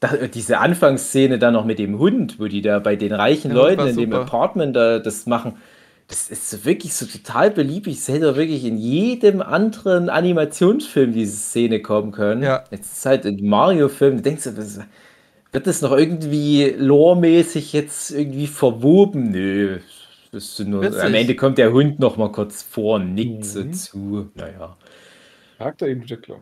Dachte, 0.00 0.28
diese 0.28 0.58
Anfangsszene 0.58 1.38
da 1.38 1.50
noch 1.50 1.64
mit 1.64 1.78
dem 1.78 1.98
Hund, 1.98 2.38
wo 2.38 2.46
die 2.48 2.60
da 2.60 2.78
bei 2.80 2.96
den 2.96 3.12
reichen 3.12 3.50
Ja, 3.50 3.56
Leuten 3.56 3.86
in 3.86 3.96
dem 3.96 4.12
super. 4.12 4.20
Apartment 4.20 4.76
da 4.76 4.98
das 4.98 5.26
machen, 5.26 5.56
das 6.08 6.30
ist 6.30 6.50
so 6.50 6.64
wirklich 6.64 6.94
so 6.94 7.06
total 7.06 7.50
beliebig. 7.50 7.96
Es 7.98 8.08
hätte 8.08 8.36
wirklich 8.36 8.64
in 8.64 8.76
jedem 8.78 9.42
anderen 9.42 10.08
Animationsfilm 10.08 11.12
diese 11.12 11.36
Szene 11.36 11.80
kommen 11.82 12.12
können. 12.12 12.42
Ja. 12.42 12.64
Jetzt 12.70 12.92
ist 12.98 13.06
halt 13.06 13.24
in 13.24 13.48
Mario-Filmen, 13.48 14.18
du 14.18 14.22
denkst 14.22 14.44
du, 14.44 14.56
was- 14.56 14.80
wird 15.52 15.66
das 15.66 15.80
noch 15.82 15.92
irgendwie 15.92 16.74
loremäßig 16.76 17.72
jetzt 17.72 18.10
irgendwie 18.10 18.46
verwoben? 18.46 19.30
Nö. 19.30 19.78
Das 20.32 20.44
ist 20.44 20.60
nur, 20.66 20.84
am 20.84 21.14
Ende 21.14 21.34
kommt 21.34 21.56
der 21.56 21.72
Hund 21.72 21.98
noch 21.98 22.16
mal 22.18 22.30
kurz 22.30 22.62
vor 22.62 22.96
und 22.96 23.14
nickt 23.14 23.44
so 23.44 23.60
Mhm. 23.60 23.72
zu. 23.72 24.30
Naja. 24.34 24.76
Charakterentwicklung. 25.58 26.40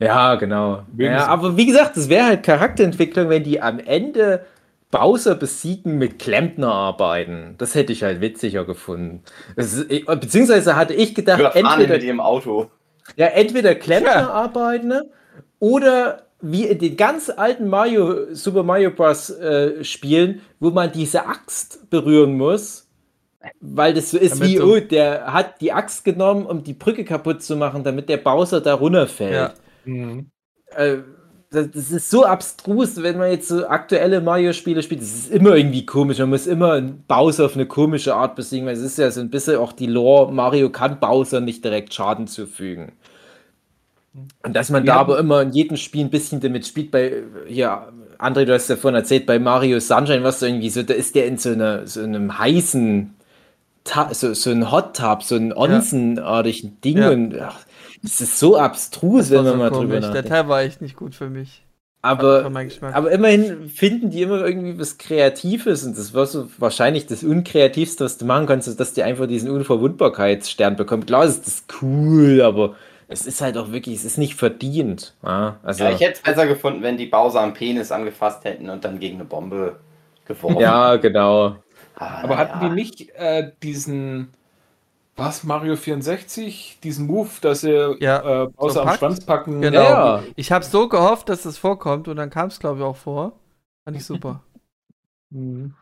Ja, 0.00 0.34
genau. 0.36 0.82
Ja, 0.96 1.26
aber 1.26 1.56
wie 1.56 1.66
gesagt, 1.66 1.96
das 1.96 2.08
wäre 2.08 2.26
halt 2.26 2.42
Charakterentwicklung, 2.42 3.28
wenn 3.28 3.44
die 3.44 3.60
am 3.60 3.78
Ende 3.80 4.44
Bowser 4.90 5.34
besiegen 5.34 5.98
mit 5.98 6.18
Klempner 6.18 6.72
arbeiten. 6.72 7.54
Das 7.58 7.74
hätte 7.74 7.92
ich 7.92 8.02
halt 8.02 8.20
witziger 8.20 8.64
gefunden. 8.64 9.22
Ist, 9.56 9.90
ich- 9.90 10.06
beziehungsweise 10.06 10.76
hatte 10.76 10.94
ich 10.94 11.14
gedacht, 11.14 11.40
ihn 11.40 11.64
entweder, 11.66 11.94
mit 11.94 12.02
ihrem 12.04 12.20
Auto. 12.20 12.70
ja, 13.16 13.26
entweder 13.26 13.74
Klempner 13.74 14.12
Ja. 14.12 14.30
arbeiten 14.30 14.88
ne, 14.88 15.10
oder 15.58 16.22
wie 16.40 16.66
in 16.66 16.78
den 16.78 16.96
ganz 16.96 17.30
alten 17.30 17.68
Mario, 17.68 18.32
Super 18.34 18.62
Mario 18.62 18.90
Bros. 18.92 19.28
Äh, 19.30 19.82
Spielen, 19.84 20.40
wo 20.60 20.70
man 20.70 20.92
diese 20.92 21.26
Axt 21.26 21.90
berühren 21.90 22.36
muss. 22.36 22.84
Weil 23.60 23.94
das 23.94 24.10
so 24.10 24.18
ist 24.18 24.40
Damit 24.40 24.48
wie, 24.50 24.60
oh, 24.60 24.80
der 24.80 25.32
hat 25.32 25.60
die 25.60 25.72
Axt 25.72 26.04
genommen, 26.04 26.44
um 26.46 26.64
die 26.64 26.74
Brücke 26.74 27.04
kaputt 27.04 27.42
zu 27.42 27.56
machen, 27.56 27.84
damit 27.84 28.08
der 28.08 28.16
Bowser 28.18 28.60
da 28.60 28.74
runterfällt 28.74 29.32
Ja. 29.32 29.52
Mhm. 29.84 30.30
äh, 30.76 30.98
das, 31.50 31.70
das 31.70 31.90
ist 31.90 32.10
so 32.10 32.24
abstrus, 32.24 33.02
wenn 33.02 33.16
man 33.16 33.30
jetzt 33.30 33.48
so 33.48 33.66
aktuelle 33.66 34.20
Mario-Spiele 34.20 34.82
spielt. 34.82 35.00
Das 35.00 35.08
ist 35.08 35.30
immer 35.30 35.56
irgendwie 35.56 35.86
komisch. 35.86 36.18
Man 36.18 36.28
muss 36.28 36.46
immer 36.46 36.72
einen 36.72 37.04
Bowser 37.08 37.46
auf 37.46 37.54
eine 37.54 37.66
komische 37.66 38.14
Art 38.14 38.36
besiegen, 38.36 38.66
weil 38.66 38.74
es 38.74 38.82
ist 38.82 38.98
ja 38.98 39.10
so 39.10 39.20
ein 39.20 39.30
bisschen 39.30 39.56
auch 39.56 39.72
die 39.72 39.86
Lore, 39.86 40.32
Mario 40.32 40.68
kann 40.70 41.00
Bowser 41.00 41.40
nicht 41.40 41.64
direkt 41.64 41.94
Schaden 41.94 42.26
zufügen. 42.26 42.92
Und 44.42 44.54
dass 44.54 44.68
man 44.70 44.84
Wir 44.84 44.92
da 44.92 45.00
aber 45.00 45.18
immer 45.18 45.42
in 45.42 45.52
jedem 45.52 45.76
Spiel 45.76 46.04
ein 46.04 46.10
bisschen 46.10 46.40
damit 46.40 46.66
spielt, 46.66 46.90
bei, 46.90 47.22
hier, 47.46 47.92
André, 48.18 48.44
du 48.44 48.52
hast 48.52 48.68
ja 48.68 48.76
vorhin 48.76 48.96
erzählt, 48.96 49.26
bei 49.26 49.38
Mario 49.38 49.80
Sunshine, 49.80 50.24
was 50.24 50.42
irgendwie 50.42 50.70
so, 50.70 50.82
da 50.82 50.94
ist 50.94 51.14
der 51.14 51.26
in 51.26 51.38
so, 51.38 51.50
einer, 51.50 51.86
so 51.86 52.02
einem 52.02 52.38
heißen, 52.38 53.14
so, 54.12 54.34
so 54.34 54.50
ein 54.50 54.70
Hot 54.70 54.96
Tub, 54.96 55.22
so 55.22 55.36
ein 55.36 55.52
Onsenartigen 55.52 56.80
Ding 56.82 56.98
Ja. 56.98 57.10
und 57.10 57.38
ach, 57.40 57.58
das 58.02 58.20
ist 58.20 58.38
so 58.38 58.56
abstrus, 58.56 59.30
Das 59.30 59.30
wenn 59.30 59.44
man 59.44 59.54
so 59.54 59.58
mal 59.58 59.70
drüber 59.70 60.00
komisch. 60.00 60.10
Der 60.12 60.22
nachdenkt. 60.22 60.28
Teil 60.28 60.48
war 60.48 60.62
echt 60.62 60.80
nicht 60.82 60.96
gut 60.96 61.14
für 61.14 61.28
mich. 61.30 61.64
Aber, 62.00 62.48
aber 62.92 63.10
immerhin 63.10 63.68
finden 63.68 64.10
die 64.10 64.22
immer 64.22 64.44
irgendwie 64.46 64.78
was 64.78 64.98
Kreatives 64.98 65.84
und 65.84 65.98
das 65.98 66.14
war 66.14 66.26
so 66.26 66.48
wahrscheinlich 66.58 67.06
das 67.06 67.24
Unkreativste, 67.24 68.04
was 68.04 68.18
du 68.18 68.24
machen 68.24 68.46
kannst, 68.46 68.68
ist, 68.68 68.78
dass 68.78 68.92
die 68.94 69.02
einfach 69.02 69.26
diesen 69.26 69.50
Unverwundbarkeitsstern 69.50 70.76
bekommen. 70.76 71.06
Klar 71.06 71.24
ist 71.24 71.46
das 71.46 71.64
cool, 71.82 72.40
aber 72.42 72.76
es 73.08 73.26
ist 73.26 73.40
halt 73.40 73.56
auch 73.58 73.72
wirklich, 73.72 73.96
es 73.96 74.04
ist 74.04 74.16
nicht 74.16 74.36
verdient. 74.36 75.16
Ja, 75.24 75.58
also, 75.64 75.82
Ja, 75.84 75.90
ich 75.90 76.00
hätte 76.00 76.12
es 76.14 76.20
besser 76.22 76.46
gefunden, 76.46 76.82
wenn 76.82 76.96
die 76.96 77.06
Bowser 77.06 77.40
am 77.40 77.52
Penis 77.52 77.90
angefasst 77.90 78.44
hätten 78.44 78.70
und 78.70 78.84
dann 78.84 79.00
gegen 79.00 79.16
eine 79.16 79.24
Bombe 79.24 79.80
geworfen. 80.24 80.60
ja 80.60 80.96
genau. 80.96 81.56
Ah, 81.98 82.22
Aber 82.22 82.36
hatten 82.38 82.60
ja. 82.62 82.68
die 82.68 82.74
nicht 82.74 83.10
äh, 83.10 83.52
diesen, 83.62 84.32
was, 85.16 85.44
Mario 85.44 85.76
64, 85.76 86.78
diesen 86.82 87.06
Move, 87.06 87.30
dass 87.40 87.62
sie 87.62 87.96
Ja, 88.00 88.44
äh, 88.44 88.48
außer 88.56 88.74
so 88.74 88.88
am? 88.88 88.96
Schwanz 88.98 89.24
packen? 89.26 89.60
Genau. 89.62 89.82
Ja, 89.84 90.22
Ich 90.36 90.52
habe 90.52 90.64
so 90.64 90.88
gehofft, 90.88 91.28
dass 91.28 91.42
das 91.42 91.58
vorkommt 91.58 92.08
und 92.08 92.16
dann 92.16 92.30
kam 92.30 92.48
es, 92.48 92.60
glaube 92.60 92.80
ich, 92.80 92.84
auch 92.84 92.96
vor. 92.96 93.32
Fand 93.84 93.96
ich 93.96 94.04
super. 94.04 94.42
Mhm. 95.30 95.74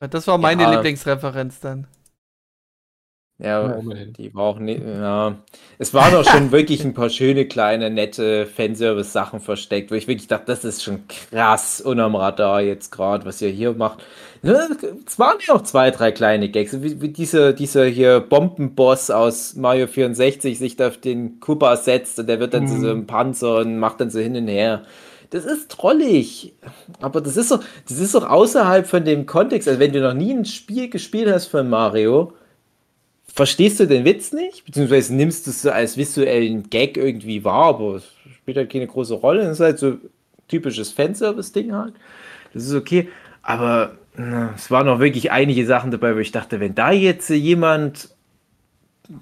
Das 0.00 0.26
war 0.26 0.36
meine 0.38 0.62
Ja. 0.64 0.70
Lieblingsreferenz 0.72 1.60
dann. 1.60 1.86
Ja, 3.42 3.78
Ja, 3.78 3.82
die 4.18 4.34
war 4.34 4.44
auch 4.44 4.58
nicht, 4.58 4.82
ja. 4.84 5.36
Es 5.78 5.94
waren 5.94 6.14
auch 6.14 6.24
schon 6.24 6.52
wirklich 6.52 6.84
ein 6.84 6.94
paar 6.94 7.08
schöne, 7.08 7.46
kleine, 7.46 7.90
nette 7.90 8.46
Fanservice-Sachen 8.46 9.40
versteckt, 9.40 9.90
wo 9.90 9.94
ich 9.94 10.08
wirklich 10.08 10.28
dachte, 10.28 10.46
das 10.46 10.64
ist 10.64 10.82
schon 10.82 11.04
krass 11.08 11.80
unterm 11.80 12.16
Radar 12.16 12.60
jetzt 12.60 12.90
gerade, 12.92 13.24
was 13.24 13.40
ihr 13.40 13.48
hier 13.48 13.72
macht. 13.72 14.02
Ja, 14.42 14.68
Es 15.06 15.18
waren 15.18 15.38
ja 15.46 15.54
auch 15.54 15.62
zwei, 15.62 15.90
drei 15.90 16.12
kleine 16.12 16.48
Gags, 16.48 16.82
wie, 16.82 17.00
wie 17.00 17.10
dieser, 17.10 17.52
dieser 17.52 17.84
hier 17.84 18.20
Bombenboss 18.20 19.10
aus 19.10 19.54
Mario 19.54 19.86
64 19.86 20.58
sich 20.58 20.76
da 20.76 20.88
auf 20.88 20.96
den 20.98 21.40
Koopa 21.40 21.76
setzt 21.76 22.18
und 22.18 22.26
der 22.26 22.40
wird 22.40 22.54
dann 22.54 22.66
zu 22.68 22.80
so 22.80 22.90
einem 22.90 23.06
Panzer 23.06 23.58
und 23.58 23.78
macht 23.78 24.00
dann 24.00 24.10
so 24.10 24.18
hin 24.18 24.36
und 24.36 24.48
her. 24.48 24.82
Das 25.30 25.44
ist 25.44 25.70
trollig. 25.70 26.54
Aber 27.00 27.20
das 27.20 27.36
ist 27.36 27.50
doch, 27.50 27.62
das 27.88 27.98
ist 27.98 28.14
doch 28.14 28.28
außerhalb 28.28 28.86
von 28.86 29.04
dem 29.04 29.26
Kontext. 29.26 29.68
Also 29.68 29.78
wenn 29.78 29.92
du 29.92 30.00
noch 30.00 30.14
nie 30.14 30.32
ein 30.32 30.44
Spiel 30.44 30.90
gespielt 30.90 31.32
hast 31.32 31.46
von 31.46 31.68
Mario, 31.68 32.32
verstehst 33.32 33.80
du 33.80 33.86
den 33.86 34.04
Witz 34.04 34.32
nicht? 34.32 34.64
Beziehungsweise 34.64 35.14
nimmst 35.14 35.46
du 35.46 35.50
es 35.50 35.62
so 35.62 35.70
als 35.70 35.96
visuellen 35.96 36.68
Gag 36.70 36.96
irgendwie 36.96 37.44
wahr, 37.44 37.68
aber 37.68 37.96
es 37.96 38.08
spielt 38.36 38.56
halt 38.56 38.70
keine 38.70 38.86
große 38.86 39.14
Rolle. 39.14 39.42
Das 39.42 39.52
ist 39.52 39.60
halt 39.60 39.78
so 39.78 39.98
typisches 40.48 40.92
Fanservice-Ding 40.92 41.72
halt. 41.72 41.94
Das 42.52 42.64
ist 42.64 42.74
okay. 42.74 43.08
Aber 43.42 43.96
na, 44.16 44.52
es 44.56 44.70
waren 44.70 44.88
auch 44.88 45.00
wirklich 45.00 45.30
einige 45.30 45.64
Sachen 45.64 45.90
dabei, 45.90 46.14
wo 46.14 46.18
ich 46.18 46.32
dachte, 46.32 46.60
wenn 46.60 46.74
da 46.74 46.92
jetzt 46.92 47.30
jemand, 47.30 48.10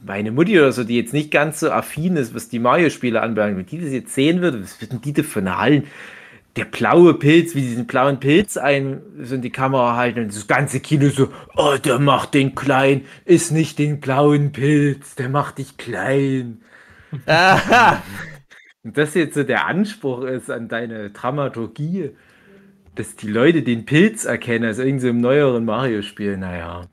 meine 0.04 0.32
Mutti 0.32 0.58
oder 0.58 0.72
so, 0.72 0.84
die 0.84 0.96
jetzt 0.96 1.12
nicht 1.12 1.30
ganz 1.30 1.60
so 1.60 1.70
affin 1.70 2.16
ist, 2.16 2.34
was 2.34 2.48
die 2.48 2.58
Mario-Spiele 2.58 3.20
anbelangt, 3.20 3.56
wenn 3.56 3.66
die 3.66 3.80
das 3.80 3.92
jetzt 3.92 4.14
sehen 4.14 4.40
würde, 4.40 4.62
was 4.62 4.80
würden 4.80 5.00
die 5.00 5.12
davon 5.12 5.56
halten? 5.56 5.88
Der 6.58 6.64
blaue 6.64 7.14
Pilz, 7.14 7.54
wie 7.54 7.60
diesen 7.60 7.86
blauen 7.86 8.18
Pilz 8.18 8.56
ein, 8.56 9.00
so 9.22 9.36
in 9.36 9.42
die 9.42 9.50
Kamera 9.50 9.96
halten 9.96 10.18
und 10.24 10.34
das 10.34 10.48
ganze 10.48 10.80
Kino 10.80 11.08
so, 11.08 11.28
oh, 11.56 11.76
der 11.76 12.00
macht 12.00 12.34
den 12.34 12.56
klein, 12.56 13.04
ist 13.24 13.52
nicht 13.52 13.78
den 13.78 14.00
blauen 14.00 14.50
Pilz, 14.50 15.14
der 15.14 15.28
macht 15.28 15.58
dich 15.58 15.76
klein. 15.76 16.60
Und 18.84 18.96
das 18.96 19.14
jetzt 19.14 19.34
so 19.34 19.42
der 19.42 19.66
Anspruch 19.66 20.22
ist 20.24 20.50
an 20.50 20.68
deine 20.68 21.10
Dramaturgie, 21.10 22.10
dass 22.94 23.16
die 23.16 23.28
Leute 23.28 23.62
den 23.62 23.84
Pilz 23.84 24.24
erkennen, 24.24 24.64
als 24.64 24.78
irgend 24.78 25.00
so 25.00 25.08
im 25.08 25.20
neueren 25.20 25.64
Mario-Spiel, 25.64 26.36
naja. 26.36 26.88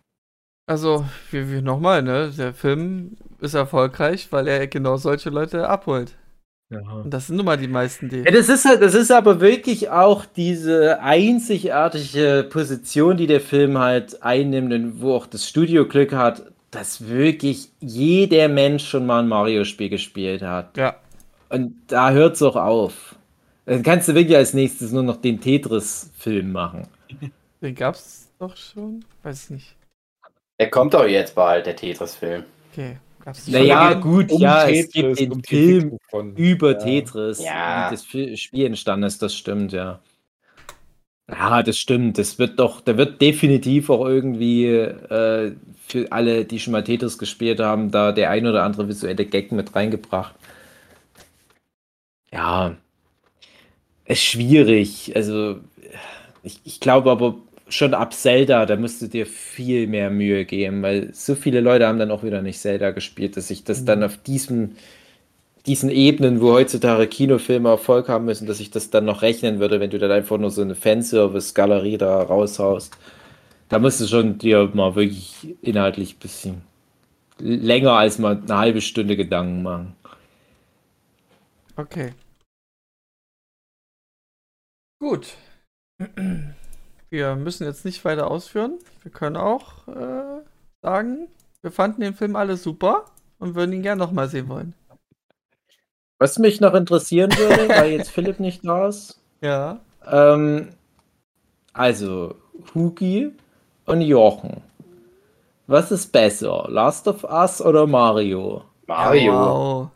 Also, 0.67 1.05
wie, 1.31 1.51
wie 1.51 1.61
nochmal, 1.61 2.03
ne? 2.03 2.31
Der 2.37 2.53
Film 2.53 3.17
ist 3.39 3.53
erfolgreich, 3.53 4.31
weil 4.31 4.47
er 4.47 4.67
genau 4.67 4.97
solche 4.97 5.29
Leute 5.29 5.69
abholt. 5.69 6.17
Ja. 6.69 6.79
Und 6.79 7.13
das 7.13 7.27
sind 7.27 7.35
nun 7.35 7.45
mal 7.45 7.57
die 7.57 7.67
meisten, 7.67 8.09
die. 8.09 8.21
Ja, 8.21 8.31
das 8.31 8.49
ist 8.49 8.65
halt, 8.65 8.81
das 8.81 8.95
ist 8.95 9.11
aber 9.11 9.39
wirklich 9.39 9.89
auch 9.89 10.25
diese 10.25 10.99
einzigartige 10.99 12.47
Position, 12.49 13.17
die 13.17 13.27
der 13.27 13.41
Film 13.41 13.77
halt 13.77 14.23
einnimmt 14.23 14.73
und 14.73 15.01
wo 15.01 15.13
auch 15.13 15.27
das 15.27 15.47
Studio 15.47 15.87
Glück 15.87 16.13
hat, 16.13 16.43
dass 16.71 17.07
wirklich 17.07 17.69
jeder 17.79 18.47
Mensch 18.47 18.87
schon 18.87 19.05
mal 19.05 19.19
ein 19.19 19.27
Mario-Spiel 19.27 19.89
gespielt 19.89 20.41
hat. 20.41 20.75
Ja. 20.75 20.95
Und 21.49 21.75
da 21.87 22.11
hört 22.11 22.35
es 22.35 22.41
auch 22.41 22.55
auf. 22.55 23.15
Dann 23.65 23.83
kannst 23.83 24.07
du 24.07 24.15
wirklich 24.15 24.35
als 24.35 24.53
nächstes 24.53 24.91
nur 24.91 25.03
noch 25.03 25.17
den 25.17 25.39
Tetris-Film 25.39 26.51
machen. 26.51 26.87
Den 27.61 27.75
gab's 27.75 28.29
doch 28.37 28.55
schon? 28.57 29.05
Weiß 29.23 29.49
nicht. 29.49 29.75
Der 30.59 30.69
kommt 30.69 30.93
doch 30.93 31.05
jetzt 31.05 31.33
bald, 31.35 31.65
der 31.65 31.75
Tetris-Film. 31.75 32.43
Okay. 32.71 32.97
Naja, 33.47 33.93
gut, 33.95 34.31
Um 34.31 34.41
ja, 34.41 34.67
es 34.69 34.89
Tetris, 34.89 35.17
gibt 35.17 35.19
den 35.19 35.31
um 35.31 35.43
Film 35.43 35.97
von- 36.09 36.35
über 36.35 36.73
Ja. 36.73 36.77
Tetris, 36.77 37.43
Ja. 37.43 37.89
wie 38.11 38.29
das 38.31 38.39
Spiel 38.39 38.65
entstanden 38.67 39.05
ist, 39.05 39.21
das 39.21 39.35
stimmt, 39.35 39.71
ja. 39.73 39.99
Ja, 41.27 41.63
das 41.63 41.79
stimmt. 41.79 42.19
Das 42.19 42.37
wird 42.37 42.59
doch, 42.59 42.81
da 42.81 42.97
wird 42.97 43.19
definitiv 43.19 43.89
auch 43.89 44.05
irgendwie 44.05 44.67
äh, 44.67 45.53
für 45.87 46.11
alle, 46.11 46.45
die 46.45 46.59
schon 46.59 46.71
mal 46.73 46.83
Tetris 46.83 47.17
gespielt 47.17 47.59
haben, 47.59 47.89
da 47.89 48.11
der 48.11 48.29
ein 48.29 48.45
oder 48.45 48.61
andere 48.63 48.87
visuelle 48.87 49.25
Gag 49.25 49.51
mit 49.51 49.75
reingebracht. 49.75 50.35
Ja, 52.31 52.75
ist 54.05 54.21
schwierig. 54.23 55.13
Also, 55.15 55.59
ich, 56.43 56.59
ich 56.63 56.79
glaube 56.79 57.09
aber 57.11 57.35
schon 57.67 57.93
ab 57.93 58.13
Zelda, 58.13 58.65
da 58.65 58.75
musst 58.75 59.01
du 59.01 59.07
dir 59.07 59.25
viel 59.25 59.87
mehr 59.87 60.09
Mühe 60.09 60.45
geben, 60.45 60.81
weil 60.83 61.13
so 61.13 61.35
viele 61.35 61.61
Leute 61.61 61.87
haben 61.87 61.99
dann 61.99 62.11
auch 62.11 62.23
wieder 62.23 62.41
nicht 62.41 62.59
Zelda 62.59 62.91
gespielt, 62.91 63.37
dass 63.37 63.49
ich 63.49 63.63
das 63.63 63.85
dann 63.85 64.03
auf 64.03 64.17
diesem, 64.17 64.75
diesen 65.65 65.89
Ebenen, 65.89 66.41
wo 66.41 66.51
heutzutage 66.51 67.07
Kinofilme 67.07 67.69
Erfolg 67.69 68.07
haben 68.07 68.25
müssen, 68.25 68.47
dass 68.47 68.59
ich 68.59 68.71
das 68.71 68.91
dann 68.91 69.05
noch 69.05 69.21
rechnen 69.21 69.59
würde, 69.59 69.79
wenn 69.79 69.89
du 69.89 69.97
dann 69.97 70.11
einfach 70.11 70.37
nur 70.37 70.51
so 70.51 70.61
eine 70.61 70.75
Fanservice-Galerie 70.75 71.97
da 71.97 72.21
raushaust. 72.21 72.95
Da 73.69 73.79
musst 73.79 73.99
du 73.99 74.07
schon 74.07 74.37
dir 74.37 74.69
mal 74.73 74.95
wirklich 74.95 75.55
inhaltlich 75.61 76.15
ein 76.15 76.19
bisschen 76.19 76.61
länger 77.39 77.93
als 77.93 78.19
mal 78.19 78.41
eine 78.41 78.57
halbe 78.57 78.81
Stunde 78.81 79.17
Gedanken 79.17 79.63
machen. 79.63 79.95
Okay. 81.75 82.13
Gut. 84.99 85.33
Wir 87.09 87.35
müssen 87.35 87.65
jetzt 87.65 87.85
nicht 87.85 88.03
weiter 88.05 88.29
ausführen. 88.29 88.79
Wir 89.03 89.11
können 89.11 89.37
auch 89.37 89.87
äh, 89.87 90.41
sagen, 90.81 91.27
wir 91.61 91.71
fanden 91.71 92.01
den 92.01 92.13
Film 92.13 92.35
alle 92.35 92.57
super 92.57 93.05
und 93.39 93.55
würden 93.55 93.73
ihn 93.73 93.81
gerne 93.81 93.99
nochmal 93.99 94.27
sehen 94.29 94.49
wollen. 94.49 94.73
Was 96.19 96.39
mich 96.39 96.61
noch 96.61 96.73
interessieren 96.73 97.31
würde, 97.37 97.69
weil 97.69 97.91
jetzt 97.91 98.09
Philipp 98.09 98.39
nicht 98.39 98.65
da 98.65 98.87
ist, 98.87 99.19
Ja. 99.41 99.79
ähm, 100.05 100.69
also 101.73 102.35
Hugi 102.73 103.31
und 103.85 104.01
Jochen. 104.01 104.61
Was 105.67 105.91
ist 105.91 106.11
besser, 106.11 106.67
Last 106.69 107.07
of 107.07 107.23
Us 107.23 107.61
oder 107.61 107.87
Mario? 107.87 108.63
Mario. 108.87 109.33
Wow. 109.33 109.89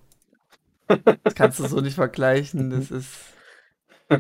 Das 1.24 1.36
kannst 1.36 1.60
du 1.60 1.68
so 1.68 1.80
nicht 1.80 1.94
vergleichen. 1.96 2.72
Das 2.72 2.90
ist. 2.92 3.10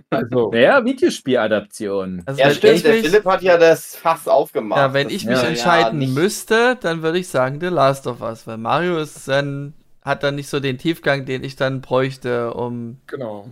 Also, 0.10 0.52
Naja, 0.52 0.84
Videospieladaption. 0.86 2.24
Also 2.26 2.41
Ja, 2.41 2.53
wenn 2.56 2.56
stimmt, 2.56 2.76
ich 2.78 2.84
der 2.84 2.94
mich, 2.94 3.02
Philipp 3.02 3.26
hat 3.26 3.41
ja 3.41 3.57
das 3.57 3.95
Fass 3.95 4.28
aufgemacht. 4.28 4.78
ja, 4.78 4.94
wenn 4.94 5.10
ich 5.10 5.26
mich 5.26 5.41
ja, 5.41 5.48
entscheiden 5.48 6.02
ja, 6.02 6.07
müsste, 6.07 6.78
dann 6.80 7.02
würde 7.02 7.20
ich 7.20 7.28
sagen 7.28 7.60
The 7.60 7.68
Last 7.68 8.07
of 8.07 8.22
Us, 8.22 8.48
weil 8.48 8.57
Mario 8.57 8.98
ist 8.99 9.28
dann 9.28 9.74
hat 10.02 10.24
dann 10.24 10.36
nicht 10.36 10.49
so 10.49 10.60
den 10.60 10.78
Tiefgang, 10.78 11.26
den 11.26 11.44
ich 11.44 11.56
dann 11.56 11.82
bräuchte, 11.82 12.53
um 12.53 12.99
genau. 13.07 13.48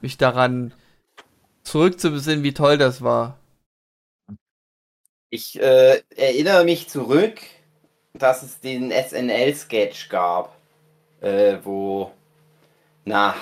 mich 0.00 0.16
daran 0.18 0.72
zurückzubesinnen, 1.62 2.42
wie 2.42 2.54
toll 2.54 2.78
das 2.78 3.02
war. 3.02 3.38
Ich 5.30 5.60
äh, 5.60 6.02
erinnere 6.16 6.64
mich 6.64 6.88
zurück, 6.88 7.40
dass 8.14 8.42
es 8.42 8.60
den 8.60 8.90
SNL-Sketch 8.90 10.08
gab, 10.08 10.56
äh, 11.20 11.56
wo, 11.62 12.10
na, 13.04 13.34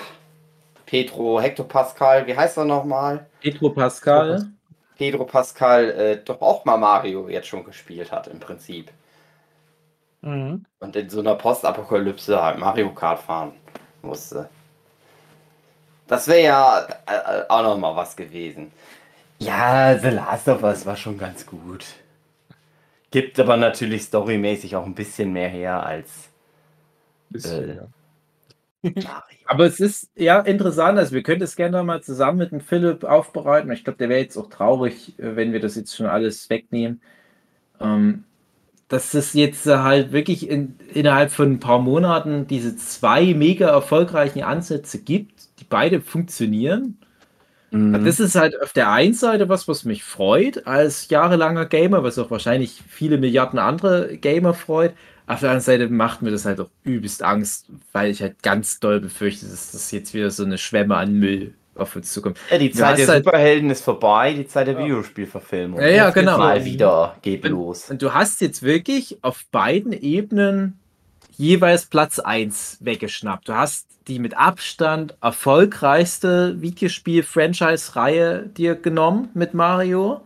Pedro 0.91 1.41
Hektopascal, 1.41 2.27
wie 2.27 2.37
heißt 2.37 2.59
er 2.59 2.65
nochmal? 2.67 3.27
Petro 3.41 3.69
Pascal. 3.75 4.51
Pedro 4.97 5.25
Pascal 5.25 5.91
äh, 5.91 6.25
doch 6.25 6.41
auch 6.41 6.65
mal 6.65 6.77
Mario 6.79 7.29
jetzt 7.29 7.49
schon 7.49 7.65
gespielt 7.65 8.13
hat, 8.13 8.29
im 8.29 8.39
Prinzip. 8.39 8.93
Mhm. 10.23 10.65
Und 10.81 10.97
in 10.97 11.09
so 11.09 11.21
einer 11.21 11.37
Postapokalypse 11.37 12.43
halt 12.43 12.59
Mario 12.59 12.93
Kart 12.95 13.21
fahren 13.21 13.53
musste. 14.03 14.51
Das 16.07 16.27
wäre 16.29 16.43
ja 16.43 16.87
äh, 17.07 17.45
auch 17.49 17.63
noch 17.63 17.79
mal 17.79 17.95
was 17.97 18.17
gewesen. 18.17 18.73
Ja, 19.41 19.99
The 19.99 20.11
Last 20.11 20.47
of 20.49 20.63
Us 20.63 20.87
war 20.87 20.97
schon 20.97 21.19
ganz 21.19 21.45
gut. 21.47 21.85
Gibt 23.13 23.39
aber 23.39 23.57
natürlich 23.57 24.03
storymäßig 24.03 24.75
auch 24.75 24.85
ein 24.85 24.97
bisschen 24.97 25.33
mehr 25.33 25.49
her 25.49 25.85
als 25.87 26.29
Bisschen, 27.31 27.71
Äh. 27.71 27.75
ja. 27.77 27.89
Aber 29.47 29.67
es 29.67 29.81
ist 29.81 30.11
ja 30.17 30.41
interessant, 30.41 30.99
also 30.99 31.13
wir 31.13 31.23
können 31.23 31.41
das 31.41 31.57
gerne 31.57 31.83
mal 31.83 32.03
zusammen 32.03 32.39
mit 32.39 32.53
dem 32.53 32.61
Philipp 32.61 33.05
aufbereiten. 33.05 33.71
Ich 33.73 33.85
glaube, 33.85 33.99
der 33.99 34.09
wäre 34.09 34.21
jetzt 34.21 34.37
auch 34.37 34.49
traurig, 34.49 35.19
äh, 35.19 35.37
wenn 35.37 35.53
wir 35.53 35.61
das 35.61 35.77
jetzt 35.77 35.95
schon 35.95 36.07
alles 36.07 36.49
wegnehmen. 36.51 37.01
Ähm, 37.81 38.25
dass 38.89 39.15
es 39.15 39.35
jetzt 39.35 39.67
äh, 39.67 39.79
halt 39.79 40.13
wirklich 40.13 40.49
in, 40.49 40.75
innerhalb 40.93 41.31
von 41.31 41.53
ein 41.53 41.61
paar 41.61 41.79
Monaten 41.79 42.47
diese 42.47 42.77
zwei 42.77 43.35
mega 43.35 43.69
erfolgreichen 43.69 44.43
Ansätze 44.43 45.01
gibt, 45.01 45.61
die 45.61 45.65
beide 45.65 46.01
funktionieren. 46.01 46.99
Mhm. 47.71 48.05
Das 48.05 48.19
ist 48.19 48.35
halt 48.35 48.61
auf 48.61 48.73
der 48.73 48.91
einen 48.91 49.15
Seite 49.15 49.49
was, 49.49 49.69
was 49.69 49.85
mich 49.85 50.03
freut, 50.03 50.67
als 50.67 51.09
jahrelanger 51.09 51.67
Gamer, 51.67 52.03
was 52.03 52.19
auch 52.19 52.31
wahrscheinlich 52.31 52.83
viele 52.89 53.17
Milliarden 53.17 53.61
andere 53.61 54.17
Gamer 54.17 54.55
freut. 54.55 54.93
Auf 55.35 55.41
der 55.41 55.51
anderen 55.51 55.65
Seite 55.65 55.89
macht 55.89 56.23
mir 56.23 56.31
das 56.31 56.45
halt 56.45 56.61
auch 56.61 56.71
übelst 56.85 57.23
Angst, 57.23 57.67
weil 57.93 58.11
ich 58.11 58.21
halt 58.23 58.43
ganz 58.43 58.81
doll 58.81 59.01
befürchte, 59.01 59.47
dass 59.47 59.73
das 59.73 59.91
jetzt 59.93 60.13
wieder 60.15 60.31
so 60.31 60.45
eine 60.45 60.59
Schwemme 60.59 60.97
an 60.97 61.15
Müll 61.15 61.55
auf 61.77 61.97
uns 61.97 62.13
zukommt. 62.13 62.37
ja, 62.51 62.59
die 62.59 62.71
Zeit 62.73 62.99
der 62.99 63.07
halt- 63.09 63.25
Superhelden 63.25 63.71
ist 63.71 63.83
vorbei, 63.85 64.35
die 64.35 64.47
Zeit 64.47 64.67
der 64.67 64.77
Videospielverfilmung. 64.79 65.81
Ja, 65.81 65.89
ja, 65.89 66.07
Jetzt 66.07 66.15
genau. 66.15 66.37
Mal 66.39 66.65
wieder 66.65 67.17
geht 67.23 67.45
Und, 67.45 67.51
los. 67.53 67.89
und 67.91 68.03
du 68.03 68.13
hast 68.13 68.41
jetzt 68.41 68.63
wirklich 68.63 69.19
auf 69.23 69.45
beiden 69.51 69.93
Ebenen 69.93 70.79
jeweils 71.37 71.87
Platz 71.87 72.19
1 72.19 72.79
weggeschnappt. 72.81 73.49
Du 73.49 73.55
hast 73.55 73.87
die 74.09 74.19
mit 74.19 74.37
Abstand 74.37 75.15
erfolgreichste 75.23 76.61
Videospiel-Franchise-Reihe 76.61 78.47
dir 78.57 78.75
genommen 78.75 79.29
mit 79.35 79.55
Mario. 79.55 80.21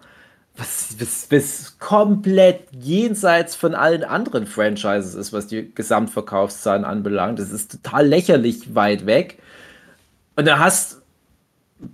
Was, 0.57 0.97
was, 1.01 1.27
was 1.31 1.79
komplett 1.79 2.69
jenseits 2.73 3.57
von 3.57 3.75
allen 3.75 4.05
anderen 4.05 4.47
Franchises 4.47 5.15
ist, 5.15 5.33
was 5.33 5.49
die 5.49 5.75
Gesamtverkaufszahlen 5.75 6.85
anbelangt. 6.85 7.39
Das 7.41 7.51
ist 7.51 7.73
total 7.73 8.07
lächerlich 8.07 8.75
weit 8.75 9.07
weg. 9.07 9.39
Und 10.37 10.47
da 10.47 10.59
hast 10.59 11.03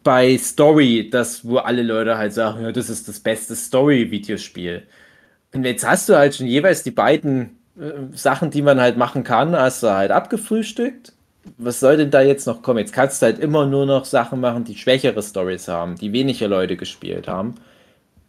bei 0.03 0.37
Story 0.37 1.09
das, 1.11 1.45
wo 1.45 1.57
alle 1.57 1.83
Leute 1.83 2.19
halt 2.19 2.35
sagen, 2.35 2.63
ja, 2.63 2.73
das 2.73 2.91
ist 2.91 3.09
das 3.09 3.21
beste 3.21 3.57
Story-Videospiel. 3.57 4.83
Und 5.53 5.65
jetzt 5.65 5.87
hast 5.87 6.09
du 6.09 6.17
halt 6.17 6.37
schon 6.37 6.47
jeweils 6.47 6.83
die 6.83 6.91
beiden 6.91 7.59
äh, 7.79 8.15
Sachen, 8.15 8.51
die 8.51 8.63
man 8.63 8.81
halt 8.81 8.97
machen 8.97 9.25
kann, 9.25 9.57
hast 9.57 9.83
du 9.83 9.89
halt 9.89 10.11
abgefrühstückt. 10.11 11.13
Was 11.57 11.81
soll 11.81 11.97
denn 11.97 12.11
da 12.11 12.21
jetzt 12.21 12.47
noch 12.47 12.63
kommen? 12.63 12.79
Jetzt 12.79 12.93
kannst 12.93 13.23
du 13.23 13.27
halt 13.27 13.39
immer 13.39 13.67
nur 13.67 13.87
noch 13.87 14.05
Sachen 14.05 14.41
machen, 14.41 14.65
die 14.65 14.77
schwächere 14.77 15.23
Stories 15.23 15.67
haben, 15.69 15.97
die 15.97 16.13
weniger 16.13 16.47
Leute 16.47 16.77
gespielt 16.77 17.27
haben. 17.27 17.55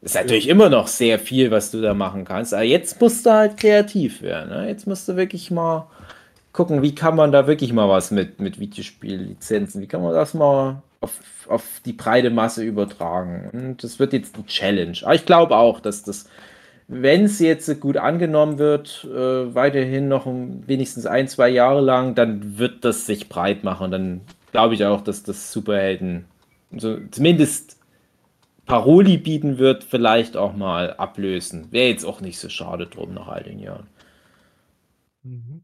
Ist 0.01 0.15
natürlich 0.15 0.49
immer 0.49 0.69
noch 0.69 0.87
sehr 0.87 1.19
viel, 1.19 1.51
was 1.51 1.69
du 1.69 1.79
da 1.79 1.93
machen 1.93 2.25
kannst. 2.25 2.53
Aber 2.53 2.63
jetzt 2.63 2.99
musst 2.99 3.25
du 3.25 3.31
halt 3.31 3.57
kreativ 3.57 4.23
werden. 4.23 4.49
Ne? 4.49 4.67
Jetzt 4.67 4.87
musst 4.87 5.07
du 5.07 5.15
wirklich 5.15 5.51
mal 5.51 5.87
gucken, 6.53 6.81
wie 6.81 6.95
kann 6.95 7.15
man 7.15 7.31
da 7.31 7.45
wirklich 7.45 7.71
mal 7.71 7.87
was 7.87 8.09
mit, 8.09 8.39
mit 8.39 8.59
Videospiellizenzen, 8.59 9.81
wie 9.81 9.87
kann 9.87 10.01
man 10.01 10.13
das 10.13 10.33
mal 10.33 10.81
auf, 11.01 11.19
auf 11.47 11.63
die 11.85 11.93
breite 11.93 12.31
Masse 12.31 12.63
übertragen. 12.63 13.49
Und 13.53 13.83
das 13.83 13.99
wird 13.99 14.13
jetzt 14.13 14.37
die 14.37 14.45
Challenge. 14.45 14.97
Aber 15.03 15.13
ich 15.13 15.25
glaube 15.25 15.55
auch, 15.55 15.79
dass 15.79 16.03
das, 16.03 16.27
wenn 16.87 17.25
es 17.25 17.39
jetzt 17.39 17.79
gut 17.79 17.97
angenommen 17.97 18.57
wird, 18.57 19.07
äh, 19.09 19.53
weiterhin 19.53 20.07
noch 20.07 20.25
um 20.25 20.67
wenigstens 20.67 21.05
ein, 21.05 21.27
zwei 21.27 21.49
Jahre 21.49 21.81
lang, 21.81 22.15
dann 22.15 22.57
wird 22.57 22.83
das 22.85 23.05
sich 23.05 23.29
breit 23.29 23.63
machen. 23.63 23.91
Dann 23.91 24.21
glaube 24.51 24.73
ich 24.73 24.83
auch, 24.83 25.01
dass 25.01 25.21
das 25.21 25.51
Superhelden, 25.51 26.25
so 26.75 26.97
zumindest 27.11 27.77
Paroli 28.65 29.17
bieten 29.17 29.57
wird, 29.57 29.83
vielleicht 29.83 30.37
auch 30.37 30.53
mal 30.53 30.93
ablösen. 30.93 31.71
Wäre 31.71 31.89
jetzt 31.89 32.05
auch 32.05 32.21
nicht 32.21 32.39
so 32.39 32.47
schade 32.49 32.87
drum 32.87 33.13
nach 33.13 33.27
all 33.27 33.43
den 33.43 33.59
Jahren. 33.59 33.87
Mhm. 35.23 35.63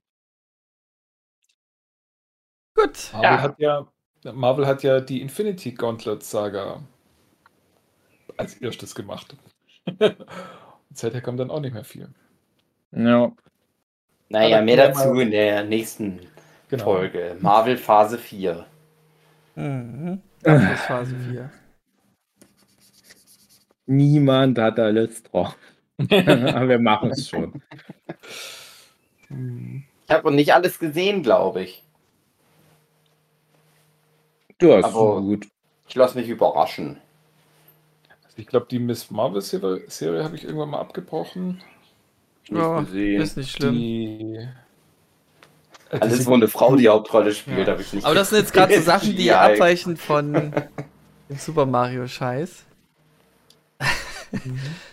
Gut. 2.76 3.10
Marvel, 3.14 3.24
Ja. 3.24 3.42
Hat 3.42 3.60
ja, 3.60 3.88
Marvel 4.34 4.68
hat 4.68 4.84
ja 4.84 5.00
die 5.00 5.22
Infinity 5.22 5.72
Gauntlet 5.72 6.24
Saga 6.24 6.82
als 8.36 8.56
erstes 8.56 8.94
gemacht. 8.94 9.36
Und 10.00 10.18
seither 10.98 11.22
kam 11.22 11.38
dann 11.38 11.50
auch 11.52 11.60
nicht 11.60 11.74
mehr 11.74 11.84
viel. 11.86 12.10
Ja. 12.92 13.32
Naja, 14.30 14.58
Aber 14.58 14.66
mehr 14.66 14.78
dazu 14.90 15.10
mal- 15.14 15.22
in 15.22 15.32
der 15.32 15.64
nächsten 15.64 16.20
Genau. 16.70 16.84
Folge. 16.84 17.38
Marvel 17.40 17.78
Phase 17.78 18.18
4. 18.18 18.66
Mhm. 19.56 20.22
Abschlussphase 20.44 21.16
4. 21.32 21.50
Niemand 23.88 24.60
hat 24.60 24.78
da 24.78 24.90
Lust 24.90 25.32
drauf. 25.32 25.56
Aber 26.00 26.70
wir 26.70 26.80
machen 26.80 27.10
es 27.12 27.28
schon. 27.30 27.62
Ich 29.30 30.10
habe 30.14 30.28
noch 30.30 30.36
nicht 30.36 30.54
alles 30.54 30.78
gesehen, 30.80 31.24
glaube 31.24 31.64
ich. 31.64 31.84
Du 34.60 34.74
hast 34.74 34.86
Aber- 34.86 35.22
gut. 35.22 35.48
Ich 35.90 35.96
lasse 35.96 36.18
mich 36.18 36.28
überraschen. 36.28 36.98
Also 38.26 38.38
ich 38.38 38.48
glaube, 38.48 38.68
die 38.70 38.80
Miss 38.80 39.10
Marvel 39.10 39.42
Serie, 39.42 39.84
Serie 39.88 40.24
habe 40.24 40.36
ich 40.36 40.44
irgendwann 40.44 40.70
mal 40.72 40.80
abgebrochen. 40.82 41.62
Nicht 42.50 42.62
Ja, 42.62 42.82
gesehen. 42.82 43.22
Ist 43.22 43.38
nicht 43.38 43.52
schlimm. 43.52 43.74
Die. 43.74 44.36
Äh, 45.92 46.00
Alles, 46.00 46.18
diese- 46.18 46.30
wo 46.30 46.34
eine 46.34 46.48
Frau 46.50 46.76
die 46.76 46.90
Hauptrolle 46.90 47.34
spielt, 47.34 47.66
Ja. 47.68 47.72
habe 47.74 47.82
ich 47.82 47.94
nicht 47.94 48.06
Aber 48.06 48.16
das 48.16 48.30
sind 48.30 48.40
jetzt 48.40 48.54
gerade 48.54 48.76
so 48.76 48.82
Sachen, 48.82 49.16
die 49.16 49.26
Ja, 49.26 49.42
abweichen 49.42 49.96
von 49.96 50.34
dem 51.30 51.38
Super 51.38 51.66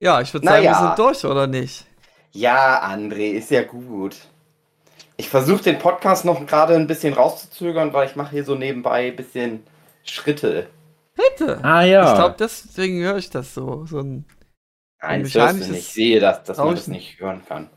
Ja, 0.00 0.20
ich 0.22 0.32
würde 0.32 0.46
sagen, 0.46 0.64
Naja. 0.64 0.70
wir 0.70 0.74
sind 0.74 0.98
durch, 0.98 1.24
oder 1.26 1.46
nicht? 1.46 1.86
Ja, 2.32 2.82
André, 2.84 3.32
ist 3.32 3.50
ja 3.50 3.62
gut. 3.64 4.16
Ich 5.18 5.28
versuche 5.28 5.62
den 5.62 5.78
Podcast 5.78 6.24
noch 6.24 6.46
gerade 6.46 6.74
ein 6.74 6.86
bisschen 6.86 7.14
rauszuzögern, 7.14 7.92
weil 7.92 8.08
ich 8.08 8.16
mache 8.16 8.30
hier 8.32 8.44
so 8.44 8.54
nebenbei 8.54 9.08
ein 9.08 9.16
bisschen 9.16 9.66
Schritte. 10.04 10.68
Bitte. 11.14 11.64
Ah 11.64 11.82
ja. 11.82 12.02
Ich 12.04 12.14
glaube, 12.14 12.36
deswegen 12.38 13.00
höre 13.02 13.16
ich 13.16 13.30
das 13.30 13.54
so. 13.54 13.86
So 13.86 14.00
ein 14.00 14.24
Nein, 15.00 15.22
Ein 15.22 15.32
das 15.32 15.32
mechanisches 15.34 15.68
nicht. 15.68 15.88
Ich 15.88 15.94
sehe, 15.94 16.20
dass, 16.20 16.44
dass 16.44 16.58
man 16.58 16.74
das 16.74 16.86
nicht 16.88 17.18
hören 17.20 17.44
kann. 17.46 17.70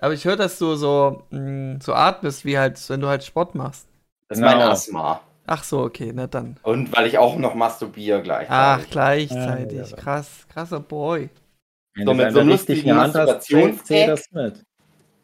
Aber 0.00 0.14
ich 0.14 0.24
höre, 0.24 0.36
dass 0.36 0.58
du 0.58 0.74
so, 0.76 1.22
mh, 1.30 1.78
so 1.82 1.94
atmest, 1.94 2.44
wie 2.44 2.58
halt, 2.58 2.78
wenn 2.88 3.00
du 3.00 3.08
halt 3.08 3.24
Sport 3.24 3.54
machst. 3.54 3.88
Das 4.28 4.38
ist 4.38 4.44
mein 4.44 4.58
Genau. 4.58 4.70
Asthma. 4.70 5.20
Ach 5.50 5.64
so, 5.64 5.80
okay, 5.80 6.12
na 6.14 6.26
dann. 6.26 6.58
Und 6.62 6.94
weil 6.94 7.06
ich 7.06 7.16
auch 7.16 7.36
noch 7.36 7.54
masturbiere 7.54 8.20
gleich. 8.22 8.46
Ach, 8.50 8.80
gleichzeitig. 8.90 9.78
Ja, 9.78 9.84
ja. 9.86 9.96
Krass, 9.96 10.46
krasser 10.52 10.80
Boy. 10.80 11.30
Wenn 11.94 12.06
So 12.06 12.14
mit 12.14 12.26
es 12.28 12.34
so 12.34 12.40
einem 12.40 12.48
lustigen 12.50 12.94
Masturbationsgag. 12.94 14.18
mit. 14.32 14.62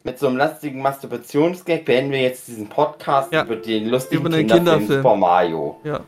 Mit 0.03 0.19
so 0.19 0.27
einem 0.27 0.37
lustigen 0.37 0.81
Masturbationsgag 0.81 1.85
beenden 1.85 2.11
wir 2.11 2.21
jetzt 2.21 2.47
diesen 2.47 2.67
Podcast 2.67 3.31
Ja. 3.31 3.43
über 3.43 3.55
den 3.55 3.87
lustigen 3.89 4.21
Über 4.21 4.29
den 4.29 4.47
Kinderfilm, 4.47 4.65
Kinderfilm. 4.79 5.01
Super 5.03 5.15
Mario. 5.15 5.79
Ja. 5.83 5.99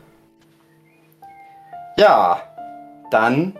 Ja, 1.96 2.42
dann 3.10 3.54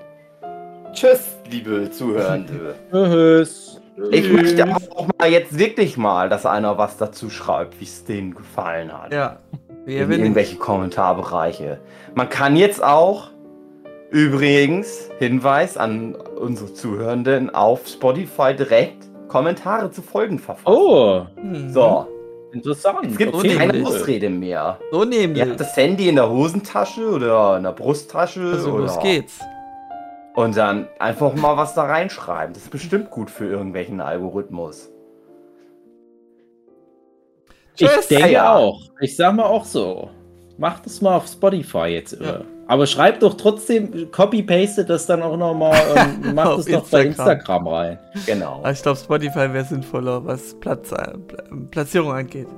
tschüss, 0.93 1.37
liebe 1.51 1.91
Zuhörende. 1.91 2.75
Tschüss. 2.93 3.81
Ich 4.13 4.31
möchte 4.31 4.65
auch 4.95 5.09
mal 5.19 5.29
jetzt 5.31 5.59
wirklich 5.59 5.97
mal, 5.97 6.29
dass 6.29 6.47
einer 6.47 6.79
was 6.79 6.97
dazu 6.99 7.31
schreibt, 7.31 7.81
wie 7.81 7.85
es 7.85 8.05
denen 8.05 8.33
gefallen 8.35 8.93
hat. 8.93 9.13
Ja. 9.13 9.39
Wer 9.89 10.03
in 10.05 10.09
will 10.09 10.17
nicht? 10.19 10.25
irgendwelche 10.27 10.57
Kommentarbereiche. 10.57 11.79
Man 12.15 12.29
kann 12.29 12.57
jetzt 12.57 12.83
auch 12.85 13.29
übrigens 14.11 15.11
Hinweis 15.19 15.77
an 15.77 16.15
unsere 16.15 16.73
Zuhörenden 16.73 17.55
auf 17.55 17.87
Spotify 17.89 18.55
direkt 18.55 19.07
Kommentare 19.29 19.91
zu 19.91 20.03
Folgen 20.03 20.39
verfassen. 20.39 20.67
Oh, 20.79 21.23
Mhm. 21.43 21.71
So, 21.73 22.07
interessant. 22.53 22.99
es 23.11 23.17
gibt 23.19 23.35
Okay. 23.35 23.57
keine 23.57 23.73
nämlich. 23.75 23.95
Ausrede 23.95 24.31
mehr. 24.31 24.79
So 24.91 25.05
nämlich. 25.05 25.39
Ihr 25.45 25.51
habt 25.51 25.61
das 25.61 25.77
Handy 25.77 26.09
in 26.09 26.17
der 26.17 26.31
Hosentasche 26.31 27.07
oder 27.11 27.59
in 27.59 27.65
der 27.65 27.73
Brusttasche 27.73 28.41
also, 28.41 28.73
oder 28.73 28.83
los 28.85 28.99
geht's. 29.01 29.39
und 30.35 30.57
dann 30.57 30.89
einfach 30.99 31.35
mal 31.35 31.57
was 31.59 31.75
da 31.75 31.85
reinschreiben. 31.85 32.55
Das 32.55 32.63
ist 32.63 32.71
bestimmt 32.71 33.11
gut 33.11 33.31
für 33.31 33.47
irgendwelchen 33.47 34.01
Algorithmus. 34.01 34.91
Ich 37.79 37.87
Tschüss. 37.89 38.09
denke 38.09 38.33
Ja. 38.33 38.55
auch. 38.57 38.81
Ich 39.01 39.17
sag 39.17 39.35
mal 39.35 39.45
auch 39.45 39.65
so. 39.65 40.11
Macht 40.57 40.87
es 40.87 41.01
mal 41.01 41.17
auf 41.17 41.27
Spotify 41.29 41.87
jetzt. 41.89 42.19
Ja. 42.21 42.37
äh. 42.37 42.41
Aber 42.67 42.87
schreibt 42.87 43.23
doch 43.23 43.35
trotzdem, 43.35 44.11
copy-paste 44.11 44.85
das 44.85 45.07
dann 45.07 45.23
auch 45.23 45.37
nochmal 45.39 45.81
und 46.23 46.35
macht 46.35 46.59
es 46.59 46.67
doch 46.67 46.87
bei 46.89 47.05
Instagram. 47.07 47.67
Rein. 47.69 47.99
Genau. 48.27 48.57
Aber 48.57 48.73
ich 48.73 48.83
glaube, 48.83 48.99
Spotify 48.99 49.53
wäre 49.53 49.65
sinnvoller, 49.65 50.25
was 50.27 50.55
Platz, 50.61 50.93
äh, 50.93 51.17
Pla- 51.17 51.45
Platzierung 51.71 52.13
angeht. 52.13 52.49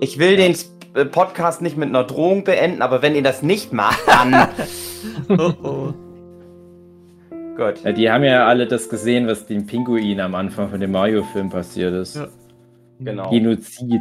Ich 0.00 0.18
will 0.18 0.36
den 0.36 0.56
äh, 0.94 1.04
Podcast 1.04 1.60
nicht 1.60 1.76
mit 1.76 1.88
einer 1.90 2.04
Drohung 2.04 2.44
beenden, 2.44 2.80
aber 2.80 3.02
wenn 3.02 3.14
ihr 3.14 3.22
das 3.22 3.42
nicht 3.42 3.72
macht, 3.72 4.00
dann. 4.06 4.32
Oh 5.28 5.52
oh. 5.62 5.92
Gut. 7.56 7.82
Ja, 7.84 7.92
die 7.92 8.10
haben 8.10 8.24
ja 8.24 8.46
alle 8.46 8.66
das 8.66 8.88
gesehen, 8.88 9.26
was 9.26 9.46
dem 9.46 9.66
Pinguin 9.66 10.20
am 10.20 10.34
Anfang 10.34 10.68
von 10.70 10.80
dem 10.80 10.92
Mario-Film 10.92 11.48
passiert 11.50 11.94
ist. 11.94 12.16
Ja. 12.16 12.28
Genau. 13.00 13.30
Genozid. 13.30 14.00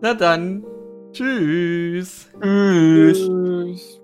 Na 0.00 0.14
dann. 0.14 0.64
Tschüss. 1.12 2.28
Tschüss. 2.40 3.18
Tschüss. 3.26 4.00